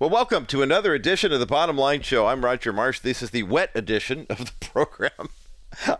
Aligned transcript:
Well, 0.00 0.10
welcome 0.10 0.44
to 0.46 0.60
another 0.60 0.92
edition 0.92 1.30
of 1.30 1.38
the 1.38 1.46
Bottom 1.46 1.78
Line 1.78 2.02
Show. 2.02 2.26
I'm 2.26 2.44
Roger 2.44 2.72
Marsh. 2.72 2.98
This 2.98 3.22
is 3.22 3.30
the 3.30 3.44
wet 3.44 3.70
edition 3.76 4.26
of 4.28 4.38
the 4.38 4.52
program. 4.60 5.28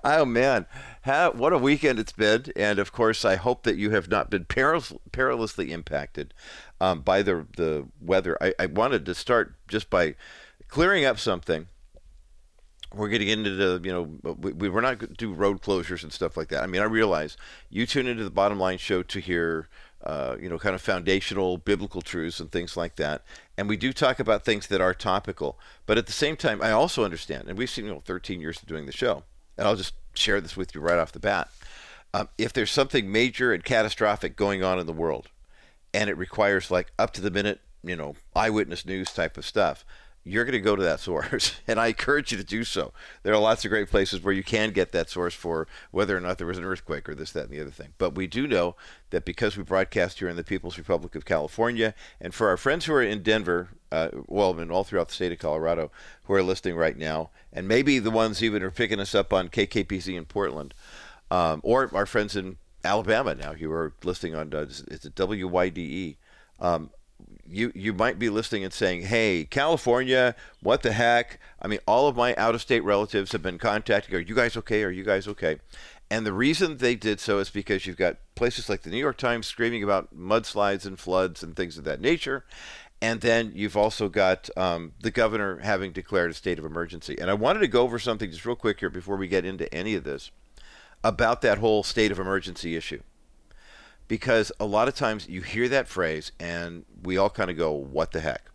oh 0.02 0.24
man, 0.24 0.66
How, 1.02 1.30
what 1.30 1.52
a 1.52 1.58
weekend 1.58 2.00
it's 2.00 2.10
been! 2.10 2.46
And 2.56 2.80
of 2.80 2.90
course, 2.90 3.24
I 3.24 3.36
hope 3.36 3.62
that 3.62 3.76
you 3.76 3.90
have 3.90 4.08
not 4.08 4.30
been 4.30 4.46
peril- 4.46 5.00
perilously 5.12 5.70
impacted 5.70 6.34
um, 6.80 7.02
by 7.02 7.22
the 7.22 7.46
the 7.56 7.86
weather. 8.00 8.36
I, 8.40 8.52
I 8.58 8.66
wanted 8.66 9.06
to 9.06 9.14
start 9.14 9.54
just 9.68 9.90
by 9.90 10.16
clearing 10.66 11.04
up 11.04 11.20
something 11.20 11.68
we're 12.92 13.08
getting 13.08 13.28
into 13.28 13.50
the 13.50 13.80
you 13.84 13.92
know 13.92 14.34
we, 14.34 14.52
we, 14.52 14.68
are 14.68 14.80
not 14.80 14.98
going 14.98 15.10
to 15.10 15.16
do 15.16 15.32
road 15.32 15.62
closures 15.62 16.02
and 16.02 16.12
stuff 16.12 16.36
like 16.36 16.48
that 16.48 16.62
i 16.62 16.66
mean 16.66 16.80
i 16.80 16.84
realize 16.84 17.36
you 17.68 17.86
tune 17.86 18.06
into 18.06 18.22
the 18.22 18.30
bottom 18.30 18.58
line 18.58 18.78
show 18.78 19.02
to 19.02 19.18
hear 19.18 19.68
uh, 20.04 20.36
you 20.40 20.48
know 20.48 20.58
kind 20.58 20.74
of 20.74 20.80
foundational 20.80 21.58
biblical 21.58 22.02
truths 22.02 22.40
and 22.40 22.52
things 22.52 22.76
like 22.76 22.96
that. 22.96 23.22
And 23.56 23.68
we 23.68 23.76
do 23.76 23.92
talk 23.92 24.18
about 24.20 24.44
things 24.44 24.66
that 24.68 24.80
are 24.80 24.94
topical. 24.94 25.58
But 25.86 25.98
at 25.98 26.06
the 26.06 26.12
same 26.12 26.36
time 26.36 26.62
i 26.62 26.70
also 26.70 27.04
understand 27.04 27.48
and 27.48 27.58
we've 27.58 27.70
seen 27.70 27.86
you 27.86 27.92
know 27.92 28.02
13 28.04 28.40
years 28.40 28.60
of 28.60 28.66
doing 28.66 28.86
the 28.86 28.92
show 28.92 29.24
and 29.58 29.66
i'll 29.66 29.76
just 29.76 29.94
share 30.14 30.40
this 30.40 30.56
with 30.56 30.74
you 30.74 30.80
right 30.80 30.98
off 30.98 31.12
the 31.12 31.18
bat. 31.18 31.50
Um, 32.12 32.28
if 32.38 32.52
there's 32.52 32.70
something 32.70 33.10
major 33.10 33.52
and 33.52 33.64
catastrophic 33.64 34.36
going 34.36 34.62
on 34.62 34.78
in 34.78 34.86
the 34.86 34.92
world 34.92 35.28
and 35.92 36.08
it 36.08 36.16
requires 36.16 36.70
like 36.70 36.92
up 36.98 37.12
to 37.14 37.20
the 37.20 37.30
minute 37.30 37.60
you 37.82 37.96
know 37.96 38.16
eyewitness 38.34 38.86
news 38.86 39.12
type 39.12 39.36
of 39.36 39.44
stuff 39.44 39.84
you're 40.24 40.44
going 40.44 40.52
to 40.52 40.60
go 40.60 40.74
to 40.74 40.82
that 40.82 41.00
source, 41.00 41.60
and 41.68 41.78
I 41.78 41.88
encourage 41.88 42.32
you 42.32 42.38
to 42.38 42.44
do 42.44 42.64
so. 42.64 42.92
There 43.22 43.34
are 43.34 43.40
lots 43.40 43.64
of 43.64 43.70
great 43.70 43.90
places 43.90 44.22
where 44.22 44.32
you 44.32 44.42
can 44.42 44.70
get 44.70 44.92
that 44.92 45.10
source 45.10 45.34
for 45.34 45.68
whether 45.90 46.16
or 46.16 46.20
not 46.20 46.38
there 46.38 46.46
was 46.46 46.56
an 46.56 46.64
earthquake 46.64 47.08
or 47.08 47.14
this, 47.14 47.32
that, 47.32 47.44
and 47.44 47.50
the 47.50 47.60
other 47.60 47.70
thing. 47.70 47.92
But 47.98 48.14
we 48.14 48.26
do 48.26 48.46
know 48.46 48.74
that 49.10 49.26
because 49.26 49.56
we 49.56 49.62
broadcast 49.62 50.18
here 50.18 50.28
in 50.28 50.36
the 50.36 50.42
People's 50.44 50.78
Republic 50.78 51.14
of 51.14 51.26
California, 51.26 51.94
and 52.20 52.34
for 52.34 52.48
our 52.48 52.56
friends 52.56 52.86
who 52.86 52.94
are 52.94 53.02
in 53.02 53.22
Denver, 53.22 53.68
uh, 53.92 54.08
well, 54.26 54.58
and 54.58 54.72
all 54.72 54.82
throughout 54.82 55.08
the 55.08 55.14
state 55.14 55.32
of 55.32 55.38
Colorado, 55.38 55.90
who 56.24 56.32
are 56.32 56.42
listening 56.42 56.76
right 56.76 56.96
now, 56.96 57.30
and 57.52 57.68
maybe 57.68 57.98
the 57.98 58.10
ones 58.10 58.42
even 58.42 58.62
are 58.62 58.70
picking 58.70 59.00
us 59.00 59.14
up 59.14 59.32
on 59.32 59.48
KKPZ 59.48 60.16
in 60.16 60.24
Portland, 60.24 60.72
um, 61.30 61.60
or 61.62 61.90
our 61.94 62.06
friends 62.06 62.34
in 62.34 62.56
Alabama 62.82 63.34
now 63.34 63.52
who 63.52 63.70
are 63.70 63.92
listening 64.02 64.34
on, 64.34 64.54
uh, 64.54 64.66
it's 64.88 65.04
a 65.04 65.10
WYDE. 65.10 66.16
Um, 66.60 66.90
you 67.48 67.72
you 67.74 67.92
might 67.92 68.18
be 68.18 68.28
listening 68.28 68.64
and 68.64 68.72
saying, 68.72 69.02
"Hey, 69.02 69.44
California, 69.44 70.34
what 70.60 70.82
the 70.82 70.92
heck?" 70.92 71.38
I 71.60 71.68
mean, 71.68 71.80
all 71.86 72.08
of 72.08 72.16
my 72.16 72.34
out-of-state 72.36 72.84
relatives 72.84 73.32
have 73.32 73.42
been 73.42 73.58
contacting. 73.58 74.14
Are 74.14 74.20
you 74.20 74.34
guys 74.34 74.56
okay? 74.56 74.84
Are 74.84 74.90
you 74.90 75.04
guys 75.04 75.28
okay? 75.28 75.58
And 76.10 76.26
the 76.26 76.32
reason 76.32 76.76
they 76.76 76.94
did 76.94 77.20
so 77.20 77.38
is 77.38 77.50
because 77.50 77.86
you've 77.86 77.96
got 77.96 78.18
places 78.34 78.68
like 78.68 78.82
the 78.82 78.90
New 78.90 78.98
York 78.98 79.16
Times 79.16 79.46
screaming 79.46 79.82
about 79.82 80.16
mudslides 80.16 80.86
and 80.86 80.98
floods 80.98 81.42
and 81.42 81.56
things 81.56 81.78
of 81.78 81.84
that 81.84 82.00
nature. 82.00 82.44
And 83.00 83.20
then 83.20 83.52
you've 83.54 83.76
also 83.76 84.08
got 84.08 84.48
um, 84.56 84.92
the 85.00 85.10
governor 85.10 85.58
having 85.58 85.92
declared 85.92 86.30
a 86.30 86.34
state 86.34 86.58
of 86.58 86.64
emergency. 86.64 87.16
And 87.18 87.30
I 87.30 87.34
wanted 87.34 87.60
to 87.60 87.68
go 87.68 87.82
over 87.82 87.98
something 87.98 88.30
just 88.30 88.46
real 88.46 88.56
quick 88.56 88.80
here 88.80 88.90
before 88.90 89.16
we 89.16 89.28
get 89.28 89.44
into 89.44 89.72
any 89.74 89.94
of 89.94 90.04
this 90.04 90.30
about 91.02 91.42
that 91.42 91.58
whole 91.58 91.82
state 91.82 92.10
of 92.10 92.18
emergency 92.18 92.76
issue 92.76 93.02
because 94.08 94.52
a 94.60 94.64
lot 94.64 94.88
of 94.88 94.94
times 94.94 95.28
you 95.28 95.40
hear 95.40 95.68
that 95.68 95.88
phrase 95.88 96.32
and 96.38 96.84
we 97.02 97.16
all 97.16 97.30
kind 97.30 97.50
of 97.50 97.56
go, 97.56 97.72
what 97.72 98.12
the 98.12 98.20
heck? 98.20 98.50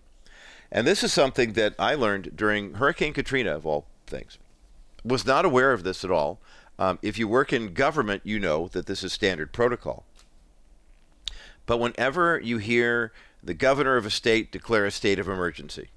And 0.72 0.86
this 0.86 1.04
is 1.04 1.12
something 1.12 1.54
that 1.54 1.74
I 1.80 1.96
learned 1.96 2.36
during 2.36 2.76
Hurricane 2.76 3.14
Katrina, 3.14 3.56
of 3.56 3.66
all 3.66 3.88
things. 4.06 4.38
Was 5.04 5.26
not 5.26 5.46
aware 5.46 5.74
of 5.74 5.84
this 5.84 6.04
at 6.04 6.12
all. 6.12 6.40
Um, 6.78 7.00
if 7.02 7.18
you 7.18 7.28
work 7.28 7.52
in 7.52 7.74
government, 7.74 8.22
you 8.24 8.40
know 8.40 8.68
that 8.70 8.86
this 8.86 9.04
is 9.04 9.12
standard 9.12 9.52
protocol. 9.52 10.06
But 11.66 11.80
whenever 11.80 12.40
you 12.40 12.58
hear 12.58 13.12
the 13.44 13.54
governor 13.54 13.98
of 13.98 14.06
a 14.06 14.10
state 14.10 14.52
declare 14.52 14.86
a 14.86 14.92
state 14.92 15.20
of 15.20 15.28
emergency, 15.28 15.90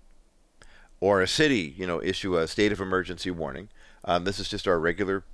or 1.01 1.21
a 1.21 1.29
city, 1.29 1.75
you 1.77 1.87
know, 1.87 2.01
issue 2.03 2.37
a 2.37 2.47
state 2.47 2.73
of 2.73 2.81
emergency 2.81 3.31
warning, 3.31 3.69
um, 4.05 4.25
this 4.25 4.39
is 4.39 4.49
just 4.49 4.69
our 4.69 4.79
regular 4.79 5.25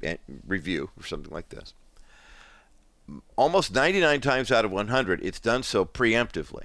review 0.46 0.90
or 0.98 1.04
something 1.04 1.32
like 1.32 1.50
this 1.50 1.74
almost 3.36 3.74
99 3.74 4.20
times 4.20 4.52
out 4.52 4.64
of 4.64 4.70
100, 4.70 5.20
it's 5.22 5.40
done 5.40 5.62
so 5.62 5.84
preemptively. 5.84 6.64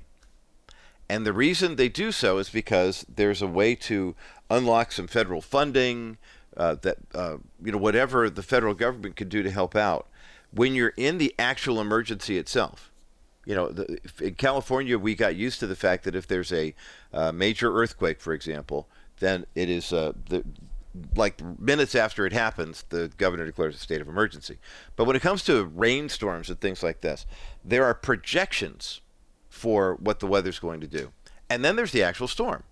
And 1.10 1.26
the 1.26 1.34
reason 1.34 1.76
they 1.76 1.90
do 1.90 2.12
so 2.12 2.38
is 2.38 2.50
because 2.50 3.06
there's 3.14 3.42
a 3.42 3.48
way 3.48 3.76
to 3.76 4.16
unlock 4.50 4.92
some 4.92 5.08
federal 5.08 5.42
funding, 5.42 6.18
uh, 6.56 6.76
that 6.82 6.98
uh, 7.14 7.38
you 7.64 7.72
know 7.72 7.78
whatever 7.78 8.30
the 8.30 8.44
federal 8.44 8.74
government 8.74 9.16
can 9.16 9.30
do 9.30 9.44
to 9.44 9.52
help 9.52 9.76
out. 9.76 10.08
When 10.52 10.76
you're 10.76 10.94
in 10.98 11.18
the 11.18 11.34
actual 11.40 11.82
emergency 11.82 12.38
itself, 12.38 12.92
you 13.46 13.56
know, 13.56 13.70
the, 13.70 14.00
in 14.22 14.36
California 14.36 14.98
we 14.98 15.16
got 15.16 15.36
used 15.36 15.60
to 15.62 15.68
the 15.68 15.76
fact 15.76 16.04
that 16.04 16.16
if 16.16 16.28
there's 16.28 16.54
a 16.54 16.74
uh, 17.12 17.32
major 17.32 17.76
earthquake, 17.76 18.22
for 18.22 18.34
example, 18.34 18.88
then 19.20 19.46
it 19.56 19.70
is 19.70 19.92
uh, 19.92 20.14
the 20.30 20.44
like 21.16 21.42
minutes 21.60 21.96
after 21.96 22.26
it 22.26 22.34
happens, 22.34 22.86
the 22.90 23.12
governor 23.18 23.46
declares 23.46 23.76
a 23.76 23.80
state 23.80 24.02
of 24.02 24.08
emergency. 24.08 24.60
But 24.96 25.06
when 25.06 25.16
it 25.16 25.22
comes 25.22 25.44
to 25.46 25.66
rainstorms 25.66 26.50
and 26.50 26.60
things 26.60 26.84
like 26.84 27.02
this, 27.02 27.26
there 27.64 27.86
are 27.86 27.94
projections 27.94 29.02
for 29.50 29.96
what 29.96 30.20
the 30.20 30.28
weather's 30.28 30.60
going 30.60 30.82
to 30.82 30.88
do. 30.88 31.12
And 31.50 31.64
then 31.64 31.76
there's 31.76 31.92
the 31.92 32.04
actual 32.04 32.28
storm. 32.28 32.64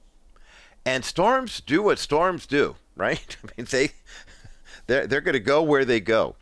And 0.85 1.05
storms 1.05 1.61
do 1.61 1.83
what 1.83 1.99
storms 1.99 2.45
do, 2.45 2.75
right? 2.95 3.37
I 3.43 3.47
mean, 3.57 3.67
they 3.69 3.91
they're, 4.87 5.07
they're 5.07 5.21
going 5.21 5.33
to 5.33 5.39
go 5.39 5.61
where 5.61 5.85
they 5.85 5.99
go. 5.99 6.35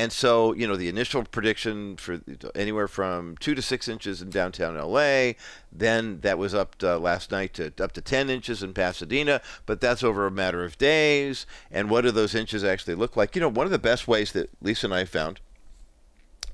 And 0.00 0.10
so, 0.10 0.54
you 0.54 0.66
know, 0.66 0.76
the 0.76 0.88
initial 0.88 1.24
prediction 1.24 1.94
for 1.96 2.22
anywhere 2.54 2.88
from 2.88 3.36
two 3.36 3.54
to 3.54 3.60
six 3.60 3.86
inches 3.86 4.22
in 4.22 4.30
downtown 4.30 4.74
LA. 4.74 5.32
Then 5.70 6.20
that 6.20 6.38
was 6.38 6.54
up 6.54 6.76
to, 6.78 6.96
last 6.96 7.30
night 7.30 7.52
to 7.54 7.70
up 7.78 7.92
to 7.92 8.00
10 8.00 8.30
inches 8.30 8.62
in 8.62 8.72
Pasadena, 8.72 9.42
but 9.66 9.82
that's 9.82 10.02
over 10.02 10.26
a 10.26 10.30
matter 10.30 10.64
of 10.64 10.78
days. 10.78 11.44
And 11.70 11.90
what 11.90 12.00
do 12.00 12.12
those 12.12 12.34
inches 12.34 12.64
actually 12.64 12.94
look 12.94 13.14
like? 13.14 13.34
You 13.34 13.42
know, 13.42 13.50
one 13.50 13.66
of 13.66 13.72
the 13.72 13.78
best 13.78 14.08
ways 14.08 14.32
that 14.32 14.48
Lisa 14.62 14.86
and 14.86 14.94
I 14.94 15.04
found 15.04 15.38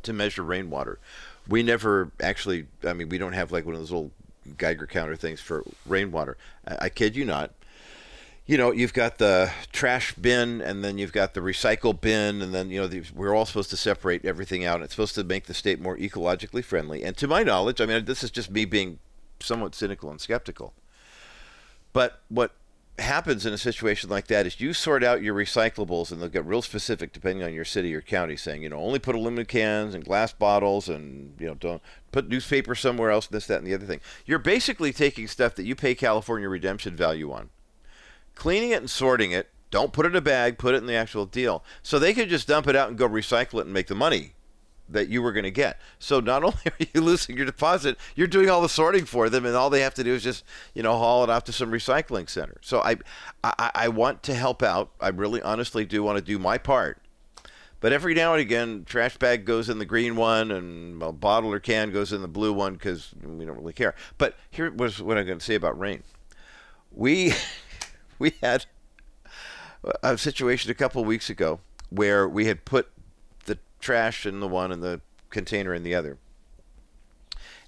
to 0.02 0.12
measure 0.12 0.42
rainwater, 0.42 0.98
we 1.46 1.62
never 1.62 2.10
actually, 2.20 2.66
I 2.82 2.94
mean, 2.94 3.08
we 3.08 3.16
don't 3.16 3.34
have 3.34 3.52
like 3.52 3.64
one 3.64 3.76
of 3.76 3.80
those 3.80 3.92
little 3.92 4.10
Geiger 4.58 4.88
counter 4.88 5.14
things 5.14 5.40
for 5.40 5.62
rainwater. 5.86 6.36
I, 6.66 6.86
I 6.86 6.88
kid 6.88 7.14
you 7.14 7.24
not 7.24 7.52
you 8.46 8.56
know, 8.56 8.70
you've 8.70 8.92
got 8.92 9.18
the 9.18 9.50
trash 9.72 10.14
bin, 10.14 10.60
and 10.60 10.84
then 10.84 10.98
you've 10.98 11.12
got 11.12 11.34
the 11.34 11.40
recycle 11.40 12.00
bin, 12.00 12.40
and 12.40 12.54
then 12.54 12.70
you 12.70 12.80
know 12.80 12.86
the, 12.86 13.02
we're 13.14 13.34
all 13.34 13.44
supposed 13.44 13.70
to 13.70 13.76
separate 13.76 14.24
everything 14.24 14.64
out. 14.64 14.82
It's 14.82 14.92
supposed 14.92 15.16
to 15.16 15.24
make 15.24 15.46
the 15.46 15.54
state 15.54 15.80
more 15.80 15.96
ecologically 15.96 16.62
friendly. 16.62 17.02
And 17.02 17.16
to 17.16 17.26
my 17.26 17.42
knowledge, 17.42 17.80
I 17.80 17.86
mean, 17.86 18.04
this 18.04 18.22
is 18.22 18.30
just 18.30 18.50
me 18.50 18.64
being 18.64 19.00
somewhat 19.40 19.74
cynical 19.74 20.10
and 20.10 20.20
skeptical. 20.20 20.74
But 21.92 22.20
what 22.28 22.52
happens 22.98 23.44
in 23.44 23.52
a 23.52 23.58
situation 23.58 24.08
like 24.08 24.28
that 24.28 24.46
is 24.46 24.60
you 24.60 24.72
sort 24.72 25.02
out 25.02 25.22
your 25.22 25.34
recyclables, 25.34 26.12
and 26.12 26.22
they'll 26.22 26.28
get 26.28 26.46
real 26.46 26.62
specific 26.62 27.12
depending 27.12 27.44
on 27.44 27.52
your 27.52 27.64
city 27.64 27.92
or 27.96 28.00
county, 28.00 28.36
saying 28.36 28.62
you 28.62 28.68
know 28.68 28.78
only 28.78 29.00
put 29.00 29.16
aluminum 29.16 29.46
cans 29.46 29.92
and 29.92 30.04
glass 30.04 30.32
bottles, 30.32 30.88
and 30.88 31.34
you 31.40 31.48
know 31.48 31.54
don't 31.54 31.82
put 32.12 32.28
newspaper 32.28 32.76
somewhere 32.76 33.10
else, 33.10 33.26
this, 33.26 33.48
that, 33.48 33.58
and 33.58 33.66
the 33.66 33.74
other 33.74 33.86
thing. 33.86 34.00
You're 34.24 34.38
basically 34.38 34.92
taking 34.92 35.26
stuff 35.26 35.56
that 35.56 35.64
you 35.64 35.74
pay 35.74 35.96
California 35.96 36.48
redemption 36.48 36.94
value 36.94 37.32
on 37.32 37.50
cleaning 38.36 38.70
it 38.70 38.76
and 38.80 38.90
sorting 38.90 39.32
it. 39.32 39.50
Don't 39.72 39.92
put 39.92 40.06
it 40.06 40.10
in 40.10 40.16
a 40.16 40.20
bag, 40.20 40.58
put 40.58 40.74
it 40.74 40.78
in 40.78 40.86
the 40.86 40.94
actual 40.94 41.26
deal. 41.26 41.64
So 41.82 41.98
they 41.98 42.14
could 42.14 42.28
just 42.28 42.46
dump 42.46 42.68
it 42.68 42.76
out 42.76 42.88
and 42.88 42.96
go 42.96 43.08
recycle 43.08 43.58
it 43.58 43.66
and 43.66 43.72
make 43.72 43.88
the 43.88 43.96
money 43.96 44.34
that 44.88 45.08
you 45.08 45.20
were 45.20 45.32
going 45.32 45.44
to 45.44 45.50
get. 45.50 45.78
So 45.98 46.20
not 46.20 46.44
only 46.44 46.58
are 46.66 46.86
you 46.94 47.00
losing 47.00 47.36
your 47.36 47.46
deposit, 47.46 47.96
you're 48.14 48.26
doing 48.26 48.48
all 48.48 48.60
the 48.60 48.68
sorting 48.68 49.04
for 49.04 49.28
them, 49.28 49.44
and 49.44 49.56
all 49.56 49.70
they 49.70 49.80
have 49.80 49.94
to 49.94 50.04
do 50.04 50.14
is 50.14 50.22
just 50.22 50.44
you 50.74 50.82
know 50.82 50.96
haul 50.96 51.24
it 51.24 51.30
off 51.30 51.44
to 51.44 51.52
some 51.52 51.70
recycling 51.70 52.28
center. 52.28 52.58
So 52.62 52.80
I, 52.80 52.96
I, 53.42 53.70
I 53.74 53.88
want 53.88 54.22
to 54.24 54.34
help 54.34 54.62
out. 54.62 54.90
I 55.00 55.08
really 55.08 55.42
honestly 55.42 55.84
do 55.84 56.02
want 56.02 56.18
to 56.18 56.24
do 56.24 56.38
my 56.38 56.58
part. 56.58 56.98
But 57.78 57.92
every 57.92 58.14
now 58.14 58.32
and 58.32 58.40
again, 58.40 58.84
trash 58.86 59.18
bag 59.18 59.44
goes 59.44 59.68
in 59.68 59.78
the 59.78 59.84
green 59.84 60.16
one, 60.16 60.50
and 60.50 61.02
a 61.02 61.12
bottle 61.12 61.52
or 61.52 61.60
can 61.60 61.92
goes 61.92 62.12
in 62.12 62.22
the 62.22 62.28
blue 62.28 62.52
one 62.52 62.74
because 62.74 63.12
we 63.22 63.44
don't 63.44 63.58
really 63.58 63.74
care. 63.74 63.94
But 64.16 64.34
here 64.50 64.70
was 64.70 65.02
what 65.02 65.18
I'm 65.18 65.26
going 65.26 65.38
to 65.38 65.44
say 65.44 65.54
about 65.54 65.78
rain. 65.78 66.02
We 66.90 67.34
we 68.18 68.32
had 68.42 68.66
a 70.02 70.18
situation 70.18 70.70
a 70.70 70.74
couple 70.74 71.04
weeks 71.04 71.30
ago 71.30 71.60
where 71.90 72.28
we 72.28 72.46
had 72.46 72.64
put 72.64 72.90
the 73.44 73.58
trash 73.80 74.26
in 74.26 74.40
the 74.40 74.48
one 74.48 74.72
and 74.72 74.82
the 74.82 75.00
container 75.30 75.74
in 75.74 75.82
the 75.82 75.94
other. 75.94 76.18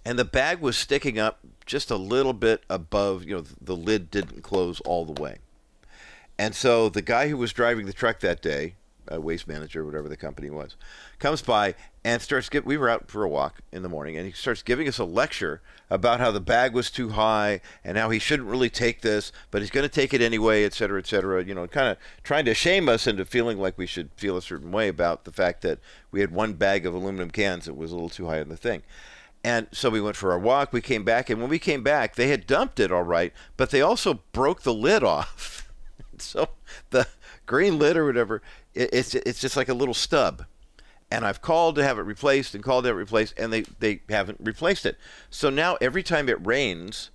And 0.05 0.19
the 0.19 0.25
bag 0.25 0.61
was 0.61 0.77
sticking 0.77 1.19
up 1.19 1.41
just 1.67 1.91
a 1.91 1.97
little 1.97 2.33
bit 2.33 2.63
above, 2.71 3.25
you 3.25 3.37
know, 3.37 3.45
the 3.61 3.77
lid 3.77 4.11
didn't 4.11 4.43
close 4.43 4.81
all 4.81 5.05
the 5.05 5.21
way. 5.21 5.39
And 6.39 6.55
so 6.55 6.89
the 6.89 7.03
guy 7.03 7.29
who 7.29 7.37
was 7.37 7.53
driving 7.53 7.87
the 7.87 7.93
truck 7.93 8.21
that 8.21 8.41
day, 8.41 8.75
a 9.09 9.21
waste 9.21 9.49
manager, 9.49 9.85
whatever 9.85 10.09
the 10.09 10.17
company 10.17 10.51
was, 10.51 10.77
comes 11.19 11.43
by 11.43 11.75
and 12.09 12.23
starts 12.23 12.49
get. 12.49 12.65
We 12.65 12.79
were 12.79 12.89
out 12.89 13.11
for 13.11 13.23
a 13.23 13.29
walk 13.29 13.61
in 13.71 13.83
the 13.83 13.89
morning, 13.89 14.17
and 14.17 14.25
he 14.25 14.33
starts 14.33 14.63
giving 14.63 14.89
us 14.89 14.97
a 14.97 15.05
lecture 15.05 15.61
about 15.91 16.21
how 16.21 16.31
the 16.31 16.41
bag 16.41 16.73
was 16.73 16.91
too 16.91 17.11
high 17.11 17.61
and 17.85 17.99
how 17.99 18.09
he 18.09 18.19
shouldn't 18.19 18.49
really 18.49 18.71
take 18.71 19.03
this, 19.03 19.31
but 19.51 19.61
he's 19.61 19.71
going 19.71 19.87
to 19.87 19.95
take 19.95 20.15
it 20.15 20.23
anyway, 20.23 20.65
et 20.65 20.73
cetera, 20.73 20.99
et 20.99 21.07
cetera. 21.07 21.45
You 21.45 21.55
know, 21.55 21.67
kind 21.67 21.89
of 21.89 21.99
trying 22.23 22.47
to 22.47 22.55
shame 22.55 22.89
us 22.89 23.07
into 23.07 23.27
feeling 23.27 23.59
like 23.59 23.77
we 23.77 23.85
should 23.85 24.09
feel 24.17 24.39
a 24.39 24.43
certain 24.43 24.73
way 24.73 24.89
about 24.89 25.25
the 25.25 25.33
fact 25.33 25.61
that 25.63 25.81
we 26.11 26.21
had 26.21 26.33
one 26.33 26.55
bag 26.55 26.87
of 26.87 26.95
aluminum 26.95 27.31
cans 27.31 27.67
that 27.67 27.75
was 27.75 27.93
a 27.93 27.95
little 27.95 28.09
too 28.09 28.27
high 28.27 28.41
in 28.41 28.49
the 28.49 28.57
thing. 28.57 28.83
And 29.45 29.67
so 29.71 29.91
we 29.91 30.01
went 30.01 30.17
for 30.17 30.33
our 30.33 30.39
walk. 30.39 30.73
We 30.73 30.81
came 30.81 31.05
back, 31.05 31.29
and 31.29 31.43
when 31.43 31.51
we 31.51 31.59
came 31.59 31.83
back, 31.83 32.17
they 32.17 32.29
had 32.29 32.47
dumped 32.47 32.81
it 32.81 32.91
all 32.91 33.03
right, 33.03 33.35
but 33.59 33.69
they 33.69 33.83
also 33.83 34.23
broke 34.33 34.63
the 34.63 34.73
lid 34.73 35.05
off. 35.05 35.71
so 36.17 36.49
the 36.89 37.07
green 37.45 37.79
lid 37.79 37.99
or 37.99 38.07
whatever, 38.07 38.41
it, 38.73 38.89
it's 38.95 39.15
it's 39.15 39.41
just 39.43 39.59
like 39.59 39.69
a 39.69 39.75
little 39.75 39.93
stub. 39.93 40.47
And 41.11 41.25
I've 41.25 41.41
called 41.41 41.77
to 41.77 41.85
have 41.85 41.99
it 41.99 42.03
replaced 42.03 42.55
and 42.55 42.63
called 42.63 42.85
to 42.85 42.89
have 42.89 42.97
it 42.97 43.01
replaced, 43.01 43.35
and 43.39 43.53
they, 43.53 43.63
they 43.81 44.03
haven't 44.11 44.39
replaced 44.43 44.85
it. 44.85 44.99
So 45.31 45.49
now 45.49 45.79
every 45.81 46.03
time 46.03 46.29
it 46.29 46.45
rains, 46.47 47.11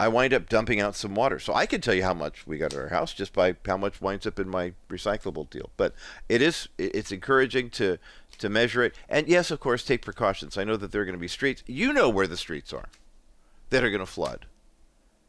I 0.00 0.08
wind 0.08 0.32
up 0.32 0.48
dumping 0.48 0.80
out 0.80 0.94
some 0.94 1.14
water. 1.14 1.38
So 1.38 1.54
I 1.54 1.66
can 1.66 1.80
tell 1.80 1.94
you 1.94 2.04
how 2.04 2.14
much 2.14 2.46
we 2.46 2.58
got 2.58 2.72
at 2.72 2.78
our 2.78 2.88
house 2.88 3.12
just 3.12 3.32
by 3.32 3.56
how 3.66 3.76
much 3.76 4.00
winds 4.00 4.26
up 4.26 4.38
in 4.38 4.48
my 4.48 4.72
recyclable 4.88 5.48
deal. 5.50 5.70
But 5.76 5.94
it 6.28 6.40
is 6.40 6.68
it's 6.78 7.10
encouraging 7.10 7.70
to 7.70 7.98
to 8.38 8.48
measure 8.48 8.84
it. 8.84 8.94
And 9.08 9.26
yes, 9.28 9.50
of 9.50 9.58
course, 9.58 9.84
take 9.84 10.02
precautions. 10.02 10.56
I 10.56 10.64
know 10.64 10.76
that 10.76 10.92
there 10.92 11.02
are 11.02 11.04
going 11.04 11.16
to 11.16 11.20
be 11.20 11.28
streets. 11.28 11.64
You 11.66 11.92
know 11.92 12.08
where 12.08 12.28
the 12.28 12.36
streets 12.36 12.72
are 12.72 12.88
that 13.70 13.82
are 13.82 13.90
going 13.90 14.00
to 14.00 14.06
flood. 14.06 14.46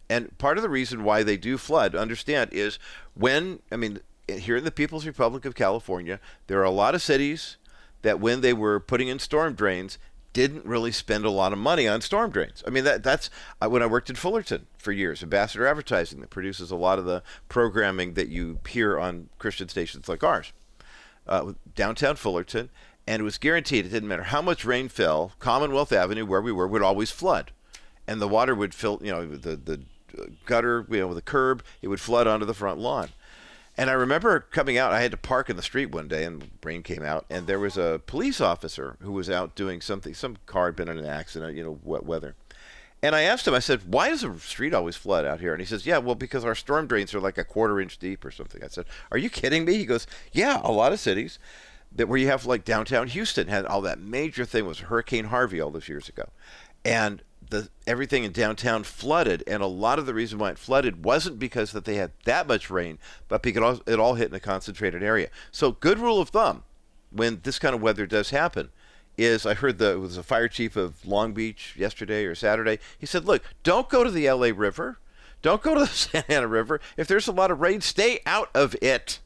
And 0.08 0.36
part 0.38 0.58
of 0.58 0.64
the 0.64 0.70
reason 0.70 1.04
why 1.04 1.24
they 1.24 1.38
do 1.38 1.58
flood, 1.58 1.96
understand, 1.96 2.52
is 2.54 2.78
when 3.16 3.60
I 3.72 3.76
mean 3.76 4.00
here 4.28 4.58
in 4.58 4.64
the 4.64 4.72
People's 4.72 5.08
Republic 5.08 5.46
of 5.46 5.56
California, 5.56 6.20
there 6.46 6.60
are 6.60 6.64
a 6.64 6.70
lot 6.72 6.94
of 6.94 7.02
cities 7.02 7.58
that 8.01 8.19
when 8.19 8.42
they 8.42 8.54
were 8.54 8.80
putting 8.80 9.07
in 9.07 9.19
storm 9.19 9.54
drains 9.54 9.98
didn't 10.31 10.66
really 10.66 10.92
spend 10.92 11.25
a 11.25 11.30
lot 11.30 11.54
of 11.54 11.60
money 11.60 11.88
on 11.88 12.01
storm 12.01 12.31
drains. 12.31 12.63
I 12.66 12.69
mean 12.69 12.84
that 12.84 13.04
that's 13.04 13.30
when 13.66 13.81
I 13.81 13.88
worked 13.88 14.10
in 14.10 14.16
Fullerton 14.16 14.68
for 14.78 14.92
years, 14.92 15.24
Ambassador 15.24 15.66
Advertising 15.66 16.22
that 16.22 16.30
produces 16.30 16.72
a 16.72 16.75
lot 16.75 17.00
of 17.00 17.06
the 17.06 17.24
programming 17.48 18.13
that 18.13 18.30
you 18.30 18.60
hear 18.68 19.00
on 19.00 19.30
Christian 19.40 19.69
stations 19.69 20.07
like 20.07 20.24
ours. 20.24 20.54
Uh, 21.28 21.54
downtown 21.75 22.16
Fullerton, 22.16 22.69
and 23.06 23.19
it 23.19 23.24
was 23.24 23.38
guaranteed 23.38 23.86
it 23.86 23.90
didn't 23.90 24.10
matter 24.10 24.24
how 24.24 24.42
much 24.42 24.66
rain 24.66 24.90
fell, 24.90 25.34
Commonwealth 25.40 25.92
Avenue 25.92 26.25
where 26.25 26.42
we 26.42 26.51
were 26.51 26.68
would 26.68 26.81
always 26.81 27.12
flood. 27.12 27.51
And 28.07 28.19
the 28.19 28.28
water 28.28 28.56
would 28.56 28.74
fill, 28.74 29.00
you 29.04 29.12
know, 29.12 29.25
the 29.28 29.56
the 29.56 29.81
gutter, 30.46 30.86
you 30.90 31.00
know, 31.00 31.13
the 31.13 31.22
curb, 31.22 31.63
it 31.81 31.88
would 31.88 32.00
flood 32.00 32.28
onto 32.28 32.46
the 32.46 32.54
front 32.54 32.80
lawn. 32.80 33.10
And 33.80 33.90
I 33.90 33.94
remember 33.94 34.42
coming 34.42 34.78
out, 34.78 34.92
I 34.92 35.00
had 35.00 35.12
to 35.12 35.18
park 35.18 35.50
in 35.50 35.56
the 35.56 35.62
street 35.62 35.86
one 35.86 36.10
day 36.10 36.26
and 36.26 36.52
rain 36.66 36.84
came 36.84 37.02
out 37.02 37.26
and 37.30 37.48
there 37.48 37.62
was 37.62 37.78
a 37.78 38.02
police 38.08 38.42
officer 38.42 38.98
who 39.00 39.14
was 39.14 39.30
out 39.30 39.56
doing 39.56 39.80
something, 39.80 40.14
some 40.14 40.36
car 40.46 40.66
had 40.66 40.76
been 40.76 40.90
in 40.90 40.98
an 40.98 41.06
accident, 41.06 41.56
you 41.56 41.64
know, 41.64 41.80
wet 41.81 42.04
weather. 42.06 42.36
And 43.02 43.16
I 43.16 43.22
asked 43.22 43.48
him, 43.48 43.54
I 43.54 43.60
said, 43.60 43.84
why 43.86 44.10
does 44.10 44.20
the 44.20 44.38
street 44.40 44.74
always 44.74 44.98
flood 44.98 45.24
out 45.24 45.40
here? 45.40 45.54
And 45.54 45.62
he 45.62 45.66
says, 45.66 45.86
yeah, 45.86 45.98
well, 45.98 46.16
because 46.16 46.44
our 46.44 46.56
storm 46.56 46.88
drains 46.88 47.14
are 47.14 47.22
like 47.22 47.38
a 47.38 47.46
quarter 47.46 47.80
inch 47.80 47.98
deep 47.98 48.26
or 48.26 48.31
something. 48.31 48.62
I 48.62 48.68
said, 48.68 48.84
are 49.14 49.18
you 49.18 49.30
kidding 49.30 49.64
me? 49.64 49.76
He 49.76 49.86
goes, 49.86 50.08
yeah, 50.34 50.60
a 50.62 50.74
lot 50.74 50.92
of 50.92 51.00
cities 51.00 51.40
that 51.94 52.10
where 52.10 52.20
you 52.20 52.28
have 52.28 52.46
like 52.46 52.66
downtown 52.66 53.08
Houston 53.08 53.48
had 53.48 53.66
all 53.66 53.80
that 53.84 54.02
major 54.02 54.44
thing 54.44 54.66
was 54.66 54.80
Hurricane 54.80 55.28
Harvey 55.28 55.62
all 55.62 55.72
those 55.72 55.88
years 55.88 56.10
ago. 56.10 56.28
And 56.84 57.24
the 57.50 57.69
everything 57.88 58.24
in 58.24 58.31
downtown 58.31 58.84
flooded, 58.84 59.44
and 59.48 59.62
a 59.62 59.68
lot 59.68 60.00
of 60.00 60.06
the 60.06 60.13
reason 60.13 60.40
why 60.40 60.51
it 60.51 60.60
flooded 60.60 61.04
wasn't 61.04 61.40
because 61.40 61.72
that 61.72 61.86
they 61.86 61.96
had 61.96 62.12
that 62.25 62.48
much 62.48 62.69
rain, 62.69 63.00
but 63.28 63.42
because 63.42 63.81
it 63.86 64.00
all 64.00 64.16
hit 64.16 64.30
in 64.30 64.36
a 64.36 64.40
concentrated 64.40 65.04
area. 65.04 65.30
So, 65.51 65.72
good 65.72 66.00
rule 66.00 66.22
of 66.22 66.30
thumb 66.30 66.63
when 67.12 67.42
this 67.44 67.60
kind 67.60 67.74
of 67.74 67.81
weather 67.81 68.06
does 68.06 68.30
happen 68.30 68.69
is 69.18 69.46
I 69.46 69.54
heard 69.54 69.80
the 69.80 70.00
was 70.00 70.18
a 70.18 70.24
fire 70.24 70.48
chief 70.48 70.75
of 70.75 71.06
Long 71.06 71.34
Beach 71.34 71.75
yesterday 71.78 72.25
or 72.25 72.36
Saturday. 72.36 72.80
He 72.98 73.06
said, 73.06 73.25
"Look, 73.25 73.44
don't 73.63 73.90
go 73.90 74.04
to 74.04 74.12
the 74.12 74.30
LA 74.30 74.51
River, 74.56 75.00
don't 75.42 75.62
go 75.62 75.74
to 75.74 75.81
the 75.81 75.88
Santa 75.88 76.31
Ana 76.31 76.48
River. 76.48 76.80
If 76.98 77.07
there's 77.07 77.28
a 77.28 77.34
lot 77.34 77.51
of 77.51 77.62
rain, 77.62 77.81
stay 77.81 78.19
out 78.25 78.50
of 78.54 78.75
it." 78.81 79.19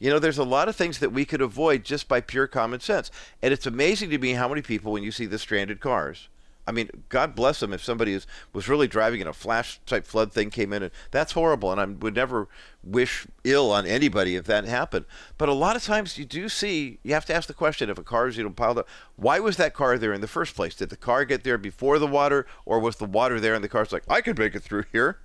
You 0.00 0.08
know, 0.08 0.18
there's 0.18 0.38
a 0.38 0.44
lot 0.44 0.68
of 0.68 0.76
things 0.76 0.98
that 0.98 1.12
we 1.12 1.26
could 1.26 1.42
avoid 1.42 1.84
just 1.84 2.08
by 2.08 2.22
pure 2.22 2.46
common 2.46 2.80
sense. 2.80 3.10
And 3.42 3.52
it's 3.52 3.66
amazing 3.66 4.08
to 4.10 4.18
me 4.18 4.32
how 4.32 4.48
many 4.48 4.62
people, 4.62 4.92
when 4.92 5.02
you 5.02 5.12
see 5.12 5.26
the 5.26 5.38
stranded 5.38 5.78
cars, 5.78 6.28
I 6.70 6.72
mean, 6.72 6.88
God 7.08 7.34
bless 7.34 7.58
them 7.58 7.72
if 7.72 7.82
somebody 7.82 8.12
is, 8.12 8.28
was 8.52 8.68
really 8.68 8.86
driving 8.86 9.20
and 9.20 9.28
a 9.28 9.32
flash 9.32 9.80
type 9.86 10.06
flood 10.06 10.32
thing 10.32 10.50
came 10.50 10.72
in, 10.72 10.84
and 10.84 10.92
that's 11.10 11.32
horrible. 11.32 11.72
And 11.72 11.80
I 11.80 11.84
would 11.84 12.14
never 12.14 12.46
wish 12.84 13.26
ill 13.42 13.72
on 13.72 13.86
anybody 13.86 14.36
if 14.36 14.44
that 14.44 14.66
happened. 14.66 15.04
But 15.36 15.48
a 15.48 15.52
lot 15.52 15.74
of 15.74 15.82
times 15.82 16.16
you 16.16 16.24
do 16.24 16.48
see, 16.48 17.00
you 17.02 17.12
have 17.12 17.26
to 17.26 17.34
ask 17.34 17.48
the 17.48 17.54
question 17.54 17.90
if 17.90 17.98
a 17.98 18.04
car 18.04 18.28
is 18.28 18.36
you 18.36 18.44
know 18.44 18.50
piled 18.50 18.78
up, 18.78 18.88
why 19.16 19.40
was 19.40 19.56
that 19.56 19.74
car 19.74 19.98
there 19.98 20.12
in 20.12 20.20
the 20.20 20.28
first 20.28 20.54
place? 20.54 20.76
Did 20.76 20.90
the 20.90 20.96
car 20.96 21.24
get 21.24 21.42
there 21.42 21.58
before 21.58 21.98
the 21.98 22.06
water, 22.06 22.46
or 22.64 22.78
was 22.78 22.98
the 22.98 23.04
water 23.04 23.40
there 23.40 23.54
and 23.54 23.64
the 23.64 23.68
car's 23.68 23.90
like, 23.90 24.04
I 24.08 24.20
could 24.20 24.38
make 24.38 24.54
it 24.54 24.62
through 24.62 24.84
here? 24.92 25.18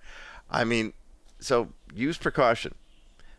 I 0.50 0.64
mean, 0.64 0.94
so 1.40 1.74
use 1.94 2.18
precaution. 2.18 2.74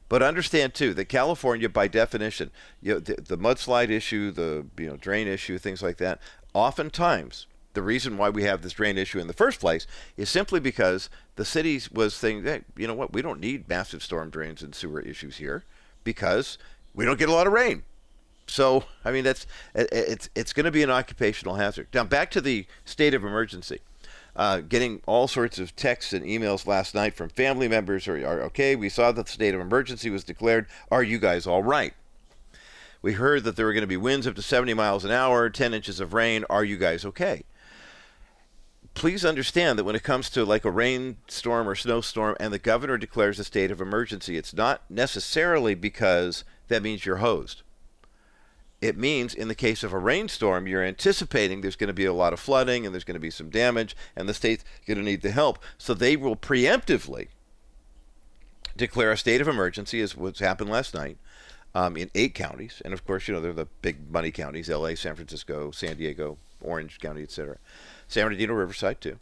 But 0.08 0.22
understand 0.22 0.74
too 0.74 0.94
that 0.94 1.06
California, 1.06 1.68
by 1.68 1.88
definition, 1.88 2.52
you 2.80 2.94
know, 2.94 3.00
the, 3.00 3.16
the 3.16 3.36
mudslide 3.36 3.90
issue, 3.90 4.30
the 4.30 4.64
you 4.78 4.86
know 4.86 4.96
drain 4.96 5.26
issue, 5.26 5.58
things 5.58 5.82
like 5.82 5.96
that, 5.96 6.20
oftentimes 6.54 7.48
the 7.76 7.82
reason 7.82 8.17
why 8.17 8.31
we 8.31 8.43
have 8.43 8.62
this 8.62 8.73
drain 8.73 8.96
issue 8.96 9.20
in 9.20 9.26
the 9.26 9.34
first 9.34 9.61
place 9.61 9.87
is 10.17 10.31
simply 10.31 10.58
because 10.58 11.11
the 11.37 11.44
city 11.44 11.78
was 11.93 12.14
saying, 12.14 12.43
hey, 12.43 12.62
you 12.75 12.87
know 12.87 12.94
what, 12.94 13.12
we 13.12 13.20
don't 13.20 13.38
need 13.38 13.69
massive 13.69 14.02
storm 14.02 14.31
drains 14.31 14.62
and 14.62 14.75
sewer 14.75 15.00
issues 15.00 15.37
here 15.37 15.62
because 16.02 16.56
we 16.94 17.05
don't 17.05 17.19
get 17.19 17.28
a 17.28 17.32
lot 17.32 17.46
of 17.46 17.52
rain. 17.52 17.82
So, 18.46 18.84
I 19.05 19.12
mean, 19.12 19.25
that's 19.25 19.46
it's 19.75 20.31
it's 20.34 20.52
going 20.55 20.64
to 20.64 20.70
be 20.70 20.82
an 20.82 20.90
occupational 20.90 21.56
hazard. 21.56 21.88
Now, 21.93 22.05
back 22.05 22.31
to 22.31 22.40
the 22.40 22.67
state 22.84 23.12
of 23.12 23.23
emergency. 23.23 23.81
Uh, 24.34 24.61
getting 24.61 25.00
all 25.06 25.26
sorts 25.26 25.58
of 25.58 25.75
texts 25.76 26.12
and 26.12 26.25
emails 26.25 26.67
last 26.67 26.94
night 26.94 27.14
from 27.14 27.28
family 27.31 27.69
members 27.69 28.06
are, 28.06 28.17
are 28.17 28.43
okay. 28.43 28.76
We 28.76 28.88
saw 28.88 29.11
that 29.12 29.26
the 29.26 29.32
state 29.32 29.55
of 29.55 29.61
emergency 29.61 30.11
was 30.11 30.25
declared. 30.25 30.67
Are 30.90 31.02
you 31.02 31.19
guys 31.19 31.46
all 31.46 31.62
right? 31.62 31.94
We 33.02 33.14
heard 33.14 33.44
that 33.44 33.56
there 33.56 33.67
were 33.67 33.73
going 33.73 33.82
to 33.82 33.87
be 33.87 33.96
winds 33.96 34.26
up 34.26 34.34
to 34.34 34.43
70 34.43 34.75
miles 34.75 35.05
an 35.05 35.11
hour, 35.11 35.49
10 35.49 35.73
inches 35.75 36.00
of 36.00 36.12
rain. 36.12 36.44
Are 36.50 36.64
you 36.64 36.76
guys 36.76 37.05
okay? 37.05 37.44
Please 38.96 39.26
understand 39.26 39.78
that 39.78 39.84
when 39.84 39.94
it 39.94 40.02
comes 40.02 40.31
to 40.31 40.44
like 40.44 40.64
a 40.64 40.70
rainstorm 40.70 41.69
or 41.69 41.75
snowstorm 41.75 42.34
and 42.40 42.52
the 42.52 42.58
governor 42.58 42.96
declares 42.96 43.38
a 43.38 43.44
state 43.44 43.70
of 43.70 43.81
emergency, 43.81 44.38
it's 44.38 44.54
not 44.54 44.82
necessarily 44.90 45.75
because 45.75 46.44
that 46.69 46.82
means 46.82 47.04
you're 47.04 47.16
hosed. 47.16 47.62
It 48.81 48.96
means 48.96 49.34
in 49.34 49.48
the 49.48 49.54
case 49.54 49.84
of 49.84 49.93
a 49.93 49.98
rainstorm, 49.98 50.66
you're 50.66 50.82
anticipating 50.82 51.60
there's 51.60 51.76
going 51.76 51.88
to 51.88 51.94
be 51.94 52.06
a 52.06 52.12
lot 52.12 52.32
of 52.32 52.40
flooding 52.40 52.87
and 52.87 52.94
there's 52.94 53.04
going 53.04 53.14
to 53.14 53.20
be 53.20 53.31
some 53.31 53.50
damage 53.50 53.94
and 54.16 54.28
the 54.28 54.34
state's 54.34 54.64
going 54.87 54.99
to 54.99 55.04
need 55.04 55.20
the 55.20 55.31
help. 55.31 55.58
So 55.76 55.92
they 55.92 56.16
will 56.16 56.37
preemptively 56.37 57.28
declare 58.78 59.12
a 59.12 59.19
state 59.19 59.42
of 59.42 59.49
emergency, 59.49 60.00
as 60.00 60.16
what's 60.16 60.40
happened 60.40 60.70
last 60.70 60.94
night, 60.94 61.19
um, 61.75 61.99
in 61.99 62.10
eight 62.14 62.34
counties. 62.34 62.81
And 62.82 62.94
of 62.94 63.04
course, 63.06 63.28
you 63.28 63.34
know, 63.34 63.40
they're 63.40 63.52
the 63.52 63.69
big 63.82 64.10
money 64.10 64.31
counties 64.31 64.70
LA, 64.70 64.94
San 64.94 65.14
Francisco, 65.14 65.70
San 65.70 65.96
Diego, 65.99 66.38
Orange 66.62 66.99
County, 66.99 67.22
etc. 67.22 67.58
San 68.08 68.24
Bernardino, 68.24 68.54
Riverside, 68.54 69.00
too. 69.00 69.16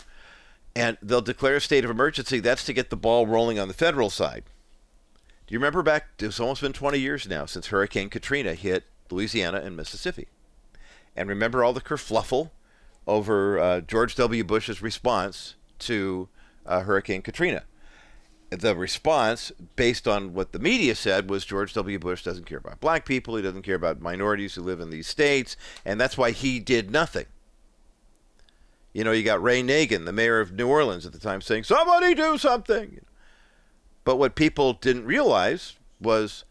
And 0.77 0.99
they'll 1.01 1.21
declare 1.21 1.57
a 1.57 1.61
state 1.61 1.85
of 1.85 1.91
emergency. 1.91 2.41
That's 2.41 2.65
to 2.65 2.73
get 2.73 2.91
the 2.91 2.97
ball 2.97 3.27
rolling 3.27 3.59
on 3.59 3.69
the 3.69 3.75
federal 3.75 4.11
side. 4.11 4.45
Do 5.47 5.53
you 5.53 5.59
remember 5.59 5.83
back? 5.83 6.07
It's 6.19 6.41
almost 6.41 6.63
been 6.63 6.73
20 6.73 6.99
years 6.99 7.29
now 7.29 7.45
since 7.47 7.67
Hurricane 7.67 8.09
Katrina 8.09 8.55
hit 8.55 8.85
Louisiana 9.11 9.61
and 9.61 9.77
Mississippi. 9.77 10.29
And 11.15 11.29
remember 11.29 11.63
all 11.63 11.73
the 11.73 11.81
kerfluffle 11.81 12.51
over 13.07 13.59
uh, 13.59 13.81
George 13.83 14.15
W. 14.17 14.43
Bush's 14.43 14.83
response 14.83 15.55
to 15.81 16.29
uh, 16.67 16.81
Hurricane 16.81 17.23
Katrina. 17.23 17.65
The 18.51 18.77
response, 18.77 19.53
based 19.77 20.07
on 20.07 20.33
what 20.33 20.53
the 20.53 20.59
media 20.59 20.95
said, 20.95 21.29
was 21.29 21.45
George 21.45 21.75
W. 21.75 21.99
Bush 21.99 22.23
doesn't 22.23 22.47
care 22.47 22.59
about 22.59 22.81
black 22.81 23.05
people, 23.05 23.37
he 23.37 23.43
doesn't 23.43 23.63
care 23.63 23.75
about 23.75 24.01
minorities 24.01 24.55
who 24.55 24.63
live 24.63 24.81
in 24.81 24.91
these 24.91 25.09
states, 25.09 25.57
and 25.85 26.01
that's 26.01 26.17
why 26.17 26.31
he 26.31 26.61
did 26.61 26.91
nothing. 26.91 27.27
You 28.95 29.03
know, 29.03 29.13
you 29.13 29.25
got 29.25 29.43
Ray 29.43 29.63
Nagin, 29.63 30.07
the 30.07 30.13
mayor 30.13 30.41
of 30.41 30.53
New 30.53 30.69
Orleans 30.69 31.05
at 31.05 31.13
the 31.13 31.19
time, 31.19 31.41
saying, 31.41 31.65
somebody 31.65 32.15
do 32.15 32.39
something. 32.39 33.01
But 34.05 34.17
what 34.17 34.37
people 34.37 34.75
didn't 34.75 35.05
realize 35.05 35.75
was 36.01 36.45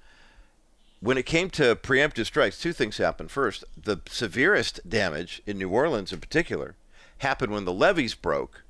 when 1.00 1.18
it 1.18 1.26
came 1.26 1.50
to 1.52 1.76
preemptive 1.76 2.26
strikes, 2.26 2.60
two 2.60 2.74
things 2.74 2.98
happened. 2.98 3.32
First, 3.32 3.64
the 3.82 3.98
severest 4.10 4.88
damage 4.88 5.42
in 5.46 5.58
New 5.58 5.70
Orleans 5.70 6.12
in 6.12 6.20
particular 6.20 6.76
happened 7.20 7.54
when 7.54 7.66
the 7.66 7.74
levees 7.74 8.14
broke, 8.14 8.64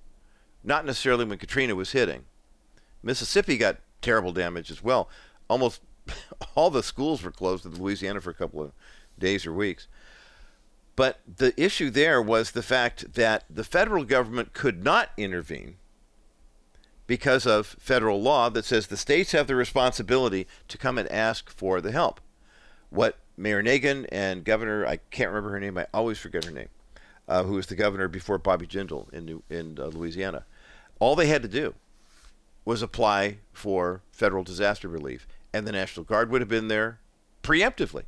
not 0.63 0.85
necessarily 0.85 1.25
when 1.25 1.39
Katrina 1.39 1.73
was 1.73 1.93
hitting. 1.93 2.25
Mississippi 3.01 3.57
got 3.57 3.77
terrible 4.01 4.31
damage 4.31 4.69
as 4.69 4.83
well. 4.83 5.09
Almost 5.49 5.81
all 6.55 6.69
the 6.69 6.83
schools 6.83 7.23
were 7.23 7.31
closed 7.31 7.65
in 7.65 7.81
Louisiana 7.81 8.21
for 8.21 8.29
a 8.29 8.35
couple 8.35 8.61
of 8.61 8.71
days 9.17 9.47
or 9.47 9.53
weeks. 9.53 9.87
But 10.95 11.21
the 11.37 11.59
issue 11.61 11.89
there 11.89 12.21
was 12.21 12.51
the 12.51 12.61
fact 12.61 13.13
that 13.15 13.45
the 13.49 13.63
federal 13.63 14.03
government 14.03 14.53
could 14.53 14.83
not 14.83 15.09
intervene 15.17 15.77
because 17.07 17.45
of 17.45 17.75
federal 17.79 18.21
law 18.21 18.49
that 18.49 18.65
says 18.65 18.87
the 18.87 18.97
states 18.97 19.31
have 19.31 19.47
the 19.47 19.55
responsibility 19.55 20.47
to 20.67 20.77
come 20.77 20.97
and 20.97 21.11
ask 21.11 21.49
for 21.49 21.81
the 21.81 21.91
help. 21.91 22.21
What 22.89 23.17
Mayor 23.35 23.63
Nagin 23.63 24.07
and 24.11 24.43
Governor, 24.43 24.85
I 24.85 24.97
can't 24.97 25.29
remember 25.29 25.49
her 25.51 25.59
name, 25.59 25.77
I 25.77 25.87
always 25.93 26.19
forget 26.19 26.45
her 26.45 26.51
name, 26.51 26.69
uh, 27.27 27.43
who 27.43 27.53
was 27.53 27.67
the 27.67 27.75
governor 27.75 28.07
before 28.07 28.37
Bobby 28.37 28.67
Jindal 28.67 29.11
in, 29.11 29.25
New, 29.25 29.43
in 29.49 29.79
uh, 29.79 29.87
Louisiana, 29.87 30.45
all 30.99 31.15
they 31.15 31.27
had 31.27 31.41
to 31.41 31.47
do 31.47 31.73
was 32.65 32.81
apply 32.81 33.39
for 33.51 34.01
federal 34.11 34.43
disaster 34.43 34.87
relief, 34.87 35.27
and 35.51 35.67
the 35.67 35.71
National 35.71 36.05
Guard 36.05 36.29
would 36.29 36.41
have 36.41 36.49
been 36.49 36.67
there 36.67 36.99
preemptively 37.41 38.03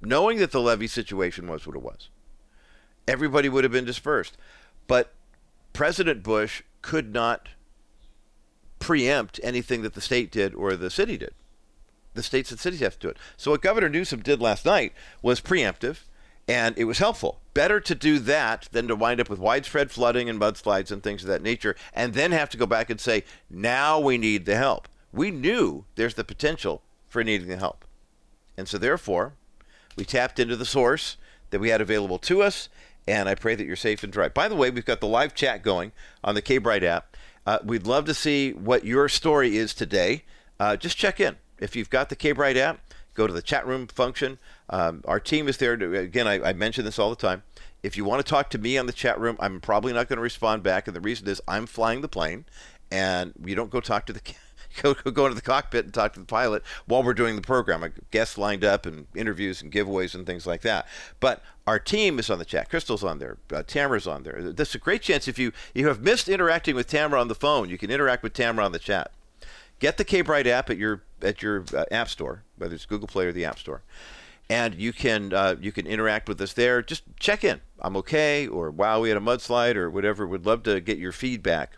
knowing 0.00 0.38
that 0.38 0.52
the 0.52 0.60
levee 0.60 0.86
situation 0.86 1.48
was 1.48 1.66
what 1.66 1.76
it 1.76 1.82
was. 1.82 2.08
everybody 3.08 3.48
would 3.48 3.64
have 3.64 3.72
been 3.72 3.84
dispersed. 3.84 4.36
But 4.86 5.12
President 5.72 6.22
Bush 6.22 6.62
could 6.82 7.12
not 7.12 7.48
preempt 8.78 9.40
anything 9.42 9.82
that 9.82 9.94
the 9.94 10.00
state 10.00 10.30
did 10.30 10.54
or 10.54 10.76
the 10.76 10.90
city 10.90 11.16
did. 11.16 11.34
The 12.14 12.22
states 12.22 12.50
and 12.50 12.60
cities 12.60 12.80
have 12.80 12.94
to 12.94 13.06
do 13.06 13.08
it. 13.08 13.18
So 13.36 13.50
what 13.50 13.62
Governor 13.62 13.88
Newsom 13.88 14.22
did 14.22 14.40
last 14.40 14.64
night 14.64 14.92
was 15.22 15.40
preemptive, 15.40 15.98
and 16.48 16.76
it 16.78 16.84
was 16.84 16.98
helpful. 16.98 17.40
Better 17.52 17.80
to 17.80 17.94
do 17.94 18.18
that 18.20 18.68
than 18.72 18.88
to 18.88 18.96
wind 18.96 19.20
up 19.20 19.28
with 19.28 19.38
widespread 19.38 19.90
flooding 19.90 20.28
and 20.28 20.40
mudslides 20.40 20.90
and 20.90 21.02
things 21.02 21.22
of 21.22 21.28
that 21.28 21.42
nature, 21.42 21.76
and 21.92 22.14
then 22.14 22.32
have 22.32 22.48
to 22.50 22.56
go 22.56 22.66
back 22.66 22.88
and 22.88 23.00
say, 23.00 23.24
now 23.50 23.98
we 23.98 24.16
need 24.16 24.46
the 24.46 24.56
help. 24.56 24.88
We 25.12 25.30
knew 25.30 25.84
there's 25.96 26.14
the 26.14 26.24
potential 26.24 26.82
for 27.08 27.22
needing 27.24 27.48
the 27.48 27.56
help. 27.56 27.84
And 28.56 28.68
so 28.68 28.78
therefore, 28.78 29.34
we 29.96 30.04
tapped 30.04 30.38
into 30.38 30.56
the 30.56 30.64
source 30.64 31.16
that 31.50 31.58
we 31.58 31.70
had 31.70 31.80
available 31.80 32.18
to 32.20 32.42
us, 32.42 32.68
and 33.08 33.28
I 33.28 33.34
pray 33.34 33.54
that 33.54 33.66
you're 33.66 33.76
safe 33.76 34.02
and 34.02 34.12
dry. 34.12 34.28
By 34.28 34.48
the 34.48 34.56
way, 34.56 34.70
we've 34.70 34.84
got 34.84 35.00
the 35.00 35.06
live 35.06 35.34
chat 35.34 35.62
going 35.62 35.92
on 36.22 36.34
the 36.34 36.42
KBRITE 36.42 36.82
app. 36.82 37.16
Uh, 37.46 37.58
we'd 37.64 37.86
love 37.86 38.04
to 38.06 38.14
see 38.14 38.52
what 38.52 38.84
your 38.84 39.08
story 39.08 39.56
is 39.56 39.72
today. 39.72 40.24
Uh, 40.58 40.76
just 40.76 40.96
check 40.96 41.20
in. 41.20 41.36
If 41.58 41.76
you've 41.76 41.90
got 41.90 42.08
the 42.08 42.16
KBRITE 42.16 42.56
app, 42.56 42.80
go 43.14 43.26
to 43.26 43.32
the 43.32 43.42
chat 43.42 43.66
room 43.66 43.86
function. 43.86 44.38
Um, 44.68 45.02
our 45.06 45.20
team 45.20 45.48
is 45.48 45.56
there. 45.58 45.76
To, 45.76 45.98
again, 45.98 46.26
I, 46.26 46.50
I 46.50 46.52
mention 46.52 46.84
this 46.84 46.98
all 46.98 47.10
the 47.10 47.16
time. 47.16 47.42
If 47.82 47.96
you 47.96 48.04
want 48.04 48.24
to 48.24 48.28
talk 48.28 48.50
to 48.50 48.58
me 48.58 48.76
on 48.76 48.86
the 48.86 48.92
chat 48.92 49.18
room, 49.20 49.36
I'm 49.38 49.60
probably 49.60 49.92
not 49.92 50.08
going 50.08 50.16
to 50.16 50.22
respond 50.22 50.62
back. 50.62 50.88
And 50.88 50.96
the 50.96 51.00
reason 51.00 51.28
is 51.28 51.40
I'm 51.46 51.66
flying 51.66 52.00
the 52.00 52.08
plane, 52.08 52.44
and 52.90 53.32
you 53.44 53.54
don't 53.54 53.70
go 53.70 53.80
talk 53.80 54.06
to 54.06 54.12
the 54.12 54.20
go, 54.82 54.94
go 54.94 55.26
into 55.26 55.34
the 55.34 55.42
cockpit 55.42 55.84
and 55.84 55.94
talk 55.94 56.12
to 56.14 56.20
the 56.20 56.26
pilot 56.26 56.62
while 56.86 57.02
we're 57.02 57.14
doing 57.14 57.36
the 57.36 57.42
program. 57.42 57.84
I 57.84 57.90
guests 58.10 58.38
lined 58.38 58.64
up 58.64 58.86
and 58.86 59.06
interviews 59.14 59.62
and 59.62 59.72
giveaways 59.72 60.14
and 60.14 60.26
things 60.26 60.46
like 60.46 60.62
that. 60.62 60.86
But 61.20 61.42
our 61.66 61.78
team 61.78 62.18
is 62.18 62.30
on 62.30 62.38
the 62.38 62.44
chat. 62.44 62.68
Crystal's 62.68 63.04
on 63.04 63.18
there. 63.18 63.38
Uh, 63.52 63.62
Tamara's 63.62 64.06
on 64.06 64.22
there. 64.22 64.52
That's 64.52 64.74
a 64.74 64.78
great 64.78 65.02
chance 65.02 65.28
if 65.28 65.38
you 65.38 65.52
you 65.74 65.88
have 65.88 66.02
missed 66.02 66.28
interacting 66.28 66.74
with 66.74 66.86
Tamara 66.86 67.20
on 67.20 67.28
the 67.28 67.34
phone, 67.34 67.68
you 67.68 67.78
can 67.78 67.90
interact 67.90 68.22
with 68.22 68.32
Tamara 68.32 68.64
on 68.64 68.72
the 68.72 68.78
chat. 68.78 69.12
Get 69.78 69.96
the 69.98 70.04
KBRITE 70.04 70.46
app 70.46 70.70
at 70.70 70.78
your 70.78 71.02
at 71.22 71.42
your 71.42 71.64
uh, 71.74 71.84
app 71.90 72.08
store, 72.08 72.42
whether 72.56 72.74
it's 72.74 72.86
Google 72.86 73.08
Play 73.08 73.26
or 73.26 73.32
the 73.32 73.44
App 73.44 73.58
Store, 73.58 73.82
and 74.48 74.74
you 74.74 74.92
can 74.92 75.32
uh, 75.32 75.56
you 75.60 75.72
can 75.72 75.86
interact 75.86 76.28
with 76.28 76.40
us 76.40 76.52
there. 76.52 76.82
Just 76.82 77.02
check 77.18 77.44
in. 77.44 77.60
I'm 77.80 77.96
okay, 77.98 78.46
or 78.46 78.70
wow, 78.70 79.00
we 79.00 79.10
had 79.10 79.18
a 79.18 79.20
mudslide, 79.20 79.76
or 79.76 79.90
whatever. 79.90 80.26
Would 80.26 80.46
love 80.46 80.62
to 80.62 80.80
get 80.80 80.98
your 80.98 81.12
feedback 81.12 81.72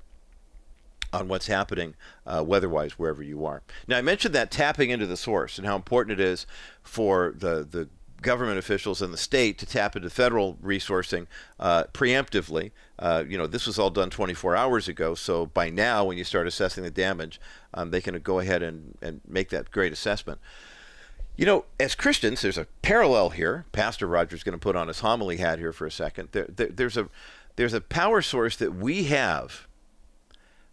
on 1.12 1.28
what's 1.28 1.46
happening 1.46 1.94
uh, 2.26 2.42
weather-wise 2.46 2.92
wherever 2.98 3.22
you 3.22 3.44
are. 3.44 3.62
Now, 3.86 3.98
I 3.98 4.02
mentioned 4.02 4.34
that 4.34 4.50
tapping 4.50 4.90
into 4.90 5.06
the 5.06 5.16
source 5.16 5.58
and 5.58 5.66
how 5.66 5.76
important 5.76 6.20
it 6.20 6.24
is 6.24 6.46
for 6.82 7.34
the 7.36 7.66
the 7.68 7.88
government 8.20 8.58
officials 8.58 9.00
in 9.00 9.10
the 9.10 9.16
state 9.16 9.58
to 9.58 9.66
tap 9.66 9.94
into 9.94 10.10
federal 10.10 10.54
resourcing 10.54 11.26
uh, 11.60 11.84
preemptively. 11.92 12.72
Uh, 12.98 13.24
you 13.26 13.38
know, 13.38 13.46
this 13.46 13.66
was 13.66 13.78
all 13.78 13.90
done 13.90 14.10
24 14.10 14.56
hours 14.56 14.88
ago, 14.88 15.14
so 15.14 15.46
by 15.46 15.70
now, 15.70 16.04
when 16.04 16.18
you 16.18 16.24
start 16.24 16.46
assessing 16.46 16.82
the 16.82 16.90
damage, 16.90 17.40
um, 17.74 17.90
they 17.90 18.00
can 18.00 18.18
go 18.20 18.40
ahead 18.40 18.62
and, 18.62 18.98
and 19.00 19.20
make 19.26 19.50
that 19.50 19.70
great 19.70 19.92
assessment. 19.92 20.40
You 21.36 21.46
know, 21.46 21.64
as 21.78 21.94
Christians, 21.94 22.42
there's 22.42 22.58
a 22.58 22.66
parallel 22.82 23.30
here. 23.30 23.64
Pastor 23.70 24.08
Roger's 24.08 24.42
going 24.42 24.54
to 24.54 24.58
put 24.58 24.74
on 24.74 24.88
his 24.88 25.00
homily 25.00 25.36
hat 25.36 25.60
here 25.60 25.72
for 25.72 25.86
a 25.86 25.90
second. 25.90 26.30
There, 26.32 26.46
there, 26.48 26.66
there's 26.66 26.96
a 26.96 27.08
there's 27.54 27.74
a 27.74 27.80
power 27.80 28.22
source 28.22 28.56
that 28.56 28.74
we 28.74 29.04
have 29.04 29.67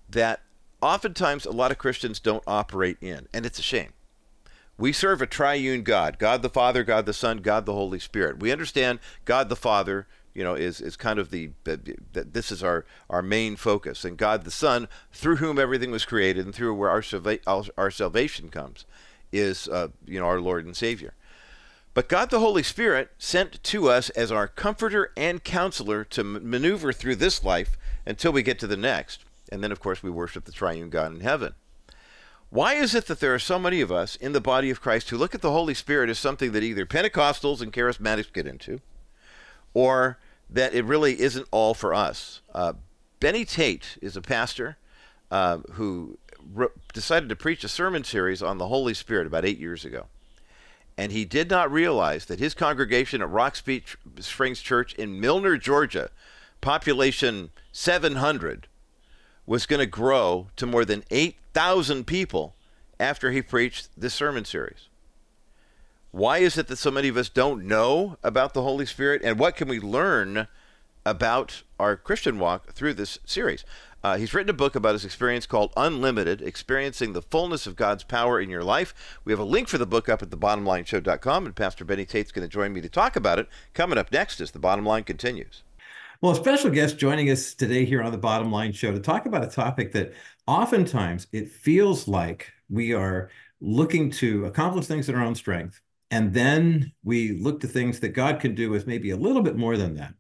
that 0.10 0.42
oftentimes 0.82 1.46
a 1.46 1.52
lot 1.52 1.72
of 1.72 1.78
Christians 1.78 2.20
don't 2.20 2.44
operate 2.46 2.98
in, 3.02 3.28
and 3.34 3.46
it's 3.46 3.60
a 3.60 3.64
shame. 3.64 3.94
We 4.78 4.92
serve 4.92 5.22
a 5.22 5.28
triune 5.28 5.84
God 5.84 6.20
God 6.20 6.42
the 6.42 6.50
Father, 6.50 6.84
God 6.84 7.06
the 7.06 7.14
Son, 7.14 7.38
God 7.38 7.66
the 7.66 7.74
Holy 7.74 8.00
Spirit. 8.00 8.40
We 8.40 8.52
understand 8.52 9.00
God 9.24 9.50
the 9.50 9.56
Father. 9.56 10.08
You 10.34 10.44
know, 10.44 10.54
is, 10.54 10.82
is 10.82 10.98
kind 10.98 11.18
of 11.18 11.32
the 11.32 11.52
that 11.64 12.34
this 12.34 12.52
is 12.52 12.62
our, 12.62 12.86
our 13.10 13.22
main 13.22 13.56
focus, 13.56 14.04
and 14.04 14.18
God 14.18 14.44
the 14.44 14.52
Son, 14.52 14.90
through 15.14 15.38
whom 15.38 15.58
everything 15.58 15.92
was 15.92 16.04
created, 16.04 16.44
and 16.44 16.54
through 16.54 16.74
where 16.76 16.90
our 16.90 17.04
our 17.78 17.92
salvation 17.92 18.50
comes, 18.50 18.86
is 19.32 19.70
uh, 19.70 19.88
you 20.06 20.20
know 20.20 20.26
our 20.26 20.42
Lord 20.42 20.66
and 20.66 20.76
Savior. 20.76 21.14
But 21.96 22.10
God 22.10 22.30
the 22.30 22.42
Holy 22.42 22.62
Spirit 22.62 23.12
sent 23.18 23.64
to 23.64 23.90
us 23.90 24.10
as 24.12 24.30
our 24.30 24.50
comforter 24.50 25.14
and 25.16 25.42
counselor 25.42 26.04
to 26.04 26.26
maneuver 26.26 26.92
through 26.92 27.16
this 27.16 27.46
life 27.46 27.78
until 28.06 28.34
we 28.34 28.44
get 28.44 28.60
to 28.60 28.68
the 28.68 28.76
next. 28.76 29.25
And 29.52 29.64
then, 29.64 29.72
of 29.72 29.80
course, 29.80 30.02
we 30.02 30.10
worship 30.10 30.46
the 30.46 30.52
triune 30.52 30.90
God 30.90 31.14
in 31.14 31.22
heaven. 31.22 31.54
Why 32.50 32.76
is 32.76 32.96
it 32.96 33.08
that 33.08 33.20
there 33.20 33.34
are 33.34 33.40
so 33.40 33.60
many 33.60 33.82
of 33.82 33.92
us 33.92 34.16
in 34.16 34.32
the 34.32 34.42
body 34.42 34.70
of 34.70 34.82
Christ 34.82 35.10
who 35.10 35.18
look 35.18 35.36
at 35.36 35.42
the 35.42 35.52
Holy 35.52 35.74
Spirit 35.74 36.10
as 36.10 36.20
something 36.20 36.52
that 36.54 36.64
either 36.64 36.86
Pentecostals 36.86 37.62
and 37.62 37.74
charismatics 37.74 38.32
get 38.32 38.48
into, 38.48 38.80
or 39.74 40.18
that 40.50 40.74
it 40.74 40.86
really 40.86 41.20
isn't 41.20 41.48
all 41.52 41.74
for 41.74 41.94
us? 41.94 42.42
Uh, 42.54 42.74
Benny 43.20 43.46
Tate 43.46 43.98
is 44.02 44.16
a 44.16 44.22
pastor 44.22 44.78
uh, 45.32 45.58
who 45.74 46.18
re- 46.54 46.68
decided 46.94 47.30
to 47.30 47.36
preach 47.36 47.64
a 47.64 47.68
sermon 47.68 48.04
series 48.04 48.42
on 48.42 48.58
the 48.58 48.68
Holy 48.68 48.94
Spirit 48.94 49.28
about 49.28 49.46
eight 49.46 49.60
years 49.60 49.84
ago. 49.84 50.06
And 50.98 51.12
he 51.12 51.26
did 51.26 51.50
not 51.50 51.72
realize 51.72 52.26
that 52.26 52.40
his 52.40 52.54
congregation 52.54 53.22
at 53.22 53.30
Rock 53.30 53.58
Springs 53.58 54.62
Church 54.62 54.94
in 54.94 55.20
Milner, 55.20 55.58
Georgia, 55.58 56.10
population 56.62 57.50
700, 57.74 58.68
was 59.46 59.66
going 59.66 59.80
to 59.80 59.86
grow 59.86 60.48
to 60.56 60.66
more 60.66 60.86
than 60.86 61.04
8,000 61.12 62.06
people 62.06 62.56
after 63.00 63.32
he 63.32 63.42
preached 63.42 63.90
this 63.98 64.14
sermon 64.14 64.46
series. 64.46 64.90
Why 66.12 66.38
is 66.38 66.58
it 66.58 66.68
that 66.68 66.78
so 66.78 66.92
many 66.92 67.10
of 67.10 67.18
us 67.18 67.30
don't 67.30 67.66
know 67.66 68.18
about 68.24 68.54
the 68.54 68.62
Holy 68.62 68.86
Spirit 68.86 69.22
and 69.24 69.38
what 69.38 69.56
can 69.56 69.68
we 69.68 69.80
learn 69.80 70.48
about 71.06 71.64
our 71.78 71.96
Christian 71.96 72.40
walk 72.40 72.72
through 72.72 72.94
this 72.94 73.20
series? 73.26 73.66
Uh, 74.06 74.18
he's 74.18 74.34
written 74.34 74.52
a 74.52 74.54
book 74.54 74.76
about 74.76 74.94
his 74.94 75.04
experience 75.04 75.48
called 75.48 75.74
Unlimited 75.76 76.40
Experiencing 76.42 77.14
the 77.14 77.24
Fullness 77.24 77.66
of 77.66 77.76
God's 77.76 78.04
Power 78.04 78.40
in 78.40 78.50
Your 78.50 78.64
Life. 78.64 79.20
We 79.26 79.34
have 79.34 79.40
a 79.40 79.44
link 79.44 79.68
for 79.68 79.80
the 79.80 79.88
book 79.88 80.08
up 80.08 80.22
at 80.22 80.30
thebottomlineshow.com, 80.30 81.46
and 81.48 81.56
Pastor 81.56 81.84
Benny 81.84 82.06
Tate's 82.06 82.32
going 82.32 82.48
to 82.48 82.54
join 82.54 82.72
me 82.72 82.82
to 82.82 82.88
talk 82.88 83.16
about 83.16 83.40
it 83.40 83.50
coming 83.74 83.98
up 83.98 84.12
next 84.12 84.40
as 84.40 84.52
the 84.52 84.60
bottom 84.60 84.86
line 84.86 85.06
continues. 85.06 85.64
Well, 86.26 86.34
a 86.34 86.38
special 86.38 86.72
guest 86.72 86.98
joining 86.98 87.30
us 87.30 87.54
today 87.54 87.86
here 87.86 88.02
on 88.02 88.12
the 88.12 88.18
Bottom 88.18 88.52
Line 88.52 88.72
Show 88.72 88.92
to 88.92 89.00
talk 89.00 89.28
about 89.28 89.44
a 89.44 89.48
topic 89.48 89.92
that 89.92 90.14
oftentimes 90.48 91.28
it 91.32 91.52
feels 91.52 92.08
like 92.08 92.52
we 92.68 92.94
are 92.94 93.30
looking 93.62 94.10
to 94.10 94.46
accomplish 94.46 94.88
things 94.88 95.08
in 95.08 95.14
our 95.14 95.24
own 95.24 95.36
strength. 95.36 95.80
And 96.10 96.34
then 96.34 96.92
we 97.04 97.34
look 97.34 97.60
to 97.60 97.68
things 97.68 98.00
that 98.00 98.10
God 98.10 98.40
can 98.40 98.56
do 98.56 98.72
with 98.72 98.88
maybe 98.88 99.12
a 99.12 99.16
little 99.16 99.44
bit 99.44 99.56
more 99.56 99.78
than 99.78 99.94
that. 99.98 100.16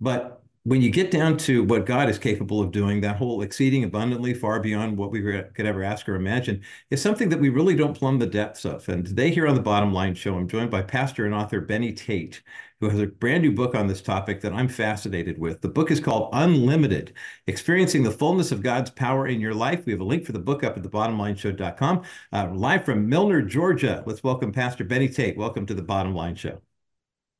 But 0.00 0.42
when 0.64 0.82
you 0.82 0.90
get 0.90 1.12
down 1.12 1.36
to 1.36 1.62
what 1.62 1.86
God 1.86 2.08
is 2.08 2.18
capable 2.18 2.60
of 2.60 2.72
doing, 2.72 3.00
that 3.02 3.14
whole 3.14 3.42
exceeding 3.42 3.84
abundantly 3.84 4.34
far 4.34 4.58
beyond 4.58 4.96
what 4.96 5.12
we 5.12 5.22
could 5.22 5.64
ever 5.64 5.84
ask 5.84 6.08
or 6.08 6.16
imagine 6.16 6.60
is 6.90 7.00
something 7.00 7.28
that 7.28 7.38
we 7.38 7.50
really 7.50 7.76
don't 7.76 7.96
plumb 7.96 8.18
the 8.18 8.26
depths 8.26 8.64
of. 8.64 8.88
And 8.88 9.06
today, 9.06 9.30
here 9.30 9.46
on 9.46 9.54
the 9.54 9.60
Bottom 9.60 9.92
Line 9.92 10.16
Show, 10.16 10.34
I'm 10.34 10.48
joined 10.48 10.72
by 10.72 10.82
pastor 10.82 11.24
and 11.24 11.32
author 11.32 11.60
Benny 11.60 11.92
Tate, 11.92 12.42
who 12.80 12.88
has 12.88 13.00
a 13.00 13.06
brand 13.06 13.42
new 13.42 13.52
book 13.52 13.74
on 13.74 13.86
this 13.86 14.02
topic 14.02 14.40
that 14.42 14.52
I'm 14.52 14.68
fascinated 14.68 15.38
with. 15.38 15.62
The 15.62 15.68
book 15.68 15.90
is 15.90 16.00
called 16.00 16.28
Unlimited 16.32 17.14
Experiencing 17.46 18.02
the 18.02 18.10
Fullness 18.10 18.52
of 18.52 18.62
God's 18.62 18.90
Power 18.90 19.26
in 19.26 19.40
Your 19.40 19.54
Life. 19.54 19.86
We 19.86 19.92
have 19.92 20.00
a 20.00 20.04
link 20.04 20.24
for 20.24 20.32
the 20.32 20.38
book 20.38 20.62
up 20.62 20.76
at 20.76 20.82
the 20.82 20.88
thebottomlineshow.com. 20.88 22.02
Uh, 22.32 22.50
live 22.52 22.84
from 22.84 23.08
Milner, 23.08 23.42
Georgia, 23.42 24.02
let's 24.06 24.22
welcome 24.22 24.52
Pastor 24.52 24.84
Benny 24.84 25.08
Tate. 25.08 25.38
Welcome 25.38 25.64
to 25.66 25.74
the 25.74 25.82
Bottom 25.82 26.14
Line 26.14 26.34
Show. 26.34 26.60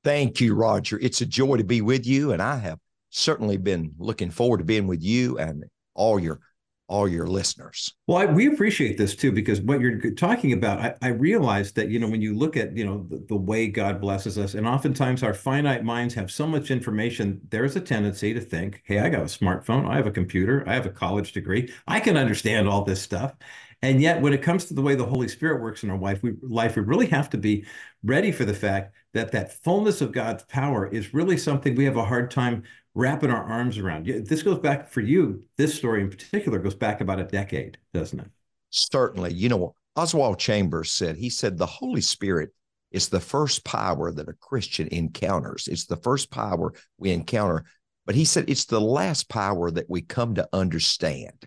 Thank 0.04 0.40
you, 0.40 0.54
Roger. 0.54 0.98
It's 1.00 1.20
a 1.20 1.26
joy 1.26 1.56
to 1.56 1.64
be 1.64 1.80
with 1.82 2.06
you, 2.06 2.32
and 2.32 2.40
I 2.40 2.56
have 2.56 2.78
certainly 3.10 3.56
been 3.56 3.92
looking 3.98 4.30
forward 4.30 4.58
to 4.58 4.64
being 4.64 4.86
with 4.86 5.02
you 5.02 5.38
and 5.38 5.64
all 5.94 6.18
your 6.18 6.40
all 6.88 7.08
your 7.08 7.26
listeners. 7.26 7.92
Well, 8.06 8.18
I, 8.18 8.26
we 8.26 8.46
appreciate 8.46 8.96
this 8.96 9.16
too 9.16 9.32
because 9.32 9.60
what 9.60 9.80
you're 9.80 10.10
talking 10.12 10.52
about, 10.52 10.80
I, 10.80 10.94
I 11.02 11.08
realize 11.08 11.72
that 11.72 11.88
you 11.88 11.98
know 11.98 12.08
when 12.08 12.22
you 12.22 12.34
look 12.34 12.56
at 12.56 12.76
you 12.76 12.84
know 12.84 13.06
the, 13.08 13.24
the, 13.28 13.36
way 13.36 13.68
God 13.68 14.00
blesses 14.00 14.38
us, 14.38 14.54
and 14.54 14.66
oftentimes 14.66 15.22
our 15.22 15.34
finite 15.34 15.84
minds 15.84 16.14
have 16.14 16.30
so 16.30 16.46
much 16.46 16.70
information. 16.70 17.40
There's 17.48 17.76
a 17.76 17.80
tendency 17.80 18.32
to 18.34 18.40
think, 18.40 18.82
"Hey, 18.84 19.00
I 19.00 19.08
got 19.08 19.22
a 19.22 19.24
smartphone, 19.24 19.88
I 19.88 19.96
have 19.96 20.06
a 20.06 20.12
computer, 20.12 20.64
I 20.66 20.74
have 20.74 20.86
a 20.86 20.90
college 20.90 21.32
degree, 21.32 21.72
I 21.86 22.00
can 22.00 22.16
understand 22.16 22.68
all 22.68 22.84
this 22.84 23.02
stuff." 23.02 23.34
And 23.82 24.00
yet, 24.00 24.22
when 24.22 24.32
it 24.32 24.42
comes 24.42 24.64
to 24.66 24.74
the 24.74 24.82
way 24.82 24.94
the 24.94 25.04
Holy 25.04 25.28
Spirit 25.28 25.60
works 25.60 25.82
in 25.82 25.90
our 25.90 25.98
life, 25.98 26.22
we, 26.22 26.34
life, 26.42 26.76
we 26.76 26.82
really 26.82 27.06
have 27.06 27.28
to 27.30 27.38
be 27.38 27.66
ready 28.02 28.32
for 28.32 28.44
the 28.44 28.54
fact 28.54 28.94
that 29.12 29.32
that 29.32 29.62
fullness 29.62 30.00
of 30.00 30.12
God's 30.12 30.44
power 30.44 30.86
is 30.86 31.12
really 31.12 31.36
something 31.36 31.74
we 31.74 31.84
have 31.84 31.96
a 31.96 32.04
hard 32.04 32.30
time 32.30 32.62
wrapping 32.96 33.30
our 33.30 33.44
arms 33.44 33.76
around. 33.76 34.06
This 34.06 34.42
goes 34.42 34.58
back 34.58 34.88
for 34.88 35.02
you. 35.02 35.44
This 35.58 35.74
story 35.74 36.00
in 36.00 36.08
particular 36.08 36.58
goes 36.58 36.74
back 36.74 37.02
about 37.02 37.20
a 37.20 37.24
decade, 37.24 37.76
doesn't 37.92 38.18
it? 38.18 38.30
Certainly. 38.70 39.34
You 39.34 39.50
know, 39.50 39.74
Oswald 39.94 40.38
Chambers 40.38 40.90
said, 40.90 41.16
he 41.16 41.28
said, 41.28 41.58
the 41.58 41.66
Holy 41.66 42.00
Spirit 42.00 42.54
is 42.90 43.10
the 43.10 43.20
first 43.20 43.66
power 43.66 44.10
that 44.10 44.30
a 44.30 44.32
Christian 44.32 44.88
encounters. 44.88 45.68
It's 45.68 45.84
the 45.84 45.98
first 45.98 46.30
power 46.30 46.72
we 46.96 47.10
encounter. 47.10 47.66
But 48.06 48.14
he 48.14 48.24
said 48.24 48.48
it's 48.48 48.64
the 48.64 48.80
last 48.80 49.28
power 49.28 49.70
that 49.70 49.90
we 49.90 50.00
come 50.00 50.34
to 50.36 50.48
understand. 50.54 51.44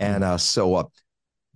And 0.00 0.22
uh, 0.22 0.36
so 0.36 0.74
uh, 0.74 0.84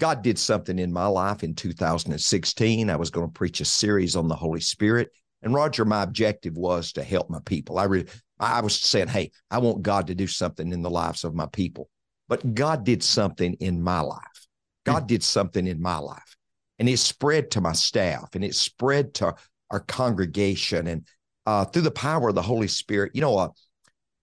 God 0.00 0.22
did 0.22 0.38
something 0.38 0.78
in 0.78 0.90
my 0.90 1.06
life 1.06 1.44
in 1.44 1.54
2016. 1.54 2.88
I 2.88 2.96
was 2.96 3.10
going 3.10 3.28
to 3.28 3.32
preach 3.32 3.60
a 3.60 3.66
series 3.66 4.16
on 4.16 4.28
the 4.28 4.36
Holy 4.36 4.60
Spirit. 4.60 5.10
And 5.42 5.52
Roger, 5.52 5.84
my 5.84 6.02
objective 6.02 6.56
was 6.56 6.92
to 6.92 7.04
help 7.04 7.28
my 7.28 7.40
people. 7.44 7.78
I 7.78 7.84
re- 7.84 8.06
I 8.52 8.60
was 8.60 8.80
saying, 8.80 9.08
hey, 9.08 9.30
I 9.50 9.58
want 9.58 9.82
God 9.82 10.06
to 10.08 10.14
do 10.14 10.26
something 10.26 10.72
in 10.72 10.82
the 10.82 10.90
lives 10.90 11.24
of 11.24 11.34
my 11.34 11.46
people. 11.46 11.88
But 12.28 12.54
God 12.54 12.84
did 12.84 13.02
something 13.02 13.54
in 13.54 13.82
my 13.82 14.00
life. 14.00 14.46
God 14.84 15.06
did 15.06 15.22
something 15.22 15.66
in 15.66 15.80
my 15.80 15.98
life. 15.98 16.36
And 16.78 16.88
it 16.88 16.98
spread 16.98 17.50
to 17.52 17.60
my 17.60 17.72
staff 17.72 18.34
and 18.34 18.44
it 18.44 18.54
spread 18.54 19.14
to 19.14 19.34
our 19.70 19.80
congregation. 19.80 20.86
And 20.86 21.06
uh, 21.46 21.64
through 21.66 21.82
the 21.82 21.90
power 21.90 22.28
of 22.28 22.34
the 22.34 22.42
Holy 22.42 22.68
Spirit, 22.68 23.12
you 23.14 23.20
know, 23.20 23.36
uh, 23.36 23.48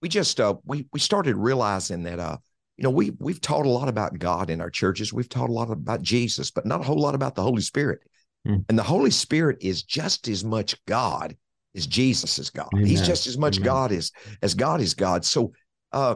we 0.02 0.10
just 0.10 0.40
uh, 0.40 0.56
we 0.66 0.88
we 0.92 1.00
started 1.00 1.38
realizing 1.38 2.04
that 2.04 2.20
uh, 2.20 2.38
you 2.78 2.84
know 2.84 2.90
we 2.90 3.12
we've 3.20 3.40
taught 3.40 3.66
a 3.66 3.70
lot 3.70 3.88
about 3.88 4.18
God 4.18 4.50
in 4.50 4.60
our 4.60 4.70
churches. 4.70 5.14
We've 5.14 5.30
taught 5.30 5.50
a 5.50 5.54
lot 5.54 5.72
about 5.72 6.02
Jesus, 6.02 6.52
but 6.52 6.66
not 6.66 6.82
a 6.82 6.84
whole 6.84 7.00
lot 7.00 7.16
about 7.16 7.36
the 7.36 7.44
Holy 7.44 7.62
Spirit. 7.62 8.02
Hmm. 8.46 8.58
And 8.68 8.78
the 8.78 8.84
Holy 8.84 9.12
Spirit 9.12 9.58
is 9.62 9.84
just 9.84 10.28
as 10.28 10.44
much 10.44 10.84
God 10.86 11.38
as 11.76 11.88
Jesus 11.88 12.40
is 12.40 12.50
God. 12.50 12.70
Amen. 12.74 12.86
He's 12.86 13.02
just 13.02 13.28
as 13.28 13.38
much 13.38 13.58
Amen. 13.58 13.66
God 13.66 13.92
as 13.92 14.12
as 14.42 14.54
God 14.54 14.82
is 14.82 14.94
God. 14.94 15.26
So 15.26 15.54
uh, 15.92 16.16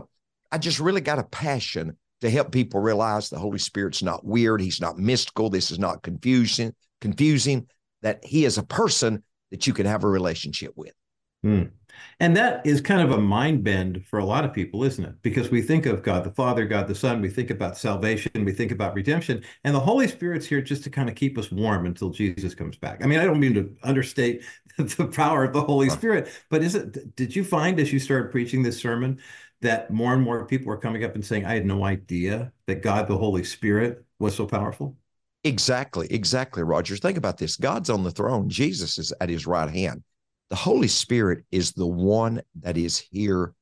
I 0.51 0.57
just 0.57 0.79
really 0.79 1.01
got 1.01 1.19
a 1.19 1.23
passion 1.23 1.97
to 2.21 2.29
help 2.29 2.51
people 2.51 2.79
realize 2.79 3.29
the 3.29 3.39
Holy 3.39 3.59
Spirit's 3.59 4.03
not 4.03 4.25
weird. 4.25 4.61
He's 4.61 4.81
not 4.81 4.97
mystical. 4.97 5.49
This 5.49 5.71
is 5.71 5.79
not 5.79 6.03
confusion, 6.03 6.75
confusing. 7.01 7.67
That 8.01 8.23
He 8.23 8.45
is 8.45 8.57
a 8.57 8.63
person 8.63 9.23
that 9.51 9.67
you 9.67 9.73
can 9.73 9.85
have 9.85 10.03
a 10.03 10.09
relationship 10.09 10.73
with. 10.75 10.93
Hmm. 11.43 11.63
And 12.19 12.35
that 12.37 12.65
is 12.65 12.81
kind 12.81 13.01
of 13.01 13.11
a 13.11 13.21
mind 13.21 13.63
bend 13.63 14.05
for 14.05 14.19
a 14.19 14.25
lot 14.25 14.45
of 14.45 14.53
people, 14.53 14.83
isn't 14.83 15.03
it? 15.03 15.15
Because 15.21 15.49
we 15.49 15.61
think 15.61 15.85
of 15.85 16.03
God 16.03 16.23
the 16.23 16.31
Father, 16.31 16.65
God 16.65 16.87
the 16.87 16.95
Son, 16.95 17.21
we 17.21 17.29
think 17.29 17.49
about 17.49 17.77
salvation, 17.77 18.45
we 18.45 18.51
think 18.51 18.71
about 18.71 18.93
redemption, 18.93 19.43
and 19.63 19.75
the 19.75 19.79
Holy 19.79 20.07
Spirit's 20.07 20.45
here 20.45 20.61
just 20.61 20.83
to 20.83 20.89
kind 20.89 21.09
of 21.09 21.15
keep 21.15 21.37
us 21.37 21.51
warm 21.51 21.85
until 21.85 22.09
Jesus 22.09 22.55
comes 22.55 22.77
back. 22.77 23.03
I 23.03 23.07
mean, 23.07 23.19
I 23.19 23.25
don't 23.25 23.39
mean 23.39 23.53
to 23.55 23.75
understate 23.83 24.43
the 24.77 25.07
power 25.07 25.43
of 25.43 25.53
the 25.53 25.61
Holy 25.61 25.89
Spirit, 25.89 26.29
but 26.49 26.63
is 26.63 26.75
it 26.75 27.15
did 27.15 27.35
you 27.35 27.43
find 27.43 27.79
as 27.79 27.91
you 27.91 27.99
started 27.99 28.31
preaching 28.31 28.63
this 28.63 28.79
sermon 28.79 29.19
that 29.61 29.91
more 29.91 30.13
and 30.13 30.21
more 30.21 30.45
people 30.45 30.67
were 30.67 30.77
coming 30.77 31.03
up 31.03 31.15
and 31.15 31.25
saying, 31.25 31.45
I 31.45 31.53
had 31.55 31.65
no 31.65 31.83
idea 31.83 32.51
that 32.67 32.81
God 32.81 33.07
the 33.07 33.17
Holy 33.17 33.43
Spirit 33.43 34.05
was 34.19 34.35
so 34.35 34.45
powerful? 34.45 34.97
Exactly, 35.43 36.07
exactly, 36.09 36.63
Roger. 36.63 36.97
Think 36.97 37.17
about 37.17 37.37
this. 37.37 37.55
God's 37.55 37.89
on 37.89 38.03
the 38.03 38.11
throne, 38.11 38.49
Jesus 38.49 38.97
is 38.97 39.13
at 39.21 39.29
his 39.29 39.45
right 39.45 39.69
hand. 39.69 40.03
The 40.49 40.55
Holy 40.55 40.87
Spirit 40.87 41.43
is 41.51 41.71
the 41.71 41.87
one 41.87 42.41
that 42.61 42.77
is 42.77 42.97
here 42.97 43.53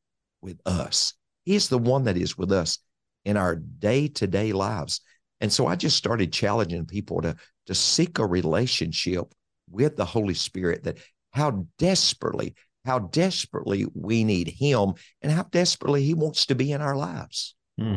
with 0.41 0.59
us. 0.65 1.13
He 1.45 1.55
is 1.55 1.69
the 1.69 1.77
one 1.77 2.05
that 2.05 2.17
is 2.17 2.37
with 2.37 2.51
us 2.51 2.79
in 3.25 3.37
our 3.37 3.55
day 3.55 4.07
to 4.09 4.27
day 4.27 4.53
lives. 4.53 5.01
And 5.41 5.51
so 5.51 5.67
I 5.67 5.75
just 5.75 5.97
started 5.97 6.31
challenging 6.31 6.85
people 6.85 7.21
to, 7.21 7.35
to 7.67 7.75
seek 7.75 8.19
a 8.19 8.25
relationship 8.25 9.33
with 9.69 9.95
the 9.95 10.05
Holy 10.05 10.33
Spirit 10.33 10.83
that 10.83 10.99
how 11.31 11.65
desperately, 11.77 12.55
how 12.85 12.99
desperately 12.99 13.85
we 13.93 14.23
need 14.23 14.47
Him 14.47 14.93
and 15.21 15.31
how 15.31 15.43
desperately 15.43 16.03
He 16.03 16.13
wants 16.13 16.45
to 16.47 16.55
be 16.55 16.71
in 16.71 16.81
our 16.81 16.95
lives. 16.95 17.55
Hmm. 17.79 17.95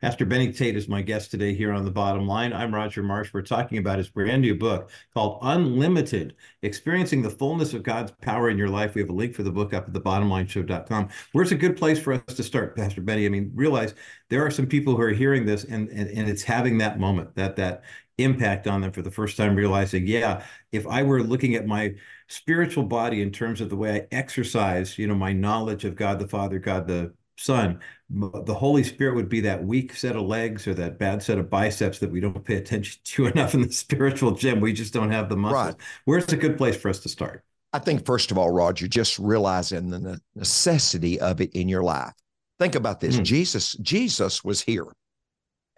Pastor 0.00 0.24
Benny 0.24 0.50
Tate 0.50 0.76
is 0.76 0.88
my 0.88 1.02
guest 1.02 1.30
today 1.30 1.52
here 1.52 1.74
on 1.74 1.84
The 1.84 1.90
Bottom 1.90 2.26
Line. 2.26 2.54
I'm 2.54 2.74
Roger 2.74 3.02
Marsh. 3.02 3.34
We're 3.34 3.42
talking 3.42 3.76
about 3.76 3.98
his 3.98 4.08
brand 4.08 4.40
new 4.40 4.54
book 4.54 4.90
called 5.12 5.40
Unlimited 5.42 6.36
Experiencing 6.62 7.20
the 7.20 7.28
Fullness 7.28 7.74
of 7.74 7.82
God's 7.82 8.10
Power 8.22 8.48
in 8.48 8.56
Your 8.56 8.70
Life. 8.70 8.94
We 8.94 9.02
have 9.02 9.10
a 9.10 9.14
link 9.14 9.34
for 9.34 9.42
the 9.42 9.50
book 9.50 9.74
up 9.74 9.88
at 9.88 9.92
thebottomlineshow.com. 9.92 11.10
Where's 11.32 11.52
a 11.52 11.56
good 11.56 11.76
place 11.76 11.98
for 11.98 12.14
us 12.14 12.34
to 12.34 12.42
start, 12.42 12.76
Pastor 12.76 13.02
Benny? 13.02 13.26
I 13.26 13.28
mean, 13.28 13.52
realize 13.54 13.94
there 14.30 14.44
are 14.44 14.50
some 14.50 14.66
people 14.66 14.96
who 14.96 15.02
are 15.02 15.10
hearing 15.10 15.44
this 15.44 15.64
and, 15.64 15.90
and, 15.90 16.08
and 16.08 16.30
it's 16.30 16.44
having 16.44 16.78
that 16.78 16.98
moment, 16.98 17.34
that 17.34 17.56
that 17.56 17.82
impact 18.16 18.66
on 18.66 18.80
them 18.80 18.92
for 18.92 19.02
the 19.02 19.10
first 19.10 19.36
time, 19.36 19.54
realizing, 19.54 20.06
yeah, 20.06 20.42
if 20.72 20.86
I 20.86 21.02
were 21.02 21.22
looking 21.22 21.56
at 21.56 21.66
my 21.66 21.94
spiritual 22.26 22.84
body 22.84 23.20
in 23.20 23.32
terms 23.32 23.60
of 23.60 23.68
the 23.68 23.76
way 23.76 24.00
I 24.00 24.16
exercise, 24.16 24.96
you 24.96 25.06
know, 25.06 25.14
my 25.14 25.34
knowledge 25.34 25.84
of 25.84 25.94
God 25.94 26.18
the 26.18 26.28
Father, 26.28 26.58
God 26.58 26.86
the 26.86 27.12
Son, 27.40 27.80
the 28.10 28.54
Holy 28.54 28.84
Spirit 28.84 29.14
would 29.14 29.30
be 29.30 29.40
that 29.40 29.64
weak 29.64 29.94
set 29.94 30.14
of 30.14 30.26
legs 30.26 30.68
or 30.68 30.74
that 30.74 30.98
bad 30.98 31.22
set 31.22 31.38
of 31.38 31.48
biceps 31.48 31.98
that 31.98 32.10
we 32.10 32.20
don't 32.20 32.44
pay 32.44 32.56
attention 32.56 33.00
to 33.04 33.26
enough 33.26 33.54
in 33.54 33.62
the 33.62 33.72
spiritual 33.72 34.32
gym. 34.32 34.60
We 34.60 34.74
just 34.74 34.92
don't 34.92 35.10
have 35.10 35.30
the 35.30 35.38
muscles. 35.38 35.74
Right. 35.74 35.74
Where's 36.04 36.30
a 36.34 36.36
good 36.36 36.58
place 36.58 36.76
for 36.76 36.90
us 36.90 37.00
to 37.00 37.08
start? 37.08 37.42
I 37.72 37.78
think, 37.78 38.04
first 38.04 38.30
of 38.30 38.36
all, 38.36 38.50
Roger, 38.50 38.86
just 38.88 39.18
realizing 39.18 39.88
the 39.88 40.20
necessity 40.34 41.18
of 41.18 41.40
it 41.40 41.52
in 41.52 41.66
your 41.66 41.82
life. 41.82 42.12
Think 42.58 42.74
about 42.74 43.00
this. 43.00 43.16
Mm. 43.16 43.24
Jesus, 43.24 43.72
Jesus 43.80 44.44
was 44.44 44.60
here 44.60 44.88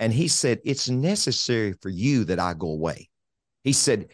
and 0.00 0.12
he 0.12 0.26
said, 0.26 0.58
It's 0.64 0.88
necessary 0.88 1.74
for 1.80 1.90
you 1.90 2.24
that 2.24 2.40
I 2.40 2.54
go 2.54 2.70
away. 2.70 3.08
He 3.62 3.72
said, 3.72 4.08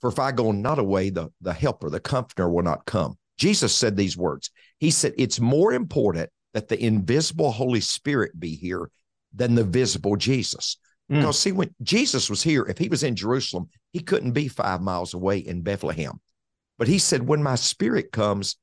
For 0.00 0.08
if 0.08 0.18
I 0.18 0.32
go 0.32 0.52
not 0.52 0.78
away, 0.78 1.10
the, 1.10 1.28
the 1.42 1.52
helper, 1.52 1.90
the 1.90 2.00
comforter 2.00 2.48
will 2.48 2.62
not 2.62 2.86
come. 2.86 3.18
Jesus 3.36 3.74
said 3.74 3.94
these 3.94 4.16
words. 4.16 4.50
He 4.78 4.90
said, 4.90 5.12
It's 5.18 5.38
more 5.38 5.74
important 5.74 6.30
that 6.54 6.68
the 6.68 6.82
invisible 6.82 7.52
Holy 7.52 7.80
Spirit 7.80 8.38
be 8.38 8.56
here 8.56 8.90
than 9.34 9.54
the 9.54 9.64
visible 9.64 10.16
Jesus. 10.16 10.78
Mm. 11.10 11.18
Because 11.18 11.38
see, 11.38 11.52
when 11.52 11.74
Jesus 11.82 12.30
was 12.30 12.42
here, 12.42 12.64
if 12.66 12.78
he 12.78 12.88
was 12.88 13.02
in 13.02 13.16
Jerusalem, 13.16 13.68
he 13.92 14.00
couldn't 14.00 14.32
be 14.32 14.48
five 14.48 14.80
miles 14.80 15.12
away 15.12 15.38
in 15.38 15.62
Bethlehem. 15.62 16.20
But 16.78 16.88
he 16.88 16.98
said, 16.98 17.26
When 17.26 17.42
my 17.42 17.56
spirit 17.56 18.10
comes, 18.12 18.56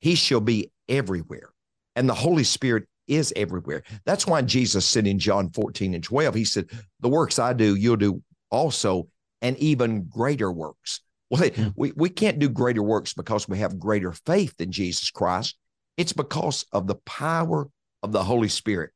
he 0.00 0.14
shall 0.14 0.40
be 0.40 0.70
everywhere. 0.88 1.50
And 1.94 2.08
the 2.08 2.14
Holy 2.14 2.44
Spirit 2.44 2.88
is 3.06 3.32
everywhere. 3.36 3.82
That's 4.04 4.26
why 4.26 4.42
Jesus 4.42 4.86
said 4.86 5.06
in 5.06 5.18
John 5.18 5.50
14 5.50 5.94
and 5.94 6.02
12, 6.02 6.34
he 6.34 6.44
said, 6.44 6.70
The 7.00 7.08
works 7.08 7.38
I 7.38 7.52
do, 7.52 7.74
you'll 7.74 7.96
do 7.96 8.22
also, 8.50 9.08
and 9.42 9.56
even 9.58 10.04
greater 10.04 10.50
works. 10.50 11.00
Well, 11.30 11.42
mm. 11.50 11.72
we, 11.76 11.92
we 11.96 12.08
can't 12.08 12.38
do 12.38 12.48
greater 12.48 12.82
works 12.82 13.12
because 13.12 13.48
we 13.48 13.58
have 13.58 13.78
greater 13.78 14.12
faith 14.12 14.54
in 14.60 14.72
Jesus 14.72 15.10
Christ. 15.10 15.56
It's 15.96 16.12
because 16.12 16.64
of 16.72 16.86
the 16.86 16.96
power 17.06 17.68
of 18.02 18.12
the 18.12 18.24
Holy 18.24 18.48
Spirit. 18.48 18.90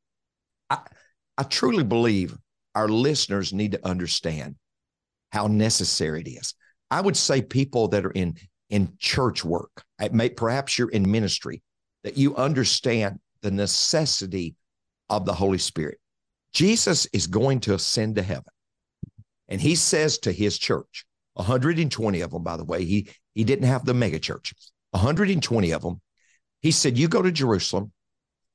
I, 0.71 0.79
I 1.39 1.43
truly 1.45 1.85
believe 1.85 2.37
our 2.75 2.89
listeners 2.89 3.53
need 3.53 3.73
to 3.73 3.87
understand 3.87 4.57
how 5.31 5.47
necessary 5.47 6.23
it 6.23 6.29
is. 6.29 6.55
I 6.91 7.01
would 7.01 7.17
say 7.17 7.43
people 7.43 7.89
that 7.89 8.05
are 8.05 8.11
in 8.11 8.37
in 8.69 8.93
church 8.99 9.45
work, 9.45 9.85
may, 10.11 10.29
perhaps 10.29 10.77
you're 10.77 10.89
in 10.89 11.09
ministry, 11.09 11.63
that 12.03 12.17
you 12.17 12.35
understand 12.35 13.21
the 13.43 13.51
necessity 13.51 14.57
of 15.09 15.25
the 15.25 15.35
Holy 15.35 15.59
Spirit. 15.59 15.99
Jesus 16.53 17.07
is 17.13 17.27
going 17.29 17.61
to 17.61 17.75
ascend 17.75 18.17
to 18.17 18.23
heaven. 18.23 18.45
And 19.49 19.61
he 19.61 19.77
says 19.77 20.19
to 20.19 20.33
his 20.33 20.59
church, 20.59 21.07
120 21.35 22.21
of 22.23 22.31
them, 22.31 22.43
by 22.43 22.57
the 22.57 22.65
way, 22.65 22.85
he, 22.85 23.09
he 23.35 23.45
didn't 23.45 23.67
have 23.67 23.85
the 23.85 23.95
mega 23.95 24.19
church, 24.19 24.53
120 24.91 25.71
of 25.71 25.83
them, 25.83 26.01
he 26.67 26.73
said, 26.73 26.99
You 26.99 27.07
go 27.07 27.23
to 27.23 27.31
Jerusalem, 27.31 27.93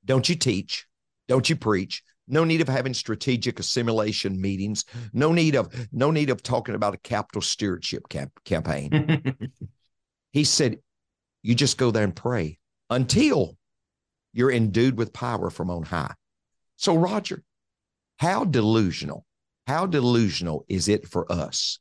don't 0.04 0.28
you 0.28 0.36
teach, 0.36 0.86
don't 1.30 1.50
you 1.50 1.56
preach. 1.56 2.04
No 2.28 2.43
need 2.43 2.60
of 2.60 2.67
having 2.67 2.93
strategic 2.93 3.58
assimilation 3.58 4.39
meetings. 4.39 4.84
No 5.13 5.32
need 5.32 5.56
of 5.56 5.74
no 5.93 6.12
need 6.12 6.30
of 6.30 6.43
talking 6.43 6.76
about 6.76 6.93
a 6.93 6.97
capital 6.97 7.41
stewardship 7.41 8.10
camp, 8.10 8.34
campaign. 8.43 9.38
he 10.34 10.43
said, 10.43 10.80
"You 11.41 11.56
just 11.56 11.78
go 11.78 11.89
there 11.89 12.04
and 12.04 12.13
pray 12.13 12.60
until 12.89 13.58
you're 14.34 14.52
endued 14.52 14.97
with 14.97 15.13
power 15.13 15.50
from 15.50 15.69
on 15.69 15.84
high." 15.84 16.13
So, 16.76 16.97
Roger, 16.97 17.43
how 18.17 18.43
delusional, 18.43 19.26
how 19.67 19.86
delusional 19.86 20.65
is 20.67 20.89
it 20.89 21.08
for 21.08 21.32
us 21.32 21.80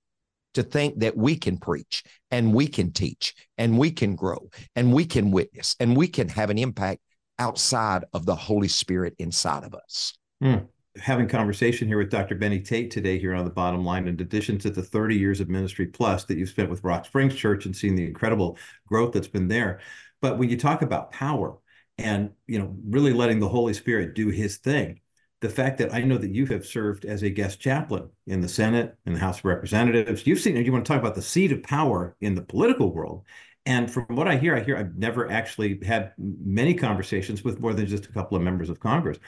to 0.54 0.62
think 0.62 0.98
that 1.00 1.16
we 1.16 1.36
can 1.36 1.56
preach 1.58 2.02
and 2.30 2.52
we 2.54 2.66
can 2.66 2.92
teach 2.92 3.34
and 3.58 3.78
we 3.78 3.90
can 3.90 4.14
grow 4.14 4.50
and 4.76 4.92
we 4.92 5.04
can 5.04 5.30
witness 5.30 5.76
and 5.80 5.96
we 5.96 6.08
can 6.08 6.28
have 6.28 6.50
an 6.50 6.58
impact 6.58 7.00
outside 7.38 8.04
of 8.12 8.26
the 8.26 8.34
Holy 8.34 8.68
Spirit 8.68 9.14
inside 9.18 9.64
of 9.64 9.74
us. 9.74 10.14
Mm. 10.42 10.66
Having 10.98 11.28
conversation 11.28 11.86
here 11.86 11.98
with 11.98 12.10
Dr. 12.10 12.34
Benny 12.34 12.60
Tate 12.60 12.90
today 12.90 13.18
here 13.18 13.34
on 13.34 13.44
the 13.44 13.50
bottom 13.50 13.84
line, 13.84 14.08
in 14.08 14.20
addition 14.20 14.58
to 14.58 14.70
the 14.70 14.82
30 14.82 15.16
years 15.16 15.40
of 15.40 15.48
ministry 15.48 15.86
plus 15.86 16.24
that 16.24 16.36
you've 16.36 16.48
spent 16.48 16.68
with 16.68 16.82
Rock 16.84 17.06
Springs 17.06 17.34
Church 17.34 17.64
and 17.64 17.74
seeing 17.74 17.94
the 17.94 18.04
incredible 18.04 18.58
growth 18.86 19.12
that's 19.12 19.28
been 19.28 19.48
there. 19.48 19.80
But 20.20 20.36
when 20.36 20.50
you 20.50 20.58
talk 20.58 20.82
about 20.82 21.12
power 21.12 21.56
and 21.96 22.30
you 22.46 22.58
know 22.58 22.76
really 22.88 23.12
letting 23.12 23.38
the 23.38 23.48
Holy 23.48 23.72
Spirit 23.72 24.14
do 24.14 24.28
his 24.28 24.56
thing, 24.56 25.00
the 25.40 25.48
fact 25.48 25.78
that 25.78 25.92
I 25.94 26.02
know 26.02 26.18
that 26.18 26.34
you 26.34 26.46
have 26.46 26.66
served 26.66 27.04
as 27.04 27.22
a 27.22 27.30
guest 27.30 27.60
chaplain 27.60 28.10
in 28.26 28.40
the 28.40 28.48
Senate 28.48 28.96
and 29.06 29.14
the 29.14 29.20
House 29.20 29.38
of 29.38 29.46
Representatives. 29.46 30.26
You've 30.26 30.40
seen, 30.40 30.56
you 30.56 30.72
want 30.72 30.84
to 30.84 30.92
talk 30.92 31.00
about 31.00 31.14
the 31.14 31.22
seat 31.22 31.50
of 31.50 31.62
power 31.62 32.14
in 32.20 32.34
the 32.34 32.42
political 32.42 32.92
world. 32.92 33.24
And 33.66 33.90
from 33.90 34.04
what 34.08 34.28
I 34.28 34.36
hear, 34.36 34.54
I 34.56 34.60
hear 34.60 34.76
I've 34.76 34.96
never 34.96 35.30
actually 35.30 35.82
had 35.84 36.12
many 36.18 36.74
conversations 36.74 37.42
with 37.42 37.60
more 37.60 37.74
than 37.74 37.86
just 37.86 38.06
a 38.06 38.12
couple 38.12 38.36
of 38.36 38.42
members 38.42 38.70
of 38.70 38.80
Congress. 38.80 39.18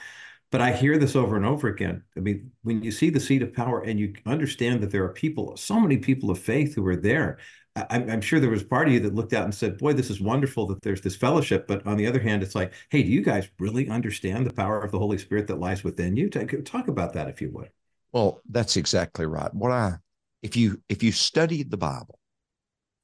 But 0.51 0.61
I 0.61 0.71
hear 0.71 0.99
this 0.99 1.15
over 1.15 1.35
and 1.35 1.45
over 1.45 1.67
again. 1.67 2.03
I 2.15 2.19
mean, 2.19 2.51
when 2.61 2.83
you 2.83 2.91
see 2.91 3.09
the 3.09 3.19
seat 3.19 3.41
of 3.41 3.53
power 3.53 3.81
and 3.81 3.99
you 3.99 4.13
understand 4.27 4.81
that 4.81 4.91
there 4.91 5.03
are 5.03 5.13
people, 5.13 5.57
so 5.57 5.79
many 5.79 5.97
people 5.97 6.29
of 6.29 6.37
faith 6.37 6.75
who 6.75 6.85
are 6.85 6.95
there, 6.95 7.39
I'm, 7.75 8.09
I'm, 8.09 8.21
sure 8.21 8.39
there 8.39 8.51
was 8.51 8.63
part 8.63 8.87
of 8.87 8.93
you 8.93 8.99
that 8.99 9.15
looked 9.15 9.33
out 9.33 9.45
and 9.45 9.53
said, 9.53 9.79
"Boy, 9.79 9.93
this 9.93 10.11
is 10.11 10.21
wonderful 10.21 10.67
that 10.67 10.81
there's 10.83 11.01
this 11.01 11.15
fellowship." 11.15 11.67
But 11.67 11.85
on 11.87 11.97
the 11.97 12.05
other 12.05 12.19
hand, 12.19 12.43
it's 12.43 12.53
like, 12.53 12.73
"Hey, 12.89 13.01
do 13.01 13.09
you 13.09 13.21
guys 13.21 13.49
really 13.57 13.89
understand 13.89 14.45
the 14.45 14.53
power 14.53 14.79
of 14.81 14.91
the 14.91 14.99
Holy 14.99 15.17
Spirit 15.17 15.47
that 15.47 15.59
lies 15.59 15.83
within 15.83 16.15
you?" 16.15 16.29
Talk 16.29 16.87
about 16.87 17.13
that, 17.13 17.29
if 17.29 17.41
you 17.41 17.49
would. 17.51 17.69
Well, 18.11 18.41
that's 18.47 18.77
exactly 18.77 19.25
right. 19.25 19.51
What 19.53 19.71
I, 19.71 19.95
if 20.43 20.55
you 20.55 20.81
if 20.87 21.01
you 21.01 21.11
study 21.11 21.63
the 21.63 21.77
Bible, 21.77 22.19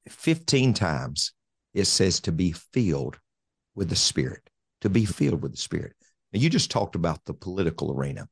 fifteen 0.07 0.73
times 0.75 1.33
it 1.73 1.85
says 1.85 2.19
to 2.21 2.31
be 2.31 2.51
filled 2.51 3.19
with 3.73 3.89
the 3.89 3.95
Spirit, 3.95 4.49
to 4.81 4.89
be 4.89 5.05
filled 5.05 5.41
with 5.41 5.51
the 5.51 5.57
Spirit. 5.57 5.95
Now, 6.31 6.39
you 6.39 6.49
just 6.49 6.69
talked 6.69 6.95
about 6.95 7.25
the 7.25 7.33
political 7.33 7.91
arena. 7.91 8.27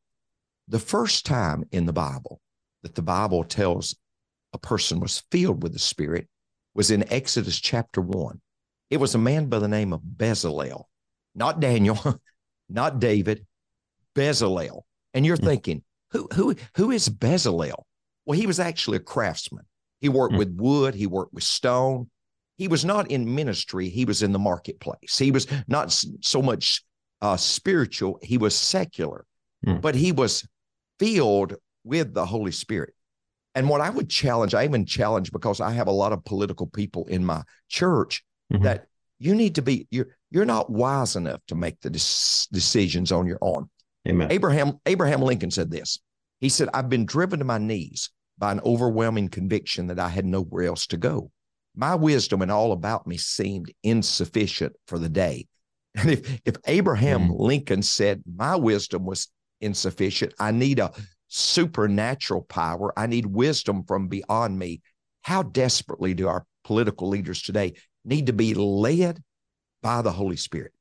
The 0.68 0.80
first 0.80 1.26
time 1.26 1.64
in 1.72 1.86
the 1.86 1.94
Bible 1.94 2.42
that 2.84 2.94
the 2.94 3.02
Bible 3.02 3.44
tells 3.44 3.96
a 4.54 4.58
person 4.58 5.00
was 5.00 5.24
filled 5.32 5.64
with 5.64 5.74
the 5.74 5.80
Spirit 5.80 6.28
was 6.74 6.92
in 6.92 7.12
Exodus 7.12 7.60
chapter 7.60 8.02
one. 8.02 8.40
It 8.90 8.98
was 8.98 9.16
a 9.16 9.20
man 9.20 9.48
by 9.48 9.60
the 9.60 9.68
name 9.68 9.94
of 9.94 10.02
Bezalel, 10.02 10.84
not 11.36 11.60
Daniel, 11.60 12.00
not 12.70 13.00
David, 13.00 13.46
Bezalel. 14.16 14.84
And 15.14 15.26
you're 15.26 15.38
mm. 15.38 15.46
thinking, 15.46 15.84
who, 16.12 16.28
who, 16.34 16.56
who 16.76 16.92
is 16.92 17.10
Bezalel? 17.10 17.84
Well, 18.26 18.40
he 18.40 18.48
was 18.48 18.60
actually 18.60 18.98
a 18.98 19.02
craftsman. 19.02 19.66
He 20.00 20.10
worked 20.10 20.36
mm. 20.36 20.40
with 20.40 20.56
wood, 20.56 20.96
he 20.96 21.08
worked 21.08 21.34
with 21.34 21.44
stone. 21.44 22.10
He 22.58 22.68
was 22.68 22.86
not 22.86 23.12
in 23.12 23.36
ministry, 23.36 23.90
he 23.90 24.06
was 24.06 24.24
in 24.24 24.32
the 24.32 24.40
marketplace. 24.40 25.18
He 25.18 25.32
was 25.32 25.48
not 25.68 25.92
so 26.22 26.42
much 26.42 26.84
uh, 27.22 27.38
spiritual, 27.38 28.20
he 28.22 28.38
was 28.38 28.56
secular, 28.56 29.26
mm. 29.66 29.82
but 29.82 29.96
he 29.96 30.12
was 30.12 30.48
filled 31.00 31.56
with 31.84 32.14
the 32.14 32.26
Holy 32.26 32.52
Spirit. 32.52 32.94
And 33.58 33.68
what 33.70 33.82
I 33.82 33.90
would 33.90 34.08
challenge, 34.08 34.54
I 34.54 34.66
even 34.66 34.86
challenge 34.86 35.32
because 35.32 35.60
I 35.62 35.72
have 35.72 35.88
a 35.88 35.92
lot 35.92 36.14
of 36.14 36.24
political 36.24 36.68
people 36.68 37.06
in 37.06 37.26
my 37.26 37.42
church 37.70 38.24
mm-hmm. 38.54 38.64
that 38.64 38.86
you 39.18 39.34
need 39.34 39.56
to 39.56 39.64
be 39.64 39.88
you're 39.90 40.16
you're 40.30 40.46
not 40.46 40.70
wise 40.70 41.16
enough 41.16 41.42
to 41.48 41.56
make 41.56 41.82
the 41.82 41.90
des- 41.90 42.46
decisions 42.52 43.12
on 43.12 43.26
your 43.26 43.40
own. 43.42 43.68
Amen. 44.08 44.32
Abraham 44.32 44.80
Abraham 44.86 45.24
Lincoln 45.24 45.50
said 45.50 45.72
this. 45.72 45.98
He 46.40 46.50
said, 46.50 46.70
"I've 46.72 46.88
been 46.88 47.08
driven 47.08 47.40
to 47.40 47.46
my 47.46 47.58
knees 47.58 48.12
by 48.38 48.52
an 48.52 48.62
overwhelming 48.64 49.30
conviction 49.30 49.88
that 49.88 50.00
I 50.00 50.10
had 50.10 50.28
nowhere 50.28 50.66
else 50.68 50.86
to 50.88 50.98
go. 50.98 51.32
My 51.76 51.96
wisdom 51.96 52.44
and 52.44 52.52
all 52.52 52.74
about 52.74 53.08
me 53.08 53.18
seemed 53.18 53.74
insufficient 53.82 54.74
for 54.86 55.00
the 55.00 55.10
day." 55.10 55.48
And 55.96 56.12
if 56.12 56.42
if 56.46 56.58
Abraham 56.68 57.30
mm. 57.30 57.40
Lincoln 57.40 57.82
said 57.82 58.22
my 58.32 58.56
wisdom 58.56 59.04
was 59.04 59.30
insufficient, 59.62 60.36
I 60.38 60.52
need 60.52 60.78
a 60.78 60.92
supernatural 61.28 62.42
power. 62.42 62.98
I 62.98 63.08
need 63.08 63.26
wisdom 63.26 63.84
from 63.84 64.08
beyond 64.08 64.58
me. 64.58 64.82
How 65.22 65.44
desperately 65.44 66.14
do 66.14 66.28
our 66.28 66.46
political 66.64 67.10
leaders 67.10 67.42
today 67.42 67.74
need 68.06 68.28
to 68.28 68.34
be 68.34 68.54
led 68.54 69.22
by 69.82 70.02
the 70.02 70.12
Holy 70.12 70.38
Spirit? 70.38 70.74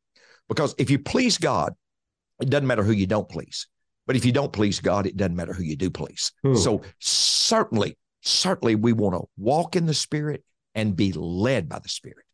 Because 0.48 0.74
if 0.78 0.90
you 0.90 0.98
please 0.98 1.38
God, 1.38 1.74
it 2.40 2.50
doesn't 2.50 2.66
matter 2.66 2.82
who 2.82 2.92
you 2.92 3.06
don't 3.06 3.28
please. 3.28 3.66
But 4.06 4.16
if 4.16 4.24
you 4.24 4.32
don't 4.32 4.52
please 4.52 4.80
God, 4.80 5.06
it 5.06 5.16
doesn't 5.16 5.35
matter 5.35 5.52
who 5.52 5.64
you 5.64 5.76
do 5.76 5.90
please. 5.90 6.32
Hmm. 6.42 6.54
So 6.54 6.82
certainly, 7.00 7.96
certainly 8.22 8.76
we 8.76 8.92
want 8.92 9.16
to 9.16 9.28
walk 9.37 9.74
in 9.74 9.87
the 9.87 9.94
Spirit 9.94 10.44
and 10.74 10.94
be 10.94 11.12
led 11.12 11.68
by 11.68 11.80
the 11.80 11.88
Spirit. 11.88 12.25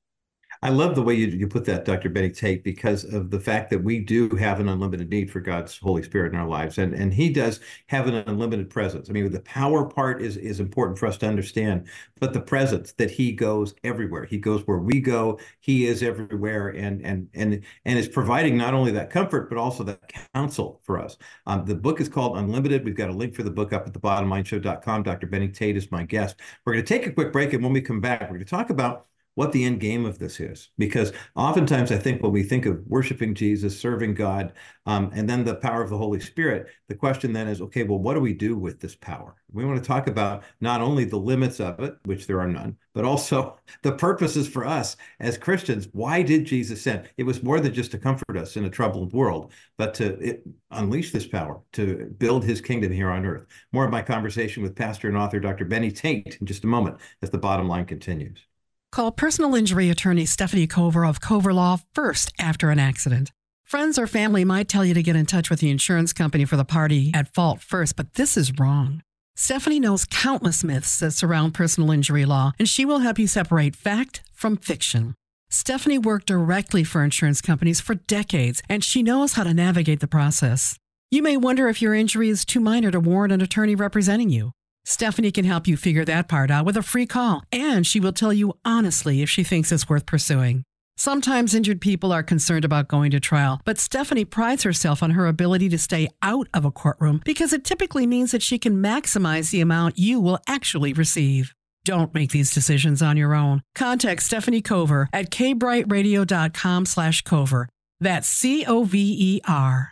I 0.64 0.68
love 0.68 0.94
the 0.94 1.02
way 1.02 1.14
you, 1.14 1.26
you 1.26 1.48
put 1.48 1.64
that, 1.64 1.84
Dr. 1.84 2.08
Benny 2.08 2.30
Tate, 2.30 2.62
because 2.62 3.02
of 3.02 3.30
the 3.30 3.40
fact 3.40 3.68
that 3.70 3.82
we 3.82 3.98
do 3.98 4.28
have 4.36 4.60
an 4.60 4.68
unlimited 4.68 5.10
need 5.10 5.28
for 5.28 5.40
God's 5.40 5.76
Holy 5.76 6.04
Spirit 6.04 6.32
in 6.32 6.38
our 6.38 6.46
lives. 6.46 6.78
And, 6.78 6.94
and 6.94 7.12
he 7.12 7.30
does 7.30 7.58
have 7.88 8.06
an 8.06 8.14
unlimited 8.14 8.70
presence. 8.70 9.10
I 9.10 9.12
mean, 9.12 9.32
the 9.32 9.40
power 9.40 9.84
part 9.84 10.22
is, 10.22 10.36
is 10.36 10.60
important 10.60 10.98
for 10.98 11.06
us 11.06 11.16
to 11.18 11.26
understand, 11.26 11.88
but 12.20 12.32
the 12.32 12.40
presence 12.40 12.92
that 12.92 13.10
he 13.10 13.32
goes 13.32 13.74
everywhere. 13.82 14.24
He 14.24 14.38
goes 14.38 14.64
where 14.64 14.78
we 14.78 15.00
go. 15.00 15.40
He 15.58 15.86
is 15.86 16.02
everywhere 16.02 16.68
and 16.68 17.04
and 17.04 17.28
and 17.34 17.64
and 17.84 17.98
is 17.98 18.08
providing 18.08 18.56
not 18.56 18.72
only 18.72 18.92
that 18.92 19.10
comfort, 19.10 19.48
but 19.48 19.58
also 19.58 19.82
that 19.82 20.12
counsel 20.32 20.80
for 20.84 21.00
us. 21.00 21.16
Um, 21.46 21.64
the 21.64 21.74
book 21.74 22.00
is 22.00 22.08
called 22.08 22.38
Unlimited. 22.38 22.84
We've 22.84 22.94
got 22.94 23.10
a 23.10 23.12
link 23.12 23.34
for 23.34 23.42
the 23.42 23.50
book 23.50 23.72
up 23.72 23.86
at 23.86 23.92
the 23.92 24.00
bottomlineshow.com. 24.00 25.02
Dr. 25.02 25.26
Benny 25.26 25.48
Tate 25.48 25.76
is 25.76 25.90
my 25.90 26.04
guest. 26.04 26.36
We're 26.64 26.74
going 26.74 26.84
to 26.84 26.88
take 26.88 27.08
a 27.08 27.12
quick 27.12 27.32
break, 27.32 27.52
and 27.52 27.64
when 27.64 27.72
we 27.72 27.80
come 27.80 28.00
back, 28.00 28.20
we're 28.22 28.28
going 28.28 28.40
to 28.40 28.44
talk 28.44 28.70
about 28.70 29.06
what 29.34 29.52
the 29.52 29.64
end 29.64 29.80
game 29.80 30.04
of 30.04 30.18
this 30.18 30.40
is. 30.40 30.70
Because 30.78 31.12
oftentimes 31.34 31.90
I 31.90 31.96
think 31.96 32.22
when 32.22 32.32
we 32.32 32.42
think 32.42 32.66
of 32.66 32.86
worshiping 32.86 33.34
Jesus, 33.34 33.78
serving 33.78 34.14
God, 34.14 34.52
um, 34.84 35.10
and 35.14 35.28
then 35.28 35.44
the 35.44 35.54
power 35.54 35.82
of 35.82 35.90
the 35.90 35.96
Holy 35.96 36.20
Spirit, 36.20 36.68
the 36.88 36.94
question 36.94 37.32
then 37.32 37.48
is, 37.48 37.60
okay, 37.60 37.84
well, 37.84 37.98
what 37.98 38.14
do 38.14 38.20
we 38.20 38.34
do 38.34 38.56
with 38.56 38.80
this 38.80 38.94
power? 38.94 39.36
We 39.52 39.64
want 39.64 39.82
to 39.82 39.86
talk 39.86 40.06
about 40.06 40.44
not 40.60 40.80
only 40.80 41.04
the 41.04 41.18
limits 41.18 41.60
of 41.60 41.80
it, 41.80 41.96
which 42.04 42.26
there 42.26 42.40
are 42.40 42.48
none, 42.48 42.76
but 42.94 43.04
also 43.04 43.58
the 43.82 43.92
purposes 43.92 44.48
for 44.48 44.66
us 44.66 44.96
as 45.20 45.38
Christians. 45.38 45.88
Why 45.92 46.22
did 46.22 46.44
Jesus 46.44 46.82
send? 46.82 47.08
It 47.16 47.24
was 47.24 47.42
more 47.42 47.60
than 47.60 47.72
just 47.72 47.90
to 47.92 47.98
comfort 47.98 48.36
us 48.36 48.56
in 48.56 48.64
a 48.64 48.70
troubled 48.70 49.12
world, 49.12 49.52
but 49.78 49.94
to 49.94 50.18
it, 50.18 50.42
unleash 50.70 51.12
this 51.12 51.26
power 51.26 51.60
to 51.72 52.14
build 52.18 52.44
his 52.44 52.60
kingdom 52.60 52.92
here 52.92 53.10
on 53.10 53.24
earth. 53.24 53.46
More 53.72 53.84
of 53.84 53.90
my 53.90 54.02
conversation 54.02 54.62
with 54.62 54.76
pastor 54.76 55.08
and 55.08 55.16
author 55.16 55.40
Dr. 55.40 55.64
Benny 55.64 55.90
Tate 55.90 56.38
in 56.40 56.46
just 56.46 56.64
a 56.64 56.68
moment 56.68 56.98
as 57.22 57.30
the 57.30 57.38
bottom 57.38 57.68
line 57.68 57.86
continues. 57.86 58.46
Call 58.92 59.10
personal 59.10 59.54
injury 59.54 59.88
attorney 59.88 60.26
Stephanie 60.26 60.66
Cover 60.66 61.06
of 61.06 61.18
Cover 61.18 61.54
Law 61.54 61.78
first 61.94 62.30
after 62.38 62.68
an 62.68 62.78
accident. 62.78 63.32
Friends 63.64 63.98
or 63.98 64.06
family 64.06 64.44
might 64.44 64.68
tell 64.68 64.84
you 64.84 64.92
to 64.92 65.02
get 65.02 65.16
in 65.16 65.24
touch 65.24 65.48
with 65.48 65.60
the 65.60 65.70
insurance 65.70 66.12
company 66.12 66.44
for 66.44 66.58
the 66.58 66.64
party 66.64 67.10
at 67.14 67.32
fault 67.32 67.62
first, 67.62 67.96
but 67.96 68.12
this 68.14 68.36
is 68.36 68.52
wrong. 68.58 69.02
Stephanie 69.34 69.80
knows 69.80 70.04
countless 70.04 70.62
myths 70.62 70.98
that 70.98 71.12
surround 71.12 71.54
personal 71.54 71.90
injury 71.90 72.26
law, 72.26 72.52
and 72.58 72.68
she 72.68 72.84
will 72.84 72.98
help 72.98 73.18
you 73.18 73.26
separate 73.26 73.74
fact 73.74 74.20
from 74.34 74.58
fiction. 74.58 75.14
Stephanie 75.48 75.96
worked 75.96 76.26
directly 76.26 76.84
for 76.84 77.02
insurance 77.02 77.40
companies 77.40 77.80
for 77.80 77.94
decades, 77.94 78.62
and 78.68 78.84
she 78.84 79.02
knows 79.02 79.32
how 79.32 79.44
to 79.44 79.54
navigate 79.54 80.00
the 80.00 80.06
process. 80.06 80.76
You 81.10 81.22
may 81.22 81.38
wonder 81.38 81.68
if 81.68 81.80
your 81.80 81.94
injury 81.94 82.28
is 82.28 82.44
too 82.44 82.60
minor 82.60 82.90
to 82.90 83.00
warrant 83.00 83.32
an 83.32 83.40
attorney 83.40 83.74
representing 83.74 84.28
you. 84.28 84.52
Stephanie 84.84 85.30
can 85.30 85.44
help 85.44 85.66
you 85.66 85.76
figure 85.76 86.04
that 86.04 86.28
part 86.28 86.50
out 86.50 86.64
with 86.64 86.76
a 86.76 86.82
free 86.82 87.06
call, 87.06 87.44
and 87.52 87.86
she 87.86 88.00
will 88.00 88.12
tell 88.12 88.32
you 88.32 88.54
honestly 88.64 89.22
if 89.22 89.30
she 89.30 89.44
thinks 89.44 89.70
it's 89.70 89.88
worth 89.88 90.06
pursuing. 90.06 90.64
Sometimes 90.96 91.54
injured 91.54 91.80
people 91.80 92.12
are 92.12 92.22
concerned 92.22 92.64
about 92.64 92.88
going 92.88 93.10
to 93.12 93.20
trial, 93.20 93.60
but 93.64 93.78
Stephanie 93.78 94.24
prides 94.24 94.62
herself 94.62 95.02
on 95.02 95.12
her 95.12 95.26
ability 95.26 95.68
to 95.70 95.78
stay 95.78 96.08
out 96.22 96.48
of 96.52 96.64
a 96.64 96.70
courtroom 96.70 97.22
because 97.24 97.52
it 97.52 97.64
typically 97.64 98.06
means 98.06 98.30
that 98.32 98.42
she 98.42 98.58
can 98.58 98.82
maximize 98.82 99.50
the 99.50 99.60
amount 99.60 99.98
you 99.98 100.20
will 100.20 100.38
actually 100.46 100.92
receive. 100.92 101.54
Don't 101.84 102.14
make 102.14 102.30
these 102.30 102.52
decisions 102.52 103.02
on 103.02 103.16
your 103.16 103.34
own. 103.34 103.62
Contact 103.74 104.22
Stephanie 104.22 104.60
Cover 104.60 105.08
at 105.12 105.30
kbrightradio.com 105.30 106.86
slash 106.86 107.22
cover. 107.22 107.68
That's 108.00 108.28
C-O-V-E-R. 108.28 109.91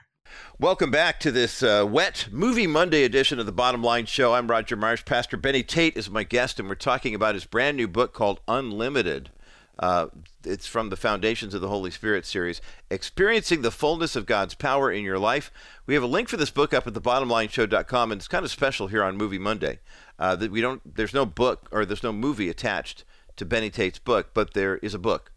Welcome 0.61 0.91
back 0.91 1.19
to 1.21 1.33
this 1.33 1.63
uh, 1.63 1.87
wet 1.89 2.29
movie 2.31 2.67
Monday 2.67 3.05
edition 3.05 3.39
of 3.39 3.47
the 3.47 3.51
Bottom 3.51 3.83
Line 3.83 4.05
Show. 4.05 4.35
I'm 4.35 4.47
Roger 4.47 4.77
Marsh. 4.77 5.07
Pastor 5.07 5.39
Benny 5.39 5.63
Tate 5.63 5.97
is 5.97 6.11
my 6.11 6.23
guest, 6.23 6.61
and 6.61 6.69
we're 6.69 6.75
talking 6.75 7.15
about 7.15 7.33
his 7.33 7.47
brand 7.47 7.79
new 7.79 7.89
book 7.89 8.13
called 8.13 8.41
Unlimited. 8.47 9.31
Uh, 9.79 10.09
it's 10.45 10.67
from 10.67 10.91
the 10.91 10.99
Foundations 10.99 11.55
of 11.55 11.63
the 11.63 11.71
Holy 11.71 11.91
Spirit 11.91 12.27
series, 12.27 12.61
Experiencing 12.91 13.63
the 13.63 13.71
Fullness 13.71 14.15
of 14.15 14.27
God's 14.27 14.53
Power 14.53 14.93
in 14.93 15.03
Your 15.03 15.19
Life. 15.19 15.51
We 15.87 15.95
have 15.95 16.03
a 16.03 16.07
link 16.07 16.29
for 16.29 16.37
this 16.37 16.51
book 16.51 16.75
up 16.75 16.87
at 16.87 16.93
thebottomlineshow.com, 16.93 18.13
and 18.13 18.19
it's 18.19 18.29
kind 18.29 18.45
of 18.45 18.51
special 18.51 18.89
here 18.89 19.03
on 19.03 19.17
Movie 19.17 19.39
Monday. 19.39 19.79
Uh, 20.19 20.37
that 20.37 20.51
we 20.53 20.61
don't, 20.61 20.95
there's 20.95 21.15
no 21.15 21.25
book 21.25 21.71
or 21.73 21.87
there's 21.87 22.03
no 22.03 22.13
movie 22.13 22.51
attached 22.51 23.05
to 23.37 23.47
Benny 23.47 23.71
Tate's 23.71 23.99
book, 23.99 24.35
but 24.35 24.53
there 24.53 24.77
is 24.77 24.93
a 24.93 24.99
book, 24.99 25.33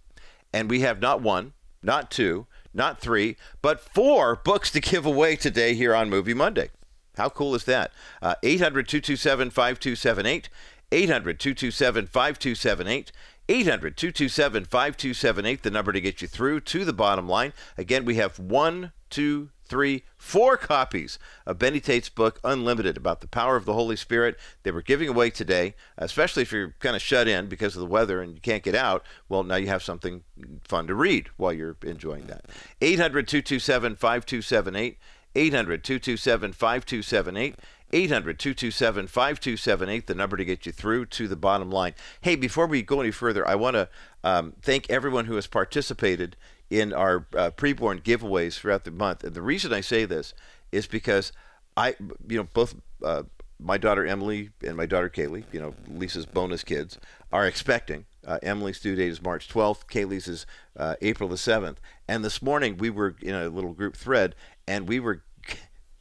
and 0.52 0.70
we 0.70 0.82
have 0.82 1.00
not 1.00 1.22
one, 1.22 1.54
not 1.82 2.12
two, 2.12 2.46
not 2.74 3.00
three, 3.00 3.38
but 3.62 3.80
four 3.80 4.36
books 4.36 4.72
to 4.72 4.82
give 4.82 5.06
away 5.06 5.36
today 5.36 5.74
here 5.74 5.94
on 5.96 6.10
Movie 6.10 6.34
Monday. 6.34 6.70
How 7.16 7.30
cool 7.30 7.54
is 7.54 7.66
that? 7.66 7.92
Uh, 8.22 8.36
800 8.42 8.88
227 8.88 9.52
5278. 9.52 10.50
800 10.92 11.40
227 11.40 12.08
5278. 12.08 13.12
800 13.50 13.98
227 13.98 14.66
5278, 14.66 15.64
the 15.64 15.72
number 15.72 15.92
to 15.92 16.00
get 16.00 16.22
you 16.22 16.28
through 16.28 16.62
to 16.62 16.86
the 16.86 16.94
bottom 16.94 17.28
line. 17.28 17.52
Again, 17.78 18.06
we 18.06 18.16
have 18.16 18.40
one, 18.40 18.94
two, 19.10 19.50
three, 19.74 20.04
four 20.16 20.56
copies 20.56 21.18
of 21.48 21.58
Benny 21.58 21.80
Tate's 21.80 22.08
book, 22.08 22.40
Unlimited, 22.44 22.96
about 22.96 23.22
the 23.22 23.28
power 23.28 23.56
of 23.56 23.66
the 23.66 23.74
Holy 23.74 23.96
Spirit. 23.96 24.38
They 24.62 24.70
were 24.70 24.84
giving 24.84 25.10
away 25.10 25.32
today, 25.32 25.74
especially 25.98 26.44
if 26.44 26.52
you're 26.52 26.76
kind 26.80 26.96
of 26.96 27.02
shut 27.02 27.28
in 27.28 27.48
because 27.48 27.76
of 27.76 27.80
the 27.80 27.88
weather 27.88 28.22
and 28.22 28.36
you 28.36 28.40
can't 28.40 28.62
get 28.62 28.76
out. 28.76 29.04
Well, 29.30 29.42
now 29.42 29.56
you 29.56 29.66
have 29.70 29.82
something 29.82 30.24
fun 30.64 30.86
to 30.86 30.94
read 30.94 31.30
while 31.38 31.52
you're 31.52 31.76
enjoying 31.82 32.28
that. 32.28 32.46
800 32.82 33.28
227 33.28 33.96
5278. 33.96 35.00
800 35.36 35.84
227 35.84 36.54
5278. 36.54 37.56
800 37.94 38.40
227 38.40 39.08
5278, 39.08 40.08
the 40.08 40.16
number 40.16 40.36
to 40.38 40.46
get 40.46 40.66
you 40.66 40.72
through 40.72 41.06
to 41.08 41.28
the 41.28 41.36
bottom 41.36 41.70
line. 41.70 41.94
Hey, 42.22 42.36
before 42.36 42.66
we 42.66 42.82
go 42.82 43.02
any 43.02 43.12
further, 43.12 43.48
I 43.48 43.54
want 43.54 43.76
to 43.76 43.90
um, 44.24 44.54
thank 44.62 44.90
everyone 44.90 45.26
who 45.26 45.36
has 45.36 45.46
participated 45.46 46.36
in 46.69 46.93
our 46.93 47.28
uh, 47.36 47.52
preborn 47.52 48.02
giveaways 48.02 48.58
throughout 48.58 48.84
the 48.84 48.91
month. 48.91 49.23
And 49.23 49.34
the 49.34 49.41
reason 49.41 49.73
I 49.73 49.82
say 49.82 50.06
this 50.06 50.34
is 50.71 50.88
because 50.88 51.32
I, 51.78 51.95
you 52.28 52.38
know, 52.38 52.47
both 52.54 52.76
uh, 53.04 53.23
my 53.60 53.78
daughter 53.78 54.06
Emily 54.06 54.49
and 54.65 54.76
my 54.76 54.86
daughter 54.86 55.10
Kaylee, 55.10 55.45
you 55.52 55.60
know, 55.60 55.73
Lisa's 55.88 56.26
bonus 56.26 56.63
kids, 56.63 56.97
are 57.32 57.45
expecting. 57.47 58.06
Uh, 58.26 58.39
Emily's 58.43 58.80
due 58.80 58.95
date 58.95 59.10
is 59.10 59.21
March 59.21 59.47
12th. 59.49 59.86
Kaylee's 59.88 60.28
is 60.28 60.45
uh, 60.78 60.95
April 61.02 61.30
the 61.30 61.36
7th. 61.36 61.78
And 62.08 62.23
this 62.23 62.41
morning 62.41 62.78
we 62.78 62.89
were 62.89 63.15
in 63.21 63.36
a 63.36 63.49
little 63.49 63.73
group 63.73 63.95
thread, 63.95 64.36
and 64.67 64.88
we 64.88 64.99
were 64.99 65.23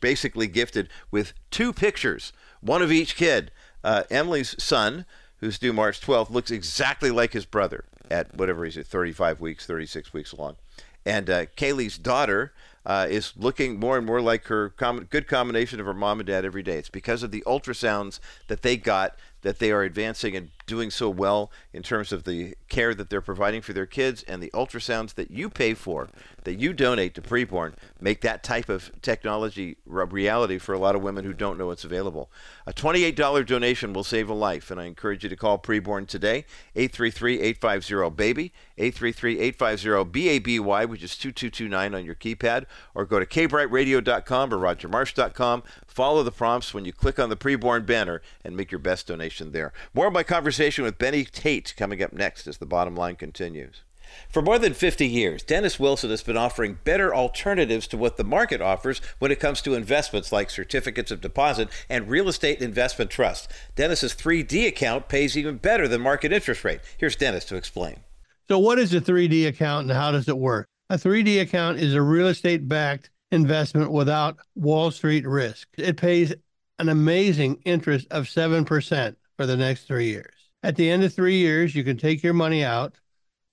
basically 0.01 0.47
gifted 0.47 0.89
with 1.11 1.33
two 1.51 1.73
pictures, 1.73 2.33
one 2.61 2.83
of 2.83 2.93
each 2.93 3.17
kid. 3.17 3.51
Uh, 3.85 4.05
Emily's 4.11 4.61
son, 4.63 5.07
who's 5.39 5.59
due 5.59 5.73
March 5.73 6.01
12th, 6.01 6.31
looks 6.31 6.51
exactly 6.51 7.11
like 7.11 7.33
his 7.33 7.47
brother 7.47 7.85
at 8.13 8.35
whatever 8.37 8.65
is 8.67 8.77
it, 8.77 8.87
35 8.87 9.41
weeks, 9.41 9.67
36 9.67 10.13
weeks 10.13 10.33
along. 10.33 10.57
And 11.05 11.29
uh, 11.29 11.47
Kaylee's 11.57 11.99
daughter 11.99 12.53
uh, 12.85 13.07
is 13.09 13.33
looking 13.37 13.81
more 13.81 13.97
and 13.97 14.07
more 14.07 14.21
like 14.21 14.47
her 14.47 14.71
com- 14.71 15.05
good 15.11 15.27
combination 15.27 15.81
of 15.81 15.87
her 15.87 15.95
mom 15.95 16.21
and 16.21 16.27
dad 16.27 16.45
every 16.45 16.63
day. 16.63 16.77
It's 16.79 16.89
because 16.91 17.23
of 17.23 17.31
the 17.31 17.43
ultrasounds 17.47 18.21
that 18.49 18.63
they 18.63 18.77
got 18.77 19.17
that 19.41 19.59
they 19.59 19.73
are 19.73 19.83
advancing 19.83 20.37
and 20.37 20.51
doing 20.67 20.91
so 20.91 21.11
well 21.11 21.51
in 21.73 21.83
terms 21.83 22.13
of 22.13 22.25
the 22.25 22.55
care 22.69 22.95
that 22.95 23.11
they're 23.11 23.21
providing 23.21 23.63
for 23.63 23.73
their 23.73 23.87
kids 23.87 24.23
and 24.25 24.43
the 24.43 24.51
ultrasounds 24.51 25.15
that 25.15 25.31
you 25.31 25.51
pay 25.51 25.75
for, 25.75 26.09
that 26.45 26.59
you 26.59 26.73
donate 26.73 27.15
to 27.15 27.23
preborn, 27.23 27.75
make 28.01 28.21
that 28.21 28.43
type 28.43 28.69
of 28.69 28.91
technology 29.03 29.77
reality 29.85 30.59
for 30.59 30.73
a 30.73 30.79
lot 30.79 30.95
of 30.95 31.03
women 31.03 31.25
who 31.25 31.33
don't 31.33 31.59
know 31.59 31.71
it's 31.71 31.85
available. 31.85 32.31
A 32.67 32.73
$28 32.73 33.47
donation 33.47 33.93
will 33.93 34.05
save 34.05 34.29
a 34.29 34.35
life, 34.35 34.71
and 34.71 34.81
I 34.81 34.85
encourage 34.85 35.25
you 35.25 35.29
to 35.29 35.37
call 35.37 35.59
preborn 35.59 36.07
today, 36.07 36.45
833-850-BABY, 36.77 38.53
833-850-BABY, 38.79 40.89
which 40.89 41.03
is 41.03 41.17
2229 41.17 41.95
on 41.95 42.05
your 42.05 42.15
keypad, 42.15 42.67
or 42.95 43.05
go 43.05 43.19
to 43.19 43.27
kbrightradio.com 43.27 44.55
or 44.55 44.59
rogermarsh.com. 44.59 45.63
Follow 45.87 46.23
the 46.23 46.33
prompts 46.33 46.73
when 46.73 46.85
you 46.85 46.93
click 46.93 47.19
on 47.19 47.29
the 47.29 47.37
preborn 47.37 47.85
banner 47.85 48.23
and 48.45 48.57
make 48.57 48.71
your 48.71 48.79
best 48.79 49.07
donation 49.07 49.53
there. 49.53 49.73
More 49.93 50.07
of 50.07 50.13
my 50.13 50.23
conversation 50.23 50.52
with 50.59 50.99
Benny 50.99 51.25
Tate 51.25 51.75
coming 51.77 52.03
up 52.03 52.13
next 52.13 52.47
as 52.47 52.59
the 52.59 52.67
bottom 52.67 52.95
line 52.95 53.17
continues. 53.17 53.83
For 54.29 54.43
more 54.43 54.59
than 54.59 54.75
50 54.75 55.07
years, 55.07 55.43
Dennis 55.43 55.81
Wilson 55.81 56.11
has 56.11 56.23
been 56.23 56.37
offering 56.37 56.79
better 56.85 57.15
alternatives 57.15 57.87
to 57.89 57.97
what 57.97 58.17
the 58.17 58.25
market 58.25 58.61
offers 58.61 59.01
when 59.19 59.31
it 59.31 59.41
comes 59.41 59.63
to 59.63 59.75
investments 59.75 60.33
like 60.33 60.51
certificates 60.51 61.11
of 61.11 61.21
deposit 61.21 61.69
and 61.89 62.09
real 62.09 62.29
estate 62.29 62.61
investment 62.61 63.11
trust. 63.11 63.51
Dennis's 63.75 64.15
3D 64.15 64.67
account 64.67 65.09
pays 65.09 65.37
even 65.37 65.57
better 65.57 65.89
than 65.89 66.01
market 66.01 66.33
interest 66.33 66.65
rate. 66.65 66.81
Here's 66.99 67.17
Dennis 67.17 67.45
to 67.47 67.57
explain. 67.57 68.01
So, 68.49 68.59
what 68.59 68.79
is 68.79 68.93
a 68.93 69.01
3D 69.01 69.47
account 69.47 69.89
and 69.89 69.97
how 69.97 70.11
does 70.11 70.29
it 70.29 70.37
work? 70.37 70.67
A 70.91 70.97
3D 70.97 71.41
account 71.41 71.79
is 71.79 71.95
a 71.95 72.03
real 72.03 72.27
estate 72.27 72.69
backed 72.69 73.11
investment 73.31 73.91
without 73.91 74.37
Wall 74.55 74.91
Street 74.91 75.27
risk. 75.27 75.69
It 75.79 75.97
pays 75.97 76.35
an 76.79 76.89
amazing 76.89 77.63
interest 77.65 78.09
of 78.11 78.25
7% 78.25 79.17
for 79.37 79.47
the 79.47 79.57
next 79.57 79.85
three 79.85 80.09
years. 80.09 80.42
At 80.63 80.77
the 80.77 80.91
end 80.91 81.05
of 81.05 81.13
three 81.13 81.39
years, 81.39 81.75
you 81.75 81.85
can 81.85 81.97
take 81.97 82.23
your 82.23 82.35
money 82.35 82.65
out. 82.65 82.95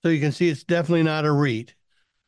So 0.02 0.08
you 0.08 0.20
can 0.20 0.32
see 0.32 0.48
it's 0.48 0.64
definitely 0.64 1.02
not 1.02 1.26
a 1.26 1.32
REIT, 1.32 1.74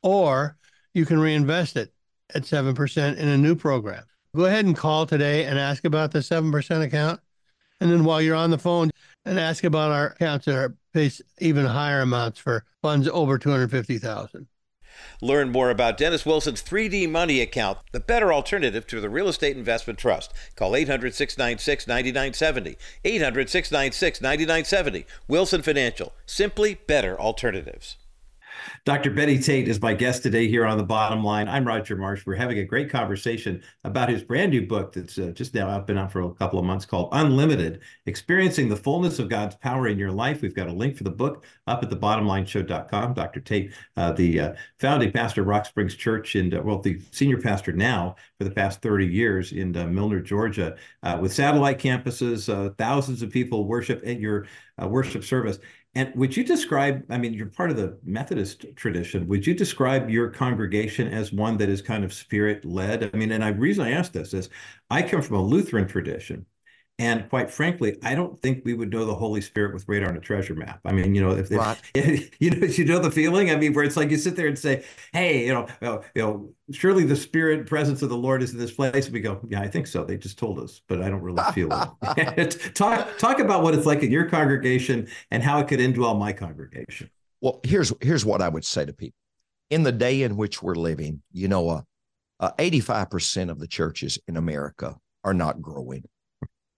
or 0.03 0.59
you 0.93 1.07
can 1.07 1.19
reinvest 1.19 1.77
it 1.77 1.95
at 2.35 2.43
7% 2.43 3.17
in 3.17 3.29
a 3.29 3.39
new 3.39 3.55
program. 3.55 4.05
Go 4.37 4.45
ahead 4.45 4.67
and 4.67 4.77
call 4.77 5.07
today 5.07 5.45
and 5.47 5.59
ask 5.59 5.85
about 5.85 6.13
the 6.13 6.19
7% 6.19 6.83
account. 6.83 7.21
And 7.81 7.91
then 7.91 8.05
while 8.05 8.21
you're 8.21 8.37
on 8.37 8.51
the 8.51 8.59
phone, 8.59 8.91
and 9.25 9.39
ask 9.39 9.65
about 9.65 9.93
our 9.93 10.09
accounts 10.09 10.47
that 10.47 10.57
are 10.57 10.77
pays 10.93 11.23
even 11.39 11.65
higher 11.65 12.01
amounts 12.01 12.39
for 12.39 12.65
funds 12.83 13.09
over 13.09 13.39
250,000. 13.39 14.47
Learn 15.21 15.51
more 15.51 15.71
about 15.71 15.97
Dennis 15.97 16.27
Wilson's 16.27 16.63
3D 16.63 17.09
Money 17.09 17.41
account, 17.41 17.79
the 17.93 18.01
better 18.01 18.33
alternative 18.33 18.87
to 18.89 19.01
the 19.01 19.11
Real 19.11 19.29
Estate 19.29 19.57
Investment 19.57 19.99
Trust. 19.99 20.33
Call 20.57 20.77
800 20.77 21.15
696 21.15 21.87
9970. 21.87 22.77
800 23.05 23.51
696 23.51 24.21
9970. 24.21 25.07
Wilson 25.29 25.63
Financial. 25.63 26.13
Simply 26.27 26.75
better 26.87 27.19
alternatives. 27.19 27.97
Dr. 28.85 29.11
Benny 29.11 29.39
Tate 29.39 29.69
is 29.69 29.81
my 29.81 29.95
guest 29.95 30.23
today 30.23 30.49
here 30.49 30.67
on 30.67 30.77
the 30.77 30.85
bottom 30.85 31.23
line. 31.23 31.49
I'm 31.49 31.67
Roger 31.67 31.97
Marsh. 31.97 32.27
We're 32.27 32.35
having 32.35 32.59
a 32.59 32.65
great 32.65 32.91
conversation 32.91 33.63
about 33.85 34.09
his 34.09 34.23
brand 34.23 34.51
new 34.51 34.67
book 34.67 34.93
that's 34.93 35.19
uh, 35.19 35.33
just 35.35 35.55
now 35.55 35.69
out, 35.69 35.87
been 35.87 35.99
out 35.99 36.13
for 36.13 36.23
a 36.23 36.35
couple 36.35 36.59
of 36.59 36.65
months 36.65 36.85
called 36.85 37.09
Unlimited 37.13 37.81
Experiencing 38.07 38.69
the 38.69 38.77
Fullness 38.77 39.19
of 39.19 39.29
God's 39.29 39.57
Power 39.57 39.89
in 39.89 39.99
Your 39.99 40.11
Life. 40.11 40.43
We've 40.43 40.55
got 40.55 40.69
a 40.69 40.73
link 40.73 40.97
for 40.97 41.05
the 41.05 41.11
book 41.11 41.45
up 41.67 41.83
at 41.83 41.91
the 41.91 41.97
bottomlineshow.com. 41.97 43.15
Dr. 43.15 43.41
Tate, 43.41 43.73
uh, 43.97 44.13
the 44.13 44.41
uh, 44.41 44.53
founding 44.79 45.13
pastor 45.13 45.43
of 45.43 45.47
Rock 45.47 45.67
Springs 45.67 45.95
Church, 45.95 46.35
and 46.35 46.55
uh, 46.55 46.63
well, 46.65 46.81
the 46.81 47.01
senior 47.11 47.39
pastor 47.39 47.73
now 47.73 48.17
for 48.39 48.45
the 48.45 48.51
past 48.51 48.83
30 48.83 49.07
years 49.07 49.53
in 49.53 49.77
uh, 49.77 49.87
Milner, 49.87 50.21
Georgia, 50.21 50.77
uh, 51.03 51.19
with 51.21 51.33
satellite 51.33 51.79
campuses, 51.79 52.77
thousands 52.77 53.23
of 53.23 53.31
people 53.31 53.67
worship 53.67 54.03
at 54.07 54.19
your 54.19 54.47
worship 54.79 55.23
service. 55.23 55.59
And 55.95 56.15
would 56.15 56.35
you 56.37 56.43
describe, 56.43 57.05
I 57.11 57.19
mean, 57.19 57.35
you're 57.35 57.47
part 57.47 57.71
of 57.71 57.77
the 57.77 57.99
Methodist 58.03 58.65
tradition. 58.77 59.29
Would 59.29 59.47
you 59.47 59.53
describe 59.53 60.09
your 60.09 60.31
congregation 60.31 61.09
as 61.09 61.33
one 61.33 61.59
that 61.59 61.69
is 61.69 61.83
kind 61.83 62.03
of 62.03 62.15
spirit 62.15 62.65
led? 62.65 63.11
I 63.15 63.17
mean, 63.17 63.31
and 63.31 63.43
the 63.43 63.53
reason 63.53 63.85
I 63.85 63.91
ask 63.91 64.11
this 64.11 64.33
is 64.33 64.49
I 64.89 65.03
come 65.03 65.21
from 65.21 65.37
a 65.37 65.43
Lutheran 65.43 65.87
tradition. 65.87 66.47
And 66.99 67.29
quite 67.31 67.51
frankly, 67.51 67.97
I 68.03 68.15
don't 68.15 68.41
think 68.43 68.65
we 68.65 68.75
would 68.75 68.93
know 68.93 69.05
the 69.05 69.15
Holy 69.15 69.41
Spirit 69.41 69.75
with 69.75 69.89
radar 69.89 70.11
on 70.11 70.17
a 70.17 70.21
treasure 70.21 70.55
map. 70.55 70.81
I 70.85 70.93
mean, 70.93 71.15
you 71.15 71.23
know, 71.23 71.31
if, 71.33 71.51
right. 71.51 71.77
if 71.95 72.31
you 72.41 72.51
know, 72.51 72.67
you 72.67 72.85
know 72.85 72.99
the 72.99 73.11
feeling. 73.11 73.51
I 73.51 73.57
mean, 73.57 73.73
where 73.73 73.85
it's 73.85 73.97
like 73.97 74.11
you 74.11 74.19
sit 74.19 74.37
there 74.37 74.47
and 74.47 74.59
say, 74.59 74.85
"Hey, 75.13 75.47
you 75.47 75.53
know, 75.53 75.67
you 76.15 76.23
know, 76.23 76.55
surely 76.71 77.05
the 77.05 77.17
Spirit 77.17 77.67
presence 77.67 78.03
of 78.03 78.09
the 78.09 78.17
Lord 78.17 78.43
is 78.43 78.53
in 78.53 78.59
this 78.59 78.71
place." 78.71 79.07
And 79.07 79.15
we 79.15 79.21
go, 79.21 79.41
"Yeah, 79.49 79.63
I 79.63 79.69
think 79.69 79.87
so. 79.87 80.05
They 80.05 80.17
just 80.17 80.39
told 80.39 80.59
us, 80.61 80.83
but 80.87 81.03
I 81.03 81.09
don't 81.09 81.23
really 81.23 81.43
feel 81.53 81.69
it." 82.17 82.59
talk 82.75 83.09
talk 83.19 83.41
about 83.41 83.63
what 83.63 83.75
it's 83.75 83.87
like 83.87 84.03
in 84.03 84.11
your 84.11 84.29
congregation 84.29 85.09
and 85.31 85.43
how 85.43 85.59
it 85.61 85.69
could 85.69 85.81
indwell 85.81 86.17
my 86.19 86.33
congregation. 86.33 87.11
Well, 87.41 87.61
here's 87.65 87.93
here's 88.01 88.25
what 88.25 88.43
I 88.43 88.49
would 88.49 88.65
say 88.65 88.85
to 88.85 88.93
people: 88.93 89.17
in 89.71 89.83
the 89.83 89.93
day 89.93 90.23
in 90.23 90.37
which 90.37 90.63
we're 90.63 90.75
living, 90.75 91.23
you 91.33 91.49
know, 91.49 91.71
uh, 91.71 91.83
uh, 92.39 92.51
85% 92.59 93.51
of 93.51 93.59
the 93.59 93.67
churches 93.67 94.19
in 94.29 94.37
America 94.37 94.97
are 95.25 95.35
not 95.35 95.63
growing. 95.63 96.05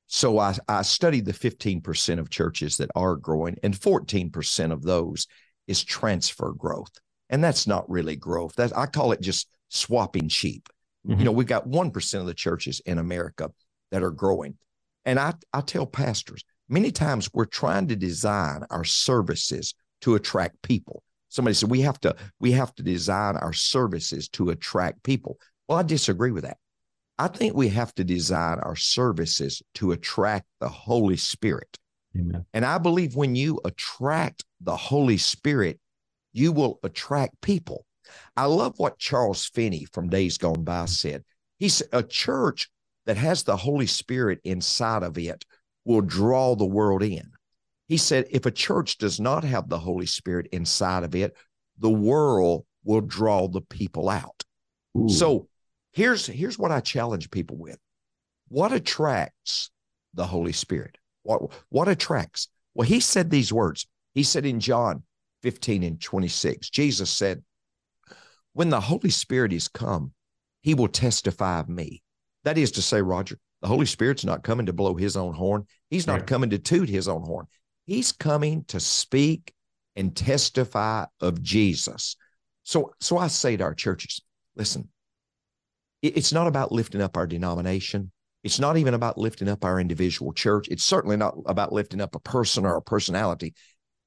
So 0.07 0.39
I, 0.39 0.55
I 0.69 0.83
studied 0.83 1.25
the 1.25 1.33
15% 1.33 2.19
of 2.19 2.31
churches 2.31 2.77
that 2.77 2.91
are 2.95 3.17
growing, 3.17 3.57
and 3.63 3.75
14% 3.75 4.73
of 4.73 4.83
those 4.83 5.27
is 5.67 5.83
transfer 5.83 6.53
growth. 6.53 6.93
And 7.31 7.43
that's 7.43 7.67
not 7.67 7.89
really 7.89 8.17
growth. 8.17 8.55
That 8.57 8.77
I 8.77 8.87
call 8.87 9.13
it 9.13 9.21
just 9.21 9.49
swapping 9.69 10.29
sheep. 10.29 10.69
Mm-hmm. 11.07 11.19
You 11.19 11.25
know, 11.25 11.33
we've 11.33 11.47
got 11.47 11.69
1% 11.69 12.21
of 12.21 12.27
the 12.27 12.35
churches 12.35 12.81
in 12.87 12.99
America 12.99 13.51
that 13.91 14.03
are 14.03 14.11
growing. 14.11 14.57
And 15.05 15.19
I, 15.19 15.35
I 15.53 15.61
tell 15.61 15.87
pastors, 15.87 16.45
many 16.69 16.91
times 16.91 17.29
we're 17.33 17.45
trying 17.45 17.89
to 17.89 17.97
design 17.97 18.65
our 18.71 18.85
services 18.85 19.75
to 20.03 20.15
attract 20.15 20.63
people. 20.63 21.03
Somebody 21.29 21.55
said 21.55 21.71
we 21.71 21.81
have 21.81 21.99
to 22.01 22.15
we 22.39 22.53
have 22.53 22.75
to 22.77 22.83
design 22.83 23.37
our 23.37 23.53
services 23.53 24.29
to 24.31 24.51
attract 24.51 25.03
people. 25.03 25.39
Well, 25.67 25.79
I 25.79 25.83
disagree 25.83 26.31
with 26.31 26.45
that. 26.45 26.59
I 27.19 27.29
think 27.29 27.55
we 27.55 27.69
have 27.69 27.95
to 27.95 28.05
design 28.05 28.59
our 28.61 28.77
services 28.77 29.63
to 29.75 29.93
attract 29.93 30.47
the 30.61 30.69
Holy 30.69 31.17
Spirit. 31.17 31.79
Amen. 32.17 32.45
And 32.53 32.65
I 32.65 32.79
believe 32.79 33.17
when 33.17 33.35
you 33.35 33.61
attract 33.65 34.45
the 34.61 34.77
Holy 34.77 35.19
Spirit, 35.19 35.79
you 36.33 36.53
will 36.53 36.81
attract 36.83 37.41
people. 37.41 37.87
I 38.37 38.47
love 38.47 38.75
what 38.79 38.99
Charles 38.99 39.47
Finney 39.47 39.87
from 39.93 40.09
Days 40.09 40.39
Gone 40.39 40.65
By 40.65 40.87
said. 40.87 41.25
He 41.59 41.69
said, 41.69 41.89
A 41.93 42.03
church 42.03 42.69
that 43.07 43.17
has 43.17 43.43
the 43.43 43.57
Holy 43.57 43.87
Spirit 43.87 44.41
inside 44.45 45.03
of 45.03 45.19
it 45.19 45.45
will 45.85 46.01
draw 46.01 46.55
the 46.55 46.65
world 46.65 47.03
in. 47.03 47.31
He 47.89 47.97
said, 47.97 48.27
if 48.31 48.47
a 48.47 48.51
church 48.51 48.99
does 48.99 49.21
not 49.21 49.45
have 49.45 49.69
the 49.69 49.79
Holy 49.79 50.07
Spirit 50.07 50.49
inside 50.53 51.05
of 51.05 51.15
it, 51.15 51.37
the 51.79 51.91
world 51.91 52.65
will 52.83 53.03
draw 53.03 53.47
the 53.49 53.61
people 53.61 54.09
out. 54.09 54.43
Ooh. 54.97 55.09
So 55.09 55.49
Here's 55.95 56.27
here's 56.27 56.59
what 56.59 56.73
I 56.73 56.81
challenge 56.81 57.31
people 57.31 57.57
with. 57.57 57.79
What 58.49 58.73
attracts 58.73 59.71
the 60.13 60.27
Holy 60.27 60.53
Spirit? 60.53 60.99
What 61.23 61.53
what 61.69 61.89
attracts? 61.89 62.49
Well, 62.75 62.87
he 62.87 62.99
said 62.99 63.31
these 63.31 63.53
words. 63.53 63.87
He 64.13 64.25
said 64.25 64.45
in 64.45 64.59
John 64.59 65.05
15 65.43 65.85
and 65.85 66.01
26, 66.01 66.71
Jesus 66.71 67.11
said, 67.11 67.45
When 68.55 68.71
the 68.71 68.81
Holy 68.81 69.11
Spirit 69.11 69.53
is 69.53 69.69
come, 69.69 70.13
he 70.63 70.75
will 70.75 70.89
testify 70.89 71.61
of 71.61 71.69
me. 71.69 72.03
That 72.43 72.59
is 72.59 72.73
to 72.73 72.83
say, 72.83 73.01
Roger, 73.01 73.39
the 73.63 73.69
Holy 73.69 73.87
Spirit's 73.87 74.25
not 74.25 74.43
coming 74.43 74.67
to 74.67 74.73
blow 74.73 74.97
his 74.97 75.17
own 75.17 75.35
horn. 75.35 75.67
He's 75.91 76.07
not 76.07 76.27
coming 76.27 76.51
to 76.51 76.59
toot 76.59 76.89
his 76.89 77.07
own 77.07 77.23
horn. 77.23 77.47
He's 77.87 78.11
coming 78.11 78.65
to 78.65 78.81
speak 78.81 79.55
and 79.95 80.17
testify 80.17 81.07
of 81.21 81.41
Jesus. 81.43 82.17
So, 82.65 82.95
so 83.01 83.17
I 83.17 83.29
say 83.29 83.57
to 83.57 83.65
our 83.65 83.75
churches, 83.75 84.21
listen, 84.57 84.89
it's 86.05 86.33
not 86.33 86.47
about 86.47 86.73
lifting 86.73 87.01
up 87.01 87.17
our 87.17 87.27
denomination. 87.27 88.13
It's 88.43 88.61
not 88.61 88.77
even 88.77 88.93
about 88.93 89.17
lifting 89.17 89.49
up 89.49 89.65
our 89.65 89.81
individual 89.81 90.33
church. 90.35 90.69
It's 90.69 90.85
certainly 90.85 91.17
not 91.17 91.35
about 91.47 91.73
lifting 91.73 92.01
up 92.01 92.15
a 92.15 92.21
person 92.21 92.67
or 92.67 92.77
a 92.77 92.83
personality. 92.83 93.55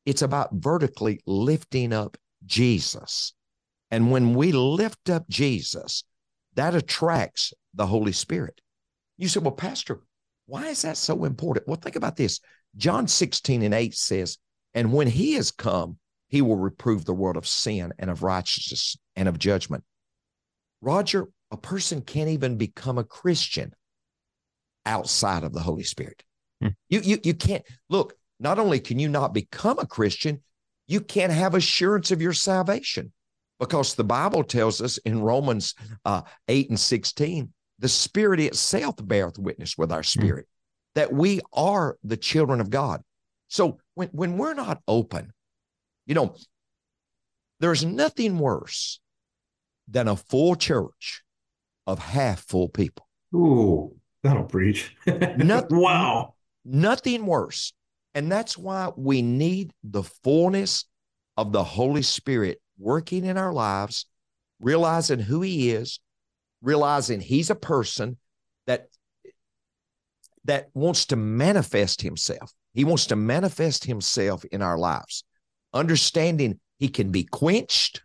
It's 0.05 0.21
about 0.21 0.49
vertically 0.53 1.21
lifting 1.25 1.91
up 1.91 2.15
Jesus. 2.45 3.33
And 3.89 4.12
when 4.12 4.36
we 4.36 4.51
lift 4.51 5.10
up 5.10 5.27
Jesus, 5.27 6.03
that 6.53 6.75
attracts 6.75 7.53
the 7.73 7.88
Holy 7.88 8.12
Spirit. 8.12 8.62
You 9.17 9.27
said, 9.27 9.43
well, 9.43 9.51
Pastor, 9.51 10.01
why 10.45 10.67
is 10.67 10.83
that 10.83 10.97
so 10.97 11.25
important? 11.25 11.67
Well, 11.67 11.77
think 11.77 11.95
about 11.95 12.15
this. 12.15 12.39
John 12.75 13.07
16 13.07 13.63
and 13.63 13.73
8 13.73 13.95
says, 13.95 14.38
And 14.75 14.93
when 14.93 15.07
he 15.07 15.33
has 15.33 15.49
come, 15.49 15.97
he 16.27 16.41
will 16.41 16.57
reprove 16.57 17.05
the 17.05 17.13
world 17.13 17.38
of 17.38 17.47
sin 17.47 17.91
and 17.97 18.12
of 18.12 18.21
righteousness 18.21 18.97
and 19.15 19.27
of 19.27 19.39
judgment. 19.39 19.83
Roger, 20.81 21.27
a 21.51 21.57
person 21.57 22.01
can't 22.01 22.29
even 22.29 22.57
become 22.57 22.97
a 22.97 23.03
Christian 23.03 23.73
outside 24.86 25.43
of 25.43 25.53
the 25.53 25.60
Holy 25.60 25.83
Spirit. 25.83 26.23
Hmm. 26.62 26.69
You, 26.89 27.01
you, 27.01 27.19
you 27.23 27.33
can't 27.33 27.63
look, 27.89 28.13
not 28.39 28.60
only 28.60 28.79
can 28.79 28.99
you 28.99 29.10
not 29.10 29.33
become 29.33 29.79
a 29.79 29.86
Christian, 29.86 30.41
you 30.88 31.01
can't 31.01 31.31
have 31.31 31.53
assurance 31.53 32.12
of 32.12 32.21
your 32.21 32.33
salvation. 32.33 33.12
because 33.60 33.95
the 33.95 34.03
Bible 34.03 34.43
tells 34.43 34.81
us 34.81 34.97
in 34.99 35.21
Romans 35.21 35.73
uh, 36.05 36.21
8 36.47 36.69
and 36.69 36.79
16, 36.79 37.51
the 37.79 37.89
Spirit 37.89 38.39
itself 38.39 38.95
beareth 39.01 39.39
witness 39.39 39.77
with 39.77 39.91
our 39.91 40.03
spirit 40.03 40.45
mm. 40.45 40.95
that 40.95 41.13
we 41.13 41.41
are 41.53 41.97
the 42.03 42.17
children 42.17 42.62
of 42.62 42.69
God. 42.69 43.01
So 43.47 43.79
when, 43.95 44.10
when 44.10 44.38
we're 44.38 44.53
not 44.53 44.81
open, 44.88 45.31
you 46.05 46.15
know, 46.15 46.36
there's 47.60 47.83
nothing 47.83 48.38
worse 48.38 48.99
than 49.88 50.07
a 50.07 50.15
full 50.15 50.55
church 50.55 51.23
of 51.88 52.00
half 52.00 52.41
full 52.41 52.69
people. 52.69 53.08
Ooh, 53.34 53.95
that'll 54.21 54.43
preach. 54.43 54.95
wow. 55.08 56.34
Nothing 56.65 57.26
worse. 57.26 57.73
And 58.13 58.32
that's 58.32 58.58
why 58.58 58.91
we 58.95 59.21
need 59.21 59.71
the 59.84 60.04
fullness 60.04 60.86
of 61.38 61.52
the 61.52 61.63
Holy 61.63 62.02
Spirit 62.02 62.60
working 62.78 63.26
in 63.26 63.38
our 63.38 63.54
lives, 63.54 64.06
realizing 64.60 65.19
who 65.19 65.41
He 65.41 65.71
is, 65.71 66.00
realizing 66.62 67.21
He's 67.21 67.50
a 67.50 67.56
person 67.56 68.17
that 68.65 68.88
that 70.45 70.69
wants 70.73 71.06
to 71.08 71.15
manifest 71.15 72.02
Himself. 72.02 72.52
He 72.73 72.84
wants 72.84 73.08
to 73.08 73.15
manifest 73.15 73.86
Himself 73.86 74.43
in 74.45 74.62
our 74.62 74.78
lives, 74.78 75.23
understanding 75.73 76.60
He 76.80 76.89
can 76.89 77.12
be 77.12 77.23
quenched, 77.23 78.02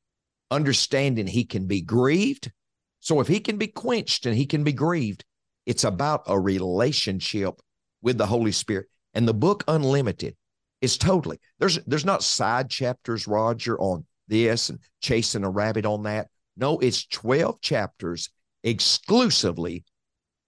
understanding 0.50 1.26
He 1.26 1.44
can 1.44 1.66
be 1.66 1.82
grieved. 1.82 2.52
So 3.00 3.20
if 3.20 3.28
He 3.28 3.40
can 3.40 3.56
be 3.56 3.68
quenched 3.68 4.26
and 4.26 4.36
He 4.36 4.46
can 4.46 4.64
be 4.64 4.72
grieved, 4.72 5.24
it's 5.64 5.84
about 5.84 6.22
a 6.26 6.38
relationship 6.38 7.54
with 8.02 8.18
the 8.18 8.26
Holy 8.26 8.52
Spirit. 8.52 8.86
And 9.14 9.26
the 9.26 9.34
book 9.34 9.64
Unlimited 9.68 10.36
is 10.80 10.98
totally 10.98 11.40
there's 11.58 11.78
there's 11.86 12.04
not 12.04 12.22
side 12.22 12.68
chapters, 12.70 13.26
Roger, 13.26 13.78
on 13.80 14.04
this 14.28 14.70
and 14.70 14.78
chasing 15.00 15.44
a 15.44 15.50
rabbit 15.50 15.86
on 15.86 16.02
that. 16.04 16.28
No, 16.56 16.78
it's 16.78 17.06
12 17.06 17.60
chapters 17.60 18.30
exclusively 18.62 19.84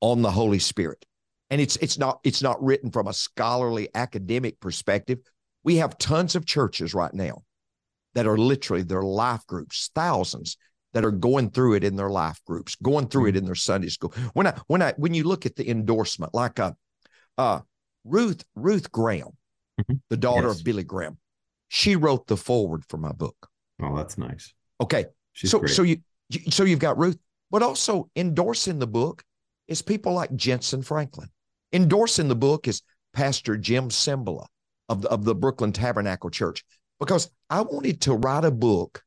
on 0.01 0.23
the 0.23 0.31
Holy 0.31 0.59
Spirit. 0.59 1.05
And 1.51 1.61
it's 1.61 1.77
it's 1.77 1.99
not 1.99 2.21
it's 2.25 2.43
not 2.43 2.63
written 2.63 2.91
from 2.91 3.09
a 3.09 3.13
scholarly 3.13 3.89
academic 3.95 4.61
perspective. 4.61 5.19
We 5.65 5.77
have 5.77 5.99
tons 5.99 6.37
of 6.37 6.47
churches 6.47 6.95
right 6.95 7.13
now 7.13 7.43
that 8.15 8.27
are 8.27 8.39
literally 8.39 8.83
their 8.83 9.03
life 9.03 9.47
groups, 9.47 9.91
thousands 9.95 10.57
that 10.95 11.05
are 11.05 11.11
going 11.11 11.51
through 11.51 11.75
it 11.75 11.85
in 11.85 11.97
their 11.97 12.11
life 12.11 12.41
groups, 12.47 12.77
going 12.77 13.09
through 13.09 13.27
it 13.27 13.37
in 13.37 13.45
their 13.45 13.55
Sunday 13.55 13.89
school. 13.89 14.13
When 14.33 14.47
I 14.47 14.55
when 14.67 14.83
I 14.83 14.95
when 14.97 15.15
you 15.15 15.25
look 15.25 15.47
at 15.47 15.57
the 15.57 15.69
endorsement, 15.69 16.35
like 16.35 16.59
uh 16.59 16.73
uh 17.37 17.61
Ruth 18.05 18.45
Ruth 18.55 18.91
Graham, 18.91 19.37
mm-hmm. 19.81 19.95
the 20.09 20.17
daughter 20.17 20.49
yes. 20.49 20.59
of 20.59 20.65
Billy 20.65 20.85
Graham, 20.85 21.19
she 21.69 21.97
wrote 21.97 22.27
the 22.27 22.37
foreword 22.37 22.85
for 22.89 22.97
my 22.97 23.13
book. 23.13 23.49
Oh, 23.83 23.97
that's 23.97 24.19
nice. 24.19 24.53
Okay. 24.81 25.07
She's 25.33 25.51
so 25.51 25.61
great. 25.61 25.71
so 25.71 25.83
you 25.83 25.99
so 26.51 26.65
you've 26.65 26.79
got 26.79 26.99
Ruth, 26.99 27.19
but 27.51 27.63
also 27.63 28.11
endorsing 28.17 28.79
the 28.79 28.87
book 28.87 29.23
is 29.67 29.83
people 29.83 30.13
like 30.13 30.31
Jentezen 30.31 30.85
Franklin. 30.85 31.29
Endorsing 31.73 32.29
the 32.29 32.37
book 32.37 32.67
is 32.67 32.83
Pastor 33.13 33.57
Jim 33.57 33.91
Cymbala 33.91 34.47
of 34.89 35.03
the, 35.03 35.09
of 35.11 35.25
the 35.25 35.35
Brooklyn 35.35 35.73
Tabernacle 35.73 36.31
Church 36.31 36.65
because 36.99 37.31
I 37.51 37.61
wanted 37.61 38.01
to 38.03 38.15
write 38.15 38.45
a 38.45 38.51
book 38.51 39.03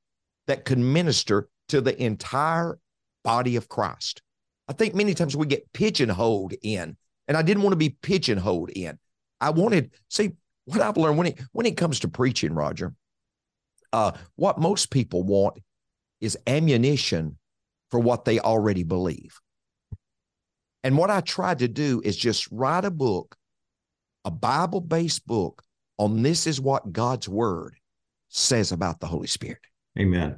that 0.48 0.65
could 0.65 0.78
minister 0.78 1.50
to 1.71 1.81
the 1.81 2.01
entire 2.01 2.77
body 3.23 3.55
of 3.55 3.67
Christ. 3.67 4.21
I 4.67 4.73
think 4.73 4.95
many 4.95 5.13
times 5.13 5.36
we 5.36 5.47
get 5.47 5.71
pigeonholed 5.73 6.53
in, 6.62 6.95
and 7.27 7.38
I 7.38 7.41
didn't 7.41 7.63
want 7.63 7.73
to 7.73 7.77
be 7.77 7.97
pigeonholed 8.01 8.69
in. 8.69 8.97
I 9.39 9.49
wanted, 9.49 9.91
see, 10.10 10.31
what 10.65 10.81
I've 10.81 10.97
learned 10.97 11.17
when 11.17 11.27
it 11.27 11.41
when 11.51 11.65
it 11.65 11.77
comes 11.77 12.01
to 12.01 12.07
preaching, 12.07 12.53
Roger, 12.53 12.93
uh, 13.91 14.12
what 14.36 14.60
most 14.60 14.91
people 14.91 15.23
want 15.23 15.57
is 16.19 16.38
ammunition 16.45 17.38
for 17.89 17.99
what 17.99 18.25
they 18.25 18.39
already 18.39 18.84
believe. 18.84 19.39
And 20.84 20.97
what 20.97 21.10
I 21.10 21.21
tried 21.21 21.60
to 21.60 21.67
do 21.67 22.01
is 22.03 22.15
just 22.15 22.47
write 22.51 22.86
a 22.86 22.91
book, 22.91 23.36
a 24.23 24.31
Bible 24.31 24.81
based 24.81 25.25
book 25.27 25.63
on 25.97 26.21
this 26.21 26.47
is 26.47 26.62
what 26.62 26.93
God's 26.93 27.27
word 27.27 27.75
says 28.29 28.71
about 28.71 28.99
the 28.99 29.07
Holy 29.07 29.27
Spirit. 29.27 29.60
Amen. 29.99 30.38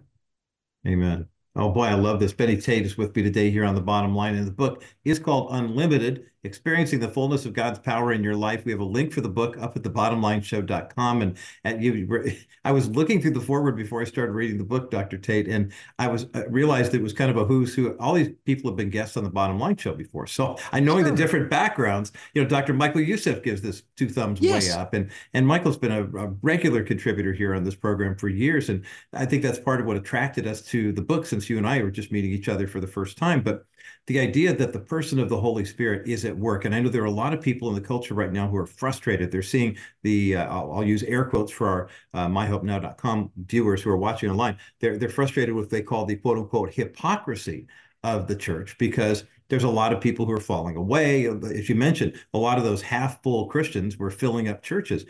Amen. 0.87 1.27
Oh 1.55 1.69
boy, 1.69 1.85
I 1.85 1.93
love 1.93 2.19
this. 2.19 2.33
Benny 2.33 2.57
Tate 2.57 2.85
is 2.85 2.97
with 2.97 3.15
me 3.15 3.23
today 3.23 3.51
here 3.51 3.63
on 3.63 3.75
the 3.75 3.81
bottom 3.81 4.15
line. 4.15 4.35
And 4.35 4.47
the 4.47 4.51
book 4.51 4.83
is 5.05 5.19
called 5.19 5.49
Unlimited 5.51 6.25
Experiencing 6.43 6.99
the 6.99 7.07
Fullness 7.07 7.45
of 7.45 7.53
God's 7.53 7.79
Power 7.79 8.11
in 8.11 8.23
Your 8.23 8.35
Life. 8.35 8.65
We 8.65 8.71
have 8.71 8.81
a 8.81 8.85
link 8.85 9.13
for 9.13 9.21
the 9.21 9.29
book 9.29 9.57
up 9.59 9.75
at 9.77 9.83
thebottomlineshow.com. 9.83 11.21
And, 11.21 11.37
and 11.63 11.83
you, 11.83 12.33
I 12.65 12.71
was 12.71 12.89
looking 12.89 13.21
through 13.21 13.31
the 13.31 13.41
foreword 13.41 13.77
before 13.77 14.01
I 14.01 14.05
started 14.05 14.33
reading 14.33 14.57
the 14.57 14.63
book, 14.63 14.91
Dr. 14.91 15.17
Tate, 15.17 15.47
and 15.47 15.71
I 15.99 16.07
was 16.07 16.27
I 16.33 16.43
realized 16.45 16.93
it 16.93 17.01
was 17.01 17.13
kind 17.13 17.31
of 17.31 17.37
a 17.37 17.45
who's 17.45 17.73
who. 17.73 17.95
All 17.97 18.13
these 18.13 18.31
people 18.45 18.69
have 18.69 18.77
been 18.77 18.89
guests 18.89 19.17
on 19.17 19.23
the 19.23 19.29
Bottom 19.29 19.59
Line 19.59 19.77
Show 19.77 19.93
before. 19.93 20.27
So 20.27 20.57
I 20.71 20.79
knowing 20.79 21.05
sure. 21.05 21.11
the 21.11 21.17
different 21.17 21.49
backgrounds, 21.49 22.11
you 22.33 22.43
know, 22.43 22.47
Dr. 22.47 22.73
Michael 22.73 23.01
Youssef 23.01 23.43
gives 23.43 23.61
this 23.61 23.83
two 23.95 24.09
thumbs 24.09 24.39
yes. 24.41 24.67
way 24.67 24.73
up. 24.73 24.93
And, 24.93 25.11
and 25.33 25.47
Michael's 25.47 25.77
been 25.77 25.91
a, 25.91 26.03
a 26.03 26.27
regular 26.41 26.83
contributor 26.83 27.33
here 27.33 27.55
on 27.55 27.63
this 27.63 27.75
program 27.75 28.15
for 28.15 28.27
years. 28.27 28.69
And 28.69 28.83
I 29.13 29.25
think 29.25 29.43
that's 29.43 29.59
part 29.59 29.79
of 29.79 29.85
what 29.85 29.97
attracted 29.97 30.47
us 30.47 30.61
to 30.63 30.91
the 30.91 31.01
book 31.01 31.25
since 31.25 31.49
you 31.49 31.57
and 31.57 31.67
I 31.67 31.81
were 31.81 31.91
just 31.91 32.11
meeting 32.11 32.31
each 32.31 32.49
other 32.49 32.67
for 32.67 32.79
the 32.79 32.87
first 32.87 33.17
time. 33.17 33.41
But 33.41 33.65
the 34.07 34.19
idea 34.19 34.55
that 34.55 34.73
the 34.73 34.79
person 34.79 35.19
of 35.19 35.29
the 35.29 35.39
Holy 35.39 35.65
Spirit 35.65 36.07
is 36.07 36.25
at 36.25 36.37
work. 36.37 36.65
And 36.65 36.73
I 36.73 36.79
know 36.79 36.89
there 36.89 37.03
are 37.03 37.05
a 37.05 37.11
lot 37.11 37.33
of 37.33 37.41
people 37.41 37.69
in 37.69 37.75
the 37.75 37.81
culture 37.81 38.13
right 38.13 38.31
now 38.31 38.47
who 38.47 38.57
are 38.57 38.65
frustrated. 38.65 39.31
They're 39.31 39.41
seeing 39.41 39.77
the, 40.03 40.37
uh, 40.37 40.45
I'll, 40.45 40.71
I'll, 40.73 40.83
use 40.83 41.03
air 41.03 41.25
quotes 41.25 41.51
for 41.51 41.67
our 41.67 41.89
uh, 42.13 42.27
myhopenow.com 42.27 43.31
viewers 43.45 43.81
who 43.81 43.89
are 43.89 43.97
watching 43.97 44.29
online. 44.29 44.57
They're, 44.79 44.97
they're 44.97 45.09
frustrated 45.09 45.55
with 45.55 45.65
what 45.65 45.69
they 45.71 45.81
call 45.81 46.05
the 46.05 46.15
quote 46.15 46.37
unquote 46.37 46.73
hypocrisy 46.73 47.67
of 48.03 48.27
the 48.27 48.35
church 48.35 48.77
because 48.77 49.23
there's 49.49 49.63
a 49.63 49.69
lot 49.69 49.93
of 49.93 50.01
people 50.01 50.25
who 50.25 50.33
are 50.33 50.39
falling 50.39 50.75
away. 50.75 51.25
As 51.27 51.69
you 51.69 51.75
mentioned, 51.75 52.19
a 52.33 52.37
lot 52.37 52.57
of 52.57 52.63
those 52.63 52.81
half 52.81 53.21
full 53.23 53.47
Christians 53.47 53.97
were 53.97 54.09
filling 54.09 54.47
up 54.47 54.61
churches. 54.61 55.05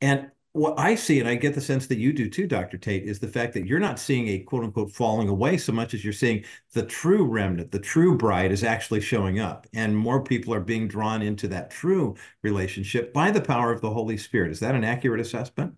And 0.00 0.30
what 0.56 0.78
I 0.78 0.94
see, 0.94 1.20
and 1.20 1.28
I 1.28 1.34
get 1.34 1.54
the 1.54 1.60
sense 1.60 1.86
that 1.86 1.98
you 1.98 2.12
do 2.12 2.28
too, 2.30 2.46
Dr. 2.46 2.78
Tate, 2.78 3.04
is 3.04 3.18
the 3.18 3.28
fact 3.28 3.52
that 3.54 3.66
you're 3.66 3.78
not 3.78 3.98
seeing 3.98 4.28
a 4.28 4.38
quote 4.38 4.64
unquote 4.64 4.90
falling 4.90 5.28
away 5.28 5.56
so 5.56 5.72
much 5.72 5.94
as 5.94 6.02
you're 6.02 6.12
seeing 6.12 6.44
the 6.72 6.82
true 6.82 7.24
remnant, 7.24 7.70
the 7.70 7.78
true 7.78 8.16
bride 8.16 8.52
is 8.52 8.64
actually 8.64 9.00
showing 9.00 9.38
up. 9.38 9.66
And 9.74 9.96
more 9.96 10.22
people 10.22 10.54
are 10.54 10.60
being 10.60 10.88
drawn 10.88 11.22
into 11.22 11.46
that 11.48 11.70
true 11.70 12.16
relationship 12.42 13.12
by 13.12 13.30
the 13.30 13.40
power 13.40 13.70
of 13.70 13.80
the 13.80 13.90
Holy 13.90 14.16
Spirit. 14.16 14.50
Is 14.50 14.60
that 14.60 14.74
an 14.74 14.84
accurate 14.84 15.20
assessment? 15.20 15.74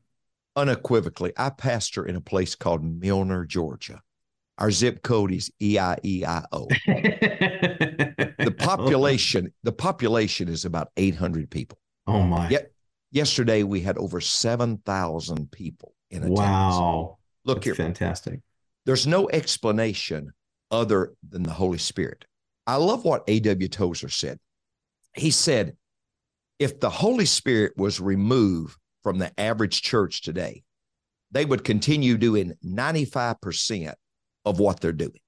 Unequivocally. 0.57 1.33
I 1.37 1.51
pastor 1.51 2.07
in 2.07 2.17
a 2.17 2.21
place 2.21 2.55
called 2.55 2.85
Milner, 2.85 3.45
Georgia. 3.45 4.01
Our 4.59 4.71
zip 4.71 5.03
code 5.03 5.33
is 5.33 5.51
EIEIO. 5.61 6.69
the 8.39 8.55
population, 8.59 9.53
the 9.63 9.73
population 9.73 10.49
is 10.49 10.65
about 10.65 10.89
800 10.97 11.51
people. 11.51 11.79
Oh 12.09 12.23
my. 12.23 12.49
Yet 12.49 12.73
Yesterday, 13.11 13.63
we 13.63 13.81
had 13.81 13.97
over 13.97 14.21
7,000 14.21 15.51
people 15.51 15.95
in 16.11 16.19
attendance. 16.19 16.39
Wow. 16.41 17.19
Look 17.45 17.59
That's 17.59 17.65
here. 17.67 17.75
Fantastic. 17.75 18.41
There's 18.85 19.07
no 19.07 19.29
explanation 19.31 20.33
other 20.71 21.15
than 21.29 21.43
the 21.43 21.53
Holy 21.53 21.79
Spirit. 21.79 22.25
I 22.67 22.77
love 22.77 23.05
what 23.05 23.25
A.W. 23.29 23.69
Tozer 23.69 24.09
said. 24.09 24.39
He 25.15 25.31
said, 25.31 25.77
if 26.59 26.81
the 26.81 26.91
Holy 26.91 27.25
Spirit 27.25 27.73
was 27.77 28.01
removed 28.01 28.77
from 29.03 29.19
the 29.19 29.33
average 29.41 29.81
church 29.81 30.23
today, 30.23 30.65
they 31.31 31.45
would 31.45 31.65
continue 31.65 32.19
doing 32.19 32.55
95% 32.65 33.95
of 34.45 34.59
what 34.59 34.81
they're 34.81 34.93
doing. 34.93 35.21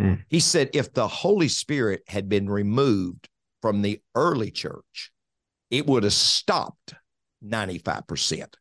Hmm. 0.00 0.14
He 0.28 0.40
said, 0.40 0.70
if 0.74 0.92
the 0.92 1.08
Holy 1.08 1.48
Spirit 1.48 2.02
had 2.08 2.28
been 2.28 2.48
removed 2.48 3.28
from 3.62 3.82
the 3.82 4.00
early 4.14 4.50
church, 4.50 5.10
it 5.70 5.86
would 5.86 6.02
have 6.04 6.12
stopped 6.12 6.94
95% 7.44 8.54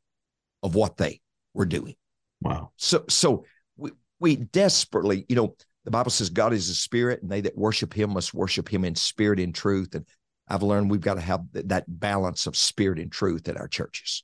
of 0.63 0.75
what 0.75 0.97
they 0.97 1.21
were 1.53 1.65
doing. 1.65 1.95
Wow. 2.41 2.71
So, 2.77 3.05
so 3.09 3.45
we, 3.77 3.91
we 4.19 4.35
desperately, 4.35 5.25
you 5.29 5.35
know, 5.35 5.56
the 5.83 5.91
Bible 5.91 6.12
says 6.12 6.29
God 6.29 6.54
is 6.54 6.69
a 6.69 6.75
spirit 6.75 7.21
and 7.21 7.31
they 7.31 7.41
that 7.41 7.58
worship 7.58 7.93
him 7.93 8.12
must 8.12 8.33
worship 8.33 8.67
him 8.67 8.83
in 8.83 8.95
spirit 8.95 9.39
and 9.39 9.54
truth. 9.54 9.95
And 9.95 10.06
I've 10.47 10.63
learned 10.63 10.89
we've 10.89 11.02
got 11.02 11.15
to 11.15 11.21
have 11.21 11.41
that 11.54 11.85
balance 11.87 12.47
of 12.47 12.58
spirit 12.58 13.00
and 13.00 13.12
truth 13.12 13.47
at 13.47 13.58
our 13.58 13.67
churches. 13.67 14.23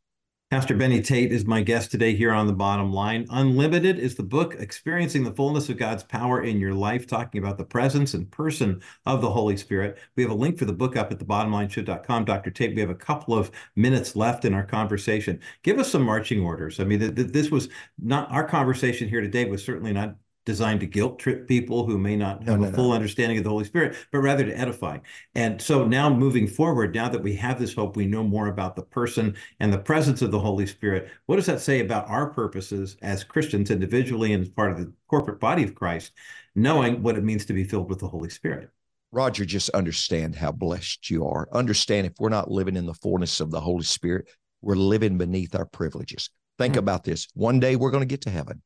Pastor 0.51 0.75
Benny 0.75 1.01
Tate 1.01 1.31
is 1.31 1.45
my 1.45 1.61
guest 1.61 1.91
today 1.91 2.13
here 2.13 2.33
on 2.33 2.45
the 2.45 2.51
bottom 2.51 2.91
line. 2.91 3.25
Unlimited 3.29 3.97
is 3.97 4.15
the 4.15 4.23
book, 4.23 4.53
Experiencing 4.59 5.23
the 5.23 5.31
Fullness 5.31 5.69
of 5.69 5.77
God's 5.77 6.03
Power 6.03 6.43
in 6.43 6.59
Your 6.59 6.73
Life, 6.73 7.07
talking 7.07 7.41
about 7.41 7.57
the 7.57 7.63
presence 7.63 8.13
and 8.13 8.29
person 8.29 8.81
of 9.05 9.21
the 9.21 9.31
Holy 9.31 9.55
Spirit. 9.55 9.97
We 10.17 10.23
have 10.23 10.31
a 10.33 10.35
link 10.35 10.59
for 10.59 10.65
the 10.65 10.73
book 10.73 10.97
up 10.97 11.09
at 11.09 11.19
thebottomlineshow.com. 11.19 12.25
Dr. 12.25 12.51
Tate, 12.51 12.75
we 12.75 12.81
have 12.81 12.89
a 12.89 12.95
couple 12.95 13.33
of 13.33 13.49
minutes 13.77 14.13
left 14.13 14.43
in 14.43 14.53
our 14.53 14.65
conversation. 14.65 15.39
Give 15.63 15.79
us 15.79 15.89
some 15.89 16.03
marching 16.03 16.41
orders. 16.41 16.81
I 16.81 16.83
mean, 16.83 16.99
th- 16.99 17.15
th- 17.15 17.29
this 17.29 17.49
was 17.49 17.69
not 17.97 18.29
our 18.29 18.43
conversation 18.43 19.07
here 19.07 19.21
today 19.21 19.45
was 19.45 19.63
certainly 19.63 19.93
not 19.93 20.17
designed 20.45 20.79
to 20.79 20.85
guilt 20.85 21.19
trip 21.19 21.47
people 21.47 21.85
who 21.85 21.97
may 21.97 22.15
not 22.15 22.43
have 22.43 22.59
No, 22.59 22.67
a 22.67 22.71
full 22.71 22.89
no. 22.89 22.95
understanding 22.95 23.37
of 23.37 23.43
the 23.43 23.49
Holy 23.49 23.65
Spirit, 23.65 23.95
but 24.11 24.19
rather 24.19 24.43
to 24.45 24.57
edify. 24.57 24.97
And 25.35 25.61
so 25.61 25.85
now 25.85 26.13
moving 26.13 26.47
forward, 26.47 26.95
now 26.95 27.09
that 27.09 27.21
we 27.21 27.35
have 27.35 27.59
this 27.59 27.73
hope, 27.75 27.95
we 27.95 28.05
know 28.07 28.23
more 28.23 28.47
about 28.47 28.75
the 28.75 28.81
person 28.81 29.35
and 29.59 29.71
the 29.71 29.77
presence 29.77 30.21
of 30.21 30.31
the 30.31 30.39
Holy 30.39 30.65
Spirit. 30.65 31.09
What 31.27 31.35
does 31.35 31.45
that 31.45 31.61
say 31.61 31.79
about 31.79 32.09
our 32.09 32.29
purposes 32.29 32.97
as 33.01 33.23
Christians 33.23 33.71
individually 33.71 34.33
and 34.33 34.41
as 34.43 34.49
part 34.49 34.71
of 34.71 34.77
the 34.77 34.91
corporate 35.07 35.39
body 35.39 35.63
of 35.63 35.75
Christ, 35.75 36.11
knowing 36.55 37.03
what 37.03 37.17
it 37.17 37.23
means 37.23 37.45
to 37.45 37.53
be 37.53 37.63
filled 37.63 37.89
with 37.89 37.99
the 37.99 38.07
Holy 38.07 38.29
Spirit? 38.29 38.69
Roger, 39.11 39.43
just 39.45 39.69
understand 39.71 40.35
how 40.35 40.51
blessed 40.51 41.09
you 41.09 41.27
are. 41.27 41.47
Understand 41.51 42.07
if 42.07 42.13
we're 42.19 42.29
not 42.29 42.49
living 42.49 42.77
in 42.77 42.85
the 42.85 42.93
fullness 42.93 43.41
of 43.41 43.51
the 43.51 43.59
Holy 43.59 43.83
Spirit, 43.83 44.29
we're 44.61 44.75
living 44.75 45.17
beneath 45.17 45.53
our 45.53 45.65
privileges. 45.65 46.29
Think 46.57 46.75
Mm. 46.75 46.79
about 46.79 47.03
this. 47.03 47.27
One 47.33 47.59
day 47.59 47.75
we're 47.75 47.91
going 47.91 48.01
to 48.01 48.07
get 48.07 48.21
to 48.21 48.29
heaven. 48.29 48.61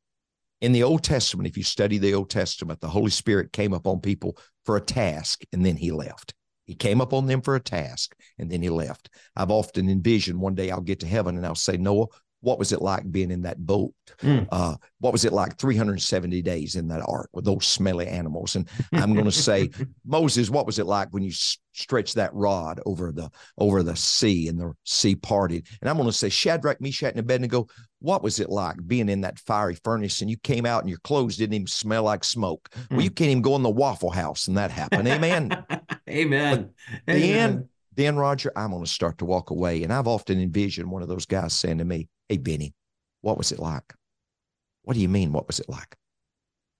In 0.66 0.72
the 0.72 0.82
Old 0.82 1.04
Testament, 1.04 1.46
if 1.46 1.58
you 1.58 1.64
study 1.64 2.00
the 2.00 2.16
Old 2.16 2.32
Testament, 2.32 2.82
the 2.82 2.88
Holy 2.88 3.12
Spirit 3.12 3.54
came 3.54 3.72
upon 3.72 4.00
people 4.00 4.36
for 4.64 4.76
a 4.76 4.82
task 4.82 5.44
and 5.54 5.64
then 5.64 5.78
he 5.78 5.92
left. 5.92 6.34
He 6.66 6.74
came 6.74 7.02
upon 7.02 7.28
them 7.28 7.44
for 7.44 7.56
a 7.56 7.60
task 7.60 8.16
and 8.40 8.50
then 8.50 8.64
he 8.64 8.72
left. 8.72 9.12
I've 9.36 9.52
often 9.52 9.88
envisioned 9.88 10.40
one 10.40 10.56
day 10.56 10.72
I'll 10.72 10.82
get 10.82 11.02
to 11.02 11.08
heaven 11.08 11.38
and 11.38 11.46
I'll 11.46 11.54
say, 11.54 11.78
Noah, 11.78 12.08
what 12.46 12.60
was 12.60 12.72
it 12.72 12.82
like 12.82 13.12
being 13.12 13.32
in 13.32 13.42
that 13.42 13.58
boat? 13.58 13.92
Mm. 14.22 14.48
Uh, 14.52 14.76
what 15.00 15.12
was 15.12 15.26
it 15.26 15.34
like 15.34 15.58
370 15.58 16.44
days 16.44 16.76
in 16.76 16.88
that 16.90 17.02
ark 17.08 17.30
with 17.34 17.44
those 17.44 17.66
smelly 17.66 18.08
animals? 18.08 18.56
And 18.56 18.70
I'm 18.94 19.14
going 19.14 19.26
to 19.26 19.32
say, 19.32 19.72
Moses, 20.06 20.52
what 20.52 20.68
was 20.68 20.78
it 20.78 20.86
like 20.86 21.10
when 21.10 21.24
you 21.24 21.32
s- 21.32 21.58
stretched 21.74 22.14
that 22.16 22.34
rod 22.36 22.80
over 22.86 23.12
the 23.12 23.32
over 23.58 23.82
the 23.82 23.96
sea 23.96 24.48
and 24.48 24.60
the 24.60 24.74
sea 24.84 25.16
parted? 25.16 25.66
And 25.82 25.90
I'm 25.90 25.98
going 25.98 26.08
to 26.08 26.14
say, 26.14 26.30
Shadrach, 26.30 26.80
Meshach, 26.80 27.12
and 27.12 27.20
Abednego, 27.20 27.66
what 27.98 28.22
was 28.22 28.40
it 28.40 28.52
like 28.52 28.76
being 28.86 29.10
in 29.10 29.22
that 29.22 29.40
fiery 29.40 29.76
furnace 29.84 30.22
and 30.22 30.30
you 30.30 30.38
came 30.38 30.68
out 30.68 30.82
and 30.82 30.90
your 30.90 31.00
clothes 31.00 31.38
didn't 31.38 31.56
even 31.56 31.66
smell 31.68 32.04
like 32.04 32.24
smoke? 32.24 32.70
Well, 32.92 33.02
you 33.02 33.10
can't 33.10 33.32
even 33.32 33.42
go 33.42 33.56
in 33.56 33.64
the 33.64 33.72
Waffle 33.72 34.12
House 34.12 34.48
and 34.48 34.58
that 34.58 34.70
happened. 34.70 35.08
Amen. 35.08 35.66
Amen. 36.10 36.70
Then, 37.08 37.18
Amen. 37.18 37.70
then, 37.96 38.16
Roger, 38.18 38.52
I'm 38.56 38.70
going 38.70 38.84
to 38.84 38.90
start 38.90 39.18
to 39.18 39.26
walk 39.26 39.50
away. 39.50 39.82
And 39.82 39.92
I've 39.92 40.08
often 40.08 40.40
envisioned 40.40 40.92
one 40.92 41.02
of 41.02 41.08
those 41.08 41.26
guys 41.26 41.54
saying 41.54 41.80
to 41.80 41.86
me, 41.86 42.08
Hey, 42.30 42.38
Benny, 42.38 42.74
what 43.22 43.38
was 43.38 43.52
it 43.52 43.60
like? 43.60 43.94
What 44.84 44.96
do 44.96 45.00
you 45.00 45.10
mean? 45.10 45.32
What 45.32 45.48
was 45.48 45.60
it 45.60 45.70
like? 45.70 45.96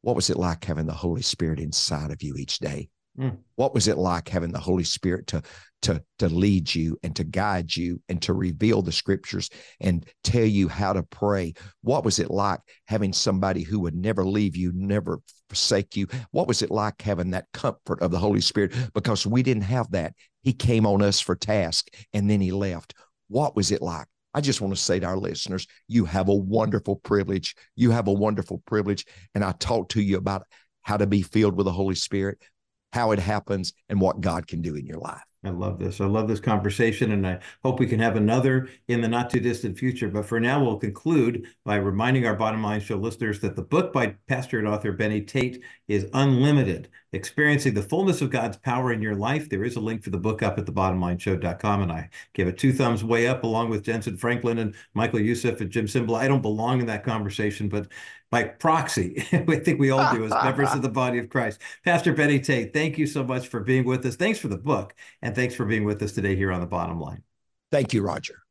What 0.02 0.16
was 0.16 0.30
it 0.30 0.38
like 0.38 0.64
having 0.64 0.86
the 0.86 0.94
Holy 0.94 1.22
Spirit 1.22 1.60
inside 1.60 2.12
of 2.12 2.22
you 2.22 2.36
each 2.36 2.60
day? 2.60 2.90
Mm. 3.20 3.38
What 3.56 3.74
was 3.74 3.88
it 3.88 3.98
like 3.98 4.28
having 4.28 4.52
the 4.52 4.60
Holy 4.60 4.84
Spirit 4.84 5.28
to 5.28 5.42
to 5.84 6.04
to 6.20 6.28
lead 6.28 6.74
you 6.74 6.98
and 7.02 7.16
to 7.16 7.24
guide 7.24 7.76
you 7.76 8.02
and 8.10 8.22
to 8.24 8.34
reveal 8.34 8.82
the 8.82 8.92
scriptures 8.92 9.50
and 9.80 10.06
tell 10.24 10.44
you 10.44 10.68
how 10.68 10.94
to 10.94 11.04
pray? 11.04 11.54
What 11.82 12.04
was 12.04 12.20
it 12.20 12.30
like 12.30 12.60
having 12.88 13.14
somebody 13.14 13.64
who 13.64 13.80
would 13.82 13.96
never 13.96 14.26
leave 14.26 14.58
you, 14.58 14.72
never 14.76 15.22
forsake 15.50 15.96
you? 15.96 16.08
What 16.32 16.48
was 16.48 16.62
it 16.62 16.72
like 16.72 17.02
having 17.02 17.32
that 17.32 17.48
comfort 17.54 18.02
of 18.02 18.12
the 18.12 18.20
Holy 18.20 18.42
Spirit? 18.42 18.74
Because 18.94 19.26
we 19.26 19.44
didn't 19.44 19.64
have 19.64 19.90
that. 19.92 20.14
He 20.42 20.54
came 20.54 20.86
on 20.86 21.02
us 21.02 21.20
for 21.20 21.36
task 21.36 21.88
and 22.14 22.30
then 22.30 22.42
he 22.42 22.52
left. 22.52 22.94
What 23.30 23.56
was 23.56 23.72
it 23.72 23.82
like? 23.82 24.08
I 24.36 24.42
just 24.42 24.60
want 24.60 24.76
to 24.76 24.82
say 24.82 25.00
to 25.00 25.06
our 25.06 25.18
listeners, 25.18 25.66
you 25.88 26.04
have 26.04 26.28
a 26.28 26.36
wonderful 26.36 26.98
privilege. 26.98 27.56
You 27.78 27.92
have 27.92 28.10
a 28.10 28.14
wonderful 28.14 28.62
privilege. 28.68 29.06
And 29.34 29.46
I 29.46 29.54
talked 29.54 29.92
to 29.92 30.02
you 30.02 30.18
about 30.18 30.44
how 30.82 30.98
to 30.98 31.08
be 31.08 31.22
filled 31.22 31.56
with 31.56 31.66
the 31.66 31.72
Holy 31.72 31.96
Spirit, 31.96 32.40
how 32.92 33.12
it 33.12 33.20
happens, 33.20 33.72
and 33.88 34.02
what 34.02 34.20
God 34.20 34.46
can 34.46 34.62
do 34.62 34.76
in 34.76 34.86
your 34.86 35.00
life. 35.00 35.24
I 35.46 35.52
love 35.52 35.80
this. 35.80 36.02
I 36.02 36.06
love 36.06 36.28
this 36.28 36.40
conversation, 36.40 37.12
and 37.12 37.26
I 37.26 37.40
hope 37.64 37.80
we 37.80 37.88
can 37.88 38.00
have 38.00 38.16
another 38.16 38.68
in 38.88 39.00
the 39.00 39.08
not 39.08 39.30
too 39.30 39.40
distant 39.40 39.78
future. 39.78 40.10
But 40.10 40.26
for 40.26 40.40
now, 40.40 40.62
we'll 40.62 40.80
conclude 40.80 41.48
by 41.64 41.76
reminding 41.76 42.26
our 42.26 42.36
bottom 42.36 42.64
line 42.64 42.82
show 42.82 42.98
listeners 42.98 43.40
that 43.42 43.56
the 43.56 43.62
book 43.62 43.94
by 43.94 44.16
pastor 44.28 44.60
and 44.60 44.68
author 44.68 44.92
Benny 44.92 45.22
Tate 45.22 45.64
is 45.88 46.10
unlimited. 46.14 46.90
Experiencing 47.16 47.74
the 47.74 47.82
fullness 47.82 48.22
of 48.22 48.30
God's 48.30 48.58
power 48.58 48.92
in 48.92 49.02
your 49.02 49.16
life. 49.16 49.50
There 49.50 49.64
is 49.64 49.78
a 49.78 49.80
link 49.80 50.04
for 50.04 50.10
the 50.10 50.18
book 50.18 50.44
up 50.44 50.60
at 50.60 50.66
thebottomlineshow.com, 50.66 51.82
and 51.82 51.92
I 51.92 52.10
give 52.34 52.50
it 52.50 52.58
two 52.58 52.74
thumbs 52.74 53.06
way 53.06 53.28
up, 53.28 53.44
along 53.44 53.70
with 53.70 53.86
Jentezen 53.86 54.20
Franklin 54.20 54.58
and 54.58 54.76
Michael 54.94 55.22
Youssef 55.22 55.62
and 55.62 55.70
Jim 55.70 55.86
Cymbala. 55.86 56.20
I 56.20 56.28
don't 56.28 56.42
belong 56.42 56.82
in 56.82 56.88
that 56.88 57.06
conversation, 57.06 57.70
but 57.70 57.88
by 58.30 58.44
proxy, 58.44 59.26
I 59.32 59.60
think 59.60 59.80
we 59.80 59.92
all 59.92 60.14
do 60.14 60.26
as 60.26 60.32
members 60.32 60.74
of 60.74 60.82
the 60.82 60.90
body 61.04 61.18
of 61.18 61.30
Christ. 61.30 61.62
Pastor 61.86 62.12
Benny 62.12 62.40
Tate, 62.40 62.74
thank 62.74 62.98
you 62.98 63.08
so 63.08 63.24
much 63.24 63.48
for 63.48 63.62
being 63.62 63.86
with 63.86 64.06
us. 64.06 64.18
Thanks 64.18 64.40
for 64.40 64.50
the 64.50 64.58
book, 64.58 64.94
and 65.22 65.34
thanks 65.34 65.56
for 65.56 65.66
being 65.66 65.86
with 65.86 66.04
us 66.04 66.12
today 66.12 66.36
here 66.36 66.52
on 66.52 66.60
the 66.60 66.68
bottom 66.68 67.00
line. 67.00 67.24
Thank 67.72 67.94
you, 67.94 68.02
Roger. 68.02 68.45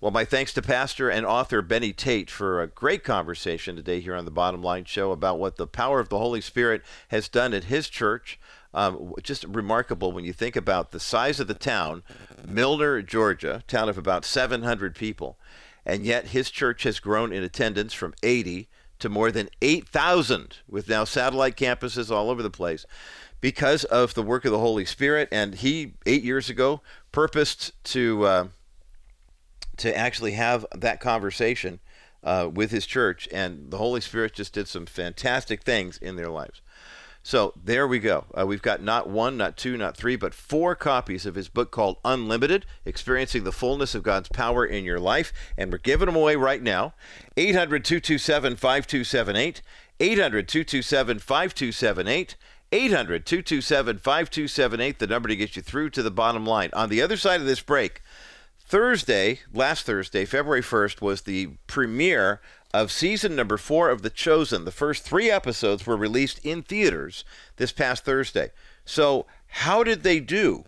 Well, 0.00 0.10
my 0.10 0.24
thanks 0.24 0.54
to 0.54 0.62
pastor 0.62 1.10
and 1.10 1.26
author 1.26 1.60
Benny 1.60 1.92
Tate 1.92 2.30
for 2.30 2.62
a 2.62 2.66
great 2.66 3.04
conversation 3.04 3.76
today 3.76 4.00
here 4.00 4.14
on 4.14 4.24
the 4.24 4.30
Bottom 4.30 4.62
Line 4.62 4.86
Show 4.86 5.12
about 5.12 5.38
what 5.38 5.56
the 5.56 5.66
power 5.66 6.00
of 6.00 6.08
the 6.08 6.16
Holy 6.16 6.40
Spirit 6.40 6.80
has 7.08 7.28
done 7.28 7.52
at 7.52 7.64
his 7.64 7.86
church. 7.86 8.40
Um, 8.72 9.12
just 9.22 9.44
remarkable 9.44 10.10
when 10.10 10.24
you 10.24 10.32
think 10.32 10.56
about 10.56 10.92
the 10.92 11.00
size 11.00 11.38
of 11.38 11.48
the 11.48 11.54
town, 11.54 12.02
Milner, 12.48 13.02
Georgia, 13.02 13.62
town 13.68 13.90
of 13.90 13.98
about 13.98 14.24
700 14.24 14.94
people, 14.94 15.38
and 15.84 16.06
yet 16.06 16.28
his 16.28 16.50
church 16.50 16.84
has 16.84 16.98
grown 16.98 17.30
in 17.30 17.42
attendance 17.42 17.92
from 17.92 18.14
80 18.22 18.70
to 19.00 19.10
more 19.10 19.30
than 19.30 19.50
8,000, 19.60 20.60
with 20.66 20.88
now 20.88 21.04
satellite 21.04 21.56
campuses 21.56 22.10
all 22.10 22.30
over 22.30 22.42
the 22.42 22.48
place 22.48 22.86
because 23.42 23.84
of 23.84 24.14
the 24.14 24.22
work 24.22 24.46
of 24.46 24.52
the 24.52 24.58
Holy 24.60 24.86
Spirit. 24.86 25.28
And 25.30 25.56
he, 25.56 25.92
eight 26.06 26.22
years 26.22 26.48
ago, 26.48 26.80
purposed 27.12 27.72
to. 27.84 28.24
Uh, 28.24 28.44
to 29.80 29.96
actually 29.96 30.32
have 30.32 30.64
that 30.74 31.00
conversation 31.00 31.80
uh, 32.22 32.48
with 32.52 32.70
his 32.70 32.86
church, 32.86 33.28
and 33.32 33.70
the 33.70 33.78
Holy 33.78 34.00
Spirit 34.00 34.34
just 34.34 34.52
did 34.52 34.68
some 34.68 34.86
fantastic 34.86 35.62
things 35.62 35.96
in 35.98 36.16
their 36.16 36.28
lives. 36.28 36.60
So 37.22 37.52
there 37.62 37.86
we 37.86 37.98
go. 37.98 38.24
Uh, 38.38 38.46
we've 38.46 38.62
got 38.62 38.82
not 38.82 39.08
one, 39.08 39.36
not 39.36 39.56
two, 39.56 39.76
not 39.76 39.96
three, 39.96 40.16
but 40.16 40.32
four 40.32 40.74
copies 40.74 41.26
of 41.26 41.34
his 41.34 41.48
book 41.48 41.70
called 41.70 41.98
Unlimited 42.04 42.64
Experiencing 42.86 43.44
the 43.44 43.52
Fullness 43.52 43.94
of 43.94 44.02
God's 44.02 44.28
Power 44.30 44.64
in 44.64 44.84
Your 44.84 44.98
Life. 45.00 45.32
And 45.58 45.70
we're 45.70 45.78
giving 45.78 46.06
them 46.06 46.16
away 46.16 46.36
right 46.36 46.62
now. 46.62 46.94
800 47.36 47.84
227 47.84 48.56
5278. 48.56 49.60
800 50.00 50.48
227 50.48 51.18
5278. 51.18 52.36
800 52.72 53.26
227 53.26 53.98
5278, 53.98 54.98
the 55.00 55.06
number 55.08 55.28
to 55.28 55.34
get 55.34 55.56
you 55.56 55.62
through 55.62 55.90
to 55.90 56.02
the 56.02 56.10
bottom 56.10 56.46
line. 56.46 56.70
On 56.72 56.88
the 56.88 57.02
other 57.02 57.16
side 57.16 57.40
of 57.40 57.46
this 57.46 57.60
break, 57.60 58.00
Thursday, 58.70 59.40
last 59.52 59.84
Thursday, 59.84 60.24
February 60.24 60.62
1st, 60.62 61.00
was 61.00 61.22
the 61.22 61.48
premiere 61.66 62.40
of 62.72 62.92
season 62.92 63.34
number 63.34 63.56
four 63.56 63.90
of 63.90 64.02
The 64.02 64.10
Chosen. 64.10 64.64
The 64.64 64.70
first 64.70 65.02
three 65.02 65.28
episodes 65.28 65.84
were 65.84 65.96
released 65.96 66.38
in 66.44 66.62
theaters 66.62 67.24
this 67.56 67.72
past 67.72 68.04
Thursday. 68.04 68.52
So, 68.84 69.26
how 69.48 69.82
did 69.82 70.04
they 70.04 70.20
do? 70.20 70.66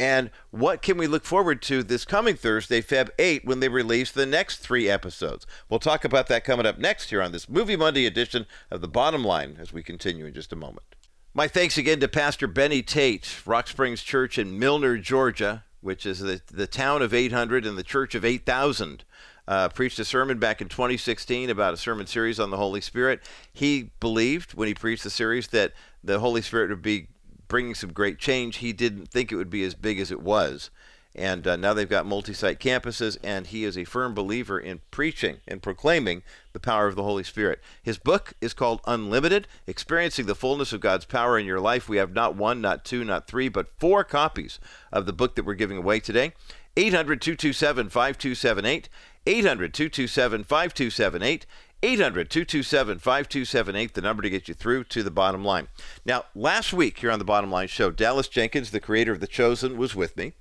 And 0.00 0.30
what 0.50 0.80
can 0.80 0.96
we 0.96 1.06
look 1.06 1.26
forward 1.26 1.60
to 1.64 1.82
this 1.82 2.06
coming 2.06 2.36
Thursday, 2.36 2.80
Feb 2.80 3.10
8, 3.18 3.44
when 3.44 3.60
they 3.60 3.68
release 3.68 4.10
the 4.10 4.24
next 4.24 4.60
three 4.60 4.88
episodes? 4.88 5.46
We'll 5.68 5.80
talk 5.80 6.06
about 6.06 6.28
that 6.28 6.42
coming 6.42 6.64
up 6.64 6.78
next 6.78 7.10
here 7.10 7.20
on 7.20 7.32
this 7.32 7.50
Movie 7.50 7.76
Monday 7.76 8.06
edition 8.06 8.46
of 8.70 8.80
The 8.80 8.88
Bottom 8.88 9.22
Line 9.22 9.58
as 9.60 9.74
we 9.74 9.82
continue 9.82 10.24
in 10.24 10.32
just 10.32 10.54
a 10.54 10.56
moment. 10.56 10.86
My 11.34 11.48
thanks 11.48 11.76
again 11.76 12.00
to 12.00 12.08
Pastor 12.08 12.46
Benny 12.46 12.80
Tate, 12.80 13.42
Rock 13.44 13.68
Springs 13.68 14.02
Church 14.02 14.38
in 14.38 14.58
Milner, 14.58 14.96
Georgia, 14.96 15.64
which 15.84 16.06
is 16.06 16.20
the, 16.20 16.40
the 16.50 16.66
town 16.66 17.02
of 17.02 17.12
800 17.12 17.66
and 17.66 17.76
the 17.76 17.82
church 17.82 18.14
of 18.14 18.24
8,000. 18.24 19.04
Uh, 19.46 19.68
preached 19.68 19.98
a 19.98 20.04
sermon 20.06 20.38
back 20.38 20.62
in 20.62 20.70
2016 20.70 21.50
about 21.50 21.74
a 21.74 21.76
sermon 21.76 22.06
series 22.06 22.40
on 22.40 22.48
the 22.48 22.56
Holy 22.56 22.80
Spirit. 22.80 23.20
He 23.52 23.90
believed 24.00 24.54
when 24.54 24.68
he 24.68 24.72
preached 24.72 25.04
the 25.04 25.10
series 25.10 25.48
that 25.48 25.74
the 26.02 26.18
Holy 26.20 26.40
Spirit 26.40 26.70
would 26.70 26.80
be 26.80 27.08
bringing 27.46 27.74
some 27.74 27.92
great 27.92 28.18
change. 28.18 28.56
He 28.56 28.72
didn't 28.72 29.10
think 29.10 29.30
it 29.30 29.36
would 29.36 29.50
be 29.50 29.62
as 29.62 29.74
big 29.74 30.00
as 30.00 30.10
it 30.10 30.22
was. 30.22 30.70
And 31.14 31.46
uh, 31.46 31.56
now 31.56 31.74
they've 31.74 31.88
got 31.88 32.06
multi 32.06 32.34
site 32.34 32.58
campuses, 32.58 33.16
and 33.22 33.46
he 33.46 33.64
is 33.64 33.78
a 33.78 33.84
firm 33.84 34.14
believer 34.14 34.58
in 34.58 34.80
preaching 34.90 35.36
and 35.46 35.62
proclaiming 35.62 36.24
the 36.52 36.58
power 36.60 36.88
of 36.88 36.96
the 36.96 37.04
Holy 37.04 37.22
Spirit. 37.22 37.60
His 37.82 37.98
book 37.98 38.32
is 38.40 38.52
called 38.52 38.80
Unlimited 38.84 39.46
Experiencing 39.66 40.26
the 40.26 40.34
Fullness 40.34 40.72
of 40.72 40.80
God's 40.80 41.04
Power 41.04 41.38
in 41.38 41.46
Your 41.46 41.60
Life. 41.60 41.88
We 41.88 41.98
have 41.98 42.12
not 42.12 42.34
one, 42.34 42.60
not 42.60 42.84
two, 42.84 43.04
not 43.04 43.28
three, 43.28 43.48
but 43.48 43.78
four 43.78 44.02
copies 44.02 44.58
of 44.92 45.06
the 45.06 45.12
book 45.12 45.36
that 45.36 45.44
we're 45.44 45.54
giving 45.54 45.78
away 45.78 46.00
today. 46.00 46.32
800 46.76 47.20
227 47.20 47.90
5278. 47.90 48.88
800 49.26 49.72
227 49.72 50.44
5278. 50.44 51.46
800 51.84 52.30
227 52.30 52.98
5278, 52.98 53.92
the 53.92 54.00
number 54.00 54.22
to 54.22 54.30
get 54.30 54.48
you 54.48 54.54
through 54.54 54.84
to 54.84 55.02
the 55.02 55.10
bottom 55.10 55.44
line. 55.44 55.68
Now, 56.06 56.24
last 56.34 56.72
week 56.72 56.98
here 56.98 57.10
on 57.10 57.18
the 57.18 57.26
Bottom 57.26 57.50
Line 57.50 57.68
Show, 57.68 57.90
Dallas 57.90 58.26
Jenkins, 58.26 58.70
the 58.70 58.80
creator 58.80 59.12
of 59.12 59.20
The 59.20 59.26
Chosen, 59.26 59.76
was 59.76 59.94
with 59.94 60.16
me. 60.16 60.32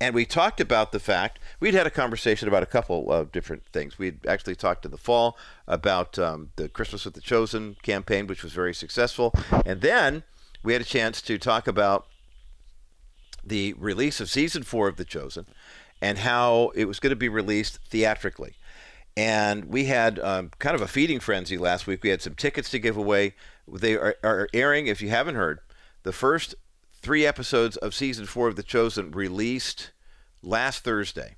And 0.00 0.14
we 0.14 0.24
talked 0.24 0.60
about 0.60 0.92
the 0.92 1.00
fact 1.00 1.40
we'd 1.58 1.74
had 1.74 1.86
a 1.86 1.90
conversation 1.90 2.46
about 2.46 2.62
a 2.62 2.66
couple 2.66 3.10
of 3.10 3.32
different 3.32 3.64
things. 3.72 3.98
We'd 3.98 4.24
actually 4.26 4.54
talked 4.54 4.84
in 4.84 4.92
the 4.92 4.98
fall 4.98 5.36
about 5.66 6.18
um, 6.18 6.50
the 6.56 6.68
Christmas 6.68 7.04
with 7.04 7.14
the 7.14 7.20
Chosen 7.20 7.76
campaign, 7.82 8.26
which 8.26 8.44
was 8.44 8.52
very 8.52 8.74
successful. 8.74 9.34
And 9.66 9.80
then 9.80 10.22
we 10.62 10.72
had 10.72 10.82
a 10.82 10.84
chance 10.86 11.20
to 11.22 11.36
talk 11.38 11.66
about 11.66 12.06
the 13.44 13.72
release 13.74 14.20
of 14.20 14.30
season 14.30 14.62
four 14.62 14.88
of 14.88 14.96
The 14.96 15.04
Chosen 15.04 15.46
and 16.00 16.18
how 16.18 16.70
it 16.74 16.84
was 16.84 17.00
going 17.00 17.10
to 17.10 17.16
be 17.16 17.28
released 17.28 17.78
theatrically. 17.88 18.54
And 19.16 19.64
we 19.64 19.86
had 19.86 20.20
um, 20.20 20.52
kind 20.60 20.76
of 20.76 20.80
a 20.80 20.86
feeding 20.86 21.18
frenzy 21.18 21.58
last 21.58 21.88
week. 21.88 22.04
We 22.04 22.10
had 22.10 22.22
some 22.22 22.34
tickets 22.34 22.70
to 22.70 22.78
give 22.78 22.96
away. 22.96 23.34
They 23.66 23.96
are, 23.96 24.14
are 24.22 24.48
airing, 24.52 24.86
if 24.86 25.02
you 25.02 25.08
haven't 25.08 25.34
heard, 25.34 25.58
the 26.04 26.12
first 26.12 26.54
three 27.00 27.26
episodes 27.26 27.76
of 27.76 27.94
season 27.94 28.26
four 28.26 28.48
of 28.48 28.56
The 28.56 28.62
Chosen 28.62 29.10
released 29.10 29.92
last 30.42 30.84
Thursday 30.84 31.34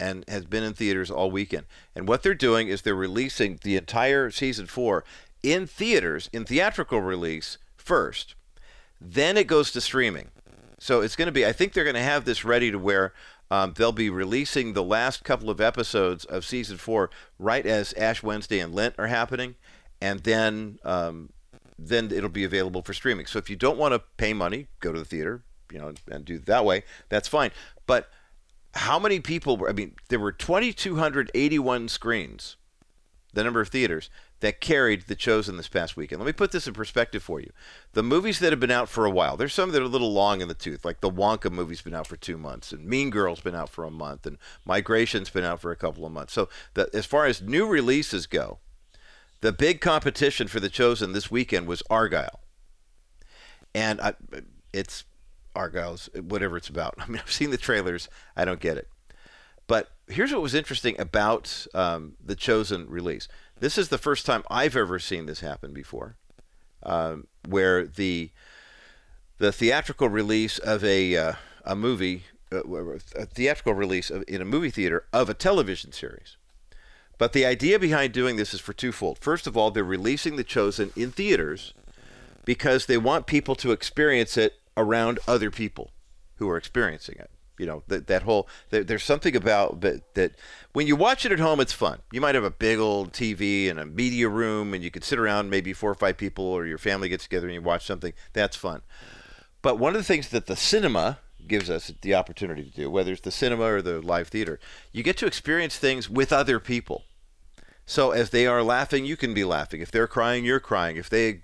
and 0.00 0.24
has 0.28 0.44
been 0.44 0.64
in 0.64 0.72
theaters 0.72 1.10
all 1.10 1.30
weekend. 1.30 1.66
And 1.94 2.08
what 2.08 2.22
they're 2.22 2.34
doing 2.34 2.68
is 2.68 2.82
they're 2.82 2.94
releasing 2.94 3.58
the 3.62 3.76
entire 3.76 4.30
season 4.30 4.66
four 4.66 5.04
in 5.42 5.66
theaters, 5.66 6.28
in 6.32 6.44
theatrical 6.44 7.00
release 7.00 7.58
first. 7.76 8.34
Then 9.00 9.36
it 9.36 9.46
goes 9.46 9.70
to 9.72 9.80
streaming. 9.80 10.30
So 10.78 11.00
it's 11.00 11.16
going 11.16 11.26
to 11.26 11.32
be, 11.32 11.46
I 11.46 11.52
think 11.52 11.72
they're 11.72 11.84
going 11.84 11.94
to 11.94 12.02
have 12.02 12.24
this 12.24 12.44
ready 12.44 12.70
to 12.70 12.78
where 12.78 13.12
um, 13.50 13.74
they'll 13.76 13.92
be 13.92 14.10
releasing 14.10 14.72
the 14.72 14.82
last 14.82 15.22
couple 15.22 15.50
of 15.50 15.60
episodes 15.60 16.24
of 16.24 16.44
season 16.44 16.76
four 16.76 17.10
right 17.38 17.64
as 17.64 17.92
Ash 17.94 18.22
Wednesday 18.22 18.58
and 18.58 18.74
Lent 18.74 18.94
are 18.98 19.06
happening. 19.06 19.54
And 20.00 20.20
then 20.20 20.78
um, 20.84 21.30
then 21.78 22.10
it'll 22.12 22.28
be 22.28 22.44
available 22.44 22.82
for 22.82 22.94
streaming. 22.94 23.26
So 23.26 23.38
if 23.38 23.50
you 23.50 23.56
don't 23.56 23.78
want 23.78 23.92
to 23.94 24.02
pay 24.16 24.32
money, 24.32 24.68
go 24.80 24.92
to 24.92 24.98
the 24.98 25.04
theater, 25.04 25.42
you 25.72 25.78
know, 25.78 25.92
and 26.10 26.24
do 26.24 26.38
that 26.40 26.64
way, 26.64 26.84
that's 27.08 27.28
fine. 27.28 27.50
But 27.86 28.08
how 28.74 28.98
many 28.98 29.20
people 29.20 29.56
were, 29.56 29.68
I 29.68 29.72
mean, 29.72 29.94
there 30.08 30.18
were 30.18 30.32
2,281 30.32 31.88
screens, 31.88 32.56
the 33.32 33.44
number 33.44 33.60
of 33.60 33.68
theaters 33.68 34.10
that 34.40 34.60
carried 34.60 35.06
The 35.06 35.14
Chosen 35.14 35.56
this 35.56 35.68
past 35.68 35.96
weekend. 35.96 36.20
Let 36.20 36.26
me 36.26 36.32
put 36.32 36.52
this 36.52 36.66
in 36.66 36.74
perspective 36.74 37.22
for 37.22 37.40
you. 37.40 37.50
The 37.94 38.02
movies 38.02 38.40
that 38.40 38.52
have 38.52 38.60
been 38.60 38.70
out 38.70 38.88
for 38.88 39.06
a 39.06 39.10
while, 39.10 39.36
there's 39.36 39.54
some 39.54 39.70
that 39.70 39.80
are 39.80 39.86
a 39.86 39.88
little 39.88 40.12
long 40.12 40.40
in 40.40 40.48
the 40.48 40.54
tooth, 40.54 40.84
like 40.84 41.00
the 41.00 41.10
Wonka 41.10 41.50
movie's 41.50 41.82
been 41.82 41.94
out 41.94 42.06
for 42.06 42.16
two 42.16 42.36
months, 42.36 42.70
and 42.70 42.84
Mean 42.84 43.10
Girl's 43.10 43.40
been 43.40 43.54
out 43.54 43.70
for 43.70 43.84
a 43.84 43.90
month, 43.90 44.26
and 44.26 44.36
Migration's 44.66 45.30
been 45.30 45.44
out 45.44 45.60
for 45.60 45.72
a 45.72 45.76
couple 45.76 46.04
of 46.04 46.12
months. 46.12 46.34
So 46.34 46.48
the, 46.74 46.90
as 46.92 47.06
far 47.06 47.26
as 47.26 47.40
new 47.40 47.66
releases 47.66 48.26
go, 48.26 48.58
the 49.44 49.52
big 49.52 49.82
competition 49.82 50.48
for 50.48 50.58
The 50.58 50.70
Chosen 50.70 51.12
this 51.12 51.30
weekend 51.30 51.66
was 51.66 51.82
Argylle, 51.90 52.38
And 53.74 54.00
I, 54.00 54.14
it's 54.72 55.04
Argylle's 55.54 56.08
whatever 56.14 56.56
it's 56.56 56.70
about. 56.70 56.94
I 56.98 57.06
mean, 57.08 57.20
I've 57.22 57.30
seen 57.30 57.50
the 57.50 57.58
trailers. 57.58 58.08
I 58.34 58.46
don't 58.46 58.58
get 58.58 58.78
it. 58.78 58.88
But 59.66 59.90
here's 60.08 60.32
what 60.32 60.40
was 60.40 60.54
interesting 60.54 60.98
about 60.98 61.66
um, 61.74 62.14
the 62.24 62.34
Chosen 62.34 62.88
release. 62.88 63.28
This 63.60 63.76
is 63.76 63.90
the 63.90 63.98
first 63.98 64.24
time 64.24 64.44
I've 64.48 64.76
ever 64.76 64.98
seen 64.98 65.26
this 65.26 65.40
happen 65.40 65.74
before, 65.74 66.16
um, 66.82 67.26
where 67.46 67.86
the 67.86 68.30
the 69.36 69.52
theatrical 69.52 70.08
release 70.08 70.58
of 70.58 70.82
a 70.82 71.18
uh, 71.18 71.32
a 71.66 71.76
movie, 71.76 72.24
uh, 72.50 72.62
a 73.14 73.26
theatrical 73.26 73.74
release 73.74 74.08
of, 74.08 74.24
in 74.26 74.40
a 74.40 74.46
movie 74.46 74.70
theater 74.70 75.04
of 75.12 75.28
a 75.28 75.34
television 75.34 75.92
series. 75.92 76.38
But 77.18 77.32
the 77.32 77.46
idea 77.46 77.78
behind 77.78 78.12
doing 78.12 78.36
this 78.36 78.54
is 78.54 78.60
for 78.60 78.72
twofold. 78.72 79.18
First 79.18 79.46
of 79.46 79.56
all, 79.56 79.70
they're 79.70 79.84
releasing 79.84 80.36
The 80.36 80.44
Chosen 80.44 80.92
in 80.96 81.10
theaters 81.12 81.74
because 82.44 82.86
they 82.86 82.98
want 82.98 83.26
people 83.26 83.54
to 83.56 83.72
experience 83.72 84.36
it 84.36 84.54
around 84.76 85.18
other 85.26 85.50
people 85.50 85.90
who 86.36 86.48
are 86.48 86.56
experiencing 86.56 87.16
it. 87.18 87.30
You 87.56 87.66
know, 87.66 87.82
that, 87.86 88.08
that 88.08 88.24
whole, 88.24 88.48
that, 88.70 88.88
there's 88.88 89.04
something 89.04 89.36
about 89.36 89.80
that, 89.82 90.14
that 90.14 90.32
when 90.72 90.88
you 90.88 90.96
watch 90.96 91.24
it 91.24 91.30
at 91.30 91.38
home, 91.38 91.60
it's 91.60 91.72
fun. 91.72 92.00
You 92.10 92.20
might 92.20 92.34
have 92.34 92.42
a 92.42 92.50
big 92.50 92.80
old 92.80 93.12
TV 93.12 93.70
and 93.70 93.78
a 93.78 93.86
media 93.86 94.28
room, 94.28 94.74
and 94.74 94.82
you 94.82 94.90
could 94.90 95.04
sit 95.04 95.20
around, 95.20 95.50
maybe 95.50 95.72
four 95.72 95.92
or 95.92 95.94
five 95.94 96.16
people, 96.16 96.44
or 96.44 96.66
your 96.66 96.78
family 96.78 97.08
gets 97.08 97.24
together 97.24 97.46
and 97.46 97.54
you 97.54 97.62
watch 97.62 97.86
something. 97.86 98.12
That's 98.32 98.56
fun. 98.56 98.82
But 99.62 99.78
one 99.78 99.94
of 99.94 100.00
the 100.00 100.04
things 100.04 100.30
that 100.30 100.46
the 100.46 100.56
cinema 100.56 101.20
gives 101.46 101.70
us 101.70 101.92
the 102.00 102.14
opportunity 102.14 102.64
to 102.64 102.70
do, 102.70 102.90
whether 102.90 103.12
it's 103.12 103.20
the 103.20 103.30
cinema 103.30 103.64
or 103.64 103.82
the 103.82 104.00
live 104.00 104.28
theater, 104.28 104.58
you 104.92 105.02
get 105.02 105.16
to 105.18 105.26
experience 105.26 105.78
things 105.78 106.08
with 106.08 106.32
other 106.32 106.60
people. 106.60 107.04
So 107.86 108.12
as 108.12 108.30
they 108.30 108.46
are 108.46 108.62
laughing, 108.62 109.04
you 109.04 109.16
can 109.16 109.34
be 109.34 109.44
laughing. 109.44 109.82
If 109.82 109.90
they're 109.90 110.06
crying, 110.06 110.44
you're 110.44 110.60
crying. 110.60 110.96
If 110.96 111.10
they 111.10 111.42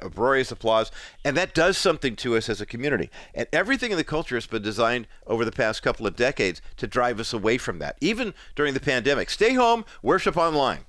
uproarious 0.00 0.52
applause, 0.52 0.92
and 1.24 1.36
that 1.36 1.52
does 1.52 1.76
something 1.76 2.14
to 2.16 2.36
us 2.36 2.48
as 2.48 2.60
a 2.60 2.66
community. 2.66 3.10
And 3.34 3.48
everything 3.52 3.90
in 3.90 3.96
the 3.96 4.04
culture 4.04 4.36
has 4.36 4.46
been 4.46 4.62
designed 4.62 5.08
over 5.26 5.44
the 5.44 5.50
past 5.50 5.82
couple 5.82 6.06
of 6.06 6.14
decades 6.14 6.62
to 6.76 6.86
drive 6.86 7.18
us 7.18 7.32
away 7.32 7.58
from 7.58 7.80
that. 7.80 7.96
Even 8.00 8.34
during 8.54 8.74
the 8.74 8.80
pandemic, 8.80 9.30
stay 9.30 9.54
home, 9.54 9.84
worship 10.00 10.36
online. 10.36 10.84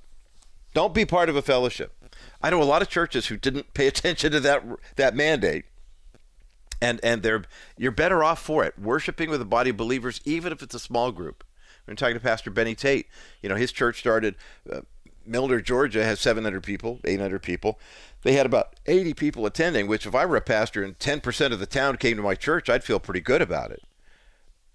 Don't 0.72 0.94
be 0.94 1.04
part 1.04 1.28
of 1.28 1.36
a 1.36 1.42
fellowship. 1.42 1.92
I 2.40 2.50
know 2.50 2.62
a 2.62 2.64
lot 2.64 2.82
of 2.82 2.88
churches 2.88 3.26
who 3.26 3.36
didn't 3.36 3.74
pay 3.74 3.86
attention 3.88 4.30
to 4.32 4.40
that 4.40 4.64
that 4.96 5.16
mandate. 5.16 5.64
And 6.82 7.00
and 7.02 7.22
they're 7.22 7.44
you're 7.78 7.92
better 7.92 8.22
off 8.24 8.42
for 8.42 8.64
it. 8.64 8.78
Worshiping 8.78 9.30
with 9.30 9.40
a 9.40 9.46
body 9.46 9.70
of 9.70 9.76
believers, 9.76 10.20
even 10.24 10.52
if 10.52 10.62
it's 10.62 10.74
a 10.74 10.80
small 10.80 11.12
group. 11.12 11.44
I'm 11.88 11.96
talking 11.96 12.14
to 12.14 12.20
Pastor 12.20 12.50
Benny 12.50 12.74
Tate. 12.74 13.06
You 13.42 13.48
know, 13.48 13.56
his 13.56 13.72
church 13.72 13.98
started. 13.98 14.36
Uh, 14.70 14.80
Georgia 15.62 16.04
has 16.04 16.20
700 16.20 16.62
people, 16.62 16.98
800 17.04 17.42
people. 17.42 17.78
They 18.22 18.32
had 18.32 18.46
about 18.46 18.74
80 18.86 19.14
people 19.14 19.46
attending, 19.46 19.86
which 19.86 20.06
if 20.06 20.14
I 20.14 20.26
were 20.26 20.36
a 20.36 20.40
pastor 20.40 20.82
and 20.82 20.98
10% 20.98 21.52
of 21.52 21.60
the 21.60 21.66
town 21.66 21.96
came 21.96 22.16
to 22.16 22.22
my 22.22 22.34
church, 22.34 22.68
I'd 22.68 22.84
feel 22.84 22.98
pretty 22.98 23.20
good 23.20 23.40
about 23.42 23.70
it. 23.70 23.82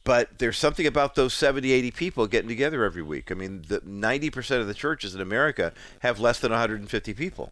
But 0.03 0.39
there's 0.39 0.57
something 0.57 0.87
about 0.87 1.15
those 1.15 1.33
70, 1.33 1.69
80 1.69 1.91
people 1.91 2.27
getting 2.27 2.47
together 2.47 2.85
every 2.85 3.01
week. 3.03 3.29
I 3.29 3.35
mean, 3.35 3.65
the 3.67 3.81
90% 3.81 4.61
of 4.61 4.67
the 4.67 4.73
churches 4.73 5.13
in 5.13 5.19
America 5.19 5.73
have 5.99 6.17
less 6.17 6.39
than 6.39 6.51
150 6.51 7.13
people. 7.13 7.51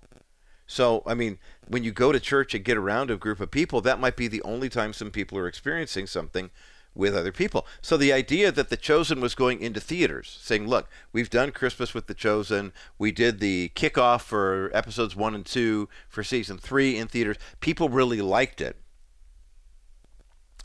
So, 0.67 1.03
I 1.05 1.13
mean, 1.13 1.37
when 1.67 1.83
you 1.83 1.91
go 1.91 2.11
to 2.11 2.19
church 2.19 2.53
and 2.53 2.63
get 2.63 2.77
around 2.77 3.11
a 3.11 3.17
group 3.17 3.39
of 3.39 3.51
people, 3.51 3.81
that 3.81 3.99
might 3.99 4.15
be 4.15 4.27
the 4.27 4.41
only 4.41 4.69
time 4.69 4.93
some 4.93 5.11
people 5.11 5.37
are 5.37 5.47
experiencing 5.47 6.07
something 6.07 6.49
with 6.95 7.15
other 7.15 7.31
people. 7.31 7.67
So 7.81 7.97
the 7.97 8.13
idea 8.13 8.51
that 8.51 8.69
The 8.69 8.77
Chosen 8.77 9.19
was 9.19 9.35
going 9.35 9.59
into 9.59 9.79
theaters, 9.79 10.39
saying, 10.41 10.67
look, 10.67 10.89
we've 11.11 11.29
done 11.29 11.51
Christmas 11.51 11.93
with 11.93 12.07
The 12.07 12.13
Chosen. 12.13 12.71
We 12.97 13.11
did 13.11 13.39
the 13.39 13.71
kickoff 13.75 14.21
for 14.21 14.71
episodes 14.73 15.15
one 15.15 15.35
and 15.35 15.45
two 15.45 15.89
for 16.07 16.23
season 16.23 16.57
three 16.57 16.97
in 16.97 17.07
theaters. 17.07 17.37
People 17.59 17.89
really 17.89 18.21
liked 18.21 18.61
it. 18.61 18.77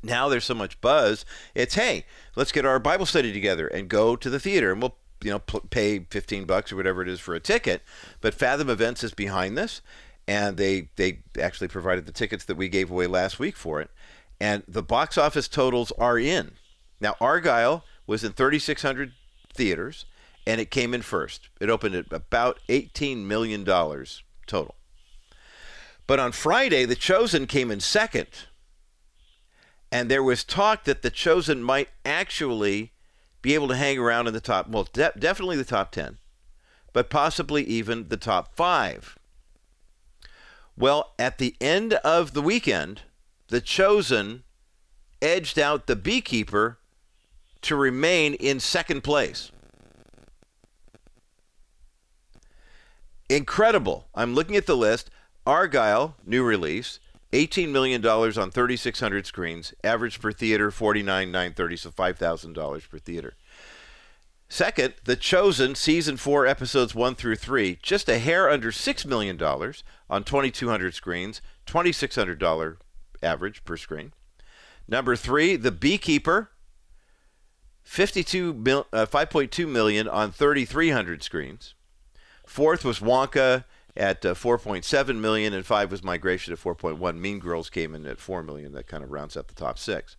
Now 0.03 0.29
there's 0.29 0.45
so 0.45 0.55
much 0.55 0.81
buzz. 0.81 1.27
It's, 1.55 1.75
hey, 1.75 2.07
let's 2.37 2.53
get 2.53 2.65
our 2.65 2.79
Bible 2.79 3.07
study 3.07 3.33
together 3.33 3.67
and 3.67 3.89
go 3.89 4.17
to 4.17 4.31
the 4.31 4.41
theater 4.41 4.73
and 4.73 4.81
we'll 4.81 4.97
you 5.23 5.31
know 5.31 5.39
pay 5.39 6.01
15 6.11 6.45
bucks 6.45 6.73
or 6.73 6.77
whatever 6.77 7.03
it 7.03 7.09
is 7.09 7.21
for 7.21 7.35
a 7.35 7.41
ticket 7.41 7.83
but 8.21 8.35
fathom 8.35 8.71
events 8.71 9.05
is 9.05 9.13
behind 9.13 9.57
this 9.57 9.83
and 10.27 10.57
they 10.57 10.89
they 10.97 11.21
actually 11.41 11.69
provided 11.69 12.07
the 12.07 12.13
tickets 12.13 12.45
that 12.45 12.57
we 12.57 12.69
gave 12.69 12.91
away 12.91 13.07
last 13.07 13.39
week 13.39 13.57
for 13.57 13.81
it 13.81 13.91
and 14.41 14.63
the 14.67 14.83
box 14.83 15.19
office 15.19 15.47
totals 15.47 15.93
are 15.93 16.19
in. 16.19 16.53
Now, 17.01 17.15
argylle 17.21 17.83
was 18.07 18.25
in 18.25 18.33
3,600 18.33 19.13
theaters, 19.53 20.07
and 20.47 20.61
it 20.61 20.71
came 20.71 20.95
in 20.95 21.03
first. 21.03 21.51
It 21.61 21.69
opened 21.69 21.95
at 21.95 22.11
about 22.11 22.59
$18 22.69 23.25
million 23.27 23.65
total. 23.65 24.75
But 26.07 26.19
on 26.19 26.33
Friday, 26.33 26.87
The 26.87 26.97
Chosen 26.97 27.47
came 27.47 27.71
in 27.71 27.81
second. 27.81 28.29
And 29.93 30.11
there 30.11 30.23
was 30.23 30.43
talk 30.43 30.85
that 30.85 31.03
The 31.03 31.11
Chosen 31.11 31.63
might 31.63 31.89
actually 32.05 32.93
be 33.43 33.55
able 33.55 33.69
to 33.69 33.77
hang 33.77 33.99
around 33.99 34.27
in 34.27 34.35
the 34.35 34.41
top, 34.41 34.69
well, 34.69 34.89
de- 34.93 35.13
definitely 35.19 35.57
the 35.57 35.65
top 35.65 35.93
10, 35.93 36.19
but 36.93 37.11
possibly 37.11 37.65
even 37.65 38.09
the 38.09 38.17
top 38.17 38.55
five. 38.55 39.19
Well, 40.77 41.15
at 41.19 41.39
the 41.39 41.55
end 41.61 41.95
of 41.95 42.33
the 42.33 42.43
weekend, 42.43 43.03
the 43.49 43.61
chosen 43.61 44.45
edged 45.21 45.59
out 45.59 45.87
the 45.87 45.97
beekeeper 45.97 46.79
to 47.63 47.77
remain 47.77 48.35
in 48.35 48.61
second 48.61 49.03
place. 49.03 49.51
Incredible. 53.29 54.07
I'm 54.15 54.35
looking 54.35 54.57
at 54.57 54.67
the 54.67 54.77
list. 54.77 55.11
Argyle, 55.47 56.17
new 56.27 56.43
release, 56.43 56.99
$18 57.33 57.69
million 57.69 58.05
on 58.05 58.51
3,600 58.51 59.27
screens, 59.27 59.75
average 59.85 60.21
per 60.21 60.33
theater 60.33 60.71
$49,930, 60.71 61.79
so 61.79 61.91
$5,000 61.91 62.89
per 62.89 62.99
theater. 62.99 63.35
Second, 64.49 64.95
The 65.05 65.15
Chosen, 65.15 65.77
season 65.77 66.17
four, 66.17 66.45
episodes 66.45 66.93
one 66.93 67.15
through 67.15 67.37
three, 67.37 67.79
just 67.83 68.09
a 68.09 68.19
hair 68.19 68.51
under 68.51 68.73
$6 68.73 69.07
million 69.07 69.41
on 69.41 70.25
2,200 70.25 70.93
screens, 70.93 71.41
$2,600 71.67 72.77
average 73.23 73.65
per 73.65 73.77
screen. 73.77 74.13
Number 74.89 75.15
three, 75.15 75.55
The 75.55 75.71
Beekeeper, 75.71 76.51
52 77.85 78.53
mil, 78.55 78.87
uh, 78.93 79.07
5.2 79.07 79.69
million 79.69 80.09
on 80.09 80.33
3,300 80.33 81.23
screens. 81.23 81.75
Fourth 82.45 82.85
was 82.85 82.99
Wonka 82.99 83.65
at 83.97 84.25
uh, 84.25 84.35
4.7 84.35 85.19
million, 85.19 85.53
and 85.53 85.67
five 85.67 85.91
was 85.91 86.03
Migration 86.03 86.53
at 86.53 86.59
4.1. 86.59 87.19
Mean 87.19 87.39
Girls 87.39 87.71
came 87.71 87.95
in 87.95 88.07
at 88.07 88.21
4 88.21 88.43
million. 88.43 88.73
That 88.73 88.87
kind 88.87 89.03
of 89.03 89.11
rounds 89.11 89.37
out 89.37 89.49
the 89.49 89.55
top 89.55 89.79
six. 89.79 90.17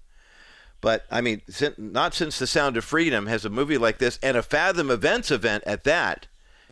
But 0.82 1.05
I 1.11 1.22
mean, 1.22 1.41
not 1.78 2.13
since 2.13 2.39
The 2.39 2.47
Sound 2.47 2.76
of 2.76 2.84
Freedom 2.84 3.28
has 3.28 3.45
a 3.45 3.49
movie 3.49 3.78
like 3.78 3.99
this 3.99 4.17
and 4.24 4.36
a 4.36 4.41
Fathom 4.41 4.89
Events 4.89 5.30
event 5.30 5.63
at 5.67 5.84
that 5.84 6.28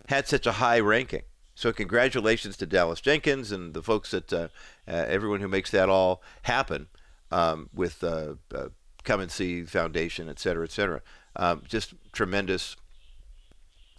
had 0.08 0.28
such 0.28 0.48
a 0.48 0.54
high 0.54 0.80
ranking. 0.80 1.22
So 1.54 1.72
congratulations 1.72 2.58
to 2.58 2.66
Dallas 2.66 3.02
Jenkins 3.02 3.52
and 3.52 3.74
the 3.74 3.84
folks 3.84 4.14
at 4.14 4.34
uh, 4.34 4.48
uh, 4.88 5.06
everyone 5.08 5.42
who 5.42 5.48
makes 5.48 5.70
that 5.72 5.90
all 5.90 6.24
happen 6.44 6.88
um, 7.32 7.70
with 7.74 8.04
uh, 8.04 8.36
uh, 8.56 8.70
Come 9.04 9.22
and 9.22 9.32
See 9.32 9.64
Foundation, 9.64 10.30
et 10.30 10.40
cetera, 10.40 10.64
et 10.64 10.72
cetera. 10.72 11.02
Um, 11.36 11.64
just 11.68 11.94
tremendous, 12.12 12.76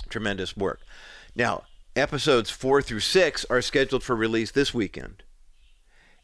tremendous 0.09 0.57
work. 0.57 0.81
Now, 1.37 1.65
episodes 1.97 2.51
four 2.51 2.83
through 2.83 3.01
six 3.01 3.45
are 3.51 3.63
scheduled 3.63 4.03
for 4.03 4.15
release 4.15 4.51
this 4.51 4.73
weekend. 4.73 5.23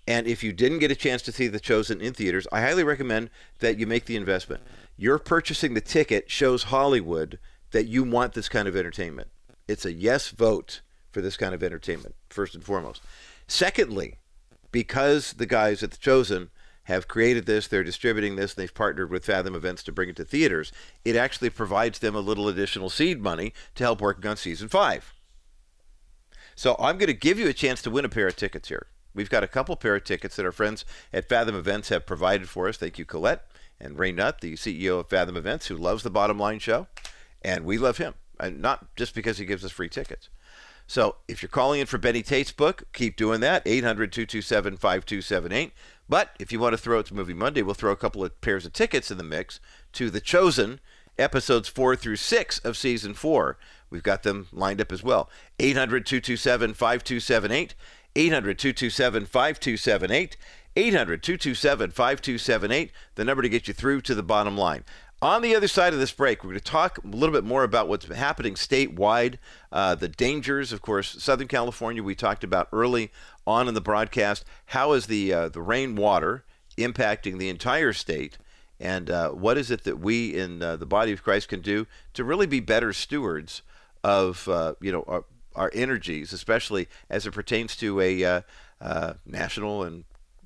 And 0.08 0.26
if 0.26 0.44
you 0.44 0.52
didn't 0.52 0.78
get 0.78 0.92
a 0.92 0.96
chance 0.96 1.22
to 1.22 1.32
see 1.32 1.48
The 1.48 1.58
Chosen 1.58 2.00
in 2.00 2.12
theaters, 2.12 2.46
I 2.52 2.60
highly 2.60 2.84
recommend 2.84 3.30
that 3.58 3.78
you 3.78 3.86
make 3.86 4.04
the 4.04 4.16
investment. 4.16 4.62
Your 4.96 5.18
purchasing 5.18 5.74
the 5.74 5.80
ticket 5.80 6.30
shows 6.30 6.64
Hollywood 6.64 7.38
that 7.72 7.86
you 7.86 8.04
want 8.04 8.34
this 8.34 8.48
kind 8.48 8.68
of 8.68 8.76
entertainment. 8.76 9.28
It's 9.66 9.84
a 9.84 9.92
yes 9.92 10.28
vote 10.28 10.80
for 11.10 11.20
this 11.20 11.36
kind 11.36 11.54
of 11.54 11.62
entertainment, 11.62 12.14
first 12.30 12.54
and 12.54 12.62
foremost. 12.62 13.02
Secondly, 13.48 14.18
because 14.70 15.32
the 15.32 15.46
guys 15.46 15.82
at 15.82 15.90
The 15.90 15.96
Chosen 15.96 16.50
have 16.84 17.08
created 17.08 17.46
this, 17.46 17.66
they're 17.66 17.82
distributing 17.82 18.36
this, 18.36 18.54
and 18.54 18.62
they've 18.62 18.74
partnered 18.74 19.10
with 19.10 19.24
Fathom 19.24 19.56
Events 19.56 19.82
to 19.82 19.92
bring 19.92 20.08
it 20.08 20.16
to 20.16 20.24
theaters, 20.24 20.70
it 21.04 21.16
actually 21.16 21.50
provides 21.50 21.98
them 21.98 22.14
a 22.14 22.20
little 22.20 22.48
additional 22.48 22.90
seed 22.90 23.20
money 23.20 23.52
to 23.74 23.82
help 23.82 24.00
working 24.00 24.30
on 24.30 24.36
season 24.36 24.68
five. 24.68 25.12
So 26.56 26.74
I'm 26.80 26.96
going 26.98 27.06
to 27.06 27.14
give 27.14 27.38
you 27.38 27.48
a 27.48 27.52
chance 27.52 27.82
to 27.82 27.90
win 27.90 28.04
a 28.04 28.08
pair 28.08 28.26
of 28.26 28.34
tickets 28.34 28.68
here. 28.68 28.86
We've 29.14 29.30
got 29.30 29.44
a 29.44 29.48
couple 29.48 29.76
pair 29.76 29.94
of 29.94 30.04
tickets 30.04 30.36
that 30.36 30.46
our 30.46 30.52
friends 30.52 30.84
at 31.12 31.28
Fathom 31.28 31.54
Events 31.54 31.90
have 31.90 32.06
provided 32.06 32.48
for 32.48 32.68
us. 32.68 32.78
Thank 32.78 32.98
you, 32.98 33.04
Colette 33.04 33.46
and 33.78 33.98
Ray 33.98 34.10
Nutt, 34.10 34.40
the 34.40 34.54
CEO 34.54 35.00
of 35.00 35.08
Fathom 35.08 35.36
Events, 35.36 35.66
who 35.66 35.76
loves 35.76 36.02
the 36.02 36.10
Bottom 36.10 36.38
Line 36.38 36.58
Show, 36.58 36.86
and 37.42 37.64
we 37.64 37.76
love 37.76 37.98
him, 37.98 38.14
and 38.40 38.60
not 38.60 38.94
just 38.96 39.14
because 39.14 39.38
he 39.38 39.44
gives 39.44 39.64
us 39.64 39.70
free 39.70 39.88
tickets. 39.88 40.30
So 40.86 41.16
if 41.28 41.42
you're 41.42 41.50
calling 41.50 41.80
in 41.80 41.86
for 41.86 41.98
Benny 41.98 42.22
Tate's 42.22 42.52
book, 42.52 42.84
keep 42.92 43.16
doing 43.16 43.40
that. 43.40 43.62
800 43.66 44.12
227 44.12 44.76
5278. 44.76 45.72
But 46.08 46.30
if 46.38 46.52
you 46.52 46.60
want 46.60 46.74
to 46.74 46.78
throw 46.78 47.00
it 47.00 47.06
to 47.06 47.14
Movie 47.14 47.34
Monday, 47.34 47.62
we'll 47.62 47.74
throw 47.74 47.92
a 47.92 47.96
couple 47.96 48.24
of 48.24 48.40
pairs 48.40 48.64
of 48.64 48.72
tickets 48.72 49.10
in 49.10 49.18
the 49.18 49.24
mix 49.24 49.58
to 49.94 50.10
The 50.10 50.20
Chosen, 50.20 50.80
episodes 51.18 51.68
four 51.68 51.96
through 51.96 52.16
six 52.16 52.58
of 52.60 52.76
season 52.76 53.14
four. 53.14 53.58
We've 53.90 54.02
got 54.02 54.22
them 54.22 54.48
lined 54.52 54.80
up 54.80 54.92
as 54.92 55.02
well. 55.02 55.30
800 55.58 56.06
227 56.06 56.74
5278. 56.74 57.74
800 58.14 58.58
227 58.58 59.26
5278. 59.26 60.36
800 60.76 61.22
227 61.22 61.90
5278, 61.90 62.92
the 63.14 63.24
number 63.24 63.42
to 63.42 63.48
get 63.48 63.66
you 63.66 63.72
through 63.72 64.02
to 64.02 64.14
the 64.14 64.22
bottom 64.22 64.58
line. 64.58 64.84
On 65.22 65.40
the 65.40 65.56
other 65.56 65.68
side 65.68 65.94
of 65.94 65.98
this 65.98 66.12
break, 66.12 66.44
we're 66.44 66.50
going 66.50 66.60
to 66.60 66.64
talk 66.64 66.98
a 66.98 67.06
little 67.06 67.32
bit 67.32 67.44
more 67.44 67.64
about 67.64 67.88
what's 67.88 68.06
happening 68.06 68.54
statewide, 68.54 69.38
uh, 69.72 69.94
the 69.94 70.08
dangers. 70.08 70.74
Of 70.74 70.82
course, 70.82 71.16
Southern 71.22 71.48
California, 71.48 72.02
we 72.02 72.14
talked 72.14 72.44
about 72.44 72.68
early 72.70 73.10
on 73.46 73.68
in 73.68 73.72
the 73.72 73.80
broadcast. 73.80 74.44
How 74.66 74.92
is 74.92 75.06
the 75.06 75.32
uh, 75.32 75.48
the 75.48 75.62
rainwater 75.62 76.44
impacting 76.76 77.38
the 77.38 77.48
entire 77.48 77.94
state? 77.94 78.36
And 78.78 79.08
uh, 79.08 79.30
what 79.30 79.56
is 79.56 79.70
it 79.70 79.84
that 79.84 79.98
we 79.98 80.34
in 80.34 80.62
uh, 80.62 80.76
the 80.76 80.84
body 80.84 81.12
of 81.12 81.22
Christ 81.22 81.48
can 81.48 81.62
do 81.62 81.86
to 82.12 82.22
really 82.22 82.46
be 82.46 82.60
better 82.60 82.92
stewards 82.92 83.62
of 84.06 84.46
uh, 84.46 84.74
you 84.80 84.92
know 84.92 85.04
our, 85.08 85.24
our, 85.56 85.70
energies, 85.74 86.32
especially 86.32 86.86
as 87.10 87.26
it 87.26 87.32
pertains 87.32 87.74
to 87.74 88.00
a 88.00 88.24
uh, 88.80 89.14
national 89.26 89.82
and 89.82 90.04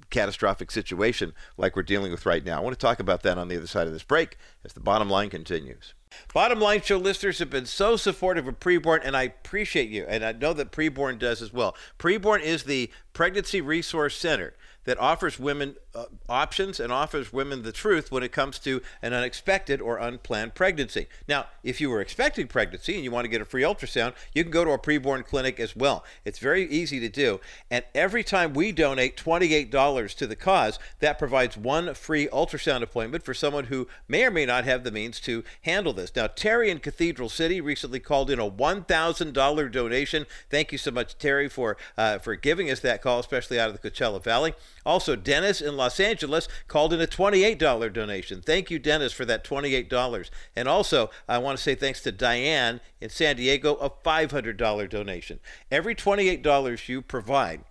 catastrophic 0.08 0.70
situation 0.70 1.34
like 1.58 1.76
we're 1.76 1.82
dealing 1.82 2.10
with 2.10 2.24
right 2.24 2.44
now. 2.44 2.56
I 2.56 2.62
want 2.62 2.72
to 2.72 2.84
talk 2.84 3.00
about 3.00 3.22
that 3.22 3.36
on 3.36 3.48
the 3.48 3.58
other 3.58 3.66
side 3.66 3.86
of 3.86 3.92
this 3.92 4.02
break 4.02 4.38
as 4.64 4.72
the 4.72 4.80
bottom 4.80 5.10
line 5.10 5.28
continues. 5.28 5.92
Bottom 6.32 6.58
line 6.58 6.80
show 6.80 6.96
listeners 6.96 7.38
have 7.38 7.50
been 7.50 7.66
so 7.66 7.96
supportive 7.96 8.48
of 8.48 8.58
preborn, 8.58 9.00
and 9.04 9.14
I 9.14 9.24
appreciate 9.24 9.90
you. 9.90 10.06
And 10.08 10.24
I 10.24 10.32
know 10.32 10.54
that 10.54 10.72
preborn 10.72 11.18
does 11.18 11.42
as 11.42 11.52
well. 11.52 11.76
Preborn 11.98 12.40
is 12.40 12.64
the 12.64 12.90
pregnancy 13.12 13.60
resource 13.60 14.16
center 14.16 14.54
that 14.84 14.98
offers 14.98 15.38
women 15.38 15.76
uh, 15.94 16.04
options 16.28 16.78
and 16.78 16.92
offers 16.92 17.32
women 17.32 17.62
the 17.62 17.72
truth 17.72 18.12
when 18.12 18.22
it 18.22 18.32
comes 18.32 18.58
to 18.60 18.80
an 19.02 19.12
unexpected 19.12 19.80
or 19.80 19.98
unplanned 19.98 20.54
pregnancy. 20.54 21.06
Now, 21.26 21.46
if 21.64 21.80
you 21.80 21.90
were 21.90 22.00
expecting 22.00 22.46
pregnancy 22.46 22.94
and 22.94 23.04
you 23.04 23.10
want 23.10 23.24
to 23.24 23.30
get 23.30 23.40
a 23.40 23.44
free 23.44 23.62
ultrasound, 23.62 24.14
you 24.32 24.44
can 24.44 24.52
go 24.52 24.64
to 24.64 24.70
a 24.70 24.78
preborn 24.78 25.24
clinic 25.24 25.58
as 25.58 25.74
well. 25.74 26.04
It's 26.24 26.38
very 26.38 26.68
easy 26.68 27.00
to 27.00 27.08
do. 27.08 27.40
And 27.70 27.84
every 27.94 28.22
time 28.22 28.54
we 28.54 28.72
donate 28.72 29.16
$28 29.16 30.14
to 30.16 30.26
the 30.26 30.36
cause, 30.36 30.78
that 31.00 31.18
provides 31.18 31.56
one 31.56 31.94
free 31.94 32.28
ultrasound 32.28 32.82
appointment 32.82 33.24
for 33.24 33.34
someone 33.34 33.64
who 33.64 33.88
may 34.06 34.24
or 34.24 34.30
may 34.30 34.46
not 34.46 34.64
have 34.64 34.84
the 34.84 34.90
means 34.90 35.18
to 35.20 35.42
handle 35.62 35.92
this. 35.92 36.14
Now, 36.14 36.28
Terry 36.28 36.70
in 36.70 36.78
Cathedral 36.78 37.28
City 37.28 37.60
recently 37.60 38.00
called 38.00 38.30
in 38.30 38.38
a 38.38 38.50
$1,000 38.50 39.72
donation. 39.72 40.26
Thank 40.48 40.72
you 40.72 40.78
so 40.78 40.90
much, 40.90 41.18
Terry, 41.18 41.48
for, 41.48 41.76
uh, 41.98 42.18
for 42.18 42.36
giving 42.36 42.70
us 42.70 42.80
that 42.80 43.02
call, 43.02 43.18
especially 43.18 43.58
out 43.58 43.70
of 43.70 43.80
the 43.80 43.90
Coachella 43.90 44.22
Valley. 44.22 44.54
Also, 44.86 45.16
Dennis 45.16 45.60
in 45.60 45.76
Los 45.80 45.98
Angeles 45.98 46.46
called 46.68 46.92
in 46.92 47.00
a 47.00 47.06
$28 47.06 47.92
donation. 47.92 48.42
Thank 48.42 48.70
you, 48.70 48.78
Dennis, 48.78 49.12
for 49.12 49.24
that 49.24 49.44
$28. 49.44 50.30
And 50.54 50.68
also, 50.68 51.10
I 51.28 51.38
want 51.38 51.58
to 51.58 51.62
say 51.62 51.74
thanks 51.74 52.00
to 52.02 52.12
Diane 52.12 52.80
in 53.00 53.08
San 53.08 53.36
Diego, 53.36 53.74
a 53.76 53.90
$500 53.90 54.88
donation. 54.88 55.40
Every 55.70 55.94
$28 55.94 56.88
you 56.88 57.02
provide 57.02 57.64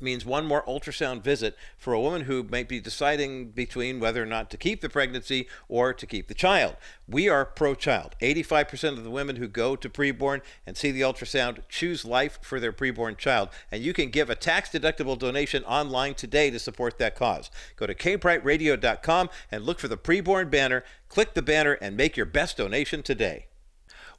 means 0.00 0.24
one 0.24 0.46
more 0.46 0.62
ultrasound 0.66 1.22
visit 1.22 1.56
for 1.76 1.92
a 1.92 2.00
woman 2.00 2.22
who 2.22 2.42
might 2.42 2.68
be 2.68 2.80
deciding 2.80 3.50
between 3.50 4.00
whether 4.00 4.22
or 4.22 4.26
not 4.26 4.50
to 4.50 4.56
keep 4.56 4.80
the 4.80 4.88
pregnancy 4.88 5.48
or 5.68 5.92
to 5.92 6.06
keep 6.06 6.28
the 6.28 6.34
child. 6.34 6.76
We 7.08 7.28
are 7.28 7.44
pro 7.44 7.74
child. 7.74 8.14
85% 8.20 8.98
of 8.98 9.04
the 9.04 9.10
women 9.10 9.36
who 9.36 9.48
go 9.48 9.76
to 9.76 9.88
preborn 9.88 10.42
and 10.66 10.76
see 10.76 10.90
the 10.90 11.02
ultrasound 11.02 11.60
choose 11.68 12.04
life 12.04 12.38
for 12.42 12.60
their 12.60 12.72
preborn 12.72 13.16
child. 13.16 13.48
And 13.70 13.82
you 13.82 13.92
can 13.92 14.10
give 14.10 14.30
a 14.30 14.34
tax 14.34 14.70
deductible 14.70 15.18
donation 15.18 15.64
online 15.64 16.14
today 16.14 16.50
to 16.50 16.58
support 16.58 16.98
that 16.98 17.16
cause. 17.16 17.50
Go 17.76 17.86
to 17.86 17.94
kbrightradio.com 17.94 19.30
and 19.50 19.64
look 19.64 19.78
for 19.78 19.88
the 19.88 19.98
preborn 19.98 20.50
banner. 20.50 20.84
Click 21.08 21.34
the 21.34 21.42
banner 21.42 21.72
and 21.74 21.96
make 21.96 22.16
your 22.16 22.26
best 22.26 22.56
donation 22.56 23.02
today. 23.02 23.46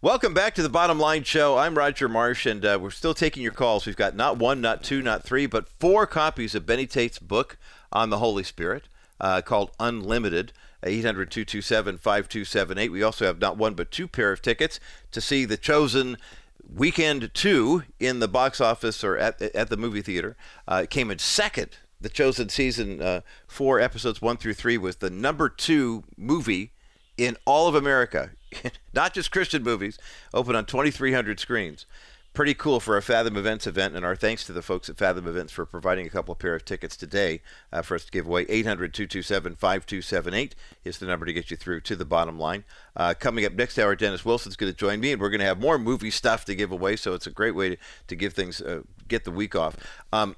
Welcome 0.04 0.34
back 0.34 0.56
to 0.56 0.64
the 0.64 0.70
Bottom 0.70 0.98
Line 0.98 1.22
Show. 1.22 1.60
I'm 1.60 1.78
Roger 1.78 2.10
Marsh, 2.10 2.48
and 2.48 2.66
uh, 2.66 2.80
we're 2.82 2.90
still 2.90 3.14
taking 3.14 3.44
your 3.44 3.52
calls. 3.52 3.86
We've 3.86 3.96
got 3.96 4.16
not 4.16 4.38
one, 4.38 4.60
not 4.60 4.82
two, 4.82 5.00
not 5.00 5.22
three, 5.22 5.46
but 5.46 5.70
four 5.80 6.08
copies 6.08 6.56
of 6.56 6.66
Benny 6.66 6.88
Tate's 6.88 7.20
book 7.20 7.56
on 7.92 8.10
the 8.10 8.18
Holy 8.18 8.42
Spirit 8.42 8.86
uh, 9.20 9.44
called 9.44 9.70
Unlimited. 9.80 10.54
800 10.84 11.30
227 11.30 12.00
5278. 12.00 12.92
We 12.92 13.04
also 13.04 13.28
have 13.28 13.40
not 13.40 13.58
one 13.58 13.76
but 13.76 13.92
two 13.92 14.08
pair 14.08 14.32
of 14.32 14.42
tickets 14.42 14.80
to 15.12 15.22
see 15.22 15.46
The 15.46 15.56
Chosen 15.56 16.18
Weekend 16.76 17.32
2 17.36 17.84
in 18.00 18.18
the 18.18 18.28
box 18.28 18.60
office 18.60 19.04
or 19.04 19.20
at, 19.20 19.40
at 19.40 19.70
the 19.70 19.78
movie 19.78 20.02
theater. 20.02 20.36
Uh, 20.68 20.82
it 20.86 20.90
came 20.90 21.12
in 21.12 21.20
second. 21.20 21.78
The 22.00 22.10
Chosen 22.10 22.50
season 22.50 23.04
uh, 23.04 23.22
4, 23.46 23.80
episodes 23.80 24.20
1 24.20 24.38
through 24.38 24.56
3, 24.56 24.80
was 24.80 24.96
the 24.96 25.12
number 25.12 25.48
two 25.48 26.06
movie 26.18 26.72
in 27.18 27.38
all 27.46 27.68
of 27.68 27.76
America, 27.76 28.32
not 28.94 29.14
just 29.14 29.32
Christian 29.32 29.64
movies, 29.64 29.98
open 30.34 30.56
on 30.56 30.66
2,300 30.66 31.40
screens. 31.40 31.86
Pretty 32.34 32.54
cool 32.54 32.80
for 32.80 32.96
a 32.96 33.02
Fathom 33.02 33.36
Events 33.36 33.68
event, 33.68 33.94
and 33.94 34.06
our 34.06 34.16
thanks 34.16 34.46
to 34.46 34.54
the 34.54 34.62
folks 34.62 34.90
at 34.90 34.98
Fathom 34.98 35.28
Events 35.28 35.52
for 35.52 35.66
providing 35.66 36.08
a 36.08 36.10
couple 36.10 36.34
pair 36.34 36.56
of 36.56 36.64
tickets 36.64 36.96
today 36.96 37.42
uh, 37.74 37.82
for 37.82 37.96
us 37.96 38.06
to 38.06 38.12
give 38.12 38.26
away. 38.26 38.46
800 38.48 38.94
227 38.94 39.56
5278 39.56 40.56
is 40.86 40.98
the 40.98 41.08
number 41.08 41.26
to 41.26 41.34
get 41.34 41.52
you 41.52 41.58
through 41.58 41.82
to 41.82 41.96
the 41.98 42.06
bottom 42.06 42.40
line. 42.40 42.64
Uh, 42.96 43.14
coming 43.20 43.44
up 43.44 43.52
next 43.52 43.78
hour, 43.78 43.98
Dennis 43.98 44.24
Wilson's 44.24 44.56
going 44.56 44.72
to 44.72 44.78
join 44.78 45.02
me, 45.02 45.12
and 45.12 45.20
we're 45.20 45.30
going 45.30 45.42
to 45.42 45.46
have 45.46 45.60
more 45.60 45.78
movie 45.78 46.10
stuff 46.10 46.46
to 46.46 46.56
give 46.56 46.72
away, 46.72 46.96
so 46.96 47.14
it's 47.14 47.28
a 47.28 47.32
great 47.32 47.54
way 47.54 47.72
to, 47.72 47.78
to 48.08 48.16
give 48.16 48.32
things, 48.32 48.62
uh, 48.62 48.84
get 49.10 49.26
the 49.26 49.32
week 49.32 49.54
off. 49.54 49.76
Um, 50.14 50.38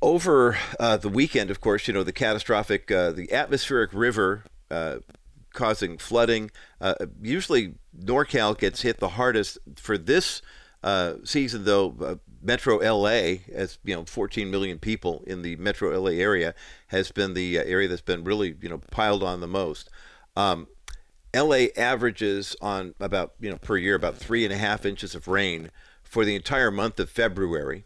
over 0.00 0.56
uh, 0.78 0.98
the 0.98 1.08
weekend, 1.08 1.50
of 1.50 1.60
course, 1.60 1.88
you 1.88 1.94
know, 1.94 2.04
the 2.04 2.12
catastrophic, 2.12 2.92
uh, 2.92 3.10
the 3.10 3.32
atmospheric 3.32 3.92
river 3.92 4.44
uh, 4.70 4.98
causing 5.56 5.98
flooding. 5.98 6.52
Uh, 6.80 6.94
usually, 7.20 7.74
NorCal 7.98 8.56
gets 8.56 8.82
hit 8.82 9.00
the 9.00 9.10
hardest 9.10 9.58
for 9.74 9.98
this 9.98 10.42
uh, 10.84 11.14
season, 11.24 11.64
though. 11.64 11.96
Uh, 12.00 12.14
Metro 12.40 12.76
LA, 12.76 13.38
as 13.52 13.78
you 13.82 13.96
know, 13.96 14.04
14 14.04 14.48
million 14.48 14.78
people 14.78 15.24
in 15.26 15.42
the 15.42 15.56
Metro 15.56 15.98
LA 15.98 16.10
area, 16.10 16.54
has 16.88 17.10
been 17.10 17.34
the 17.34 17.58
uh, 17.58 17.64
area 17.64 17.88
that's 17.88 18.02
been 18.02 18.22
really 18.22 18.54
you 18.60 18.68
know 18.68 18.78
piled 18.92 19.24
on 19.24 19.40
the 19.40 19.48
most. 19.48 19.90
Um, 20.36 20.68
LA 21.34 21.66
averages 21.76 22.54
on 22.60 22.94
about 23.00 23.32
you 23.40 23.50
know 23.50 23.56
per 23.56 23.76
year 23.76 23.96
about 23.96 24.16
three 24.16 24.44
and 24.44 24.52
a 24.52 24.56
half 24.56 24.86
inches 24.86 25.14
of 25.14 25.26
rain 25.26 25.70
for 26.04 26.24
the 26.24 26.36
entire 26.36 26.70
month 26.70 27.00
of 27.00 27.10
February. 27.10 27.84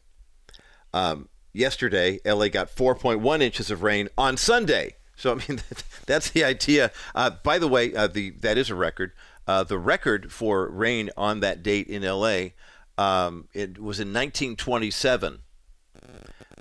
Um, 0.92 1.28
yesterday, 1.52 2.20
LA 2.24 2.48
got 2.48 2.74
4.1 2.74 3.40
inches 3.40 3.70
of 3.70 3.82
rain 3.82 4.08
on 4.18 4.36
Sunday. 4.36 4.96
So 5.20 5.32
I 5.32 5.34
mean, 5.46 5.60
that's 6.06 6.30
the 6.30 6.44
idea. 6.44 6.90
Uh, 7.14 7.30
by 7.30 7.58
the 7.58 7.68
way, 7.68 7.94
uh, 7.94 8.06
the 8.06 8.30
that 8.40 8.56
is 8.56 8.70
a 8.70 8.74
record. 8.74 9.12
Uh, 9.46 9.64
the 9.64 9.78
record 9.78 10.32
for 10.32 10.68
rain 10.68 11.10
on 11.16 11.40
that 11.40 11.62
date 11.62 11.88
in 11.88 12.04
L.A. 12.04 12.54
Um, 12.96 13.48
it 13.52 13.78
was 13.78 14.00
in 14.00 14.08
1927. 14.08 15.40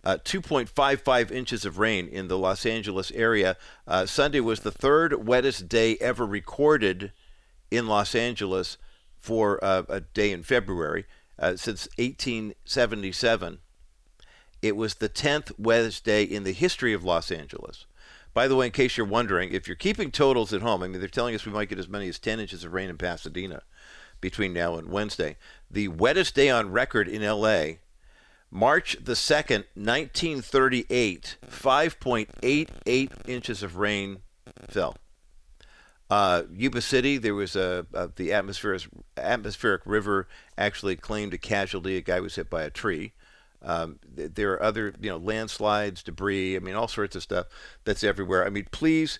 Uh, 0.01 0.17
2.55 0.23 1.29
inches 1.29 1.65
of 1.65 1.77
rain 1.77 2.07
in 2.07 2.29
the 2.29 2.37
Los 2.37 2.65
Angeles 2.65 3.11
area. 3.11 3.57
Uh, 3.85 4.05
Sunday 4.05 4.39
was 4.39 4.61
the 4.61 4.71
third 4.71 5.27
wettest 5.27 5.67
day 5.67 5.97
ever 5.99 6.25
recorded 6.25 7.11
in 7.69 7.85
Los 7.85 8.15
Angeles 8.15 8.77
for 9.19 9.63
uh, 9.63 9.83
a 9.89 9.99
day 9.99 10.31
in 10.31 10.41
February 10.41 11.05
since 11.55 11.87
1877. 11.97 13.59
It 14.61 14.75
was 14.75 14.95
the 14.95 15.09
10th 15.09 15.51
wettest 15.59 16.05
day 16.05 16.23
in 16.23 16.43
the 16.43 16.53
history 16.53 16.93
of 16.93 17.03
Los 17.03 17.29
Angeles. 17.29 17.85
By 18.33 18.47
the 18.47 18.55
way, 18.55 18.67
in 18.67 18.71
case 18.71 18.95
you're 18.95 19.05
wondering, 19.05 19.51
if 19.51 19.67
you're 19.67 19.75
keeping 19.75 20.11
totals 20.11 20.53
at 20.53 20.61
home, 20.61 20.83
I 20.83 20.87
mean, 20.87 20.99
they're 20.99 21.09
telling 21.09 21.35
us 21.35 21.45
we 21.45 21.51
might 21.51 21.69
get 21.69 21.79
as 21.79 21.89
many 21.89 22.07
as 22.07 22.19
10 22.19 22.39
inches 22.39 22.63
of 22.63 22.73
rain 22.73 22.89
in 22.89 22.97
Pasadena. 22.97 23.63
between 24.21 24.53
now 24.53 24.75
and 24.75 24.89
Wednesday. 24.89 25.37
The 25.69 25.87
wettest 25.87 26.35
day 26.35 26.49
on 26.49 26.71
record 26.71 27.07
in 27.07 27.21
LA, 27.21 27.75
March 28.51 28.97
the 29.01 29.13
2nd, 29.13 29.65
1938, 29.75 31.37
5.88 31.49 33.11
inches 33.27 33.63
of 33.63 33.77
rain 33.77 34.17
fell. 34.67 34.97
Uh, 36.09 36.43
Yuba 36.51 36.81
City, 36.81 37.17
there 37.17 37.35
was 37.35 37.55
a, 37.55 37.85
a 37.93 38.09
the 38.15 38.33
atmospheric 38.33 38.81
atmospheric 39.15 39.83
river 39.85 40.27
actually 40.57 40.95
claimed 40.95 41.35
a 41.35 41.37
casualty. 41.37 41.97
A 41.97 42.01
guy 42.01 42.19
was 42.19 42.33
hit 42.35 42.49
by 42.49 42.63
a 42.63 42.71
tree. 42.71 43.13
Um, 43.61 43.99
th- 44.15 44.31
there 44.35 44.53
are 44.53 44.63
other, 44.63 44.93
you 45.01 45.09
know, 45.09 45.17
landslides, 45.17 46.03
debris. 46.03 46.55
I 46.55 46.59
mean, 46.59 46.75
all 46.75 46.87
sorts 46.87 47.15
of 47.15 47.23
stuff 47.23 47.47
that's 47.83 48.03
everywhere. 48.03 48.45
I 48.45 48.49
mean, 48.49 48.67
please 48.71 49.19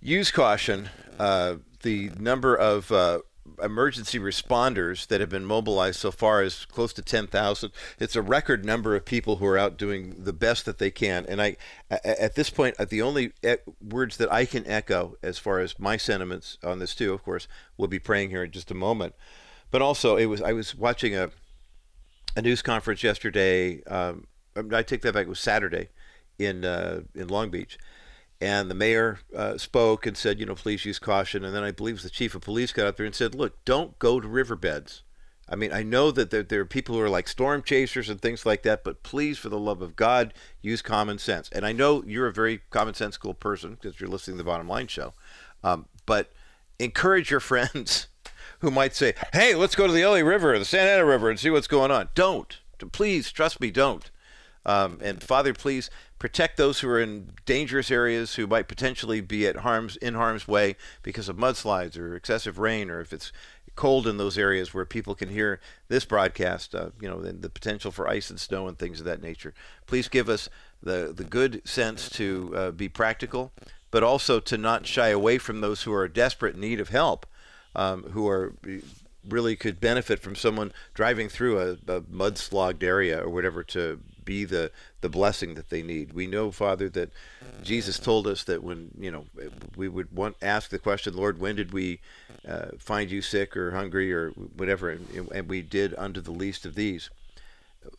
use 0.00 0.30
caution. 0.30 0.88
Uh, 1.18 1.56
the 1.82 2.10
number 2.18 2.56
of 2.56 2.90
uh, 2.90 3.20
emergency 3.62 4.18
responders 4.18 5.06
that 5.08 5.20
have 5.20 5.28
been 5.28 5.44
mobilized 5.44 6.00
so 6.00 6.10
far 6.10 6.42
is 6.42 6.64
close 6.66 6.92
to 6.94 7.02
10,000. 7.02 7.70
It's 7.98 8.16
a 8.16 8.22
record 8.22 8.64
number 8.64 8.94
of 8.94 9.04
people 9.04 9.36
who 9.36 9.46
are 9.46 9.58
out 9.58 9.76
doing 9.76 10.14
the 10.18 10.32
best 10.32 10.64
that 10.66 10.78
they 10.78 10.90
can. 10.90 11.26
And 11.28 11.40
I, 11.40 11.56
at 11.90 12.34
this 12.34 12.50
point, 12.50 12.76
uh, 12.78 12.84
the 12.84 13.02
only 13.02 13.32
words 13.80 14.16
that 14.16 14.32
I 14.32 14.44
can 14.44 14.66
echo 14.66 15.16
as 15.22 15.38
far 15.38 15.60
as 15.60 15.78
my 15.78 15.96
sentiments 15.96 16.58
on 16.62 16.78
this 16.78 16.94
too, 16.94 17.12
of 17.12 17.22
course, 17.22 17.48
we'll 17.76 17.88
be 17.88 17.98
praying 17.98 18.30
here 18.30 18.44
in 18.44 18.50
just 18.50 18.70
a 18.70 18.74
moment. 18.74 19.14
But 19.70 19.82
also, 19.82 20.16
it 20.16 20.26
was 20.26 20.42
I 20.42 20.52
was 20.52 20.74
watching 20.74 21.16
a 21.16 21.30
a 22.36 22.42
news 22.42 22.62
conference 22.62 23.02
yesterday. 23.02 23.82
Um, 23.84 24.26
I 24.56 24.82
take 24.82 25.02
that 25.02 25.14
back. 25.14 25.26
It 25.26 25.28
was 25.28 25.40
Saturday 25.40 25.88
in 26.38 26.64
uh, 26.64 27.02
in 27.14 27.28
Long 27.28 27.50
Beach, 27.50 27.78
and 28.40 28.70
the 28.70 28.74
mayor 28.74 29.20
uh, 29.36 29.56
spoke 29.56 30.06
and 30.06 30.16
said, 30.16 30.40
you 30.40 30.46
know, 30.46 30.54
please 30.54 30.84
use 30.84 30.98
caution. 30.98 31.44
And 31.44 31.54
then 31.54 31.62
I 31.62 31.70
believe 31.70 31.94
was 31.94 32.02
the 32.02 32.10
chief 32.10 32.34
of 32.34 32.42
police 32.42 32.72
got 32.72 32.86
up 32.86 32.96
there 32.96 33.06
and 33.06 33.14
said, 33.14 33.34
look, 33.34 33.64
don't 33.64 33.98
go 33.98 34.20
to 34.20 34.28
riverbeds. 34.28 35.02
I 35.48 35.56
mean, 35.56 35.72
I 35.72 35.82
know 35.82 36.10
that 36.12 36.30
there, 36.30 36.42
there 36.42 36.60
are 36.60 36.66
people 36.66 36.94
who 36.94 37.02
are 37.02 37.10
like 37.10 37.28
storm 37.28 37.62
chasers 37.62 38.08
and 38.08 38.20
things 38.20 38.46
like 38.46 38.62
that, 38.62 38.84
but 38.84 39.02
please, 39.02 39.38
for 39.38 39.48
the 39.48 39.58
love 39.58 39.82
of 39.82 39.96
God, 39.96 40.32
use 40.60 40.82
common 40.82 41.18
sense. 41.18 41.48
And 41.52 41.66
I 41.66 41.72
know 41.72 42.02
you're 42.06 42.28
a 42.28 42.32
very 42.32 42.62
commonsensical 42.70 43.38
person 43.38 43.78
because 43.80 44.00
you're 44.00 44.08
listening 44.08 44.38
to 44.38 44.42
the 44.42 44.48
Bottom 44.48 44.68
Line 44.68 44.86
show, 44.86 45.14
um, 45.62 45.86
but 46.06 46.32
encourage 46.78 47.30
your 47.30 47.40
friends 47.52 48.08
who 48.60 48.70
might 48.70 48.94
say, 48.94 49.14
"Hey, 49.32 49.54
let's 49.54 49.74
go 49.74 49.86
to 49.86 49.92
the 49.92 50.04
LA 50.04 50.18
River 50.18 50.58
the 50.58 50.64
Santa 50.64 50.90
Ana 50.90 51.04
River 51.04 51.30
and 51.30 51.38
see 51.38 51.50
what's 51.50 51.66
going 51.66 51.90
on." 51.90 52.08
Don't, 52.14 52.58
please, 52.92 53.30
trust 53.30 53.60
me, 53.60 53.70
don't. 53.70 54.10
Um, 54.64 54.98
and 55.02 55.22
Father, 55.22 55.52
please 55.52 55.90
protect 56.18 56.56
those 56.56 56.80
who 56.80 56.88
are 56.88 57.00
in 57.00 57.30
dangerous 57.46 57.90
areas 57.90 58.36
who 58.36 58.46
might 58.46 58.68
potentially 58.68 59.20
be 59.20 59.46
at 59.46 59.56
harm's 59.56 59.96
in 59.96 60.14
harm's 60.14 60.46
way 60.46 60.76
because 61.02 61.28
of 61.28 61.36
mudslides 61.36 61.98
or 61.98 62.14
excessive 62.14 62.58
rain, 62.58 62.90
or 62.90 63.00
if 63.00 63.12
it's 63.12 63.32
cold 63.74 64.06
in 64.06 64.18
those 64.18 64.38
areas 64.38 64.74
where 64.74 64.84
people 64.84 65.14
can 65.14 65.30
hear 65.30 65.60
this 65.88 66.04
broadcast. 66.04 66.74
Uh, 66.74 66.90
you 67.00 67.08
know, 67.08 67.20
the, 67.20 67.32
the 67.32 67.48
potential 67.48 67.90
for 67.90 68.08
ice 68.08 68.30
and 68.30 68.38
snow 68.38 68.68
and 68.68 68.78
things 68.78 69.00
of 69.00 69.06
that 69.06 69.22
nature. 69.22 69.54
Please 69.86 70.08
give 70.08 70.28
us 70.28 70.48
the 70.82 71.12
the 71.14 71.24
good 71.24 71.66
sense 71.66 72.08
to 72.10 72.52
uh, 72.54 72.70
be 72.70 72.88
practical, 72.88 73.52
but 73.90 74.02
also 74.02 74.40
to 74.40 74.56
not 74.56 74.86
shy 74.86 75.08
away 75.08 75.38
from 75.38 75.60
those 75.60 75.82
who 75.82 75.92
are 75.92 76.08
desperate 76.08 76.54
in 76.54 76.60
need 76.60 76.80
of 76.80 76.90
help 76.90 77.26
um, 77.74 78.04
who 78.04 78.28
are 78.28 78.54
really 79.28 79.54
could 79.54 79.80
benefit 79.80 80.18
from 80.18 80.34
someone 80.34 80.72
driving 80.94 81.28
through 81.28 81.60
a, 81.60 81.70
a 81.92 82.00
mudslogged 82.00 82.82
area 82.82 83.22
or 83.22 83.28
whatever 83.28 83.62
to 83.62 84.00
be 84.24 84.44
the 84.44 84.70
the 85.00 85.08
blessing 85.08 85.54
that 85.54 85.70
they 85.70 85.82
need. 85.82 86.12
We 86.12 86.26
know, 86.26 86.50
Father, 86.50 86.88
that 86.90 87.10
Jesus 87.62 87.98
told 87.98 88.26
us 88.26 88.44
that 88.44 88.62
when 88.62 88.90
you 88.98 89.10
know 89.10 89.26
we 89.76 89.88
would 89.88 90.12
want 90.12 90.36
ask 90.42 90.70
the 90.70 90.78
question, 90.78 91.14
Lord, 91.14 91.38
when 91.38 91.56
did 91.56 91.72
we 91.72 92.00
uh, 92.46 92.68
find 92.78 93.10
you 93.10 93.22
sick 93.22 93.56
or 93.56 93.70
hungry 93.70 94.12
or 94.12 94.30
whatever, 94.30 94.90
and, 94.90 95.30
and 95.32 95.48
we 95.48 95.62
did 95.62 95.94
under 95.96 96.20
the 96.20 96.32
least 96.32 96.66
of 96.66 96.74
these. 96.74 97.10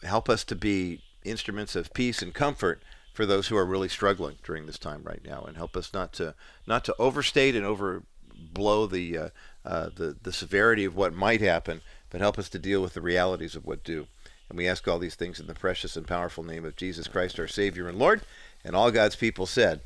Help 0.03 0.30
us 0.30 0.43
to 0.45 0.55
be 0.55 1.01
instruments 1.24 1.76
of 1.76 1.93
peace 1.93 2.21
and 2.21 2.34
comfort 2.34 2.82
for 3.13 3.26
those 3.26 3.47
who 3.47 3.55
are 3.55 3.65
really 3.65 3.88
struggling 3.88 4.38
during 4.43 4.65
this 4.65 4.78
time 4.78 5.01
right 5.03 5.24
now, 5.26 5.43
and 5.43 5.55
help 5.55 5.78
us 5.78 5.93
not 5.93 6.13
to 6.13 6.36
not 6.67 6.84
to 6.86 6.95
overstate 6.99 7.55
and 7.55 7.65
overblow 7.65 8.89
the 8.89 9.17
uh, 9.17 9.30
uh, 9.66 9.89
the, 9.95 10.16
the 10.22 10.34
severity 10.34 10.86
of 10.86 10.95
what 10.95 11.14
might 11.14 11.41
happen, 11.41 11.82
but 12.09 12.22
help 12.22 12.38
us 12.38 12.49
to 12.49 12.59
deal 12.59 12.82
with 12.82 12.93
the 12.93 13.01
realities 13.01 13.55
of 13.55 13.66
what 13.66 13.84
do. 13.84 14.07
And 14.49 14.57
we 14.57 14.68
ask 14.68 14.88
all 14.88 14.99
these 14.99 15.16
things 15.16 15.39
in 15.39 15.47
the 15.47 15.53
precious 15.53 15.95
and 15.95 16.07
powerful 16.07 16.43
name 16.43 16.66
of 16.66 16.76
Jesus 16.76 17.07
Christ, 17.07 17.39
our 17.39 17.47
Savior 17.47 17.88
and 17.88 17.97
Lord. 17.97 18.22
And 18.64 18.76
all 18.76 18.91
God's 18.91 19.16
people 19.16 19.45
said, 19.45 19.82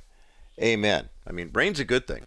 Amen. 0.62 1.10
I 1.26 1.32
mean, 1.32 1.52
rain's 1.54 1.80
a 1.80 1.86
good 1.86 2.08
thing. 2.08 2.26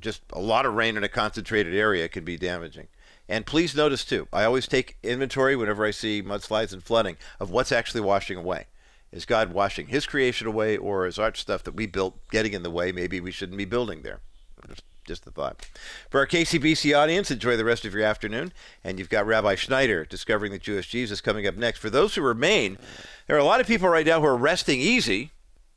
Just 0.00 0.22
a 0.32 0.40
lot 0.40 0.66
of 0.66 0.74
rain 0.74 0.96
in 0.96 1.04
a 1.04 1.08
concentrated 1.08 1.74
area 1.74 2.08
can 2.08 2.24
be 2.24 2.36
damaging. 2.36 2.88
And 3.28 3.46
please 3.46 3.74
notice, 3.74 4.04
too, 4.04 4.26
I 4.32 4.44
always 4.44 4.66
take 4.66 4.96
inventory 5.02 5.54
whenever 5.54 5.84
I 5.84 5.92
see 5.92 6.22
mudslides 6.22 6.72
and 6.72 6.82
flooding 6.82 7.16
of 7.38 7.50
what's 7.50 7.72
actually 7.72 8.00
washing 8.00 8.36
away. 8.36 8.66
Is 9.12 9.24
God 9.24 9.52
washing 9.52 9.88
His 9.88 10.06
creation 10.06 10.46
away, 10.46 10.76
or 10.76 11.06
is 11.06 11.18
our 11.18 11.34
stuff 11.34 11.62
that 11.64 11.74
we 11.74 11.86
built 11.86 12.18
getting 12.30 12.54
in 12.54 12.62
the 12.62 12.70
way? 12.70 12.92
Maybe 12.92 13.20
we 13.20 13.30
shouldn't 13.30 13.58
be 13.58 13.64
building 13.64 14.02
there. 14.02 14.20
Just 14.68 14.82
just 15.04 15.26
a 15.26 15.30
thought. 15.30 15.66
For 16.10 16.20
our 16.20 16.26
KCBC 16.26 16.96
audience, 16.96 17.30
enjoy 17.30 17.56
the 17.56 17.64
rest 17.64 17.84
of 17.84 17.94
your 17.94 18.04
afternoon. 18.04 18.52
And 18.84 18.98
you've 18.98 19.08
got 19.08 19.26
Rabbi 19.26 19.54
Schneider, 19.56 20.04
Discovering 20.04 20.52
the 20.52 20.58
Jewish 20.58 20.88
Jesus, 20.88 21.20
coming 21.20 21.46
up 21.46 21.56
next. 21.56 21.78
For 21.78 21.90
those 21.90 22.14
who 22.14 22.22
remain, 22.22 22.78
there 23.26 23.36
are 23.36 23.40
a 23.40 23.44
lot 23.44 23.60
of 23.60 23.66
people 23.66 23.88
right 23.88 24.06
now 24.06 24.20
who 24.20 24.26
are 24.26 24.36
resting 24.36 24.80
easy 24.80 25.32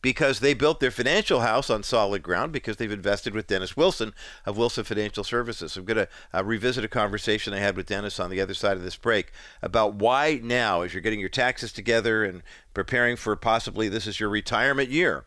because 0.05 0.39
they 0.39 0.53
built 0.53 0.79
their 0.79 0.91
financial 0.91 1.39
house 1.39 1.67
on 1.71 1.81
solid 1.81 2.21
ground 2.21 2.51
because 2.51 2.77
they've 2.77 2.91
invested 2.91 3.33
with 3.33 3.47
Dennis 3.47 3.75
Wilson 3.75 4.13
of 4.45 4.55
Wilson 4.55 4.83
Financial 4.83 5.23
Services. 5.23 5.75
I'm 5.75 5.85
going 5.85 5.97
to 5.97 6.07
uh, 6.31 6.43
revisit 6.43 6.85
a 6.85 6.87
conversation 6.87 7.55
I 7.55 7.57
had 7.57 7.75
with 7.75 7.87
Dennis 7.87 8.19
on 8.19 8.29
the 8.29 8.39
other 8.39 8.53
side 8.53 8.77
of 8.77 8.83
this 8.83 8.97
break 8.97 9.31
about 9.63 9.95
why 9.95 10.39
now, 10.43 10.81
as 10.81 10.93
you're 10.93 11.01
getting 11.01 11.19
your 11.19 11.29
taxes 11.29 11.71
together 11.71 12.23
and 12.23 12.43
preparing 12.75 13.15
for 13.15 13.35
possibly 13.35 13.89
this 13.89 14.05
is 14.05 14.19
your 14.19 14.29
retirement 14.29 14.89
year 14.89 15.25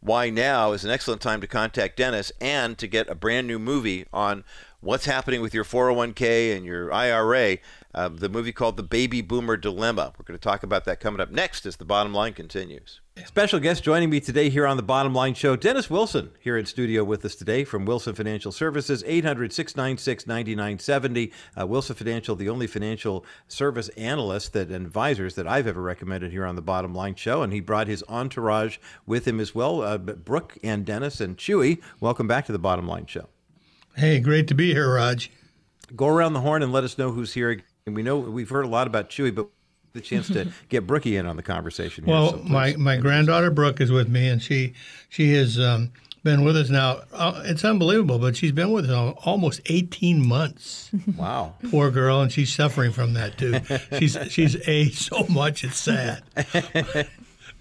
why 0.00 0.30
now 0.30 0.72
is 0.72 0.84
an 0.84 0.90
excellent 0.90 1.20
time 1.20 1.40
to 1.40 1.46
contact 1.46 1.96
Dennis 1.96 2.32
and 2.40 2.78
to 2.78 2.86
get 2.86 3.08
a 3.08 3.14
brand 3.14 3.46
new 3.46 3.58
movie 3.58 4.06
on 4.12 4.44
what's 4.80 5.06
happening 5.06 5.40
with 5.40 5.52
your 5.52 5.64
401k 5.64 6.56
and 6.56 6.64
your 6.64 6.92
IRA. 6.92 7.58
Uh, 7.94 8.08
the 8.08 8.28
movie 8.28 8.52
called 8.52 8.76
The 8.76 8.82
Baby 8.82 9.22
Boomer 9.22 9.56
Dilemma. 9.56 10.12
We're 10.16 10.24
going 10.24 10.38
to 10.38 10.42
talk 10.42 10.62
about 10.62 10.84
that 10.84 11.00
coming 11.00 11.20
up 11.20 11.30
next 11.30 11.66
as 11.66 11.76
the 11.76 11.84
bottom 11.84 12.14
line 12.14 12.32
continues. 12.32 13.00
Special 13.26 13.58
guest 13.58 13.82
joining 13.82 14.10
me 14.10 14.20
today 14.20 14.48
here 14.48 14.66
on 14.66 14.76
the 14.76 14.82
Bottom 14.82 15.14
Line 15.14 15.34
Show, 15.34 15.56
Dennis 15.56 15.90
Wilson, 15.90 16.30
here 16.40 16.56
in 16.56 16.66
studio 16.66 17.04
with 17.04 17.24
us 17.24 17.34
today 17.34 17.64
from 17.64 17.84
Wilson 17.84 18.14
Financial 18.14 18.52
Services, 18.52 19.02
800 19.06 19.52
696 19.52 20.26
9970. 20.26 21.32
Uh, 21.58 21.66
Wilson 21.66 21.96
Financial, 21.96 22.36
the 22.36 22.48
only 22.48 22.66
financial 22.66 23.24
service 23.46 23.88
analyst 23.90 24.52
that 24.52 24.70
advisors 24.70 25.34
that 25.34 25.46
I've 25.46 25.66
ever 25.66 25.82
recommended 25.82 26.32
here 26.32 26.46
on 26.46 26.56
the 26.56 26.62
Bottom 26.62 26.94
Line 26.94 27.14
Show. 27.14 27.42
And 27.42 27.52
he 27.52 27.60
brought 27.60 27.86
his 27.86 28.04
entourage 28.08 28.78
with 29.06 29.26
him 29.26 29.40
as 29.40 29.54
well, 29.54 29.82
uh, 29.82 29.98
Brooke 29.98 30.56
and 30.62 30.84
Dennis 30.86 31.20
and 31.20 31.36
Chewy. 31.36 31.82
Welcome 32.00 32.28
back 32.28 32.46
to 32.46 32.52
the 32.52 32.58
Bottom 32.58 32.86
Line 32.86 33.06
Show. 33.06 33.28
Hey, 33.96 34.20
great 34.20 34.46
to 34.48 34.54
be 34.54 34.72
here, 34.72 34.94
Raj. 34.94 35.30
Go 35.96 36.08
around 36.08 36.34
the 36.34 36.40
horn 36.40 36.62
and 36.62 36.72
let 36.72 36.84
us 36.84 36.98
know 36.98 37.12
who's 37.12 37.34
here. 37.34 37.62
And 37.86 37.96
we 37.96 38.02
know 38.02 38.18
we've 38.18 38.50
heard 38.50 38.64
a 38.64 38.68
lot 38.68 38.86
about 38.86 39.10
Chewy, 39.10 39.34
but 39.34 39.48
the 39.98 40.04
chance 40.04 40.28
to 40.28 40.48
get 40.68 40.86
Brookie 40.86 41.16
in 41.16 41.26
on 41.26 41.36
the 41.36 41.42
conversation. 41.42 42.04
Here, 42.04 42.14
well, 42.14 42.32
so 42.32 42.38
my 42.44 42.74
my 42.76 42.96
granddaughter 42.96 43.50
Brooke 43.50 43.80
is 43.80 43.90
with 43.90 44.08
me, 44.08 44.28
and 44.28 44.42
she 44.42 44.74
she 45.08 45.34
has 45.34 45.58
um, 45.58 45.92
been 46.22 46.44
with 46.44 46.56
us 46.56 46.70
now. 46.70 47.00
Uh, 47.12 47.42
it's 47.44 47.64
unbelievable, 47.64 48.18
but 48.18 48.36
she's 48.36 48.52
been 48.52 48.70
with 48.70 48.88
us 48.90 49.14
almost 49.24 49.60
eighteen 49.66 50.26
months. 50.26 50.90
Wow, 51.16 51.54
poor 51.70 51.90
girl, 51.90 52.20
and 52.20 52.30
she's 52.30 52.52
suffering 52.52 52.92
from 52.92 53.14
that 53.14 53.36
too. 53.36 53.60
She's 53.98 54.16
she's 54.30 54.56
aged 54.68 54.98
so 54.98 55.26
much; 55.28 55.64
it's 55.64 55.78
sad. 55.78 56.22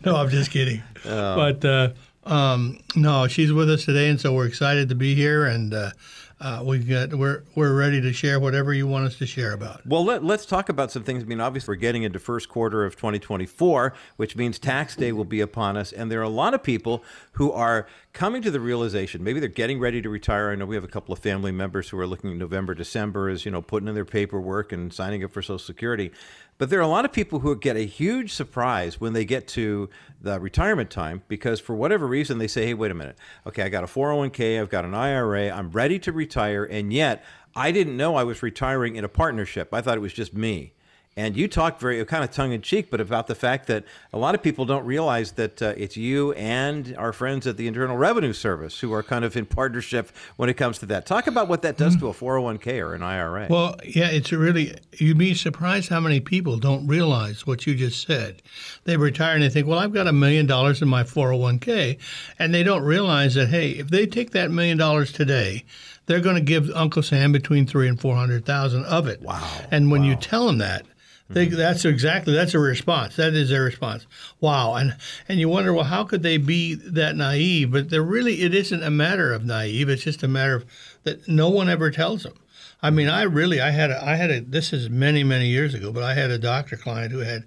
no, 0.05 0.15
I'm 0.15 0.29
just 0.29 0.51
kidding. 0.51 0.83
Oh. 1.05 1.35
But 1.35 1.65
uh, 1.65 1.89
um, 2.25 2.79
no, 2.95 3.27
she's 3.27 3.51
with 3.51 3.69
us 3.69 3.85
today, 3.85 4.09
and 4.09 4.21
so 4.21 4.33
we're 4.33 4.45
excited 4.47 4.89
to 4.89 4.95
be 4.95 5.15
here 5.15 5.45
and. 5.45 5.73
Uh, 5.73 5.91
uh, 6.39 6.61
we 6.63 6.77
got 6.79 7.13
we're 7.15 7.43
we're 7.55 7.73
ready 7.73 7.99
to 7.99 8.13
share 8.13 8.39
whatever 8.39 8.71
you 8.71 8.85
want 8.85 9.05
us 9.05 9.17
to 9.17 9.25
share 9.25 9.53
about. 9.53 9.85
Well, 9.87 10.05
let, 10.05 10.23
let's 10.23 10.45
talk 10.45 10.69
about 10.69 10.91
some 10.91 11.03
things. 11.03 11.23
I 11.23 11.25
mean, 11.25 11.41
obviously, 11.41 11.71
we're 11.71 11.79
getting 11.79 12.03
into 12.03 12.19
first 12.19 12.47
quarter 12.47 12.85
of 12.85 12.95
2024, 12.95 13.93
which 14.17 14.35
means 14.35 14.59
tax 14.59 14.95
day 14.95 15.11
will 15.11 15.25
be 15.25 15.41
upon 15.41 15.77
us, 15.77 15.91
and 15.91 16.11
there 16.11 16.19
are 16.19 16.23
a 16.23 16.29
lot 16.29 16.53
of 16.53 16.61
people 16.61 17.03
who 17.33 17.51
are 17.51 17.87
coming 18.13 18.43
to 18.43 18.51
the 18.51 18.59
realization. 18.59 19.23
Maybe 19.23 19.39
they're 19.39 19.49
getting 19.49 19.79
ready 19.79 19.99
to 20.01 20.09
retire. 20.09 20.51
I 20.51 20.55
know 20.55 20.65
we 20.65 20.75
have 20.75 20.83
a 20.83 20.89
couple 20.89 21.11
of 21.11 21.19
family 21.19 21.51
members 21.51 21.89
who 21.89 21.99
are 21.99 22.07
looking 22.07 22.37
November, 22.37 22.75
December 22.75 23.29
as 23.29 23.43
you 23.43 23.51
know, 23.51 23.61
putting 23.61 23.87
in 23.87 23.95
their 23.95 24.05
paperwork 24.05 24.71
and 24.71 24.93
signing 24.93 25.23
up 25.23 25.31
for 25.31 25.41
Social 25.41 25.57
Security. 25.57 26.11
But 26.57 26.71
there 26.71 26.79
are 26.79 26.83
a 26.83 26.87
lot 26.87 27.05
of 27.05 27.11
people 27.11 27.39
who 27.39 27.55
get 27.55 27.75
a 27.75 27.85
huge 27.85 28.33
surprise 28.33 28.99
when 28.99 29.13
they 29.13 29.25
get 29.25 29.47
to 29.49 29.89
the 30.21 30.39
retirement 30.39 30.89
time 30.89 31.21
because 31.27 31.59
for 31.59 31.75
whatever 31.75 32.07
reason 32.07 32.39
they 32.39 32.47
say, 32.47 32.65
hey, 32.65 32.73
wait 32.73 32.89
a 32.89 32.95
minute. 32.95 33.17
Okay, 33.45 33.61
I 33.61 33.69
got 33.69 33.83
a 33.83 33.87
401k, 33.87 34.59
I've 34.59 34.69
got 34.69 34.83
an 34.83 34.95
IRA, 34.95 35.51
I'm 35.51 35.69
ready 35.69 35.99
to 35.99 36.11
retire, 36.11 36.63
and 36.65 36.91
yet 36.91 37.23
I 37.55 37.71
didn't 37.71 37.95
know 37.95 38.15
I 38.15 38.23
was 38.23 38.41
retiring 38.41 38.95
in 38.95 39.03
a 39.03 39.09
partnership. 39.09 39.71
I 39.71 39.81
thought 39.81 39.97
it 39.97 40.01
was 40.01 40.13
just 40.13 40.33
me. 40.33 40.73
And 41.17 41.35
you 41.35 41.47
talked 41.47 41.81
very 41.81 42.05
kind 42.05 42.23
of 42.23 42.29
tongue 42.29 42.51
in 42.51 42.61
cheek, 42.61 42.91
but 42.91 43.01
about 43.01 43.25
the 43.25 43.33
fact 43.33 43.65
that 43.67 43.83
a 44.13 44.19
lot 44.19 44.35
of 44.35 44.43
people 44.43 44.65
don't 44.65 44.85
realize 44.85 45.31
that 45.33 45.59
uh, 45.63 45.73
it's 45.75 45.97
you 45.97 46.31
and 46.33 46.95
our 46.95 47.11
friends 47.11 47.47
at 47.47 47.57
the 47.57 47.67
Internal 47.67 47.97
Revenue 47.97 48.33
Service 48.33 48.79
who 48.81 48.93
are 48.93 49.01
kind 49.01 49.25
of 49.25 49.35
in 49.35 49.47
partnership 49.47 50.11
when 50.35 50.47
it 50.47 50.53
comes 50.53 50.77
to 50.77 50.85
that. 50.85 51.07
Talk 51.07 51.25
about 51.25 51.47
what 51.47 51.63
that 51.63 51.75
does 51.75 51.95
to 51.97 52.07
a 52.09 52.13
401k 52.13 52.79
or 52.85 52.93
an 52.93 53.01
IRA. 53.01 53.47
Well, 53.49 53.77
yeah, 53.83 54.09
it's 54.11 54.31
really, 54.31 54.75
you'd 54.99 55.17
be 55.17 55.33
surprised 55.33 55.89
how 55.89 55.99
many 55.99 56.19
people 56.19 56.57
don't 56.59 56.85
realize 56.85 57.47
what 57.47 57.65
you 57.65 57.73
just 57.73 58.05
said. 58.05 58.43
They 58.83 58.95
retire 58.95 59.33
and 59.33 59.41
they 59.43 59.49
think, 59.49 59.65
well, 59.65 59.79
I've 59.79 59.93
got 59.93 60.05
a 60.05 60.13
million 60.13 60.45
dollars 60.45 60.83
in 60.83 60.87
my 60.87 61.01
401k. 61.03 61.97
And 62.37 62.53
they 62.53 62.61
don't 62.61 62.83
realize 62.83 63.33
that, 63.33 63.47
hey, 63.47 63.71
if 63.71 63.89
they 63.89 64.05
take 64.05 64.31
that 64.31 64.51
million 64.51 64.77
dollars 64.77 65.11
today, 65.11 65.65
they're 66.05 66.21
going 66.21 66.35
to 66.35 66.41
give 66.41 66.69
Uncle 66.75 67.01
Sam 67.01 67.31
between 67.31 67.65
three 67.65 67.87
and 67.87 67.99
400,000 67.99 68.85
of 68.85 69.07
it. 69.07 69.21
Wow. 69.23 69.61
And 69.71 69.89
when 69.89 70.01
Wow. 70.01 70.07
you 70.09 70.15
tell 70.15 70.45
them 70.45 70.59
that, 70.59 70.85
they, 71.29 71.47
that's 71.47 71.83
exactly 71.83 72.33
that's 72.33 72.53
a 72.53 72.59
response. 72.59 73.15
That 73.17 73.33
is 73.33 73.49
their 73.49 73.63
response. 73.63 74.07
Wow, 74.39 74.75
and 74.75 74.95
and 75.27 75.39
you 75.39 75.49
wonder, 75.49 75.73
well, 75.73 75.85
how 75.85 76.03
could 76.03 76.23
they 76.23 76.37
be 76.37 76.73
that 76.75 77.15
naive? 77.15 77.71
But 77.71 77.89
they're 77.89 78.01
really, 78.01 78.41
it 78.41 78.53
isn't 78.55 78.83
a 78.83 78.89
matter 78.89 79.33
of 79.33 79.45
naive. 79.45 79.89
It's 79.89 80.03
just 80.03 80.23
a 80.23 80.27
matter 80.27 80.55
of 80.55 80.65
that 81.03 81.27
no 81.27 81.49
one 81.49 81.69
ever 81.69 81.91
tells 81.91 82.23
them. 82.23 82.33
I 82.81 82.91
mean, 82.91 83.09
I 83.09 83.23
really, 83.23 83.59
I 83.59 83.71
had, 83.71 83.89
a, 83.89 84.03
I 84.03 84.15
had 84.15 84.29
a. 84.29 84.39
This 84.39 84.71
is 84.71 84.89
many, 84.89 85.23
many 85.23 85.47
years 85.47 85.73
ago, 85.73 85.91
but 85.91 86.03
I 86.03 86.13
had 86.13 86.29
a 86.29 86.37
doctor 86.37 86.77
client 86.77 87.11
who 87.11 87.19
had 87.19 87.43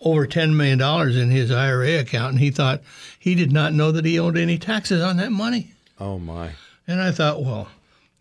over 0.00 0.26
ten 0.26 0.56
million 0.56 0.78
dollars 0.78 1.16
in 1.16 1.30
his 1.30 1.50
IRA 1.50 1.98
account, 1.98 2.32
and 2.32 2.40
he 2.40 2.50
thought 2.50 2.80
he 3.18 3.34
did 3.34 3.52
not 3.52 3.74
know 3.74 3.90
that 3.92 4.04
he 4.04 4.18
owed 4.18 4.38
any 4.38 4.56
taxes 4.56 5.02
on 5.02 5.16
that 5.16 5.32
money. 5.32 5.72
oh, 5.98 6.18
my. 6.18 6.50
And 6.86 7.02
I 7.02 7.10
thought, 7.10 7.42
well, 7.42 7.68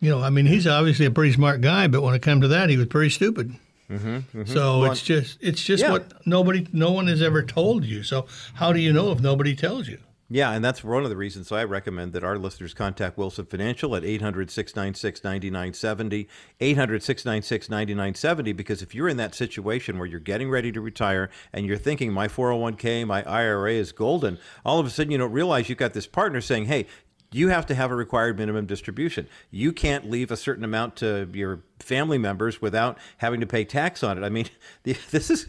you 0.02 0.10
know, 0.10 0.22
I 0.22 0.30
mean, 0.30 0.48
he's 0.48 0.68
obviously 0.68 1.06
a 1.06 1.12
pretty 1.12 1.32
smart 1.32 1.62
guy, 1.62 1.88
but 1.88 2.02
when 2.02 2.14
it 2.14 2.22
came 2.22 2.42
to 2.42 2.48
that, 2.50 2.70
he 2.70 2.76
was 2.76 2.88
pretty 2.88 3.10
stupid. 3.12 3.56
Mm-hmm, 3.90 4.08
mm-hmm. 4.08 4.46
So 4.46 4.84
it's 4.86 5.02
just 5.02 5.38
it's 5.42 5.64
just 5.64 5.84
Yeah. 5.84 5.92
what 5.92 6.26
nobody, 6.28 6.68
no 6.74 6.92
one 6.92 7.08
has 7.08 7.22
ever 7.22 7.42
told 7.44 7.86
you. 7.86 8.04
So 8.04 8.26
how 8.56 8.74
do 8.74 8.80
you 8.80 8.92
know 8.92 9.12
if 9.12 9.22
nobody 9.22 9.56
tells 9.56 9.88
you? 9.88 10.00
Yeah, 10.30 10.52
and 10.52 10.64
that's 10.66 10.84
one 10.84 11.06
of 11.06 11.10
the 11.10 11.16
reasons 11.16 11.48
so 11.48 11.56
I 11.56 11.64
recommend 11.64 12.12
that 12.12 12.22
our 12.26 12.38
listeners 12.38 12.74
contact 12.74 13.18
Wilson 13.18 13.46
Financial 13.46 13.96
at 13.96 14.04
800 14.04 14.52
696 14.52 15.24
9970. 15.24 16.28
800 16.60 17.02
696 17.02 17.70
9970, 17.70 18.52
because 18.52 18.82
if 18.82 18.94
you're 18.94 19.08
in 19.08 19.16
that 19.16 19.34
situation 19.34 19.98
where 19.98 20.06
you're 20.06 20.20
getting 20.20 20.50
ready 20.50 20.70
to 20.74 20.82
retire 20.82 21.30
and 21.54 21.66
you're 21.66 21.78
thinking, 21.78 22.12
my 22.12 22.28
401k, 22.28 23.08
my 23.08 23.24
IRA 23.24 23.72
is 23.72 23.94
golden, 23.94 24.38
all 24.66 24.80
of 24.80 24.86
a 24.86 24.90
sudden 24.90 25.14
you 25.14 25.18
don't 25.18 25.32
realize 25.32 25.70
you've 25.70 25.78
got 25.78 25.94
this 25.94 26.08
partner 26.08 26.42
saying, 26.42 26.66
hey, 26.66 26.88
you 27.32 27.50
have 27.50 27.66
to 27.68 27.76
have 27.76 27.92
a 27.92 27.96
required 27.96 28.38
minimum 28.38 28.66
distribution. 28.66 29.28
You 29.52 29.74
can't 29.74 30.10
leave 30.10 30.32
a 30.32 30.38
certain 30.38 30.64
amount 30.64 30.96
to 30.98 31.30
your 31.34 31.62
family 31.80 32.18
members 32.18 32.62
without 32.62 32.98
having 33.18 33.42
to 33.42 33.46
pay 33.46 33.66
tax 33.66 34.04
on 34.04 34.18
it. 34.18 34.26
I 34.26 34.30
mean, 34.30 34.48
the, 34.84 34.98
this 35.12 35.30
is. 35.30 35.48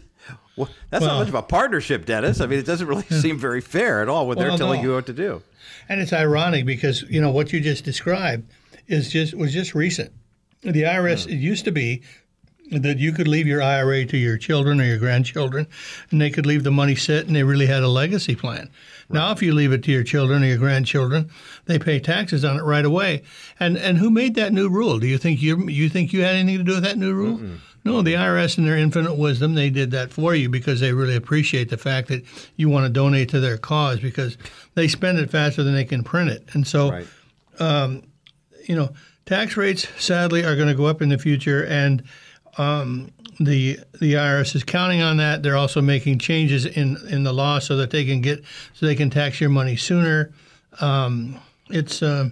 Well, 0.57 0.69
that's 0.89 1.05
not 1.05 1.17
much 1.19 1.29
of 1.29 1.35
a 1.35 1.41
partnership, 1.41 2.05
Dennis. 2.05 2.41
I 2.41 2.45
mean, 2.45 2.59
it 2.59 2.65
doesn't 2.65 2.85
really 2.85 3.03
seem 3.21 3.39
very 3.39 3.61
fair 3.61 4.01
at 4.01 4.09
all 4.09 4.27
when 4.27 4.37
they're 4.37 4.49
Well, 4.49 4.57
telling 4.57 4.81
no. 4.81 4.89
you 4.89 4.93
what 4.95 5.05
to 5.05 5.13
do. 5.13 5.41
And 5.87 6.01
it's 6.01 6.11
ironic 6.11 6.65
because 6.65 7.03
you 7.03 7.21
know 7.21 7.31
what 7.31 7.53
you 7.53 7.61
just 7.61 7.85
described 7.85 8.51
is 8.87 9.09
just 9.09 9.33
was 9.33 9.53
just 9.53 9.73
recent. 9.73 10.11
The 10.61 10.83
IRS 10.83 11.25
it 11.27 11.35
hmm. 11.35 11.41
used 11.41 11.65
to 11.65 11.71
be 11.71 12.03
that 12.71 12.99
you 12.99 13.11
could 13.11 13.27
leave 13.27 13.47
your 13.47 13.61
IRA 13.61 14.05
to 14.05 14.17
your 14.17 14.37
children 14.37 14.79
or 14.79 14.83
your 14.83 14.97
grandchildren, 14.97 15.67
and 16.11 16.21
they 16.21 16.29
could 16.29 16.45
leave 16.45 16.63
the 16.63 16.71
money 16.71 16.95
sit, 16.95 17.27
and 17.27 17.35
they 17.35 17.43
really 17.43 17.65
had 17.65 17.83
a 17.83 17.87
legacy 17.87 18.35
plan. 18.35 18.69
Now, 19.09 19.31
if 19.31 19.41
you 19.41 19.53
leave 19.53 19.71
it 19.71 19.83
to 19.83 19.91
your 19.91 20.03
children 20.03 20.43
or 20.43 20.45
your 20.45 20.57
grandchildren, 20.57 21.31
they 21.65 21.79
pay 21.79 21.99
taxes 21.99 22.45
on 22.45 22.57
it 22.57 22.63
right 22.63 22.85
away. 22.85 23.23
And 23.59 23.75
and 23.77 23.97
who 23.97 24.11
made 24.11 24.35
that 24.35 24.53
new 24.53 24.69
rule? 24.69 24.99
Do 24.99 25.07
you 25.07 25.17
think 25.17 25.41
you 25.41 25.67
you 25.67 25.89
think 25.89 26.13
you 26.13 26.21
had 26.21 26.35
anything 26.35 26.59
to 26.59 26.63
do 26.63 26.75
with 26.75 26.83
that 26.83 26.97
new 26.97 27.13
rule? 27.13 27.39
No, 27.85 28.01
the 28.01 28.13
IRS, 28.13 28.57
in 28.57 28.65
their 28.65 28.77
infinite 28.77 29.15
wisdom, 29.15 29.55
they 29.55 29.69
did 29.69 29.91
that 29.91 30.11
for 30.11 30.35
you 30.35 30.49
because 30.49 30.81
they 30.81 30.91
really 30.91 31.15
appreciate 31.15 31.69
the 31.69 31.77
fact 31.77 32.09
that 32.09 32.23
you 32.57 32.69
want 32.69 32.85
to 32.85 32.89
donate 32.89 33.29
to 33.29 33.39
their 33.39 33.57
cause 33.57 33.99
because 33.99 34.37
they 34.75 34.87
spend 34.87 35.17
it 35.17 35.31
faster 35.31 35.63
than 35.63 35.73
they 35.73 35.85
can 35.85 36.03
print 36.03 36.29
it. 36.29 36.43
And 36.53 36.67
so, 36.67 36.91
Right. 36.91 37.07
Um, 37.59 38.03
you 38.67 38.75
know, 38.75 38.89
tax 39.25 39.57
rates 39.57 39.87
sadly 39.97 40.43
are 40.43 40.55
going 40.55 40.67
to 40.67 40.75
go 40.75 40.85
up 40.85 41.01
in 41.01 41.09
the 41.09 41.17
future, 41.17 41.65
and 41.65 42.03
um, 42.59 43.09
the 43.39 43.79
the 43.99 44.13
IRS 44.13 44.53
is 44.53 44.63
counting 44.63 45.01
on 45.01 45.17
that. 45.17 45.41
They're 45.41 45.55
also 45.55 45.81
making 45.81 46.19
changes 46.19 46.65
in 46.65 46.97
in 47.09 47.23
the 47.23 47.31
law 47.31 47.59
so 47.59 47.77
that 47.77 47.89
they 47.89 48.03
can 48.03 48.21
get 48.21 48.43
so 48.73 48.85
they 48.85 48.95
can 48.95 49.09
tax 49.09 49.39
your 49.39 49.49
money 49.49 49.77
sooner. 49.77 50.33
Um, 50.81 51.39
it's 51.69 52.03
uh, 52.03 52.29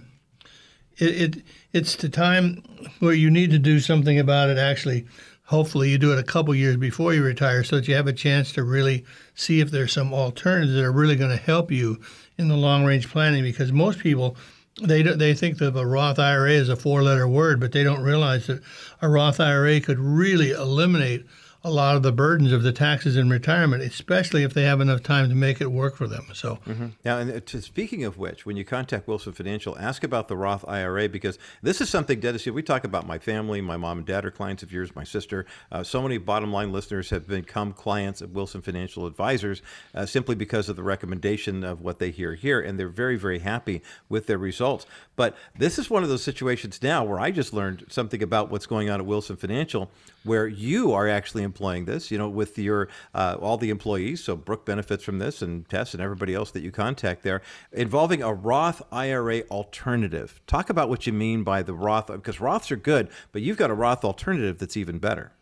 it, 0.98 1.36
it 1.36 1.42
it's 1.72 1.96
the 1.96 2.10
time 2.10 2.62
where 3.00 3.14
you 3.14 3.30
need 3.30 3.50
to 3.52 3.58
do 3.58 3.80
something 3.80 4.18
about 4.18 4.50
it. 4.50 4.58
Actually, 4.58 5.06
hopefully, 5.44 5.88
you 5.88 5.96
do 5.96 6.12
it 6.12 6.18
a 6.18 6.22
couple 6.22 6.54
years 6.54 6.76
before 6.76 7.14
you 7.14 7.24
retire, 7.24 7.64
so 7.64 7.76
that 7.76 7.88
you 7.88 7.94
have 7.94 8.06
a 8.06 8.12
chance 8.12 8.52
to 8.52 8.62
really 8.62 9.06
see 9.34 9.60
if 9.60 9.70
there's 9.70 9.94
some 9.94 10.12
alternatives 10.12 10.74
that 10.74 10.84
are 10.84 10.92
really 10.92 11.16
going 11.16 11.30
to 11.30 11.42
help 11.42 11.70
you 11.70 11.98
in 12.36 12.48
the 12.48 12.56
long 12.56 12.84
range 12.84 13.08
planning. 13.08 13.42
Because 13.42 13.72
most 13.72 14.00
people 14.00 14.36
they 14.82 15.02
don't, 15.02 15.18
they 15.18 15.34
think 15.34 15.60
of 15.60 15.76
a 15.76 15.86
Roth 15.86 16.18
IRA 16.18 16.52
as 16.52 16.68
a 16.68 16.76
four 16.76 17.02
letter 17.02 17.26
word, 17.26 17.60
but 17.60 17.72
they 17.72 17.82
don't 17.82 18.02
realize 18.02 18.46
that 18.46 18.62
a 19.02 19.08
Roth 19.08 19.40
IRA 19.40 19.80
could 19.80 19.98
really 19.98 20.50
eliminate 20.50 21.26
a 21.68 21.70
lot 21.70 21.96
of 21.96 22.02
the 22.02 22.12
burdens 22.12 22.52
of 22.52 22.62
the 22.62 22.72
taxes 22.72 23.16
in 23.16 23.28
retirement, 23.30 23.82
especially 23.82 24.42
if 24.42 24.54
they 24.54 24.64
have 24.64 24.80
enough 24.80 25.02
time 25.02 25.28
to 25.28 25.34
make 25.34 25.60
it 25.60 25.70
work 25.70 25.96
for 25.96 26.06
them. 26.06 26.26
So. 26.32 26.58
Now, 27.04 27.18
and 27.18 27.30
uh, 27.30 27.40
to, 27.40 27.62
speaking 27.62 28.04
of 28.04 28.18
which, 28.18 28.46
when 28.46 28.56
you 28.56 28.64
contact 28.64 29.06
Wilson 29.06 29.32
Financial, 29.32 29.76
ask 29.78 30.02
about 30.02 30.28
the 30.28 30.36
Roth 30.36 30.64
IRA 30.66 31.08
because 31.08 31.38
this 31.62 31.80
is 31.80 31.88
something, 31.88 32.20
Dennis, 32.20 32.46
we 32.46 32.62
talk 32.62 32.84
about 32.84 33.06
my 33.06 33.18
family, 33.18 33.60
my 33.60 33.76
mom 33.76 33.98
and 33.98 34.06
dad 34.06 34.24
are 34.24 34.30
clients 34.30 34.62
of 34.62 34.72
yours, 34.72 34.94
my 34.96 35.04
sister. 35.04 35.46
Uh, 35.70 35.82
so 35.82 36.02
many 36.02 36.18
bottom 36.18 36.52
line 36.52 36.72
listeners 36.72 37.10
have 37.10 37.26
become 37.26 37.72
clients 37.72 38.20
of 38.20 38.34
Wilson 38.34 38.62
Financial 38.62 39.06
Advisors 39.06 39.62
uh, 39.94 40.06
simply 40.06 40.34
because 40.34 40.68
of 40.68 40.76
the 40.76 40.82
recommendation 40.82 41.64
of 41.64 41.80
what 41.80 41.98
they 41.98 42.10
hear 42.10 42.34
here, 42.34 42.60
and 42.60 42.78
they're 42.78 42.88
very, 42.88 43.16
very 43.16 43.40
happy 43.40 43.82
with 44.08 44.26
their 44.26 44.38
results. 44.38 44.86
But 45.16 45.36
this 45.56 45.78
is 45.78 45.90
one 45.90 46.02
of 46.02 46.08
those 46.08 46.22
situations 46.22 46.82
now 46.82 47.04
where 47.04 47.20
I 47.20 47.30
just 47.30 47.52
learned 47.52 47.84
something 47.88 48.22
about 48.22 48.50
what's 48.50 48.66
going 48.66 48.88
on 48.88 49.00
at 49.00 49.06
Wilson 49.06 49.36
Financial, 49.36 49.90
where 50.28 50.46
you 50.46 50.92
are 50.92 51.08
actually 51.08 51.42
employing 51.42 51.86
this, 51.86 52.10
you 52.10 52.18
know, 52.18 52.28
with 52.28 52.58
your 52.58 52.88
uh, 53.14 53.36
all 53.40 53.56
the 53.56 53.70
employees. 53.70 54.22
So 54.22 54.36
Brooke 54.36 54.64
benefits 54.64 55.02
from 55.02 55.18
this, 55.18 55.42
and 55.42 55.68
Tess 55.68 55.94
and 55.94 56.02
everybody 56.02 56.34
else 56.34 56.50
that 56.52 56.62
you 56.62 56.70
contact 56.70 57.22
there, 57.22 57.42
involving 57.72 58.22
a 58.22 58.32
Roth 58.32 58.82
IRA 58.92 59.40
alternative. 59.50 60.40
Talk 60.46 60.70
about 60.70 60.88
what 60.88 61.06
you 61.06 61.12
mean 61.12 61.42
by 61.42 61.62
the 61.62 61.74
Roth, 61.74 62.06
because 62.06 62.36
Roths 62.36 62.70
are 62.70 62.76
good, 62.76 63.08
but 63.32 63.42
you've 63.42 63.56
got 63.56 63.70
a 63.70 63.74
Roth 63.74 64.04
alternative 64.04 64.58
that's 64.58 64.76
even 64.76 64.98
better. 64.98 65.32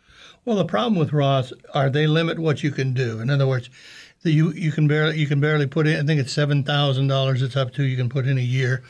Well, 0.45 0.57
the 0.57 0.65
problem 0.65 0.97
with 0.99 1.11
Roths 1.11 1.53
are 1.75 1.91
they 1.91 2.07
limit 2.07 2.39
what 2.39 2.63
you 2.63 2.71
can 2.71 2.95
do. 2.95 3.21
In 3.21 3.31
other 3.31 3.47
words, 3.47 3.69
the, 4.23 4.31
you 4.31 4.53
you 4.53 4.73
can 4.73 4.89
barely 4.89 5.19
you 5.19 5.27
can 5.27 5.41
barely 5.41 5.67
put 5.67 5.87
in. 5.87 5.97
I 5.97 6.07
think 6.07 6.21
it's 6.21 6.33
seven 6.33 6.63
thousand 6.65 7.09
dollars. 7.09 7.43
It's 7.43 7.57
up 7.57 7.73
to 7.75 7.85
you 7.85 7.97
can 7.97 8.09
put 8.09 8.27
in 8.27 8.39
a 8.39 8.43
year, 8.43 8.83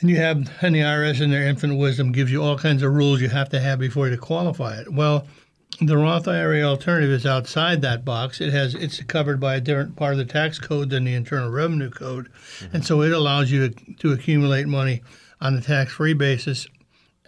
and 0.00 0.10
you 0.10 0.16
have 0.16 0.36
and 0.62 0.74
the 0.74 0.80
IRS 0.80 1.20
in 1.20 1.30
their 1.30 1.46
infinite 1.46 1.76
wisdom 1.76 2.12
gives 2.12 2.30
you 2.30 2.42
all 2.42 2.58
kinds 2.58 2.82
of 2.82 2.92
rules 2.92 3.20
you 3.20 3.28
have 3.28 3.48
to 3.50 3.60
have 3.60 3.78
before 3.78 4.08
you 4.08 4.16
qualify 4.16 4.78
it. 4.78 4.92
Well, 4.92 5.26
the 5.80 5.96
Roth 5.96 6.26
IRA 6.26 6.62
alternative 6.62 7.10
is 7.10 7.26
outside 7.26 7.82
that 7.82 8.04
box. 8.04 8.40
It 8.40 8.52
has 8.52 8.74
it's 8.74 9.02
covered 9.02 9.40
by 9.40 9.56
a 9.56 9.60
different 9.60 9.96
part 9.96 10.12
of 10.12 10.18
the 10.18 10.24
tax 10.24 10.58
code 10.58 10.90
than 10.90 11.04
the 11.04 11.14
Internal 11.14 11.50
Revenue 11.50 11.90
Code, 11.90 12.30
and 12.72 12.84
so 12.84 13.02
it 13.02 13.12
allows 13.12 13.50
you 13.50 13.68
to 13.68 13.94
to 13.94 14.12
accumulate 14.12 14.66
money 14.66 15.02
on 15.40 15.54
a 15.54 15.60
tax-free 15.60 16.14
basis 16.14 16.66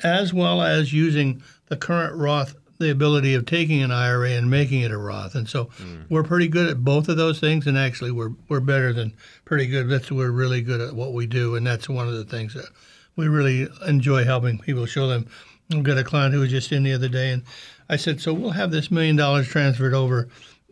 as 0.03 0.33
well 0.33 0.63
as 0.63 0.93
using 0.93 1.43
the 1.67 1.77
current 1.77 2.15
Roth, 2.15 2.55
the 2.79 2.91
ability 2.91 3.35
of 3.35 3.45
taking 3.45 3.83
an 3.83 3.91
IRA 3.91 4.31
and 4.31 4.51
making 4.51 4.83
it 4.83 4.91
a 4.91 4.97
Roth. 4.97 5.35
And 5.35 5.49
so 5.49 5.67
mm. 5.81 6.05
we're 6.09 6.23
pretty 6.23 6.49
good 6.49 6.69
at 6.69 6.85
both 6.85 7.09
of 7.09 7.17
those 7.17 7.41
things, 7.41 7.67
and 7.67 7.77
actually 7.77 8.11
we're 8.11 8.33
we're 8.49 8.61
better 8.61 8.93
than 8.93 9.13
pretty 9.45 9.67
good. 9.67 9.89
That's 9.89 10.11
we're 10.11 10.31
really 10.31 10.63
good 10.63 10.81
at 10.81 10.95
what 10.95 11.13
we 11.13 11.27
do, 11.27 11.57
and 11.57 11.67
that's 11.67 11.89
one 11.89 12.09
of 12.09 12.15
the 12.15 12.25
things 12.25 12.55
that 12.55 12.69
we 13.17 13.29
really 13.29 13.69
enjoy 13.87 14.25
helping 14.25 14.59
people. 14.59 14.87
Show 14.87 15.09
them. 15.09 15.27
I've 15.73 15.83
got 15.83 15.99
a 15.99 16.05
client 16.05 16.33
who 16.33 16.41
was 16.41 16.51
just 16.51 16.73
in 16.73 16.83
the 16.83 16.95
other 16.95 17.09
day, 17.09 17.31
and 17.31 17.43
I 17.91 17.97
said, 17.97 18.21
so 18.21 18.33
we'll 18.33 18.51
have 18.51 18.71
this 18.71 18.91
million 18.91 19.17
dollars 19.17 19.49
transferred 19.49 19.93
over 19.93 20.29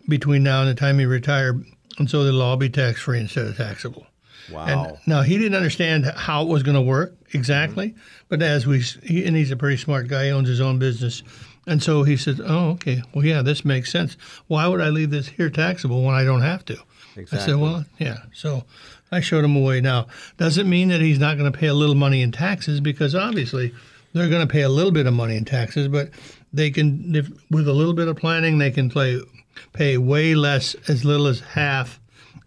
between 0.09 0.43
now 0.43 0.61
and 0.63 0.71
the 0.71 0.75
time 0.75 1.01
you 1.01 1.09
retire, 1.09 1.61
and 1.99 2.09
so 2.09 2.23
it'll 2.23 2.41
all 2.41 2.57
be 2.57 2.71
tax 2.71 3.01
free 3.01 3.21
instead 3.21 3.47
of 3.47 3.57
taxable. 3.57 4.07
Wow. 4.51 4.67
And 4.67 4.99
now 5.07 5.23
he 5.23 5.39
didn't 5.39 5.57
understand 5.57 6.05
how 6.05 6.43
it 6.43 6.49
was 6.49 6.63
going 6.63 6.77
to 6.77 6.81
work 6.81 7.15
exactly, 7.33 7.89
mm-hmm. 7.89 8.01
but 8.29 8.43
as 8.43 8.67
we 8.67 8.81
he, 8.81 9.25
and 9.27 9.37
he's 9.37 9.51
a 9.51 9.57
pretty 9.57 9.77
smart 9.77 10.09
guy, 10.09 10.27
he 10.27 10.31
owns 10.31 10.49
his 10.49 10.61
own 10.61 10.79
business, 10.79 11.23
and 11.67 11.83
so 11.83 12.03
he 12.03 12.17
said, 12.17 12.41
"Oh, 12.45 12.71
okay, 12.71 13.03
well, 13.15 13.25
yeah, 13.25 13.43
this 13.43 13.65
makes 13.65 13.91
sense. 13.91 14.17
Why 14.47 14.67
would 14.67 14.81
I 14.81 14.89
leave 14.89 15.11
this 15.11 15.29
here 15.29 15.51
taxable 15.51 16.03
when 16.03 16.15
I 16.15 16.25
don't 16.25 16.43
have 16.43 16.65
to?" 16.67 16.79
I 17.17 17.25
said, 17.39 17.57
"Well, 17.57 17.85
yeah." 17.99 18.19
So 18.33 18.65
I 19.11 19.21
showed 19.21 19.45
him 19.45 19.57
a 19.57 19.61
way. 19.61 19.81
Now, 19.81 20.07
doesn't 20.37 20.69
mean 20.69 20.89
that 20.89 21.01
he's 21.01 21.19
not 21.19 21.39
going 21.39 21.51
to 21.51 21.59
pay 21.59 21.69
a 21.69 21.75
little 21.75 21.95
money 21.95 22.23
in 22.23 22.33
taxes 22.33 22.81
because 22.81 23.15
obviously 23.15 23.75
they're 24.13 24.29
going 24.29 24.47
to 24.47 24.53
pay 24.53 24.63
a 24.63 24.69
little 24.69 24.93
bit 24.93 25.07
of 25.07 25.15
money 25.15 25.37
in 25.37 25.45
taxes, 25.45 25.89
but 25.89 26.11
they 26.53 26.71
can, 26.71 27.15
if, 27.15 27.29
with 27.51 27.69
a 27.69 27.73
little 27.73 27.93
bit 27.93 28.09
of 28.09 28.17
planning, 28.17 28.59
they 28.59 28.71
can 28.71 28.89
play, 28.89 29.21
pay 29.73 29.99
way 29.99 30.35
less, 30.35 30.75
as 30.89 31.05
little 31.05 31.27
as 31.27 31.41
half 31.41 32.01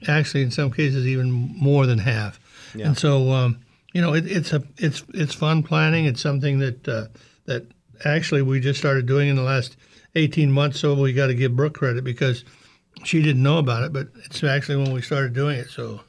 actually 0.07 0.41
in 0.41 0.51
some 0.51 0.71
cases 0.71 1.05
even 1.05 1.31
more 1.31 1.85
than 1.85 1.99
half. 1.99 2.39
And 2.87 2.97
so 2.97 3.31
um, 3.31 3.59
you 3.93 4.01
know 4.01 4.13
it, 4.13 4.25
it's 4.27 4.53
a 4.53 4.63
it's 4.77 5.03
it's 5.13 5.33
fun 5.33 5.63
planning. 5.63 6.05
It's 6.05 6.21
something 6.21 6.59
that 6.59 6.87
uh, 6.87 7.05
that 7.45 7.65
actually 8.05 8.41
we 8.41 8.59
just 8.59 8.79
started 8.79 9.05
doing 9.05 9.29
in 9.29 9.35
the 9.35 9.41
last 9.41 9.77
18 10.15 10.51
months, 10.51 10.79
so 10.79 10.93
we 10.93 11.13
got 11.13 11.27
to 11.27 11.35
give 11.35 11.55
Brooke 11.55 11.75
credit 11.75 12.03
because 12.03 12.43
she 13.03 13.21
didn't 13.21 13.43
know 13.43 13.57
about 13.57 13.83
it, 13.83 13.93
but 13.93 14.09
it's 14.25 14.43
actually 14.43 14.77
when 14.77 14.91
we 14.91 15.01
started 15.01 15.33
doing 15.33 15.57
it. 15.57 15.69
So 15.69 16.01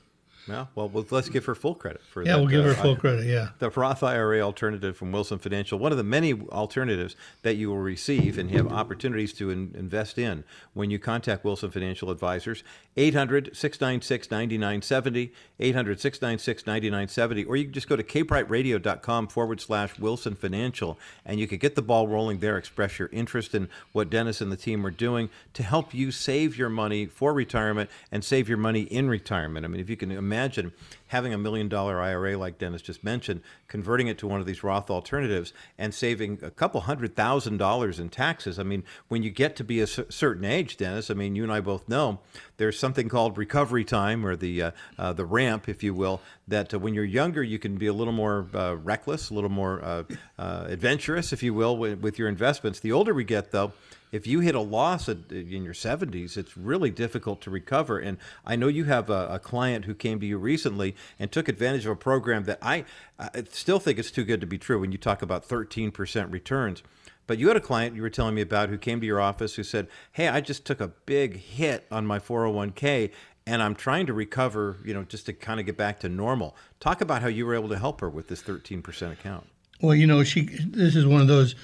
Yeah, 0.50 0.66
well, 0.74 0.90
let's 1.10 1.28
give 1.28 1.44
her 1.46 1.54
full 1.54 1.74
credit 1.74 2.02
for 2.02 2.22
yeah, 2.22 2.32
that. 2.32 2.38
we'll 2.38 2.48
give 2.48 2.64
her 2.64 2.72
uh, 2.72 2.82
full 2.82 2.96
credit. 2.96 3.26
Yeah. 3.26 3.50
the 3.58 3.70
Roth 3.70 4.02
IRA 4.02 4.40
alternative 4.40 4.96
from 4.96 5.12
Wilson 5.12 5.38
Financial, 5.38 5.78
one 5.78 5.92
of 5.92 5.98
the 5.98 6.04
many 6.04 6.34
alternatives 6.50 7.16
that 7.42 7.54
you 7.54 7.70
will 7.70 7.78
receive 7.78 8.38
and 8.38 8.50
have 8.50 8.70
opportunities 8.72 9.32
to 9.34 9.50
in, 9.50 9.74
invest 9.76 10.18
in 10.18 10.44
when 10.74 10.90
you 10.90 10.98
contact 10.98 11.44
Wilson 11.44 11.70
Financial 11.70 12.10
Advisors. 12.10 12.64
800 12.96 13.56
696 13.56 14.30
9970, 14.30 15.32
800 15.60 16.00
696 16.00 16.66
9970, 16.66 17.44
or 17.44 17.56
you 17.56 17.64
can 17.64 17.72
just 17.72 17.88
go 17.88 17.96
to 17.96 18.02
kbrightradio.com 18.02 19.28
forward 19.28 19.60
slash 19.60 19.98
Wilson 19.98 20.34
Financial 20.34 20.98
and 21.24 21.38
you 21.38 21.46
can 21.46 21.58
get 21.58 21.76
the 21.76 21.82
ball 21.82 22.08
rolling 22.08 22.40
there, 22.40 22.56
express 22.58 22.98
your 22.98 23.08
interest 23.12 23.54
in 23.54 23.68
what 23.92 24.10
Dennis 24.10 24.40
and 24.40 24.50
the 24.50 24.56
team 24.56 24.84
are 24.84 24.90
doing 24.90 25.30
to 25.54 25.62
help 25.62 25.94
you 25.94 26.10
save 26.10 26.58
your 26.58 26.68
money 26.68 27.06
for 27.06 27.32
retirement 27.32 27.88
and 28.10 28.24
save 28.24 28.48
your 28.48 28.58
money 28.58 28.82
in 28.82 29.08
retirement. 29.08 29.64
I 29.64 29.68
mean, 29.68 29.80
if 29.80 29.88
you 29.88 29.96
can 29.96 30.10
imagine 30.10 30.39
imagine 30.40 30.72
having 31.10 31.34
a 31.34 31.38
million 31.38 31.68
dollar 31.68 32.00
IRA 32.00 32.38
like 32.38 32.56
Dennis 32.56 32.82
just 32.82 33.02
mentioned, 33.02 33.40
converting 33.66 34.06
it 34.06 34.16
to 34.18 34.28
one 34.28 34.38
of 34.38 34.46
these 34.46 34.62
Roth 34.62 34.90
alternatives 34.90 35.52
and 35.76 35.92
saving 35.92 36.38
a 36.40 36.52
couple 36.52 36.82
hundred 36.82 37.16
thousand 37.16 37.56
dollars 37.56 37.98
in 37.98 38.08
taxes. 38.08 38.60
I 38.60 38.62
mean, 38.62 38.84
when 39.08 39.24
you 39.24 39.30
get 39.30 39.56
to 39.56 39.64
be 39.64 39.80
a 39.80 39.88
certain 39.88 40.44
age, 40.44 40.76
Dennis, 40.76 41.10
I 41.10 41.14
mean, 41.14 41.34
you 41.34 41.42
and 41.42 41.52
I 41.52 41.60
both 41.60 41.88
know 41.88 42.20
there's 42.58 42.78
something 42.78 43.08
called 43.08 43.36
recovery 43.36 43.84
time 43.84 44.24
or 44.24 44.36
the 44.36 44.62
uh, 44.62 44.70
uh, 44.98 45.12
the 45.12 45.24
ramp, 45.24 45.68
if 45.68 45.82
you 45.82 45.94
will. 45.94 46.20
That 46.46 46.72
uh, 46.72 46.78
when 46.78 46.94
you're 46.94 47.04
younger, 47.04 47.42
you 47.42 47.58
can 47.58 47.76
be 47.76 47.88
a 47.88 47.92
little 47.92 48.12
more 48.12 48.46
uh, 48.54 48.76
reckless, 48.76 49.30
a 49.30 49.34
little 49.34 49.50
more 49.50 49.84
uh, 49.84 50.04
uh, 50.38 50.66
adventurous, 50.68 51.32
if 51.32 51.42
you 51.42 51.54
will, 51.54 51.76
with, 51.76 51.98
with 52.00 52.20
your 52.20 52.28
investments. 52.28 52.78
The 52.78 52.92
older 52.92 53.12
we 53.12 53.24
get, 53.24 53.50
though, 53.50 53.72
if 54.12 54.26
you 54.26 54.40
hit 54.40 54.54
a 54.54 54.60
loss 54.60 55.08
in 55.08 55.62
your 55.62 55.74
70s, 55.74 56.36
it's 56.36 56.56
really 56.56 56.90
difficult 56.90 57.40
to 57.42 57.50
recover. 57.50 57.98
And 57.98 58.18
I 58.44 58.56
know 58.56 58.66
you 58.66 58.84
have 58.84 59.08
a, 59.08 59.28
a 59.28 59.38
client 59.38 59.84
who 59.84 59.94
came 59.94 60.18
to 60.20 60.26
you 60.26 60.38
recently 60.38 60.96
and 61.18 61.30
took 61.30 61.48
advantage 61.48 61.86
of 61.86 61.92
a 61.92 61.96
program 61.96 62.44
that 62.44 62.58
I, 62.62 62.84
I 63.18 63.44
still 63.50 63.78
think 63.78 63.98
it's 63.98 64.10
too 64.10 64.24
good 64.24 64.40
to 64.40 64.46
be 64.46 64.58
true 64.58 64.80
when 64.80 64.92
you 64.92 64.98
talk 64.98 65.22
about 65.22 65.48
13% 65.48 66.32
returns. 66.32 66.82
But 67.26 67.38
you 67.38 67.46
had 67.48 67.56
a 67.56 67.60
client 67.60 67.94
you 67.94 68.02
were 68.02 68.10
telling 68.10 68.34
me 68.34 68.40
about 68.40 68.70
who 68.70 68.78
came 68.78 69.00
to 69.00 69.06
your 69.06 69.20
office 69.20 69.54
who 69.54 69.62
said, 69.62 69.86
Hey, 70.12 70.26
I 70.26 70.40
just 70.40 70.64
took 70.64 70.80
a 70.80 70.88
big 70.88 71.36
hit 71.36 71.86
on 71.90 72.04
my 72.04 72.18
401k 72.18 73.12
and 73.46 73.62
I'm 73.62 73.74
trying 73.74 74.06
to 74.06 74.12
recover, 74.12 74.78
you 74.84 74.94
know, 74.94 75.02
just 75.04 75.26
to 75.26 75.32
kind 75.32 75.60
of 75.60 75.66
get 75.66 75.76
back 75.76 76.00
to 76.00 76.08
normal. 76.08 76.56
Talk 76.78 77.00
about 77.00 77.22
how 77.22 77.28
you 77.28 77.46
were 77.46 77.54
able 77.54 77.68
to 77.68 77.78
help 77.78 78.00
her 78.00 78.08
with 78.08 78.28
this 78.28 78.42
13% 78.42 79.12
account. 79.12 79.46
Well, 79.80 79.94
you 79.94 80.06
know, 80.06 80.22
she. 80.24 80.42
This 80.42 80.94
is 80.94 81.06
one 81.06 81.20
of 81.20 81.26
those 81.26 81.54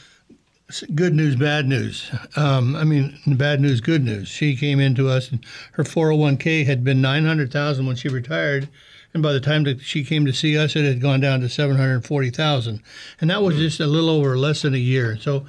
good 0.95 1.14
news, 1.14 1.37
bad 1.37 1.66
news. 1.68 2.11
Um, 2.34 2.74
I 2.74 2.84
mean, 2.84 3.18
bad 3.26 3.61
news, 3.61 3.80
good 3.80 4.03
news. 4.03 4.28
She 4.28 4.57
came 4.57 4.80
into 4.80 5.09
us, 5.09 5.30
and 5.30 5.45
her 5.72 5.84
401k 5.84 6.66
had 6.66 6.82
been 6.82 7.01
900,000 7.01 7.87
when 7.87 7.97
she 7.97 8.09
retired, 8.09 8.68
and 9.16 9.22
by 9.22 9.32
the 9.32 9.40
time 9.40 9.64
that 9.64 9.80
she 9.80 10.04
came 10.04 10.26
to 10.26 10.32
see 10.32 10.58
us, 10.58 10.76
it 10.76 10.84
had 10.84 11.00
gone 11.00 11.20
down 11.20 11.40
to 11.40 11.48
740,000, 11.48 12.82
and 13.18 13.30
that 13.30 13.42
was 13.42 13.56
just 13.56 13.80
a 13.80 13.86
little 13.86 14.10
over 14.10 14.36
less 14.36 14.60
than 14.60 14.74
a 14.74 14.78
year. 14.78 15.16
So, 15.18 15.46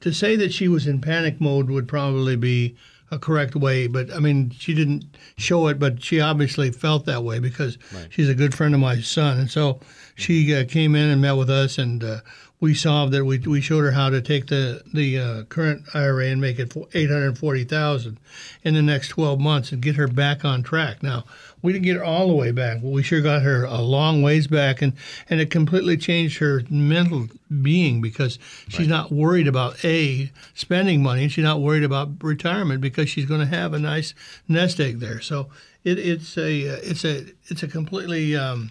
to 0.00 0.12
say 0.12 0.36
that 0.36 0.52
she 0.52 0.68
was 0.68 0.86
in 0.86 1.00
panic 1.00 1.40
mode 1.40 1.70
would 1.70 1.88
probably 1.88 2.36
be 2.36 2.76
a 3.10 3.18
correct 3.18 3.56
way, 3.56 3.86
but 3.86 4.12
I 4.12 4.18
mean, 4.18 4.50
she 4.50 4.74
didn't 4.74 5.04
show 5.38 5.66
it, 5.68 5.78
but 5.78 6.04
she 6.04 6.20
obviously 6.20 6.70
felt 6.70 7.06
that 7.06 7.24
way 7.24 7.38
because 7.38 7.78
she's 8.10 8.28
a 8.28 8.34
good 8.34 8.54
friend 8.54 8.74
of 8.74 8.80
my 8.80 9.00
son, 9.00 9.38
and 9.38 9.50
so 9.50 9.80
she 10.14 10.54
uh, 10.54 10.66
came 10.66 10.94
in 10.94 11.08
and 11.08 11.22
met 11.22 11.36
with 11.36 11.48
us, 11.48 11.78
and 11.78 12.04
uh, 12.04 12.20
we 12.60 12.74
solved 12.74 13.12
that. 13.14 13.24
We, 13.24 13.38
we 13.38 13.62
showed 13.62 13.84
her 13.84 13.92
how 13.92 14.10
to 14.10 14.20
take 14.20 14.46
the 14.48 14.82
the 14.92 15.18
uh, 15.18 15.42
current 15.44 15.84
IRA 15.94 16.26
and 16.26 16.40
make 16.40 16.58
it 16.58 16.72
for 16.72 16.86
eight 16.92 17.08
hundred 17.08 17.38
forty 17.38 17.64
thousand 17.64 18.18
in 18.62 18.74
the 18.74 18.82
next 18.82 19.08
twelve 19.08 19.40
months 19.40 19.72
and 19.72 19.80
get 19.80 19.96
her 19.96 20.06
back 20.06 20.44
on 20.44 20.62
track. 20.62 21.02
Now 21.02 21.24
we 21.62 21.72
didn't 21.72 21.84
get 21.84 21.96
her 21.96 22.04
all 22.04 22.28
the 22.28 22.34
way 22.34 22.50
back, 22.52 22.80
but 22.82 22.90
we 22.90 23.02
sure 23.02 23.20
got 23.20 23.42
her 23.42 23.64
a 23.64 23.80
long 23.80 24.22
ways 24.22 24.46
back, 24.46 24.82
and 24.82 24.94
and 25.28 25.40
it 25.40 25.50
completely 25.50 25.96
changed 25.96 26.38
her 26.38 26.62
mental 26.70 27.28
being 27.62 28.00
because 28.00 28.38
she's 28.68 28.88
not 28.88 29.10
worried 29.10 29.48
about 29.48 29.84
a 29.84 30.30
spending 30.54 31.02
money 31.02 31.24
and 31.24 31.32
she's 31.32 31.44
not 31.44 31.60
worried 31.60 31.84
about 31.84 32.22
retirement 32.22 32.80
because 32.80 33.08
she's 33.08 33.26
going 33.26 33.40
to 33.40 33.46
have 33.46 33.72
a 33.72 33.78
nice 33.78 34.14
nest 34.48 34.80
egg 34.80 35.00
there. 35.00 35.20
So 35.20 35.48
it, 35.84 35.98
it's 35.98 36.36
a 36.36 36.60
it's 36.60 37.04
a 37.04 37.26
it's 37.46 37.62
a 37.62 37.68
completely 37.68 38.36
um, 38.36 38.70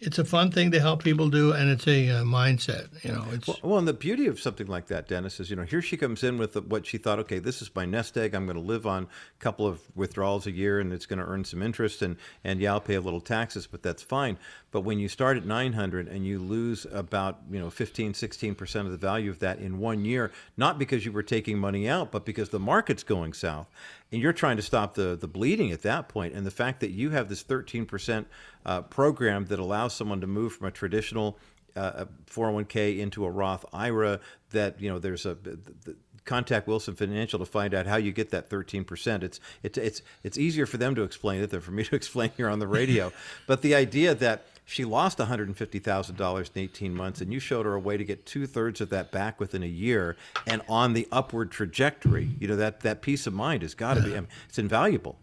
it's 0.00 0.18
a 0.18 0.24
fun 0.24 0.52
thing 0.52 0.70
to 0.70 0.80
help 0.80 1.02
people 1.02 1.28
do, 1.28 1.52
and 1.52 1.68
it's 1.70 1.86
a 1.88 2.08
uh, 2.08 2.22
mindset. 2.22 2.88
You 3.04 3.12
know, 3.12 3.26
it's 3.32 3.48
Well, 3.48 3.58
well, 3.62 3.78
and 3.78 3.88
the 3.88 3.92
beauty 3.92 4.26
of 4.26 4.38
something 4.38 4.68
like 4.68 4.86
that, 4.86 5.08
Dennis, 5.08 5.40
is 5.40 5.50
you 5.50 5.56
know 5.56 5.64
here 5.64 5.82
she 5.82 5.96
comes 5.96 6.22
in 6.22 6.38
with 6.38 6.54
what 6.68 6.86
she 6.86 6.98
thought. 6.98 7.18
Okay, 7.20 7.40
this 7.40 7.60
is 7.62 7.74
my 7.74 7.84
nest 7.84 8.16
egg. 8.16 8.34
I'm 8.34 8.46
going 8.46 8.56
to 8.56 8.62
live 8.62 8.86
on 8.86 9.04
a 9.04 9.42
couple 9.42 9.66
of 9.66 9.80
withdrawals 9.96 10.46
a 10.46 10.52
year, 10.52 10.78
and 10.78 10.92
it's 10.92 11.06
going 11.06 11.18
to 11.18 11.24
earn 11.24 11.44
some 11.44 11.62
interest, 11.62 12.02
and 12.02 12.16
and 12.44 12.60
yeah, 12.60 12.72
I'll 12.72 12.80
pay 12.80 12.94
a 12.94 13.00
little 13.00 13.20
taxes, 13.20 13.66
but 13.66 13.82
that's 13.82 14.02
fine. 14.02 14.38
But 14.70 14.82
when 14.82 14.98
you 14.98 15.08
start 15.08 15.36
at 15.36 15.46
900 15.46 16.08
and 16.08 16.26
you 16.26 16.38
lose 16.38 16.86
about 16.92 17.40
you 17.50 17.58
know 17.58 17.70
15, 17.70 18.14
16 18.14 18.54
percent 18.54 18.86
of 18.86 18.92
the 18.92 18.98
value 18.98 19.30
of 19.30 19.38
that 19.38 19.58
in 19.58 19.78
one 19.78 20.04
year, 20.04 20.30
not 20.56 20.78
because 20.78 21.04
you 21.04 21.12
were 21.12 21.22
taking 21.22 21.58
money 21.58 21.88
out, 21.88 22.12
but 22.12 22.24
because 22.24 22.50
the 22.50 22.58
market's 22.58 23.02
going 23.02 23.32
south, 23.32 23.68
and 24.12 24.20
you're 24.20 24.32
trying 24.32 24.56
to 24.56 24.62
stop 24.62 24.94
the 24.94 25.16
the 25.16 25.28
bleeding 25.28 25.72
at 25.72 25.82
that 25.82 26.08
point, 26.08 26.34
and 26.34 26.46
the 26.46 26.50
fact 26.50 26.80
that 26.80 26.90
you 26.90 27.10
have 27.10 27.28
this 27.28 27.42
13 27.42 27.86
percent 27.86 28.28
uh, 28.66 28.82
program 28.82 29.46
that 29.46 29.58
allows 29.58 29.94
someone 29.94 30.20
to 30.20 30.26
move 30.26 30.52
from 30.52 30.66
a 30.66 30.70
traditional 30.70 31.38
uh, 31.76 32.04
401k 32.30 32.98
into 32.98 33.24
a 33.24 33.30
Roth 33.30 33.64
IRA 33.72 34.20
that 34.50 34.80
you 34.80 34.90
know 34.90 34.98
there's 34.98 35.24
a 35.24 35.34
the, 35.34 35.58
the, 35.84 35.96
contact 36.24 36.68
Wilson 36.68 36.94
Financial 36.94 37.38
to 37.38 37.46
find 37.46 37.72
out 37.72 37.86
how 37.86 37.96
you 37.96 38.12
get 38.12 38.30
that 38.30 38.50
13%. 38.50 39.22
It's 39.22 39.40
it's 39.62 39.78
it's 39.78 40.02
it's 40.22 40.38
easier 40.38 40.66
for 40.66 40.76
them 40.76 40.94
to 40.94 41.02
explain 41.02 41.40
it 41.42 41.50
than 41.50 41.62
for 41.62 41.70
me 41.70 41.84
to 41.84 41.96
explain 41.96 42.30
here 42.36 42.48
on 42.48 42.58
the 42.58 42.66
radio. 42.66 43.10
but 43.46 43.62
the 43.62 43.74
idea 43.74 44.14
that 44.14 44.44
she 44.68 44.84
lost 44.84 45.16
$150,000 45.16 46.50
in 46.54 46.62
18 46.62 46.94
months, 46.94 47.22
and 47.22 47.32
you 47.32 47.40
showed 47.40 47.64
her 47.64 47.72
a 47.72 47.80
way 47.80 47.96
to 47.96 48.04
get 48.04 48.26
two 48.26 48.46
thirds 48.46 48.82
of 48.82 48.90
that 48.90 49.10
back 49.10 49.40
within 49.40 49.62
a 49.62 49.66
year, 49.66 50.14
and 50.46 50.60
on 50.68 50.92
the 50.92 51.08
upward 51.10 51.50
trajectory. 51.50 52.32
You 52.38 52.48
know 52.48 52.56
that 52.56 52.80
that 52.80 53.00
peace 53.00 53.26
of 53.26 53.32
mind 53.32 53.62
has 53.62 53.72
got 53.72 53.94
to 53.94 54.02
be. 54.02 54.12
I 54.12 54.20
mean, 54.20 54.28
it's 54.46 54.58
invaluable. 54.58 55.18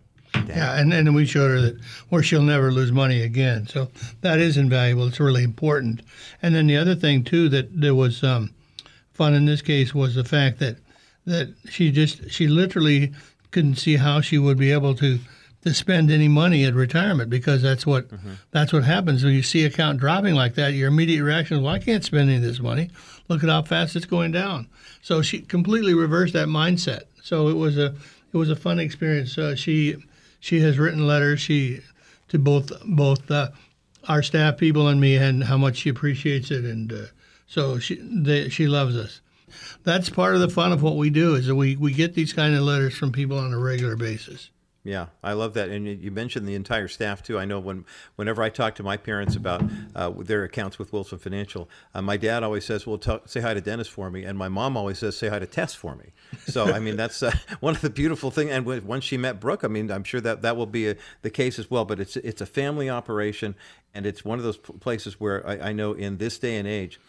yeah, 0.48 0.80
and 0.80 0.91
then 0.91 1.14
we 1.14 1.28
showed 1.28 1.52
her 1.52 1.62
that 1.62 1.80
where 2.10 2.24
she'll 2.24 2.41
never 2.41 2.72
lose 2.72 2.91
money 2.91 3.22
again. 3.22 3.68
So 3.68 3.89
that 4.22 4.39
is 4.39 4.58
invaluable. 4.58 5.08
It's 5.08 5.20
really 5.20 5.43
important. 5.43 6.02
And 6.41 6.56
then 6.56 6.66
the 6.66 6.78
other 6.78 6.96
thing 6.96 7.24
too 7.24 7.48
that 7.50 7.70
there 7.80 7.93
was 7.93 8.24
um, 8.24 8.52
fun 9.14 9.36
in 9.36 9.46
this 9.46 9.62
case 9.62 9.93
was 9.93 10.16
the 10.16 10.24
fact 10.24 10.58
that 10.58 10.78
that 11.26 11.54
she 11.70 11.91
just 11.91 12.32
she 12.32 12.48
literally 12.48 13.14
couldn't 13.52 13.76
see 13.76 13.98
how 13.98 14.22
she 14.22 14.39
would 14.39 14.58
be 14.58 14.72
able 14.72 14.96
to 14.96 15.20
to 15.66 15.74
spend 15.74 16.11
any 16.11 16.28
money 16.28 16.63
at 16.63 16.74
retirement 16.74 17.30
because 17.30 17.61
that's 17.61 17.86
what 17.86 18.07
that's 18.51 18.72
what 18.72 18.84
happens 18.84 19.24
when 19.24 19.34
you 19.34 19.43
see 19.43 19.66
account 19.66 19.99
dropping 19.99 20.36
like 20.36 20.55
that. 20.55 20.74
Your 20.74 20.88
immediate 20.89 21.24
reaction 21.24 21.57
is, 21.57 21.63
"Well, 21.63 21.74
I 21.74 21.80
can't 21.80 22.03
spend 22.03 22.30
any 22.30 22.38
of 22.38 22.43
this 22.43 22.59
money. 22.59 22.91
Look 23.28 23.43
at 23.43 23.49
how 23.49 23.63
fast 23.63 23.95
it's 23.95 24.05
going 24.05 24.32
down." 24.32 24.68
So 25.01 25.22
she 25.22 25.41
completely 25.41 25.93
reversed 25.93 26.34
that 26.34 26.47
mindset. 26.47 27.03
So 27.22 27.47
it 27.47 27.55
was 27.55 27.78
a 27.78 27.95
it 28.32 28.38
was 28.38 28.49
a 28.49 28.55
fun 28.55 28.80
experience. 28.80 29.38
Uh, 29.38 29.55
she 29.55 29.97
she 30.39 30.59
has 30.59 30.78
written 30.78 31.07
letters 31.07 31.41
she 31.41 31.82
to 32.28 32.38
both 32.38 32.72
both 32.86 33.30
uh, 33.32 33.49
our 34.07 34.22
staff 34.22 34.57
people 34.57 34.88
and 34.88 35.01
me 35.01 35.16
and 35.16 35.45
how 35.45 35.57
much 35.57 35.78
she 35.78 35.89
appreciates 35.89 36.51
it 36.51 36.63
and 36.63 36.93
uh, 36.93 37.05
so 37.47 37.80
she 37.80 37.95
they, 37.95 38.49
she 38.49 38.68
loves 38.68 38.95
us 38.95 39.22
that's 39.84 40.09
part 40.09 40.36
of 40.36 40.41
the 40.41 40.49
fun 40.49 40.72
of 40.72 40.84
what 40.84 40.97
we 40.97 41.09
do 41.09 41.34
is 41.34 41.47
that 41.47 41.55
we, 41.55 41.76
we 41.76 41.93
get 41.93 42.13
these 42.13 42.34
kind 42.34 42.55
of 42.55 42.61
letters 42.61 42.95
from 42.95 43.11
people 43.11 43.39
on 43.39 43.53
a 43.53 43.57
regular 43.57 43.95
basis 43.95 44.51
Yeah, 44.86 45.08
I 45.24 45.34
love 45.34 45.56
that, 45.56 45.70
and 45.70 45.88
you- 45.88 46.12
mentioned 46.12 46.48
the 46.48 46.54
entire 46.54 46.88
staff 46.88 47.24
too. 47.24 47.40
I 47.40 47.46
know 47.46 47.60
when, 47.60 47.86
whenever 48.18 48.44
I 48.44 48.50
talk 48.50 48.76
to 48.76 48.84
my 48.84 48.98
parents 48.98 49.36
about 49.36 49.64
uh, 49.96 50.12
their 50.12 50.44
accounts 50.44 50.78
with 50.78 50.94
Wilson 50.94 51.18
Financial, 51.18 51.68
uh, 51.96 52.04
my 52.04 52.18
dad 52.18 52.44
always 52.44 52.66
says, 52.66 52.86
"Well, 52.86 53.00
tell 53.00 53.22
say 53.26 53.42
hi 53.42 53.56
to 53.56 53.62
Dennis 53.62 53.88
for 53.88 54.12
me," 54.12 54.24
and 54.26 54.38
my 54.38 54.48
mom 54.48 54.78
always 54.78 55.00
says, 55.00 55.18
"Say 55.18 55.28
hi 55.28 55.40
to 55.40 55.48
Tess 55.48 55.74
for 55.74 55.96
me." 55.96 56.12
So, 56.46 56.66
I 56.66 56.78
mean, 56.78 56.98
that's 56.98 57.24
uh, 57.24 57.32
one 57.62 57.74
of 57.76 57.82
the 57.82 57.90
beautiful 57.90 58.30
things. 58.30 58.52
And 58.52 58.64
when, 58.64 58.86
once 58.86 59.04
she 59.04 59.18
met 59.18 59.40
Brooke, 59.40 59.64
I 59.64 59.68
mean, 59.70 59.90
I'm 59.90 60.04
sure 60.04 60.22
that 60.22 60.44
that 60.44 60.56
will 60.56 60.68
be 60.68 60.90
a, 60.90 60.96
the 61.24 61.32
case 61.32 61.58
as 61.58 61.72
well. 61.72 61.84
But 61.84 62.00
it's 62.00 62.16
it's 62.18 62.42
a 62.42 62.46
family 62.46 62.88
operation, 62.88 63.56
and 63.96 64.06
it's 64.06 64.24
one 64.24 64.38
of 64.38 64.46
those 64.46 64.58
places 64.58 65.20
where 65.20 65.46
I, 65.48 65.70
I 65.70 65.74
know 65.74 65.94
in 65.94 66.18
this 66.20 66.38
day 66.38 66.58
and 66.58 66.68
age 66.68 67.00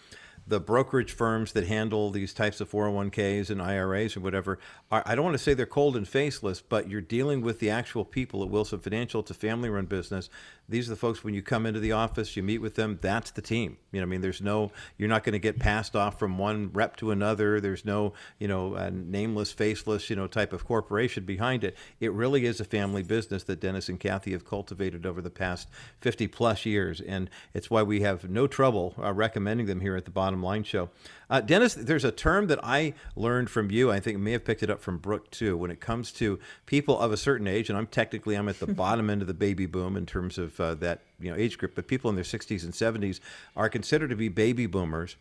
the 0.47 0.61
brokerage 0.61 1.13
firms 1.13 1.53
that 1.53 1.67
handle 1.67 2.11
these 2.11 2.33
types 2.33 2.61
of 2.61 2.71
401ks 2.71 3.51
and 3.51 3.61
IRAs 3.61 4.17
or 4.17 4.21
whatever 4.21 4.59
are, 4.91 5.03
I 5.05 5.15
don't 5.15 5.25
want 5.25 5.35
to 5.35 5.43
say 5.43 5.55
they're 5.55 5.67
cold 5.67 5.97
and 5.97 6.07
faceless, 6.07 6.61
but 6.61 6.89
you're 6.89 7.01
dealing 7.01 7.41
with 7.41 7.59
the 7.59 7.71
actual 7.71 8.05
people 8.05 8.43
at 8.43 8.49
Wilson 8.49 8.79
Financial. 8.79 9.21
It's 9.21 9.31
a 9.31 9.35
family 9.35 9.69
run 9.69 9.87
business 9.87 10.31
these 10.69 10.89
are 10.89 10.91
the 10.91 10.97
folks 10.97 11.23
when 11.23 11.35
you 11.35 11.43
come 11.43 11.67
into 11.67 11.81
the 11.81 11.93
office, 11.93 12.37
you 12.37 12.43
meet 12.43 12.59
with 12.59 12.75
them. 12.75 12.99
That's 13.01 13.31
the 13.31 13.43
team. 13.43 13.77
You 13.93 14.01
know, 14.01 14.07
I 14.07 14.09
mean, 14.09 14.21
there's 14.21 14.41
no, 14.41 14.73
you're 14.99 15.09
not 15.09 15.25
going 15.25 15.35
to 15.35 15.39
get 15.39 15.59
passed 15.59 15.95
off 15.95 16.19
from 16.19 16.39
one 16.39 16.71
rep 16.73 16.97
to 16.97 17.11
another. 17.13 17.61
There's 17.61 17.85
no, 17.85 18.15
you 18.39 18.49
know, 18.49 18.91
nameless, 18.91 19.53
faceless, 19.53 20.11
you 20.11 20.17
know, 20.17 20.27
type 20.27 20.53
of 20.53 20.65
corporation 20.65 21.25
behind 21.25 21.65
it. 21.65 21.77
It 22.01 22.13
really 22.13 22.47
is 22.47 22.61
a 22.61 22.65
family 22.65 23.03
business 23.03 23.45
that 23.45 23.61
Dennis 23.61 23.89
and 23.89 24.01
Kathy 24.01 24.33
have 24.33 24.45
cultivated 24.45 25.07
over 25.07 25.23
the 25.23 25.31
past 25.31 25.69
50 26.01 26.27
plus 26.29 26.67
years, 26.67 27.01
and 27.01 27.31
it's 27.55 27.71
why 27.71 27.83
we 27.83 28.01
have 28.01 28.29
no 28.29 28.47
trouble 28.47 28.95
uh, 28.99 29.13
recommending 29.13 29.67
them 29.67 29.81
here 29.81 29.97
at 29.97 30.05
the 30.05 30.11
Bottom 30.11 30.43
Line 30.43 30.65
Show. 30.65 30.91
Uh, 31.29 31.41
Dennis, 31.41 31.75
there's 31.75 32.05
a 32.05 32.13
term 32.13 32.47
that 32.47 32.61
I 32.63 32.95
learned 33.17 33.51
from 33.51 33.71
you. 33.71 33.91
I 33.91 33.99
think 33.99 34.17
I 34.17 34.21
may 34.21 34.33
have 34.33 34.45
picked 34.45 34.63
it 34.63 34.71
up 34.71 34.81
from 34.81 34.99
Brooke 34.99 35.31
too. 35.31 35.57
When 35.57 35.71
it 35.71 35.81
comes 35.81 36.13
to 36.13 36.39
people 36.67 36.99
of 36.99 37.13
a 37.13 37.17
certain 37.17 37.47
age, 37.49 37.69
and 37.69 37.77
I'm 37.77 37.89
technically 37.89 38.37
I'm 38.37 38.49
at 38.49 38.61
the 38.61 38.67
bottom 38.75 39.11
end 39.11 39.23
of 39.23 39.29
the 39.29 39.35
baby 39.35 39.67
boom 39.67 39.97
in 39.97 40.07
terms 40.07 40.39
of 40.39 40.56
uh, 40.61 40.75
that 40.77 41.01
you 41.21 41.31
know 41.31 41.37
age 41.37 41.59
group, 41.59 41.75
but 41.75 41.87
people 41.87 42.09
in 42.11 42.17
their 42.17 42.25
60s 42.25 42.65
and 42.65 42.73
70s 42.73 43.21
are 43.57 43.69
considered 43.69 44.11
to 44.11 44.17
be 44.17 44.29
baby 44.29 44.67
boomers, 44.67 45.17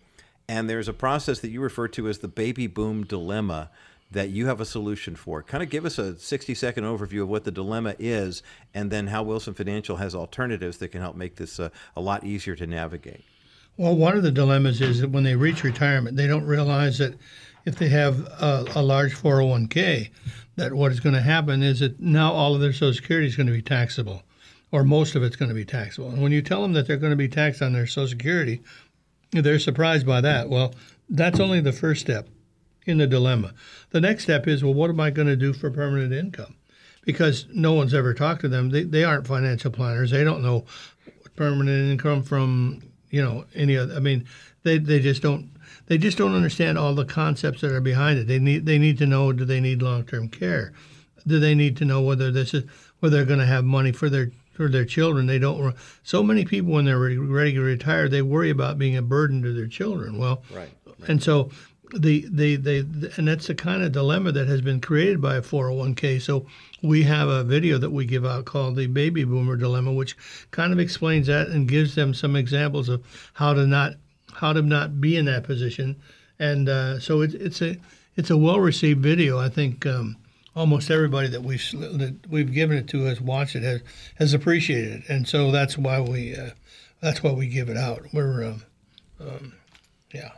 and 0.48 0.70
there's 0.70 0.88
a 0.88 0.94
process 0.94 1.40
that 1.40 1.50
you 1.50 1.62
refer 1.62 1.88
to 1.90 2.08
as 2.08 2.20
the 2.20 2.28
baby 2.28 2.68
boom 2.68 3.04
dilemma 3.04 3.70
that 4.12 4.30
you 4.30 4.48
have 4.48 4.62
a 4.62 4.66
solution 4.66 5.16
for. 5.16 5.42
Kind 5.42 5.64
of 5.64 5.70
give 5.70 5.86
us 5.86 5.98
a 5.98 6.18
60 6.18 6.54
second 6.54 6.84
overview 6.84 7.24
of 7.24 7.30
what 7.30 7.44
the 7.44 7.52
dilemma 7.52 7.96
is, 8.00 8.44
and 8.74 8.92
then 8.92 9.08
how 9.08 9.24
Wilson 9.24 9.54
Financial 9.54 9.98
has 9.98 10.16
alternatives 10.16 10.78
that 10.78 10.90
can 10.90 11.02
help 11.02 11.16
make 11.16 11.36
this 11.36 11.60
uh, 11.60 11.70
a 11.96 12.02
lot 12.02 12.24
easier 12.24 12.56
to 12.56 12.68
navigate. 12.68 13.24
Well, 13.78 13.96
one 13.96 14.16
of 14.16 14.24
the 14.24 14.32
dilemmas 14.32 14.80
is 14.80 15.02
that 15.02 15.10
when 15.10 15.24
they 15.24 15.36
reach 15.36 15.64
retirement, 15.64 16.16
they 16.16 16.28
don't 16.28 16.46
realize 16.46 16.98
that 17.00 17.16
if 17.66 17.76
they 17.76 17.90
have 17.90 18.22
a, 18.22 18.66
a 18.76 18.82
large 18.82 19.14
401k, 19.16 20.10
that 20.56 20.74
what 20.74 20.92
is 20.92 21.02
going 21.02 21.16
to 21.16 21.22
happen 21.22 21.62
is 21.62 21.82
that 21.82 22.00
now 22.00 22.32
all 22.32 22.56
of 22.56 22.62
their 22.62 22.72
Social 22.72 22.94
Security 22.94 23.28
is 23.28 23.36
going 23.36 23.48
to 23.48 23.54
be 23.54 23.62
taxable, 23.62 24.24
or 24.76 24.84
most 24.84 25.16
of 25.16 25.24
it's 25.24 25.38
going 25.38 25.48
to 25.48 25.56
be 25.56 25.64
taxable. 25.64 26.10
And 26.10 26.22
when 26.22 26.34
you 26.34 26.42
tell 26.42 26.62
them 26.62 26.74
that 26.74 26.86
they're 26.86 26.98
going 26.98 27.14
to 27.14 27.16
be 27.16 27.30
taxed 27.30 27.62
on 27.62 27.72
their 27.72 27.88
Social 27.88 28.10
Security, 28.10 28.62
they're 29.32 29.58
surprised 29.58 30.06
by 30.06 30.20
that. 30.20 30.50
Well, 30.50 30.76
that's 31.10 31.40
only 31.40 31.62
the 31.62 31.72
first 31.72 32.02
step 32.02 32.28
in 32.86 32.98
the 32.98 33.08
dilemma. 33.08 33.54
The 33.92 34.02
next 34.02 34.24
step 34.24 34.50
is, 34.50 34.66
well, 34.66 34.74
what 34.74 34.90
am 34.90 35.00
I 35.00 35.12
going 35.12 35.30
to 35.30 35.38
do 35.38 35.54
for 35.54 35.72
permanent 35.72 36.12
income? 36.12 36.56
Because 37.06 37.46
no 37.54 37.72
one's 37.72 37.94
ever 37.94 38.14
talked 38.14 38.42
to 38.42 38.50
them. 38.50 38.70
They, 38.70 38.84
they 38.84 39.06
aren't 39.06 39.26
financial 39.26 39.72
planners. 39.72 40.12
They 40.12 40.26
don't 40.26 40.44
know 40.44 40.66
permanent 41.38 41.92
income 41.92 42.22
from 42.22 42.82
you 43.12 43.22
know 43.22 43.46
any 43.56 43.78
other. 43.78 43.96
I 43.96 44.00
mean, 44.00 44.26
they 44.64 44.78
they 44.78 45.00
just 45.00 45.22
don't 45.22 45.52
they 45.88 45.98
just 45.98 46.18
don't 46.18 46.36
understand 46.36 46.78
all 46.78 46.94
the 46.94 47.06
concepts 47.06 47.62
that 47.62 47.72
are 47.72 47.80
behind 47.80 48.20
it. 48.20 48.28
They 48.28 48.40
need 48.40 48.66
they 48.66 48.78
need 48.78 48.98
to 48.98 49.06
know 49.06 49.32
do 49.32 49.46
they 49.46 49.62
need 49.62 49.82
long 49.82 50.04
term 50.04 50.28
care? 50.28 50.74
Do 51.26 51.40
they 51.40 51.56
need 51.56 51.78
to 51.78 51.86
know 51.86 52.02
whether 52.02 52.30
this 52.30 52.54
is 52.54 52.66
whether 53.00 53.18
they're 53.18 53.26
going 53.26 53.40
to 53.40 53.46
have 53.46 53.64
money 53.64 53.92
for 53.94 54.10
their 54.10 54.32
for 54.56 54.70
their 54.70 54.86
children? 54.86 55.28
They 55.28 55.40
don't. 55.40 55.76
So 56.04 56.24
many 56.24 56.46
people 56.46 56.74
when 56.74 56.86
they're 56.86 57.00
ready 57.00 57.54
to 57.54 57.62
retire, 57.62 58.10
they 58.10 58.22
worry 58.22 58.50
about 58.50 58.78
being 58.78 58.98
a 58.98 59.02
burden 59.02 59.42
to 59.44 59.54
their 59.54 59.68
children. 59.68 60.18
Well, 60.18 60.44
right. 60.52 60.70
right. 60.86 61.10
And 61.10 61.22
so 61.22 61.52
the, 61.94 62.26
the, 62.30 62.56
the, 62.56 63.14
and 63.18 63.28
that's 63.28 63.48
the 63.48 63.56
kind 63.56 63.84
of 63.84 63.92
dilemma 63.92 64.32
that 64.32 64.48
has 64.48 64.62
been 64.62 64.82
created 64.82 65.22
by 65.22 65.36
a 65.36 65.42
401k. 65.42 66.22
So 66.22 66.46
we 66.82 67.04
have 67.04 67.28
a 67.28 67.44
video 67.44 67.78
that 67.78 67.92
we 67.92 68.06
give 68.06 68.26
out 68.26 68.46
called 68.46 68.76
the 68.76 68.88
baby 68.88 69.24
boomer 69.24 69.56
dilemma, 69.56 69.94
which 69.94 70.18
kind 70.52 70.74
of 70.74 70.80
explains 70.80 71.28
that 71.28 71.48
and 71.48 71.68
gives 71.68 71.96
them 71.96 72.14
some 72.14 72.36
examples 72.36 72.90
of 72.90 73.04
how 73.34 73.54
to 73.54 73.68
not 73.68 73.94
how 74.34 74.52
to 74.52 74.62
not 74.62 75.00
be 75.00 75.16
in 75.16 75.26
that 75.26 75.44
position. 75.44 75.96
And 76.40 76.68
uh, 76.68 77.00
so 77.00 77.22
it's 77.22 77.34
it's 77.36 77.62
a 77.62 77.78
it's 78.16 78.30
a 78.30 78.38
well 78.38 78.60
received 78.60 79.02
video. 79.02 79.40
I 79.40 79.50
think 79.50 79.86
um, 79.86 80.18
almost 80.56 80.90
everybody 80.90 81.28
that 81.28 81.44
we've 81.44 81.72
that 81.72 82.18
we've 82.30 82.54
given 82.54 82.78
it 82.78 82.88
to 82.90 83.04
has 83.04 83.20
watched 83.20 83.56
it 83.56 83.64
has 83.64 83.82
has 84.16 84.34
appreciated 84.34 85.04
it, 85.04 85.10
and 85.10 85.28
so 85.28 85.52
that's 85.52 85.78
why 85.78 86.00
we 86.00 86.36
uh, 86.36 86.52
that's 87.02 87.22
why 87.22 87.32
we 87.32 87.48
give 87.48 87.70
it 87.70 87.78
out. 87.78 88.06
We're 88.14 88.46
um, 88.46 88.64
um, 89.20 89.54
yeah. 90.14 90.32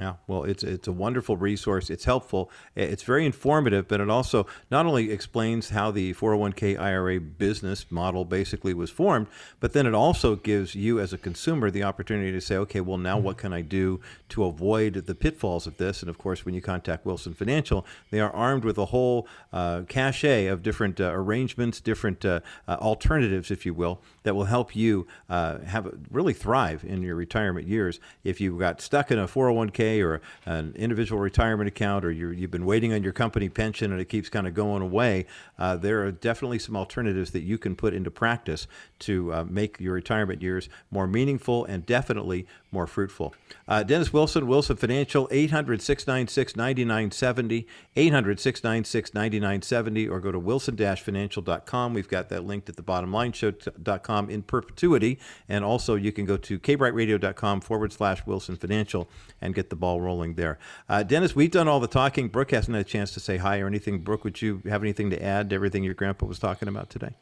Yeah, 0.00 0.14
well, 0.26 0.42
it's 0.42 0.64
it's 0.64 0.88
a 0.88 0.92
wonderful 0.92 1.36
resource. 1.36 1.88
It's 1.88 2.04
helpful. 2.04 2.50
It's 2.74 3.04
very 3.04 3.24
informative, 3.24 3.86
but 3.86 4.00
it 4.00 4.10
also 4.10 4.44
not 4.68 4.86
only 4.86 5.12
explains 5.12 5.70
how 5.70 5.92
the 5.92 6.14
401k 6.14 6.76
IRA 6.80 7.20
business 7.20 7.86
model 7.90 8.24
basically 8.24 8.74
was 8.74 8.90
formed, 8.90 9.28
but 9.60 9.72
then 9.72 9.86
it 9.86 9.94
also 9.94 10.34
gives 10.34 10.74
you 10.74 10.98
as 10.98 11.12
a 11.12 11.18
consumer 11.18 11.70
the 11.70 11.84
opportunity 11.84 12.32
to 12.32 12.40
say, 12.40 12.56
okay, 12.56 12.80
well, 12.80 12.98
now 12.98 13.18
what 13.18 13.36
can 13.36 13.52
I 13.52 13.60
do 13.60 14.00
to 14.30 14.44
avoid 14.46 14.94
the 14.94 15.14
pitfalls 15.14 15.64
of 15.64 15.76
this? 15.76 16.02
And 16.02 16.10
of 16.10 16.18
course, 16.18 16.44
when 16.44 16.56
you 16.56 16.60
contact 16.60 17.06
Wilson 17.06 17.32
Financial, 17.32 17.86
they 18.10 18.18
are 18.18 18.32
armed 18.32 18.64
with 18.64 18.78
a 18.78 18.86
whole 18.86 19.28
uh, 19.52 19.82
cachet 19.86 20.46
of 20.46 20.64
different 20.64 21.00
uh, 21.00 21.12
arrangements, 21.14 21.80
different 21.80 22.24
uh, 22.24 22.40
uh 22.66 22.78
alternatives, 22.80 23.52
if 23.52 23.64
you 23.64 23.72
will, 23.72 24.00
that 24.24 24.34
will 24.34 24.46
help 24.46 24.74
you 24.74 25.06
uh, 25.28 25.58
have 25.60 25.88
really 26.10 26.32
thrive 26.32 26.82
in 26.84 27.00
your 27.00 27.14
retirement 27.14 27.68
years. 27.68 28.00
If 28.24 28.40
you 28.40 28.58
got 28.58 28.80
stuck 28.80 29.12
in 29.12 29.20
a 29.20 29.28
401k 29.28 29.83
or 30.00 30.20
an 30.46 30.74
individual 30.76 31.20
retirement 31.20 31.68
account, 31.68 32.04
or 32.04 32.10
you 32.10 32.40
have 32.42 32.50
been 32.50 32.66
waiting 32.66 32.92
on 32.92 33.02
your 33.02 33.12
company 33.12 33.48
pension 33.48 33.92
and 33.92 34.00
it 34.00 34.06
keeps 34.06 34.28
kind 34.28 34.46
of 34.46 34.54
going 34.54 34.82
away, 34.82 35.26
uh, 35.58 35.76
there 35.76 36.04
are 36.04 36.12
definitely 36.12 36.58
some 36.58 36.76
alternatives 36.76 37.30
that 37.32 37.42
you 37.42 37.58
can 37.58 37.76
put 37.76 37.94
into 37.94 38.10
practice 38.10 38.66
to 39.00 39.32
uh, 39.32 39.44
make 39.44 39.78
your 39.80 39.94
retirement 39.94 40.42
years 40.42 40.68
more 40.90 41.06
meaningful 41.06 41.64
and 41.64 41.86
definitely 41.86 42.46
more 42.74 42.86
fruitful. 42.86 43.34
Uh, 43.66 43.82
Dennis 43.82 44.12
Wilson, 44.12 44.46
Wilson 44.46 44.76
Financial, 44.76 45.26
800 45.30 45.80
696 45.80 46.56
9970, 46.56 47.66
800 47.96 48.40
696 48.40 49.14
9970, 49.14 50.08
or 50.08 50.20
go 50.20 50.30
to 50.30 50.38
wilson 50.38 50.76
financial.com. 50.76 51.94
We've 51.94 52.08
got 52.08 52.28
that 52.28 52.44
linked 52.44 52.68
at 52.68 52.76
the 52.76 52.82
bottomlineshow.com 52.82 54.28
in 54.28 54.42
perpetuity. 54.42 55.18
And 55.48 55.64
also, 55.64 55.94
you 55.94 56.12
can 56.12 56.26
go 56.26 56.36
to 56.36 56.58
kbrightradio.com 56.58 57.62
forward 57.62 57.92
slash 57.92 58.26
Wilson 58.26 58.56
Financial 58.56 59.08
and 59.40 59.54
get 59.54 59.70
the 59.70 59.76
ball 59.76 60.00
rolling 60.00 60.34
there. 60.34 60.58
Uh, 60.88 61.02
Dennis, 61.02 61.34
we've 61.34 61.50
done 61.50 61.68
all 61.68 61.80
the 61.80 61.86
talking. 61.86 62.28
Brooke 62.28 62.50
hasn't 62.50 62.76
had 62.76 62.84
a 62.84 62.88
chance 62.88 63.12
to 63.12 63.20
say 63.20 63.38
hi 63.38 63.60
or 63.60 63.66
anything. 63.66 64.00
Brooke, 64.00 64.24
would 64.24 64.42
you 64.42 64.60
have 64.68 64.82
anything 64.82 65.08
to 65.10 65.22
add 65.22 65.48
to 65.50 65.54
everything 65.54 65.84
your 65.84 65.94
grandpa 65.94 66.26
was 66.26 66.38
talking 66.38 66.68
about 66.68 66.90
today? 66.90 67.14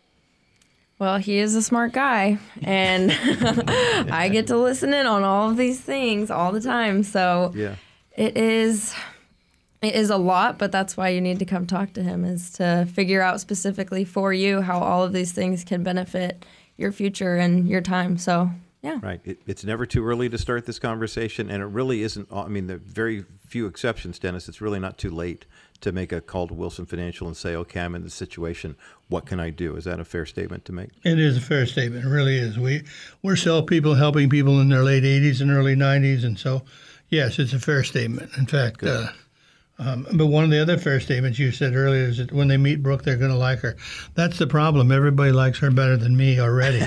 Well, 1.02 1.18
he 1.18 1.38
is 1.38 1.56
a 1.56 1.62
smart 1.62 1.90
guy, 1.90 2.38
and 2.62 3.10
I 4.12 4.28
get 4.28 4.46
to 4.46 4.56
listen 4.56 4.94
in 4.94 5.04
on 5.04 5.24
all 5.24 5.50
of 5.50 5.56
these 5.56 5.80
things 5.80 6.30
all 6.30 6.52
the 6.52 6.60
time. 6.60 7.02
So 7.02 7.50
yeah. 7.56 7.74
it 8.16 8.36
is 8.36 8.94
it 9.82 9.96
is 9.96 10.10
a 10.10 10.16
lot, 10.16 10.60
but 10.60 10.70
that's 10.70 10.96
why 10.96 11.08
you 11.08 11.20
need 11.20 11.40
to 11.40 11.44
come 11.44 11.66
talk 11.66 11.92
to 11.94 12.04
him 12.04 12.24
is 12.24 12.50
to 12.50 12.86
figure 12.94 13.20
out 13.20 13.40
specifically 13.40 14.04
for 14.04 14.32
you 14.32 14.60
how 14.60 14.78
all 14.78 15.02
of 15.02 15.12
these 15.12 15.32
things 15.32 15.64
can 15.64 15.82
benefit 15.82 16.46
your 16.76 16.92
future 16.92 17.34
and 17.34 17.66
your 17.66 17.80
time. 17.80 18.16
So 18.16 18.52
yeah. 18.80 19.00
Right. 19.02 19.20
It, 19.24 19.42
it's 19.44 19.64
never 19.64 19.86
too 19.86 20.06
early 20.06 20.28
to 20.28 20.38
start 20.38 20.66
this 20.66 20.78
conversation, 20.78 21.50
and 21.50 21.64
it 21.64 21.66
really 21.66 22.04
isn't. 22.04 22.28
I 22.32 22.46
mean, 22.46 22.68
there 22.68 22.76
are 22.76 22.80
very 22.80 23.24
few 23.44 23.66
exceptions, 23.66 24.20
Dennis. 24.20 24.48
It's 24.48 24.60
really 24.60 24.78
not 24.78 24.98
too 24.98 25.10
late 25.10 25.46
to 25.82 25.92
make 25.92 26.12
a 26.12 26.20
call 26.20 26.48
to 26.48 26.54
Wilson 26.54 26.86
Financial 26.86 27.26
and 27.26 27.36
say, 27.36 27.54
okay, 27.54 27.80
I'm 27.80 27.94
in 27.94 28.02
this 28.02 28.14
situation. 28.14 28.76
What 29.08 29.26
can 29.26 29.38
I 29.38 29.50
do? 29.50 29.76
Is 29.76 29.84
that 29.84 30.00
a 30.00 30.04
fair 30.04 30.24
statement 30.26 30.64
to 30.66 30.72
make? 30.72 30.90
It 31.04 31.18
is 31.18 31.36
a 31.36 31.40
fair 31.40 31.66
statement. 31.66 32.04
It 32.04 32.08
really 32.08 32.38
is. 32.38 32.58
We, 32.58 32.84
we're 33.22 33.36
still 33.36 33.62
people 33.62 33.94
helping 33.94 34.30
people 34.30 34.60
in 34.60 34.68
their 34.68 34.82
late 34.82 35.04
80s 35.04 35.40
and 35.40 35.50
early 35.50 35.76
90s. 35.76 36.24
And 36.24 36.38
so, 36.38 36.62
yes, 37.08 37.38
it's 37.38 37.52
a 37.52 37.60
fair 37.60 37.84
statement. 37.84 38.30
In 38.38 38.46
fact, 38.46 38.82
uh, 38.82 39.08
um, 39.78 40.06
but 40.12 40.26
one 40.26 40.44
of 40.44 40.50
the 40.50 40.60
other 40.60 40.76
fair 40.76 41.00
statements 41.00 41.38
you 41.38 41.50
said 41.50 41.74
earlier 41.74 42.04
is 42.04 42.18
that 42.18 42.30
when 42.30 42.46
they 42.46 42.58
meet 42.58 42.82
Brooke, 42.82 43.02
they're 43.02 43.16
going 43.16 43.30
to 43.30 43.36
like 43.36 43.60
her. 43.60 43.76
That's 44.14 44.38
the 44.38 44.46
problem. 44.46 44.92
Everybody 44.92 45.32
likes 45.32 45.58
her 45.60 45.70
better 45.70 45.96
than 45.96 46.16
me 46.16 46.38
already. 46.38 46.86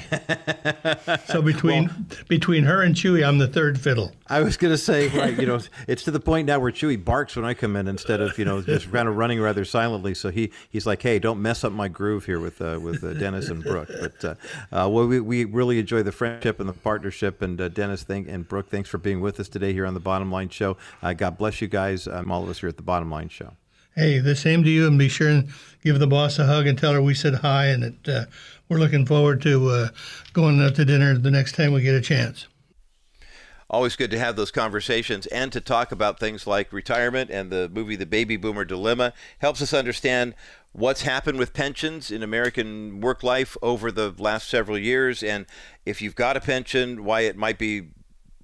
so 1.25 1.41
between 1.41 1.87
well, 1.87 1.95
between 2.27 2.63
her 2.63 2.83
and 2.83 2.95
Chewy, 2.95 3.27
I'm 3.27 3.39
the 3.39 3.47
third 3.47 3.79
fiddle. 3.79 4.11
I 4.27 4.41
was 4.41 4.55
going 4.55 4.71
to 4.71 4.77
say, 4.77 5.07
right, 5.09 5.37
you 5.37 5.47
know, 5.47 5.59
it's 5.87 6.03
to 6.03 6.11
the 6.11 6.19
point 6.19 6.47
now 6.47 6.59
where 6.59 6.71
Chewy 6.71 7.03
barks 7.03 7.35
when 7.35 7.43
I 7.43 7.55
come 7.55 7.75
in 7.75 7.87
instead 7.87 8.21
of 8.21 8.37
you 8.37 8.45
know 8.45 8.61
just 8.61 8.91
kind 8.91 9.09
of 9.09 9.17
running 9.17 9.41
rather 9.41 9.65
silently. 9.65 10.13
So 10.13 10.29
he 10.29 10.51
he's 10.69 10.85
like, 10.85 11.01
hey, 11.01 11.17
don't 11.17 11.41
mess 11.41 11.63
up 11.63 11.73
my 11.73 11.87
groove 11.87 12.25
here 12.25 12.39
with 12.39 12.61
uh, 12.61 12.79
with 12.81 13.03
uh, 13.03 13.13
Dennis 13.13 13.49
and 13.49 13.63
Brooke. 13.63 13.89
But 13.99 14.23
uh, 14.23 14.35
uh, 14.71 14.89
well, 14.89 15.07
we, 15.07 15.19
we 15.19 15.43
really 15.45 15.79
enjoy 15.79 16.03
the 16.03 16.11
friendship 16.11 16.59
and 16.59 16.69
the 16.69 16.73
partnership. 16.73 17.41
And 17.41 17.59
uh, 17.59 17.67
Dennis, 17.67 18.03
thank 18.03 18.27
and 18.29 18.47
Brooke, 18.47 18.69
thanks 18.69 18.89
for 18.89 18.99
being 18.99 19.21
with 19.21 19.39
us 19.39 19.49
today 19.49 19.73
here 19.73 19.87
on 19.87 19.95
the 19.95 19.99
Bottom 19.99 20.31
Line 20.31 20.49
Show. 20.49 20.77
Uh, 21.01 21.13
God 21.13 21.37
bless 21.37 21.61
you 21.61 21.67
guys. 21.67 22.07
Um, 22.07 22.31
all 22.31 22.43
of 22.43 22.49
us 22.49 22.59
here 22.59 22.74
at 22.75 22.77
the 22.77 22.83
Bottom 22.83 23.09
Line 23.09 23.29
Show. 23.29 23.53
Hey, 23.95 24.19
the 24.19 24.35
same 24.35 24.61
to 24.63 24.69
you, 24.69 24.85
and 24.87 24.99
be 24.99 25.07
sure 25.07 25.29
and 25.29 25.47
give 25.81 25.99
the 25.99 26.07
boss 26.07 26.37
a 26.37 26.45
hug 26.45 26.67
and 26.67 26.77
tell 26.77 26.91
her 26.91 27.01
we 27.01 27.13
said 27.13 27.35
hi, 27.35 27.67
and 27.67 27.83
that 27.83 28.07
uh, 28.07 28.25
we're 28.67 28.79
looking 28.79 29.05
forward 29.05 29.41
to 29.43 29.69
uh, 29.69 29.87
going 30.33 30.61
out 30.61 30.75
to 30.75 30.83
dinner 30.83 31.17
the 31.17 31.31
next 31.31 31.55
time 31.55 31.71
we 31.71 31.81
get 31.81 31.95
a 31.95 32.01
chance. 32.01 32.47
Always 33.69 33.95
good 33.95 34.11
to 34.11 34.19
have 34.19 34.35
those 34.35 34.51
conversations 34.51 35.25
and 35.27 35.51
to 35.53 35.61
talk 35.61 35.93
about 35.93 36.19
things 36.19 36.45
like 36.45 36.73
retirement 36.73 37.31
and 37.31 37.49
the 37.49 37.69
movie 37.73 37.95
The 37.95 38.05
Baby 38.05 38.35
Boomer 38.35 38.65
Dilemma. 38.65 39.13
Helps 39.39 39.61
us 39.61 39.73
understand 39.73 40.35
what's 40.73 41.03
happened 41.03 41.39
with 41.39 41.53
pensions 41.53 42.11
in 42.11 42.21
American 42.21 42.99
work 42.99 43.23
life 43.23 43.55
over 43.61 43.91
the 43.91 44.13
last 44.17 44.49
several 44.49 44.77
years, 44.77 45.23
and 45.23 45.45
if 45.85 46.01
you've 46.01 46.15
got 46.15 46.35
a 46.35 46.41
pension, 46.41 47.05
why 47.05 47.21
it 47.21 47.37
might 47.37 47.57
be 47.57 47.91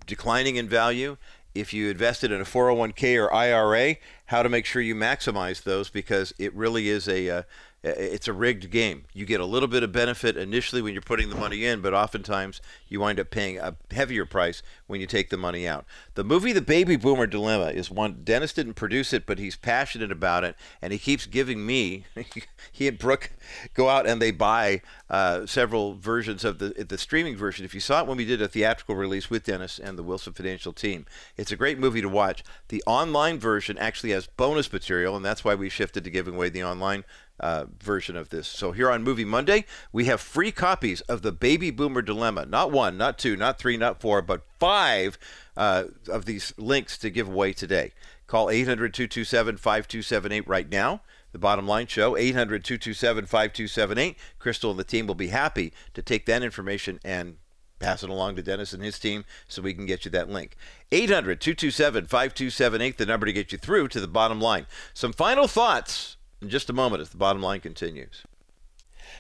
declining 0.06 0.56
in 0.56 0.70
value 0.70 1.18
if 1.54 1.74
you 1.74 1.90
invested 1.90 2.32
in 2.32 2.42
a 2.42 2.46
401k 2.46 3.22
or 3.22 3.34
IRA, 3.34 3.98
how 4.32 4.42
to 4.42 4.48
make 4.48 4.66
sure 4.66 4.82
you 4.82 4.96
maximize 4.96 5.64
those 5.64 5.90
because 5.90 6.34
it 6.40 6.56
really 6.56 6.88
is 6.88 7.06
a 7.10 7.30
uh, 7.30 7.44
it's 7.84 8.28
a 8.28 8.34
rigged 8.34 8.70
game. 8.70 9.06
You 9.12 9.26
get 9.26 9.42
a 9.42 9.46
little 9.46 9.68
bit 9.68 9.82
of 9.82 9.92
benefit 9.92 10.38
initially 10.38 10.84
when 10.84 10.94
you're 10.94 11.02
putting 11.02 11.30
the 11.30 11.36
money 11.36 11.66
in, 11.66 11.82
but 11.82 11.96
oftentimes 11.96 12.62
you 12.88 13.00
wind 13.00 13.20
up 13.20 13.32
paying 13.32 13.58
a 13.58 13.76
heavier 13.90 14.24
price 14.24 14.62
when 14.86 15.02
you 15.02 15.08
take 15.08 15.32
the 15.32 15.38
money 15.38 15.68
out. 15.68 15.86
The 16.14 16.24
movie 16.24 16.54
The 16.54 16.62
Baby 16.62 16.96
Boomer 16.96 17.26
Dilemma 17.26 17.68
is 17.68 17.90
one 17.90 18.22
Dennis 18.24 18.54
didn't 18.54 18.76
produce 18.76 19.14
it, 19.14 19.26
but 19.26 19.40
he's 19.40 19.56
passionate 19.56 20.12
about 20.12 20.44
it, 20.44 20.56
and 20.80 20.94
he 20.94 21.00
keeps 21.00 21.26
giving 21.26 21.66
me. 21.66 22.06
he 22.72 22.88
and 22.88 23.00
Brooke 23.00 23.32
go 23.74 23.90
out 23.90 24.06
and 24.06 24.22
they 24.22 24.32
buy 24.32 24.82
uh, 25.10 25.48
several 25.48 25.96
versions 25.96 26.46
of 26.46 26.60
the 26.60 26.86
the 26.88 27.00
streaming 27.00 27.36
version. 27.36 27.66
If 27.66 27.74
you 27.74 27.80
saw 27.80 28.02
it 28.02 28.08
when 28.08 28.18
we 28.18 28.26
did 28.26 28.44
a 28.44 28.48
theatrical 28.48 28.96
release 28.96 29.32
with 29.32 29.46
Dennis 29.46 29.80
and 29.80 29.98
the 29.98 30.04
Wilson 30.04 30.34
Financial 30.34 30.72
team, 30.72 31.08
it's 31.36 31.52
a 31.52 31.56
great 31.56 31.80
movie 31.80 32.02
to 32.02 32.10
watch. 32.10 32.44
The 32.68 32.84
online 32.86 33.40
version 33.40 33.80
actually 33.80 34.12
has 34.12 34.28
bonus 34.28 34.72
material, 34.72 35.16
and 35.16 35.26
that's 35.26 35.44
why 35.44 35.56
we 35.56 35.68
shifted 35.68 36.04
to 36.04 36.12
giving 36.12 36.36
away 36.36 36.50
the 36.50 36.64
online 36.64 37.06
uh, 37.42 37.66
version 37.82 38.16
of 38.16 38.30
this. 38.30 38.48
So 38.48 38.72
here 38.72 38.90
on 38.90 39.04
Movie 39.04 39.26
Monday, 39.26 39.66
we 39.92 40.06
have 40.06 40.22
free 40.22 40.52
copies 40.52 41.02
of 41.02 41.24
the 41.24 41.32
Baby 41.32 41.72
Boomer 41.72 42.02
Dilemma. 42.02 42.46
Not 42.46 42.72
one, 42.72 42.98
not 42.98 43.18
two, 43.18 43.36
not 43.36 43.60
three, 43.60 43.76
not 43.76 44.00
four, 44.00 44.22
but 44.22 44.44
five 44.60 45.18
uh, 45.58 45.86
of 46.08 46.26
these 46.26 46.54
links 46.58 46.98
to 47.00 47.10
give 47.10 47.28
away 47.28 47.52
today. 47.52 47.92
Call 48.28 48.50
800 48.50 48.94
227 48.94 49.58
5278 49.58 50.48
right 50.48 50.70
now. 50.70 51.02
The 51.34 51.40
bottom 51.40 51.68
line 51.68 51.88
show, 51.88 52.16
800 52.16 52.64
227 52.64 53.26
5278. 53.26 54.18
Crystal 54.38 54.72
and 54.72 54.80
the 54.80 54.84
team 54.84 55.08
will 55.08 55.16
be 55.16 55.28
happy 55.28 55.74
to 55.94 56.02
take 56.02 56.26
that 56.28 56.44
information 56.44 57.00
and 57.04 57.38
pass 57.80 58.04
it 58.04 58.10
along 58.10 58.36
to 58.36 58.44
Dennis 58.44 58.74
and 58.74 58.84
his 58.84 59.00
team 59.00 59.26
so 59.48 59.62
we 59.62 59.74
can 59.74 59.86
get 59.86 60.06
you 60.06 60.12
that 60.12 60.30
link. 60.30 60.56
800 60.92 61.42
227 61.42 62.06
5278, 62.06 62.98
the 62.98 63.06
number 63.06 63.26
to 63.26 63.34
get 63.34 63.52
you 63.52 63.58
through 63.58 63.88
to 63.88 64.00
the 64.00 64.08
bottom 64.08 64.40
line. 64.40 64.68
Some 64.94 65.14
final 65.14 65.48
thoughts 65.48 66.18
in 66.42 66.50
just 66.50 66.70
a 66.70 66.74
moment 66.74 67.02
as 67.02 67.10
the 67.10 67.18
bottom 67.18 67.42
line 67.42 67.60
continues. 67.60 68.24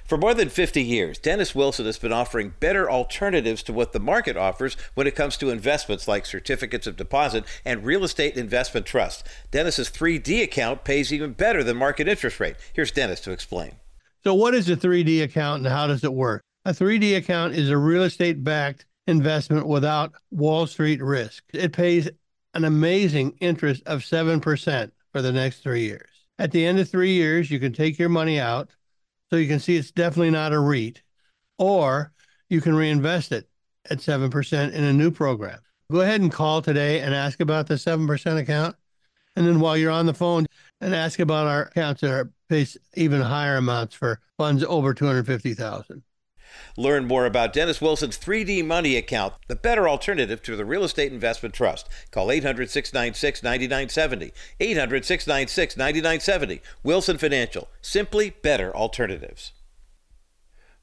For 0.05 0.17
more 0.17 0.33
than 0.33 0.49
50 0.49 0.81
years, 0.81 1.19
Dennis 1.19 1.53
Wilson 1.53 1.85
has 1.85 1.97
been 1.97 2.13
offering 2.13 2.53
better 2.59 2.89
alternatives 2.89 3.63
to 3.63 3.73
what 3.73 3.93
the 3.93 3.99
market 3.99 4.37
offers 4.37 4.75
when 4.93 5.07
it 5.07 5.15
comes 5.15 5.37
to 5.37 5.49
investments 5.49 6.07
like 6.07 6.25
certificates 6.25 6.87
of 6.87 6.97
deposit 6.97 7.43
and 7.65 7.85
real 7.85 8.03
estate 8.03 8.35
investment 8.35 8.85
trusts. 8.85 9.23
Dennis's 9.51 9.89
3D 9.89 10.43
account 10.43 10.83
pays 10.83 11.13
even 11.13 11.33
better 11.33 11.63
than 11.63 11.77
market 11.77 12.07
interest 12.07 12.39
rate. 12.39 12.55
Here's 12.73 12.91
Dennis 12.91 13.21
to 13.21 13.31
explain. 13.31 13.75
So, 14.23 14.33
what 14.33 14.53
is 14.53 14.69
a 14.69 14.77
3D 14.77 15.23
account 15.23 15.63
and 15.63 15.71
how 15.71 15.87
does 15.87 16.03
it 16.03 16.13
work? 16.13 16.41
A 16.65 16.71
3D 16.71 17.17
account 17.17 17.55
is 17.55 17.69
a 17.69 17.77
real 17.77 18.03
estate 18.03 18.43
backed 18.43 18.85
investment 19.07 19.67
without 19.67 20.13
Wall 20.29 20.67
Street 20.67 21.01
risk. 21.01 21.43
It 21.53 21.73
pays 21.73 22.09
an 22.53 22.65
amazing 22.65 23.37
interest 23.41 23.81
of 23.85 24.01
7% 24.01 24.91
for 25.11 25.21
the 25.21 25.31
next 25.31 25.63
three 25.63 25.83
years. 25.83 26.10
At 26.41 26.49
the 26.49 26.65
end 26.65 26.79
of 26.79 26.89
three 26.89 27.13
years, 27.13 27.51
you 27.51 27.59
can 27.59 27.71
take 27.71 27.99
your 27.99 28.09
money 28.09 28.39
out. 28.39 28.71
So 29.29 29.35
you 29.35 29.47
can 29.47 29.59
see 29.59 29.77
it's 29.77 29.91
definitely 29.91 30.31
not 30.31 30.53
a 30.53 30.59
REIT, 30.59 31.03
or 31.59 32.13
you 32.49 32.61
can 32.61 32.75
reinvest 32.75 33.31
it 33.31 33.47
at 33.91 33.99
7% 33.99 34.73
in 34.73 34.83
a 34.83 34.91
new 34.91 35.11
program. 35.11 35.59
Go 35.91 36.01
ahead 36.01 36.19
and 36.19 36.31
call 36.31 36.63
today 36.63 37.01
and 37.01 37.13
ask 37.13 37.41
about 37.41 37.67
the 37.67 37.75
7% 37.75 38.39
account. 38.39 38.75
And 39.35 39.45
then 39.45 39.59
while 39.59 39.77
you're 39.77 39.91
on 39.91 40.07
the 40.07 40.15
phone, 40.15 40.47
and 40.81 40.95
ask 40.95 41.19
about 41.19 41.45
our 41.45 41.65
accounts 41.65 42.01
that 42.01 42.09
are 42.11 42.31
pays 42.49 42.75
even 42.95 43.21
higher 43.21 43.57
amounts 43.57 43.93
for 43.93 44.19
funds 44.35 44.63
over 44.63 44.95
250,000. 44.95 46.01
Learn 46.77 47.05
more 47.05 47.25
about 47.25 47.53
Dennis 47.53 47.81
Wilson's 47.81 48.17
3D 48.17 48.65
Money 48.65 48.95
account, 48.95 49.33
the 49.47 49.55
better 49.55 49.87
alternative 49.87 50.41
to 50.43 50.55
the 50.55 50.65
real 50.65 50.83
estate 50.83 51.11
investment 51.11 51.55
trust. 51.55 51.87
Call 52.11 52.31
800 52.31 52.69
696 52.69 53.43
9970. 53.43 54.33
800 54.59 55.05
696 55.05 55.77
9970. 55.77 56.61
Wilson 56.83 57.17
Financial. 57.17 57.69
Simply 57.81 58.31
better 58.41 58.75
alternatives. 58.75 59.51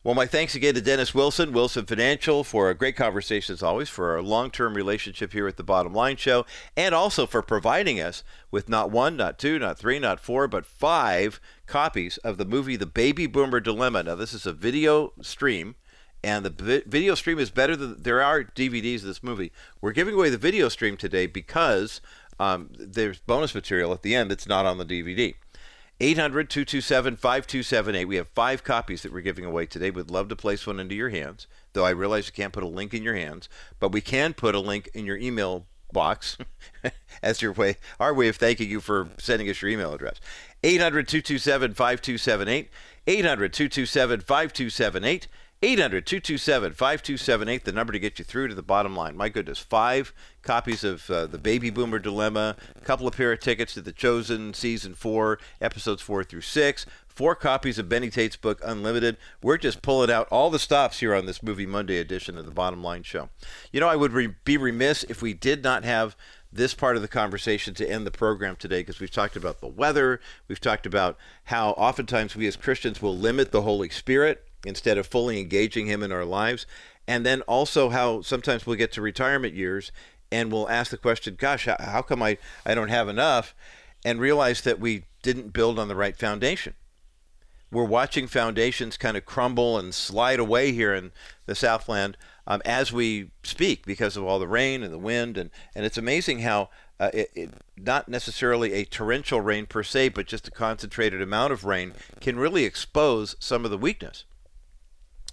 Well, 0.04 0.14
my 0.14 0.26
thanks 0.26 0.54
again 0.54 0.74
to 0.74 0.80
Dennis 0.80 1.12
Wilson, 1.12 1.52
Wilson 1.52 1.84
Financial, 1.84 2.44
for 2.44 2.70
a 2.70 2.74
great 2.74 2.94
conversation 2.94 3.52
as 3.52 3.64
always, 3.64 3.88
for 3.88 4.12
our 4.12 4.22
long 4.22 4.52
term 4.52 4.74
relationship 4.74 5.32
here 5.32 5.48
at 5.48 5.56
the 5.56 5.64
Bottom 5.64 5.92
Line 5.92 6.16
Show, 6.16 6.46
and 6.76 6.94
also 6.94 7.26
for 7.26 7.42
providing 7.42 8.00
us 8.00 8.22
with 8.52 8.68
not 8.68 8.92
one, 8.92 9.16
not 9.16 9.40
two, 9.40 9.58
not 9.58 9.76
three, 9.76 9.98
not 9.98 10.20
four, 10.20 10.46
but 10.46 10.64
five 10.64 11.40
copies 11.66 12.16
of 12.18 12.38
the 12.38 12.44
movie 12.44 12.76
The 12.76 12.86
Baby 12.86 13.26
Boomer 13.26 13.58
Dilemma. 13.58 14.04
Now, 14.04 14.14
this 14.14 14.32
is 14.32 14.46
a 14.46 14.52
video 14.52 15.14
stream, 15.20 15.74
and 16.22 16.46
the 16.46 16.84
video 16.86 17.16
stream 17.16 17.40
is 17.40 17.50
better 17.50 17.74
than 17.74 18.00
there 18.00 18.22
are 18.22 18.44
DVDs 18.44 19.00
of 19.00 19.08
this 19.08 19.24
movie. 19.24 19.50
We're 19.80 19.90
giving 19.90 20.14
away 20.14 20.30
the 20.30 20.38
video 20.38 20.68
stream 20.68 20.96
today 20.96 21.26
because 21.26 22.00
um, 22.38 22.70
there's 22.78 23.18
bonus 23.18 23.52
material 23.52 23.92
at 23.92 24.02
the 24.02 24.14
end 24.14 24.30
that's 24.30 24.46
not 24.46 24.64
on 24.64 24.78
the 24.78 24.86
DVD. 24.86 25.34
800 26.00 26.48
227 26.48 27.16
5278. 27.16 28.04
We 28.04 28.16
have 28.16 28.28
five 28.28 28.62
copies 28.62 29.02
that 29.02 29.12
we're 29.12 29.20
giving 29.20 29.44
away 29.44 29.66
today. 29.66 29.90
We'd 29.90 30.10
love 30.10 30.28
to 30.28 30.36
place 30.36 30.66
one 30.66 30.78
into 30.78 30.94
your 30.94 31.08
hands, 31.08 31.48
though 31.72 31.84
I 31.84 31.90
realize 31.90 32.26
you 32.26 32.32
can't 32.32 32.52
put 32.52 32.62
a 32.62 32.68
link 32.68 32.94
in 32.94 33.02
your 33.02 33.16
hands, 33.16 33.48
but 33.80 33.90
we 33.90 34.00
can 34.00 34.32
put 34.32 34.54
a 34.54 34.60
link 34.60 34.88
in 34.94 35.06
your 35.06 35.16
email 35.16 35.66
box 35.92 36.38
as 37.22 37.42
your 37.42 37.52
way, 37.52 37.76
our 37.98 38.14
way 38.14 38.28
of 38.28 38.36
thanking 38.36 38.70
you 38.70 38.80
for 38.80 39.08
sending 39.18 39.48
us 39.50 39.60
your 39.60 39.70
email 39.70 39.92
address. 39.92 40.20
800 40.62 41.08
227 41.08 41.74
5278. 41.74 42.70
800 43.06 43.52
227 43.52 44.20
5278. 44.20 45.28
800 45.60 46.06
227 46.06 46.72
5278, 46.72 47.64
the 47.64 47.72
number 47.72 47.92
to 47.92 47.98
get 47.98 48.20
you 48.20 48.24
through 48.24 48.46
to 48.46 48.54
the 48.54 48.62
bottom 48.62 48.94
line. 48.94 49.16
My 49.16 49.28
goodness, 49.28 49.58
five 49.58 50.12
copies 50.42 50.84
of 50.84 51.10
uh, 51.10 51.26
The 51.26 51.38
Baby 51.38 51.70
Boomer 51.70 51.98
Dilemma, 51.98 52.54
a 52.76 52.84
couple 52.84 53.08
of 53.08 53.16
pair 53.16 53.32
of 53.32 53.40
tickets 53.40 53.74
to 53.74 53.80
The 53.80 53.90
Chosen 53.90 54.54
Season 54.54 54.94
4, 54.94 55.40
episodes 55.60 56.00
4 56.00 56.22
through 56.22 56.42
6, 56.42 56.86
four 57.08 57.34
copies 57.34 57.76
of 57.76 57.88
Benny 57.88 58.08
Tate's 58.08 58.36
book, 58.36 58.60
Unlimited. 58.64 59.16
We're 59.42 59.58
just 59.58 59.82
pulling 59.82 60.12
out 60.12 60.28
all 60.30 60.48
the 60.48 60.60
stops 60.60 61.00
here 61.00 61.12
on 61.12 61.26
this 61.26 61.42
Movie 61.42 61.66
Monday 61.66 61.98
edition 61.98 62.38
of 62.38 62.44
the 62.44 62.52
Bottom 62.52 62.84
Line 62.84 63.02
Show. 63.02 63.28
You 63.72 63.80
know, 63.80 63.88
I 63.88 63.96
would 63.96 64.12
re- 64.12 64.34
be 64.44 64.56
remiss 64.56 65.02
if 65.08 65.22
we 65.22 65.34
did 65.34 65.64
not 65.64 65.82
have 65.82 66.14
this 66.52 66.72
part 66.72 66.94
of 66.94 67.02
the 67.02 67.08
conversation 67.08 67.74
to 67.74 67.90
end 67.90 68.06
the 68.06 68.12
program 68.12 68.54
today 68.54 68.80
because 68.80 69.00
we've 69.00 69.10
talked 69.10 69.34
about 69.34 69.60
the 69.60 69.66
weather. 69.66 70.20
We've 70.46 70.60
talked 70.60 70.86
about 70.86 71.18
how 71.44 71.70
oftentimes 71.70 72.36
we 72.36 72.46
as 72.46 72.54
Christians 72.54 73.02
will 73.02 73.18
limit 73.18 73.50
the 73.50 73.62
Holy 73.62 73.88
Spirit 73.88 74.47
instead 74.64 74.98
of 74.98 75.06
fully 75.06 75.40
engaging 75.40 75.86
him 75.86 76.02
in 76.02 76.12
our 76.12 76.24
lives. 76.24 76.66
And 77.06 77.24
then 77.24 77.42
also 77.42 77.90
how 77.90 78.20
sometimes 78.22 78.66
we'll 78.66 78.76
get 78.76 78.92
to 78.92 79.02
retirement 79.02 79.54
years 79.54 79.92
and 80.30 80.52
we'll 80.52 80.68
ask 80.68 80.90
the 80.90 80.98
question, 80.98 81.36
gosh, 81.38 81.66
how 81.66 82.02
come 82.02 82.22
I, 82.22 82.38
I 82.66 82.74
don't 82.74 82.90
have 82.90 83.08
enough? 83.08 83.54
And 84.04 84.20
realize 84.20 84.60
that 84.62 84.78
we 84.78 85.04
didn't 85.22 85.52
build 85.52 85.78
on 85.78 85.88
the 85.88 85.96
right 85.96 86.16
foundation. 86.16 86.74
We're 87.70 87.84
watching 87.84 88.26
foundations 88.26 88.96
kind 88.96 89.16
of 89.16 89.26
crumble 89.26 89.78
and 89.78 89.94
slide 89.94 90.38
away 90.38 90.72
here 90.72 90.94
in 90.94 91.12
the 91.46 91.54
Southland 91.54 92.16
um, 92.46 92.62
as 92.64 92.92
we 92.92 93.30
speak 93.42 93.84
because 93.84 94.16
of 94.16 94.24
all 94.24 94.38
the 94.38 94.48
rain 94.48 94.82
and 94.82 94.92
the 94.92 94.98
wind. 94.98 95.36
And, 95.36 95.50
and 95.74 95.84
it's 95.84 95.98
amazing 95.98 96.40
how 96.40 96.70
uh, 96.98 97.10
it, 97.12 97.30
it, 97.34 97.50
not 97.76 98.08
necessarily 98.08 98.72
a 98.72 98.84
torrential 98.84 99.40
rain 99.40 99.66
per 99.66 99.82
se, 99.82 100.10
but 100.10 100.26
just 100.26 100.48
a 100.48 100.50
concentrated 100.50 101.20
amount 101.20 101.52
of 101.52 101.64
rain 101.64 101.92
can 102.20 102.38
really 102.38 102.64
expose 102.64 103.36
some 103.38 103.64
of 103.64 103.70
the 103.70 103.78
weakness 103.78 104.24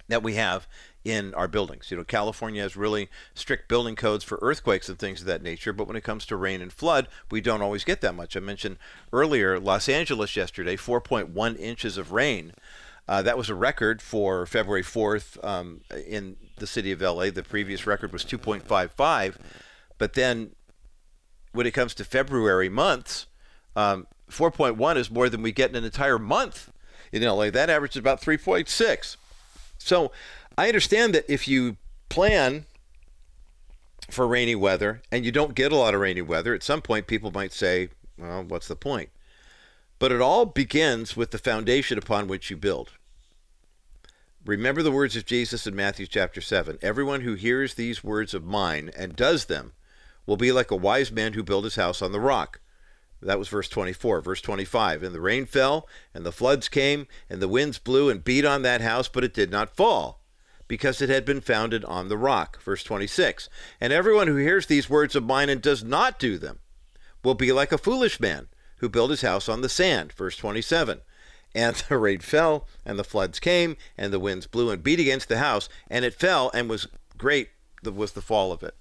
that 0.07 0.23
we 0.23 0.35
have 0.35 0.67
in 1.03 1.33
our 1.35 1.47
buildings. 1.47 1.91
You 1.91 1.97
know, 1.97 2.03
California 2.03 2.61
has 2.61 2.75
really 2.75 3.09
strict 3.33 3.67
building 3.67 3.95
codes 3.95 4.23
for 4.23 4.39
earthquakes 4.41 4.89
and 4.89 4.97
things 4.97 5.21
of 5.21 5.27
that 5.27 5.43
nature, 5.43 5.71
but 5.71 5.87
when 5.87 5.95
it 5.95 6.03
comes 6.03 6.25
to 6.25 6.35
rain 6.35 6.61
and 6.61 6.73
flood, 6.73 7.07
we 7.29 7.41
don't 7.41 7.61
always 7.61 7.83
get 7.83 8.01
that 8.01 8.15
much. 8.15 8.35
I 8.35 8.39
mentioned 8.39 8.77
earlier 9.13 9.59
Los 9.59 9.87
Angeles 9.87 10.35
yesterday, 10.35 10.75
4.1 10.75 11.59
inches 11.59 11.97
of 11.97 12.11
rain. 12.11 12.53
Uh, 13.07 13.21
that 13.21 13.37
was 13.37 13.49
a 13.49 13.55
record 13.55 14.01
for 14.01 14.47
February 14.47 14.81
4th 14.81 15.43
um, 15.45 15.81
in 16.07 16.37
the 16.57 16.65
city 16.65 16.91
of 16.91 17.01
LA. 17.01 17.29
The 17.29 17.43
previous 17.43 17.85
record 17.85 18.11
was 18.11 18.25
2.55. 18.25 19.35
But 19.99 20.13
then 20.13 20.51
when 21.51 21.67
it 21.67 21.71
comes 21.71 21.93
to 21.95 22.03
February 22.03 22.67
months, 22.67 23.27
um, 23.75 24.07
4.1 24.29 24.97
is 24.97 25.11
more 25.11 25.29
than 25.29 25.43
we 25.43 25.51
get 25.51 25.69
in 25.69 25.75
an 25.75 25.83
entire 25.83 26.17
month 26.17 26.71
in 27.11 27.21
LA. 27.21 27.51
That 27.51 27.69
averages 27.69 27.97
about 27.97 28.21
3.6. 28.21 29.17
So 29.85 30.11
I 30.57 30.67
understand 30.67 31.13
that 31.13 31.31
if 31.31 31.47
you 31.47 31.77
plan 32.09 32.65
for 34.09 34.27
rainy 34.27 34.55
weather 34.55 35.03
and 35.11 35.23
you 35.23 35.31
don't 35.31 35.53
get 35.53 35.71
a 35.71 35.75
lot 35.75 35.93
of 35.93 36.01
rainy 36.01 36.23
weather, 36.23 36.55
at 36.55 36.63
some 36.63 36.81
point 36.81 37.05
people 37.05 37.29
might 37.29 37.53
say, 37.53 37.89
well, 38.17 38.43
what's 38.43 38.67
the 38.67 38.75
point? 38.75 39.09
But 39.99 40.11
it 40.11 40.21
all 40.21 40.47
begins 40.47 41.15
with 41.15 41.29
the 41.29 41.37
foundation 41.37 41.99
upon 41.99 42.27
which 42.27 42.49
you 42.49 42.57
build. 42.57 42.93
Remember 44.43 44.81
the 44.81 44.91
words 44.91 45.15
of 45.15 45.27
Jesus 45.27 45.67
in 45.67 45.75
Matthew 45.75 46.07
chapter 46.07 46.41
7 46.41 46.79
Everyone 46.81 47.21
who 47.21 47.35
hears 47.35 47.75
these 47.75 48.03
words 48.03 48.33
of 48.33 48.43
mine 48.43 48.89
and 48.97 49.15
does 49.15 49.45
them 49.45 49.73
will 50.25 50.37
be 50.37 50.51
like 50.51 50.71
a 50.71 50.75
wise 50.75 51.11
man 51.11 51.33
who 51.33 51.43
built 51.43 51.63
his 51.63 51.75
house 51.75 52.01
on 52.01 52.11
the 52.11 52.19
rock. 52.19 52.59
That 53.25 53.39
was 53.39 53.49
verse 53.49 53.67
24. 53.67 54.21
Verse 54.21 54.41
25. 54.41 55.03
And 55.03 55.13
the 55.13 55.19
rain 55.19 55.45
fell, 55.45 55.87
and 56.13 56.25
the 56.25 56.31
floods 56.31 56.69
came, 56.69 57.07
and 57.29 57.41
the 57.41 57.47
winds 57.47 57.79
blew 57.79 58.09
and 58.09 58.23
beat 58.23 58.45
on 58.45 58.61
that 58.61 58.81
house, 58.81 59.07
but 59.07 59.23
it 59.23 59.33
did 59.33 59.51
not 59.51 59.75
fall, 59.75 60.21
because 60.67 61.01
it 61.01 61.09
had 61.09 61.25
been 61.25 61.41
founded 61.41 61.83
on 61.85 62.07
the 62.07 62.17
rock. 62.17 62.61
Verse 62.61 62.83
26. 62.83 63.49
And 63.81 63.91
everyone 63.91 64.27
who 64.27 64.35
hears 64.35 64.67
these 64.67 64.89
words 64.89 65.15
of 65.15 65.23
mine 65.23 65.49
and 65.49 65.61
does 65.61 65.83
not 65.83 66.19
do 66.19 66.37
them 66.37 66.59
will 67.23 67.35
be 67.35 67.51
like 67.51 67.71
a 67.71 67.77
foolish 67.77 68.19
man 68.19 68.47
who 68.77 68.89
built 68.89 69.09
his 69.09 69.21
house 69.21 69.49
on 69.49 69.61
the 69.61 69.69
sand. 69.69 70.13
Verse 70.13 70.37
27. 70.37 71.01
And 71.55 71.75
the 71.89 71.97
rain 71.97 72.19
fell, 72.19 72.67
and 72.85 72.99
the 72.99 73.03
floods 73.03 73.39
came, 73.39 73.77
and 73.97 74.13
the 74.13 74.19
winds 74.19 74.45
blew 74.45 74.69
and 74.69 74.83
beat 74.83 74.99
against 74.99 75.29
the 75.29 75.37
house, 75.37 75.67
and 75.89 76.05
it 76.05 76.13
fell, 76.13 76.51
and 76.53 76.69
was 76.69 76.87
great 77.17 77.49
was 77.83 78.13
the 78.13 78.21
fall 78.21 78.51
of 78.51 78.63
it. 78.63 78.75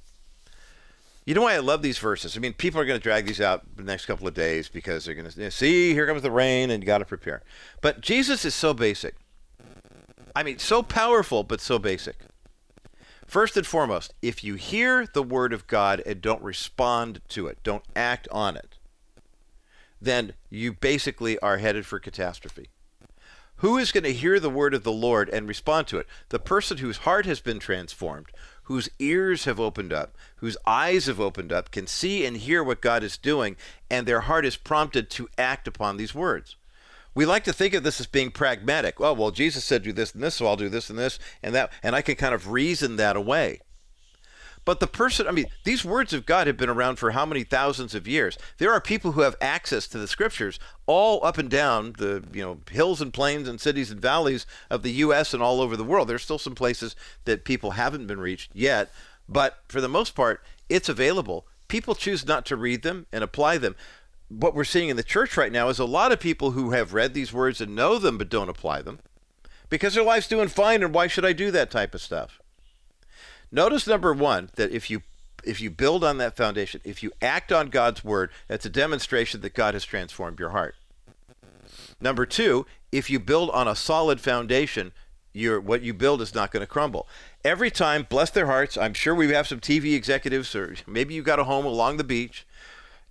You 1.24 1.34
know 1.34 1.42
why 1.42 1.54
I 1.54 1.60
love 1.60 1.80
these 1.80 1.98
verses? 1.98 2.36
I 2.36 2.40
mean, 2.40 2.52
people 2.52 2.80
are 2.80 2.84
going 2.84 2.98
to 2.98 3.02
drag 3.02 3.26
these 3.26 3.40
out 3.40 3.62
the 3.76 3.82
next 3.82 4.04
couple 4.04 4.28
of 4.28 4.34
days 4.34 4.68
because 4.68 5.04
they're 5.04 5.14
going 5.14 5.30
to 5.30 5.50
see, 5.50 5.94
here 5.94 6.06
comes 6.06 6.20
the 6.20 6.30
rain, 6.30 6.70
and 6.70 6.82
you 6.82 6.86
got 6.86 6.98
to 6.98 7.06
prepare. 7.06 7.42
But 7.80 8.02
Jesus 8.02 8.44
is 8.44 8.54
so 8.54 8.74
basic. 8.74 9.14
I 10.36 10.42
mean, 10.42 10.58
so 10.58 10.82
powerful, 10.82 11.42
but 11.42 11.62
so 11.62 11.78
basic. 11.78 12.16
First 13.26 13.56
and 13.56 13.66
foremost, 13.66 14.12
if 14.20 14.44
you 14.44 14.56
hear 14.56 15.06
the 15.06 15.22
word 15.22 15.54
of 15.54 15.66
God 15.66 16.02
and 16.04 16.20
don't 16.20 16.42
respond 16.42 17.22
to 17.28 17.46
it, 17.46 17.58
don't 17.62 17.84
act 17.96 18.28
on 18.30 18.56
it, 18.56 18.78
then 20.00 20.34
you 20.50 20.74
basically 20.74 21.38
are 21.38 21.56
headed 21.56 21.86
for 21.86 21.98
catastrophe. 21.98 22.68
Who 23.58 23.78
is 23.78 23.92
going 23.92 24.04
to 24.04 24.12
hear 24.12 24.38
the 24.38 24.50
word 24.50 24.74
of 24.74 24.82
the 24.82 24.92
Lord 24.92 25.30
and 25.30 25.48
respond 25.48 25.86
to 25.86 25.98
it? 25.98 26.06
The 26.28 26.38
person 26.38 26.78
whose 26.78 26.98
heart 26.98 27.24
has 27.24 27.40
been 27.40 27.58
transformed, 27.58 28.26
whose 28.64 28.88
ears 28.98 29.44
have 29.44 29.60
opened 29.60 29.92
up, 29.92 30.16
whose 30.36 30.56
eyes 30.66 31.06
have 31.06 31.20
opened 31.20 31.52
up, 31.52 31.70
can 31.70 31.86
see 31.86 32.24
and 32.24 32.36
hear 32.36 32.62
what 32.62 32.80
God 32.80 33.02
is 33.02 33.16
doing, 33.16 33.56
and 33.90 34.06
their 34.06 34.22
heart 34.22 34.44
is 34.44 34.56
prompted 34.56 35.10
to 35.10 35.28
act 35.38 35.68
upon 35.68 35.96
these 35.96 36.14
words. 36.14 36.56
We 37.14 37.26
like 37.26 37.44
to 37.44 37.52
think 37.52 37.74
of 37.74 37.84
this 37.84 38.00
as 38.00 38.06
being 38.06 38.30
pragmatic. 38.30 39.00
Oh, 39.00 39.12
well, 39.12 39.30
Jesus 39.30 39.64
said 39.64 39.84
do 39.84 39.92
this 39.92 40.14
and 40.14 40.22
this, 40.22 40.34
so 40.34 40.46
I'll 40.46 40.56
do 40.56 40.68
this 40.68 40.90
and 40.90 40.98
this 40.98 41.18
and 41.42 41.54
that, 41.54 41.72
and 41.82 41.94
I 41.94 42.02
can 42.02 42.16
kind 42.16 42.34
of 42.34 42.50
reason 42.50 42.96
that 42.96 43.16
away. 43.16 43.60
But 44.64 44.80
the 44.80 44.86
person, 44.86 45.26
I 45.26 45.30
mean, 45.30 45.46
these 45.64 45.84
words 45.84 46.12
of 46.12 46.24
God 46.24 46.46
have 46.46 46.56
been 46.56 46.70
around 46.70 46.96
for 46.96 47.10
how 47.10 47.26
many 47.26 47.44
thousands 47.44 47.94
of 47.94 48.08
years? 48.08 48.38
There 48.58 48.72
are 48.72 48.80
people 48.80 49.12
who 49.12 49.20
have 49.20 49.36
access 49.40 49.86
to 49.88 49.98
the 49.98 50.08
scriptures 50.08 50.58
all 50.86 51.24
up 51.24 51.36
and 51.36 51.50
down 51.50 51.94
the, 51.98 52.24
you 52.32 52.42
know, 52.42 52.58
hills 52.70 53.00
and 53.02 53.12
plains 53.12 53.46
and 53.46 53.60
cities 53.60 53.90
and 53.90 54.00
valleys 54.00 54.46
of 54.70 54.82
the 54.82 54.92
U.S. 54.92 55.34
and 55.34 55.42
all 55.42 55.60
over 55.60 55.76
the 55.76 55.84
world. 55.84 56.08
There's 56.08 56.22
still 56.22 56.38
some 56.38 56.54
places 56.54 56.96
that 57.26 57.44
people 57.44 57.72
haven't 57.72 58.06
been 58.06 58.20
reached 58.20 58.50
yet, 58.54 58.90
but 59.28 59.58
for 59.68 59.80
the 59.80 59.88
most 59.88 60.14
part, 60.14 60.42
it's 60.68 60.88
available. 60.88 61.46
People 61.68 61.94
choose 61.94 62.26
not 62.26 62.46
to 62.46 62.56
read 62.56 62.82
them 62.82 63.06
and 63.12 63.22
apply 63.22 63.58
them. 63.58 63.76
What 64.28 64.54
we're 64.54 64.64
seeing 64.64 64.88
in 64.88 64.96
the 64.96 65.02
church 65.02 65.36
right 65.36 65.52
now 65.52 65.68
is 65.68 65.78
a 65.78 65.84
lot 65.84 66.10
of 66.10 66.20
people 66.20 66.52
who 66.52 66.70
have 66.70 66.94
read 66.94 67.12
these 67.12 67.32
words 67.32 67.60
and 67.60 67.76
know 67.76 67.98
them 67.98 68.16
but 68.16 68.30
don't 68.30 68.48
apply 68.48 68.80
them 68.80 69.00
because 69.68 69.94
their 69.94 70.04
life's 70.04 70.28
doing 70.28 70.48
fine 70.48 70.82
and 70.82 70.94
why 70.94 71.06
should 71.06 71.24
I 71.24 71.32
do 71.32 71.50
that 71.50 71.70
type 71.70 71.94
of 71.94 72.00
stuff? 72.00 72.40
Notice 73.54 73.86
number 73.86 74.12
one 74.12 74.50
that 74.56 74.72
if 74.72 74.90
you 74.90 75.02
if 75.44 75.60
you 75.60 75.70
build 75.70 76.02
on 76.02 76.18
that 76.18 76.36
foundation, 76.36 76.80
if 76.82 77.04
you 77.04 77.12
act 77.22 77.52
on 77.52 77.68
God's 77.68 78.02
word, 78.02 78.30
that's 78.48 78.66
a 78.66 78.70
demonstration 78.70 79.42
that 79.42 79.54
God 79.54 79.74
has 79.74 79.84
transformed 79.84 80.40
your 80.40 80.50
heart. 80.50 80.74
Number 82.00 82.26
two, 82.26 82.66
if 82.90 83.08
you 83.08 83.20
build 83.20 83.50
on 83.50 83.68
a 83.68 83.76
solid 83.76 84.20
foundation, 84.20 84.90
your 85.32 85.60
what 85.60 85.82
you 85.82 85.94
build 85.94 86.20
is 86.20 86.34
not 86.34 86.50
going 86.50 86.62
to 86.62 86.66
crumble. 86.66 87.06
Every 87.44 87.70
time, 87.70 88.08
bless 88.08 88.30
their 88.30 88.46
hearts, 88.46 88.76
I'm 88.76 88.92
sure 88.92 89.14
we 89.14 89.30
have 89.32 89.46
some 89.46 89.60
TV 89.60 89.94
executives, 89.94 90.52
or 90.56 90.74
maybe 90.84 91.14
you've 91.14 91.24
got 91.24 91.38
a 91.38 91.44
home 91.44 91.64
along 91.64 91.98
the 91.98 92.04
beach. 92.04 92.44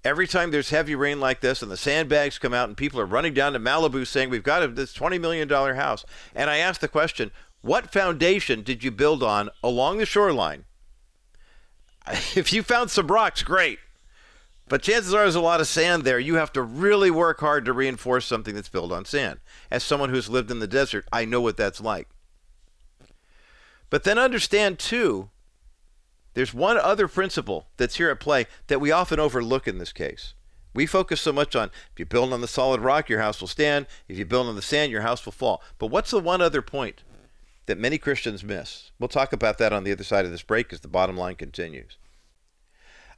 Every 0.03 0.27
time 0.27 0.51
there's 0.51 0.71
heavy 0.71 0.95
rain 0.95 1.21
like 1.21 1.39
this 1.39 1.61
and 1.61 1.71
the 1.71 1.77
sandbags 1.77 2.37
come 2.37 2.53
out 2.53 2.67
and 2.67 2.75
people 2.75 2.99
are 2.99 3.05
running 3.05 3.33
down 3.33 3.53
to 3.53 3.59
Malibu 3.59 4.05
saying, 4.05 4.29
We've 4.29 4.43
got 4.43 4.75
this 4.75 4.93
$20 4.93 5.21
million 5.21 5.47
house. 5.47 6.03
And 6.35 6.49
I 6.49 6.57
ask 6.57 6.81
the 6.81 6.89
question, 6.89 7.31
what 7.63 7.93
foundation 7.93 8.61
did 8.61 8.83
you 8.83 8.91
build 8.91 9.23
on 9.23 9.49
along 9.63 9.97
the 9.97 10.05
shoreline? 10.05 10.65
If 12.35 12.51
you 12.51 12.61
found 12.61 12.91
some 12.91 13.07
rocks, 13.07 13.41
great. 13.41 13.79
But 14.67 14.81
chances 14.81 15.13
are 15.13 15.19
there's 15.19 15.35
a 15.35 15.41
lot 15.41 15.61
of 15.61 15.67
sand 15.67 16.03
there. 16.03 16.19
You 16.19 16.35
have 16.35 16.51
to 16.53 16.61
really 16.61 17.09
work 17.09 17.39
hard 17.39 17.63
to 17.63 17.71
reinforce 17.71 18.25
something 18.25 18.53
that's 18.53 18.67
built 18.67 18.91
on 18.91 19.05
sand. 19.05 19.39
As 19.71 19.83
someone 19.83 20.09
who's 20.09 20.29
lived 20.29 20.51
in 20.51 20.59
the 20.59 20.67
desert, 20.67 21.05
I 21.13 21.23
know 21.23 21.39
what 21.39 21.55
that's 21.55 21.79
like. 21.79 22.09
But 23.89 24.03
then 24.03 24.17
understand, 24.17 24.77
too, 24.77 25.29
there's 26.33 26.53
one 26.53 26.77
other 26.77 27.07
principle 27.07 27.67
that's 27.77 27.95
here 27.95 28.09
at 28.09 28.19
play 28.19 28.47
that 28.67 28.81
we 28.81 28.91
often 28.91 29.21
overlook 29.21 29.69
in 29.69 29.77
this 29.77 29.93
case. 29.93 30.33
We 30.73 30.85
focus 30.85 31.21
so 31.21 31.31
much 31.31 31.55
on 31.55 31.69
if 31.93 31.99
you 31.99 32.05
build 32.05 32.33
on 32.33 32.41
the 32.41 32.47
solid 32.47 32.81
rock, 32.81 33.07
your 33.07 33.21
house 33.21 33.39
will 33.39 33.47
stand. 33.47 33.85
If 34.09 34.17
you 34.17 34.25
build 34.25 34.47
on 34.47 34.55
the 34.55 34.61
sand, 34.61 34.91
your 34.91 35.03
house 35.03 35.23
will 35.23 35.31
fall. 35.31 35.61
But 35.77 35.87
what's 35.87 36.11
the 36.11 36.19
one 36.19 36.41
other 36.41 36.61
point 36.61 37.03
that 37.65 37.77
many 37.77 37.97
Christians 37.97 38.43
miss. 38.43 38.91
We'll 38.99 39.07
talk 39.07 39.33
about 39.33 39.57
that 39.57 39.73
on 39.73 39.83
the 39.83 39.91
other 39.91 40.03
side 40.03 40.25
of 40.25 40.31
this 40.31 40.41
break 40.41 40.73
as 40.73 40.81
the 40.81 40.87
bottom 40.87 41.17
line 41.17 41.35
continues. 41.35 41.97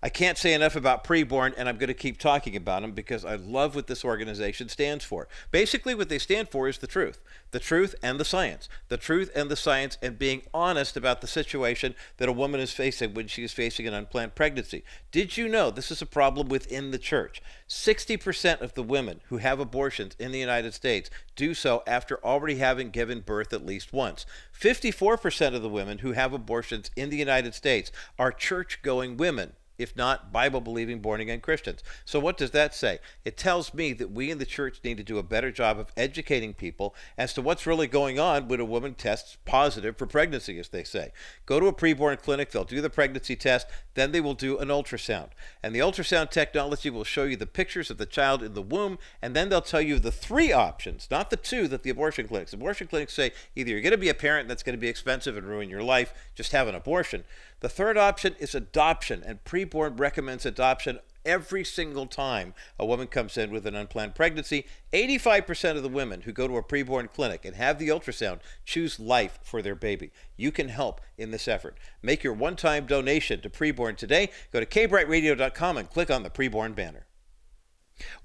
I 0.06 0.10
can't 0.10 0.38
say 0.38 0.53
enough 0.53 0.76
about 0.76 1.03
preborn, 1.03 1.56
and 1.57 1.68
I'm 1.68 1.80
going 1.80 1.88
to 1.88 1.95
keep 1.95 2.19
talking 2.19 2.56
about 2.56 2.84
them 2.84 2.91
because 2.91 3.26
I 3.26 3.38
love 3.38 3.73
what 3.73 3.88
this 3.88 4.06
organization 4.06 4.69
stands 4.69 5.03
for. 5.03 5.27
Basically, 5.49 5.95
what 5.95 6.10
they 6.10 6.19
stand 6.19 6.49
for 6.49 6.68
is 6.68 6.77
the 6.77 6.86
truth 6.86 7.22
the 7.49 7.60
truth 7.60 7.95
and 8.03 8.19
the 8.19 8.23
science. 8.23 8.69
The 8.90 8.98
truth 8.98 9.32
and 9.34 9.49
the 9.49 9.56
science, 9.56 9.98
and 10.03 10.19
being 10.19 10.44
honest 10.53 10.95
about 10.95 11.22
the 11.22 11.27
situation 11.27 11.95
that 12.18 12.30
a 12.30 12.34
woman 12.34 12.60
is 12.60 12.72
facing 12.72 13.15
when 13.15 13.26
she 13.26 13.44
is 13.44 13.52
facing 13.52 13.88
an 13.88 13.95
unplanned 13.95 14.36
pregnancy. 14.36 14.84
Did 15.10 15.38
you 15.38 15.48
know 15.48 15.72
this 15.72 15.90
is 15.90 16.03
a 16.03 16.06
problem 16.06 16.49
within 16.49 16.91
the 16.91 16.99
church? 16.99 17.41
60% 17.68 18.61
of 18.61 18.76
the 18.76 18.84
women 18.84 19.22
who 19.30 19.38
have 19.38 19.60
abortions 19.60 20.15
in 20.19 20.32
the 20.32 20.38
United 20.38 20.76
States 20.76 21.10
do 21.36 21.56
so 21.56 21.82
after 21.88 22.23
already 22.23 22.57
having 22.57 22.91
given 22.91 23.22
birth 23.22 23.53
at 23.53 23.65
least 23.65 23.91
once. 23.91 24.27
54% 24.56 25.56
of 25.56 25.64
the 25.64 25.68
women 25.68 25.98
who 25.98 26.11
have 26.11 26.32
abortions 26.32 26.91
in 26.95 27.10
the 27.10 27.18
United 27.18 27.56
States 27.56 27.91
are 28.19 28.32
church 28.32 28.84
going 28.84 29.18
women 29.18 29.53
if 29.77 29.95
not 29.95 30.31
Bible 30.31 30.61
believing 30.61 30.99
born 30.99 31.22
again 31.22 31.41
Christians. 31.41 31.84
So, 32.06 32.19
what 32.19 32.38
does 32.38 32.52
that 32.52 32.73
say? 32.73 32.99
It 33.23 33.38
tells 33.38 33.73
me 33.73 33.93
that 33.93 34.11
we 34.11 34.31
in 34.31 34.38
the 34.38 34.45
church 34.45 34.80
need 34.84 34.97
to 34.97 35.03
do 35.03 35.18
a 35.18 35.23
better 35.23 35.52
job 35.52 35.80
of 35.80 35.91
educating 35.97 36.53
people 36.53 36.95
as 37.18 37.34
to 37.34 37.41
what's 37.41 37.68
really 37.68 37.88
going 37.88 38.19
on 38.19 38.47
when 38.47 38.60
a 38.60 38.65
woman 38.65 38.93
tests 38.93 39.38
positive 39.45 39.97
for 39.97 40.06
pregnancy, 40.06 40.60
as 40.60 40.69
they 40.69 40.84
say. 40.84 41.11
Go 41.45 41.60
to 41.60 41.68
a 41.68 41.73
preborn 41.73 42.22
clinic, 42.22 42.52
they'll 42.52 42.64
do 42.64 42.81
the 42.81 42.89
pregnancy 42.89 43.35
test, 43.35 43.68
then 43.95 44.11
they 44.11 44.22
will 44.22 44.34
do 44.34 44.57
an 44.57 44.69
ultrasound. 44.69 45.30
And 45.64 45.73
the 45.73 45.80
ultrasound 45.80 46.31
technology 46.31 46.89
will 46.89 47.03
show 47.03 47.23
you 47.23 47.35
the 47.35 47.45
pictures 47.45 47.89
of 47.89 47.97
the 47.97 48.06
child 48.06 48.43
in 48.43 48.53
the 48.53 48.61
womb, 48.61 48.99
and 49.22 49.35
then 49.35 49.49
they'll 49.49 49.61
tell 49.61 49.81
you 49.81 49.99
the 49.99 50.11
three 50.11 50.52
options, 50.52 51.07
not 51.10 51.30
the 51.30 51.38
two 51.38 51.68
that 51.68 51.84
the 51.84 51.89
abortion 51.89 52.27
clinics. 52.27 52.53
Abortion 52.53 52.88
clinics 52.88 53.14
say 53.14 53.31
either 53.56 53.72
you're 53.72 53.81
going 53.81 53.91
to 53.91 53.97
be 53.97 54.10
a 54.10 54.14
parent 54.14 54.47
that's 54.47 54.64
going 54.64 54.76
to 54.76 54.81
be 54.81 54.88
expensive 54.88 55.38
and 55.38 55.47
ruin 55.47 55.69
your 55.69 55.84
life, 55.84 56.14
just 56.35 56.52
have 56.52 56.68
an 56.68 56.76
abortion. 56.76 57.23
The 57.61 57.69
third 57.69 57.97
option 57.97 58.35
is 58.39 58.53
adoption, 58.53 59.23
and 59.26 59.43
preborn 59.66 60.00
recommends 60.00 60.46
adoption 60.46 61.00
every 61.26 61.64
single 61.64 62.06
time 62.06 62.54
a 62.78 62.86
woman 62.86 63.08
comes 63.08 63.38
in 63.38 63.52
with 63.52 63.66
an 63.66 63.76
unplanned 63.76 64.16
pregnancy. 64.16 64.66
85% 64.94 65.76
of 65.76 65.84
the 65.84 65.90
women 65.90 66.22
who 66.22 66.32
go 66.32 66.48
to 66.48 66.58
a 66.58 66.64
preborn 66.64 67.12
clinic 67.12 67.46
and 67.46 67.56
have 67.56 67.80
the 67.80 67.90
ultrasound 67.90 68.40
choose 68.64 69.00
life 69.00 69.40
for 69.42 69.62
their 69.62 69.76
baby. 69.76 70.12
You 70.38 70.52
can 70.52 70.70
help 70.70 71.02
in 71.18 71.32
this 71.32 71.48
effort. 71.48 71.78
Make 72.02 72.24
your 72.24 72.34
one 72.34 72.56
time 72.56 72.86
donation 72.86 73.42
to 73.42 73.50
preborn 73.50 73.98
today. 73.98 74.30
Go 74.54 74.60
to 74.60 74.66
kbrightradio.com 74.66 75.78
and 75.78 75.90
click 75.90 76.12
on 76.12 76.24
the 76.24 76.30
preborn 76.30 76.76
banner. 76.76 77.08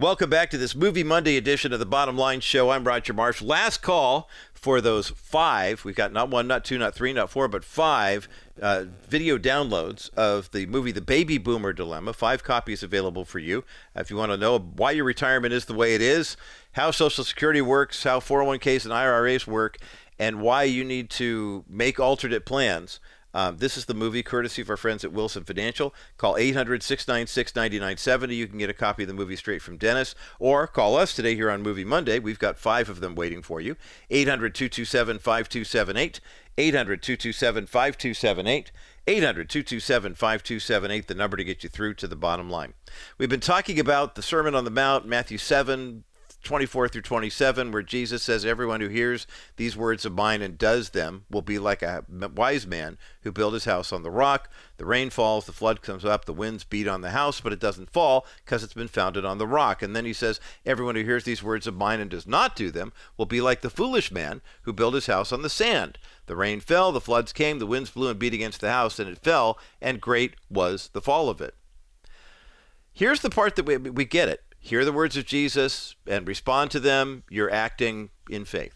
Welcome 0.01 0.31
back 0.31 0.51
to 0.51 0.59
this 0.59 0.75
Movie 0.75 1.05
Monday 1.05 1.37
edition 1.37 1.73
of 1.73 1.79
the 1.79 1.87
Bottom 1.87 2.17
Line 2.19 2.41
Show. 2.41 2.71
I'm 2.71 2.83
Roger 2.83 3.13
Marsh. 3.13 3.41
Last 3.41 3.83
call 3.83 4.29
for 4.53 4.81
those 4.81 5.11
five. 5.11 5.85
We've 5.85 5.95
got 5.95 6.13
not 6.13 6.29
one, 6.29 6.49
not 6.49 6.65
two, 6.65 6.77
not 6.77 6.93
three, 6.93 7.13
not 7.13 7.31
four, 7.31 7.47
but 7.47 7.65
five 7.65 8.29
uh, 8.61 8.85
video 9.09 9.39
downloads 9.39 10.13
of 10.15 10.51
the 10.51 10.67
movie 10.67 10.93
The 10.93 11.01
Baby 11.01 11.39
Boomer 11.39 11.73
Dilemma. 11.73 12.13
Five 12.13 12.45
copies 12.45 12.83
available 12.83 13.25
for 13.25 13.39
you. 13.39 13.65
If 13.95 14.11
you 14.11 14.17
want 14.17 14.33
to 14.33 14.37
know 14.37 14.59
why 14.59 14.93
your 14.93 15.05
retirement 15.05 15.53
is 15.53 15.65
the 15.65 15.75
way 15.75 15.95
it 15.95 16.03
is, 16.03 16.37
how 16.73 16.91
Social 16.91 17.25
Security 17.25 17.61
works, 17.61 18.03
how 18.03 18.21
401ks 18.21 18.85
and 18.85 18.93
IRAs 18.93 19.47
work, 19.47 19.79
and 20.19 20.41
why 20.41 20.65
you 20.65 20.85
need 20.85 21.11
to 21.11 21.65
make 21.69 21.99
alternate 21.99 22.45
plans. 22.45 23.01
Um, 23.35 23.59
this 23.59 23.77
is 23.77 23.87
the 23.87 23.95
movie 23.95 24.23
courtesy 24.23 24.63
of 24.63 24.71
our 24.71 24.77
friends 24.77 25.05
at 25.05 25.13
Wilson 25.13 25.45
Financial. 25.45 25.95
Call 26.17 26.37
800 26.37 26.83
696 26.83 27.55
9970. 27.55 28.35
You 28.35 28.47
can 28.47 28.59
get 28.59 28.71
a 28.71 28.75
copy 28.75 29.05
of 29.05 29.09
the 29.09 29.15
movie 29.15 29.37
straight 29.37 29.63
from 29.63 29.77
Dennis, 29.77 30.15
or 30.39 30.67
call 30.67 30.97
us 30.97 31.15
today 31.15 31.35
here 31.35 31.51
on 31.51 31.63
Movie 31.63 31.85
Monday. 31.85 32.19
We've 32.19 32.39
got 32.39 32.59
five 32.59 32.89
of 32.89 33.01
them 33.01 33.15
waiting 33.15 33.43
for 33.43 33.61
you. 33.61 33.77
800 34.11 34.55
227 34.55 35.19
5278. 35.19 36.21
800 36.59 37.03
227 37.03 37.67
5278. 37.67 38.73
800 39.07 39.49
227 39.49 40.15
5278, 40.15 41.09
the 41.09 41.15
number 41.15 41.37
to 41.37 41.45
get 41.45 41.63
you 41.63 41.69
through 41.69 41.95
to 41.95 42.07
the 42.07 42.17
bottom 42.17 42.51
line. 42.51 42.75
We've 43.19 43.29
been 43.29 43.41
talking 43.41 43.81
about 43.81 44.15
the 44.15 44.23
Sermon 44.23 44.55
on 44.55 44.65
the 44.65 44.71
Mount, 44.71 45.07
Matthew 45.07 45.39
7, 45.39 46.05
24 46.43 46.89
through 46.89 47.03
27, 47.03 47.71
where 47.71 47.83
Jesus 47.83 48.23
says, 48.23 48.45
Everyone 48.45 48.81
who 48.81 48.89
hears 48.89 49.27
these 49.57 49.77
words 49.77 50.05
of 50.05 50.15
mine 50.15 50.41
and 50.41 50.57
does 50.57 50.91
them 50.91 51.25
will 51.31 51.43
be 51.43 51.59
like 51.59 51.83
a 51.83 52.05
wise 52.35 52.67
man 52.67 52.97
who 53.23 53.33
built 53.33 53.53
his 53.53 53.67
house 53.67 53.93
on 53.93 54.03
the 54.03 54.11
rock. 54.11 54.49
The 54.79 54.87
rain 54.87 55.11
falls, 55.11 55.45
the 55.45 55.53
flood 55.53 55.83
comes 55.83 56.05
up, 56.05 56.25
the 56.25 56.33
winds 56.33 56.65
beat 56.65 56.89
on 56.89 57.03
the 57.03 57.11
house, 57.11 57.41
but 57.41 57.53
it 57.53 57.61
doesn't 57.61 57.91
fall 57.91 58.27
because 58.45 58.65
it's 58.65 58.75
been 58.75 58.89
founded 58.89 59.25
on 59.25 59.39
the 59.39 59.47
rock. 59.47 59.83
And 59.83 59.95
then 59.95 60.07
he 60.07 60.15
says, 60.15 60.41
Everyone 60.65 60.95
who 60.95 61.05
hears 61.05 61.25
these 61.25 61.43
words 61.43 61.67
of 61.67 61.77
mine 61.77 62.01
and 62.01 62.11
does 62.11 62.27
not 62.27 62.57
do 62.57 62.71
them 62.71 62.93
will 63.17 63.27
be 63.27 63.41
like 63.41 63.61
the 63.61 63.71
foolish 63.71 64.11
man 64.11 64.41
who 64.63 64.73
built 64.73 64.95
his 64.95 65.07
house 65.07 65.33
on 65.33 65.43
the 65.43 65.51
sand. 65.51 65.99
The 66.27 66.37
rain 66.37 66.61
fell, 66.61 66.91
the 66.91 67.01
floods 67.01 67.33
came, 67.33 67.59
the 67.59 67.67
winds 67.67 67.91
blew 67.91 68.09
and 68.09 68.19
beat 68.19 68.35
against 68.35 68.61
the 68.61 68.71
house, 68.71 68.99
and 68.99 69.11
it 69.11 69.19
fell, 69.19 69.59
and 69.81 70.01
great 70.01 70.35
was 70.49 70.89
the 70.93 71.03
fall 71.03 71.29
of 71.29 71.41
it. 71.41 71.55
Here's 72.93 73.21
the 73.21 73.31
part 73.31 73.57
that 73.57 73.67
we, 73.67 73.77
we 73.77 74.05
get 74.05 74.29
it 74.29 74.43
hear 74.61 74.85
the 74.85 74.93
words 74.93 75.17
of 75.17 75.25
Jesus 75.27 75.97
and 76.07 76.29
respond 76.29 76.71
to 76.71 76.81
them, 76.81 77.25
you're 77.29 77.51
acting 77.51 78.11
in 78.29 78.45
faith. 78.45 78.75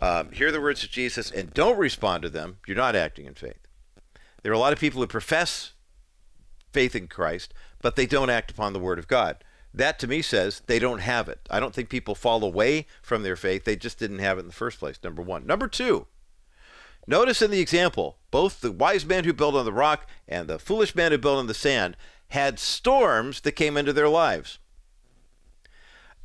Um, 0.00 0.32
hear 0.32 0.52
the 0.52 0.60
words 0.60 0.84
of 0.84 0.90
Jesus 0.90 1.30
and 1.30 1.54
don't 1.54 1.78
respond 1.78 2.22
to 2.24 2.28
them, 2.28 2.58
you're 2.66 2.76
not 2.76 2.96
acting 2.96 3.24
in 3.24 3.34
faith. 3.34 3.66
There 4.42 4.52
are 4.52 4.54
a 4.54 4.58
lot 4.58 4.72
of 4.72 4.78
people 4.78 5.00
who 5.00 5.06
profess 5.06 5.72
faith 6.72 6.94
in 6.94 7.08
Christ, 7.08 7.54
but 7.80 7.96
they 7.96 8.04
don't 8.04 8.28
act 8.28 8.50
upon 8.50 8.72
the 8.72 8.78
Word 8.78 8.98
of 8.98 9.08
God. 9.08 9.42
That 9.72 9.98
to 10.00 10.06
me 10.06 10.22
says 10.22 10.62
they 10.66 10.78
don't 10.78 11.00
have 11.00 11.28
it. 11.28 11.40
I 11.50 11.60
don't 11.60 11.74
think 11.74 11.88
people 11.88 12.14
fall 12.14 12.44
away 12.44 12.86
from 13.02 13.22
their 13.22 13.36
faith. 13.36 13.64
They 13.64 13.76
just 13.76 13.98
didn't 13.98 14.18
have 14.18 14.38
it 14.38 14.42
in 14.42 14.46
the 14.48 14.52
first 14.52 14.78
place, 14.78 14.98
number 15.02 15.22
one. 15.22 15.46
Number 15.46 15.68
two, 15.68 16.06
notice 17.06 17.42
in 17.42 17.50
the 17.50 17.60
example, 17.60 18.18
both 18.30 18.60
the 18.60 18.72
wise 18.72 19.04
man 19.04 19.24
who 19.24 19.32
built 19.32 19.54
on 19.54 19.64
the 19.64 19.72
rock 19.72 20.06
and 20.26 20.48
the 20.48 20.58
foolish 20.58 20.94
man 20.94 21.12
who 21.12 21.18
built 21.18 21.38
on 21.38 21.46
the 21.46 21.54
sand 21.54 21.96
had 22.28 22.58
storms 22.58 23.40
that 23.42 23.52
came 23.52 23.76
into 23.76 23.92
their 23.92 24.08
lives. 24.08 24.58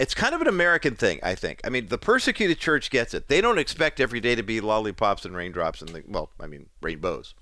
It's 0.01 0.15
kind 0.15 0.33
of 0.33 0.41
an 0.41 0.47
American 0.47 0.95
thing, 0.95 1.19
I 1.21 1.35
think. 1.35 1.61
I 1.63 1.69
mean, 1.69 1.85
the 1.85 1.97
persecuted 1.99 2.57
church 2.57 2.89
gets 2.89 3.13
it. 3.13 3.27
They 3.27 3.39
don't 3.39 3.59
expect 3.59 3.99
every 3.99 4.19
day 4.19 4.33
to 4.33 4.41
be 4.41 4.59
lollipops 4.59 5.25
and 5.25 5.35
raindrops 5.35 5.79
and, 5.79 5.91
the, 5.91 6.03
well, 6.07 6.31
I 6.39 6.47
mean, 6.47 6.69
rainbows. 6.81 7.35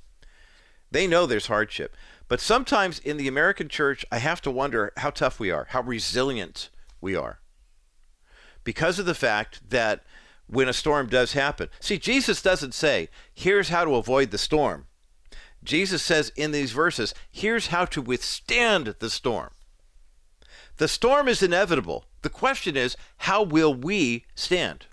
They 0.92 1.08
know 1.08 1.26
there's 1.26 1.48
hardship. 1.48 1.96
But 2.28 2.42
sometimes 2.42 3.00
in 3.00 3.16
the 3.16 3.30
American 3.30 3.70
church, 3.70 4.06
I 4.12 4.18
have 4.18 4.42
to 4.42 4.52
wonder 4.52 4.92
how 4.98 5.10
tough 5.10 5.40
we 5.40 5.52
are, 5.52 5.68
how 5.70 5.84
resilient 5.84 6.70
we 7.00 7.16
are. 7.16 7.40
Because 8.66 9.00
of 9.00 9.06
the 9.06 9.16
fact 9.16 9.70
that 9.70 10.04
when 10.48 10.68
a 10.68 10.74
storm 10.74 11.08
does 11.08 11.32
happen, 11.32 11.70
see, 11.80 11.98
Jesus 11.98 12.42
doesn't 12.42 12.74
say, 12.74 13.08
here's 13.34 13.70
how 13.70 13.86
to 13.86 13.96
avoid 13.96 14.32
the 14.32 14.38
storm. 14.38 14.88
Jesus 15.64 16.04
says 16.04 16.34
in 16.36 16.52
these 16.52 16.74
verses, 16.74 17.14
here's 17.32 17.68
how 17.68 17.86
to 17.86 18.02
withstand 18.02 18.96
the 19.00 19.10
storm. 19.10 19.52
The 20.80 20.88
storm 20.88 21.28
is 21.28 21.44
inevitable. 21.44 22.06
The 22.22 22.30
question 22.30 22.78
is, 22.78 22.96
how 23.18 23.44
will 23.44 23.74
we 23.74 24.24
stand? 24.34 24.86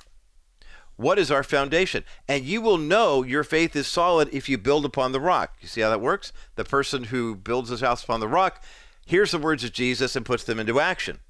What 0.96 1.16
is 1.16 1.30
our 1.30 1.44
foundation? 1.44 2.02
And 2.26 2.44
you 2.44 2.60
will 2.60 2.76
know 2.76 3.22
your 3.22 3.44
faith 3.44 3.76
is 3.76 3.86
solid 3.86 4.28
if 4.32 4.48
you 4.48 4.58
build 4.58 4.84
upon 4.84 5.12
the 5.12 5.20
rock. 5.20 5.54
You 5.60 5.68
see 5.68 5.82
how 5.82 5.90
that 5.90 6.00
works? 6.00 6.32
The 6.56 6.64
person 6.64 7.04
who 7.04 7.36
builds 7.36 7.70
his 7.70 7.82
house 7.82 8.02
upon 8.02 8.18
the 8.18 8.26
rock 8.26 8.64
hears 9.06 9.30
the 9.30 9.38
words 9.38 9.62
of 9.62 9.72
Jesus 9.72 10.16
and 10.16 10.26
puts 10.26 10.42
them 10.42 10.58
into 10.58 10.80
action. 10.80 11.20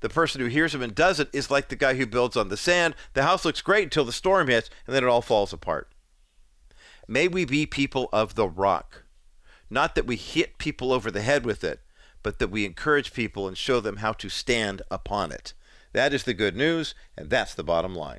The 0.00 0.08
person 0.08 0.40
who 0.40 0.48
hears 0.48 0.72
them 0.72 0.82
and 0.82 0.92
does 0.92 1.20
it 1.20 1.28
is 1.32 1.48
like 1.48 1.68
the 1.68 1.76
guy 1.76 1.94
who 1.94 2.06
builds 2.06 2.36
on 2.36 2.48
the 2.48 2.56
sand. 2.56 2.96
The 3.12 3.22
house 3.22 3.44
looks 3.44 3.62
great 3.62 3.84
until 3.84 4.04
the 4.04 4.10
storm 4.10 4.48
hits, 4.48 4.68
and 4.84 4.96
then 4.96 5.04
it 5.04 5.08
all 5.08 5.22
falls 5.22 5.52
apart. 5.52 5.92
May 7.06 7.28
we 7.28 7.44
be 7.44 7.66
people 7.66 8.08
of 8.12 8.34
the 8.34 8.48
rock. 8.48 9.04
Not 9.68 9.94
that 9.94 10.08
we 10.08 10.16
hit 10.16 10.58
people 10.58 10.92
over 10.92 11.08
the 11.08 11.22
head 11.22 11.44
with 11.44 11.62
it, 11.62 11.80
but 12.22 12.38
that 12.38 12.50
we 12.50 12.64
encourage 12.64 13.12
people 13.12 13.48
and 13.48 13.56
show 13.56 13.80
them 13.80 13.96
how 13.96 14.12
to 14.12 14.28
stand 14.28 14.82
upon 14.90 15.32
it. 15.32 15.54
That 15.92 16.12
is 16.12 16.24
the 16.24 16.34
good 16.34 16.56
news, 16.56 16.94
and 17.16 17.30
that's 17.30 17.54
the 17.54 17.64
bottom 17.64 17.94
line. 17.94 18.18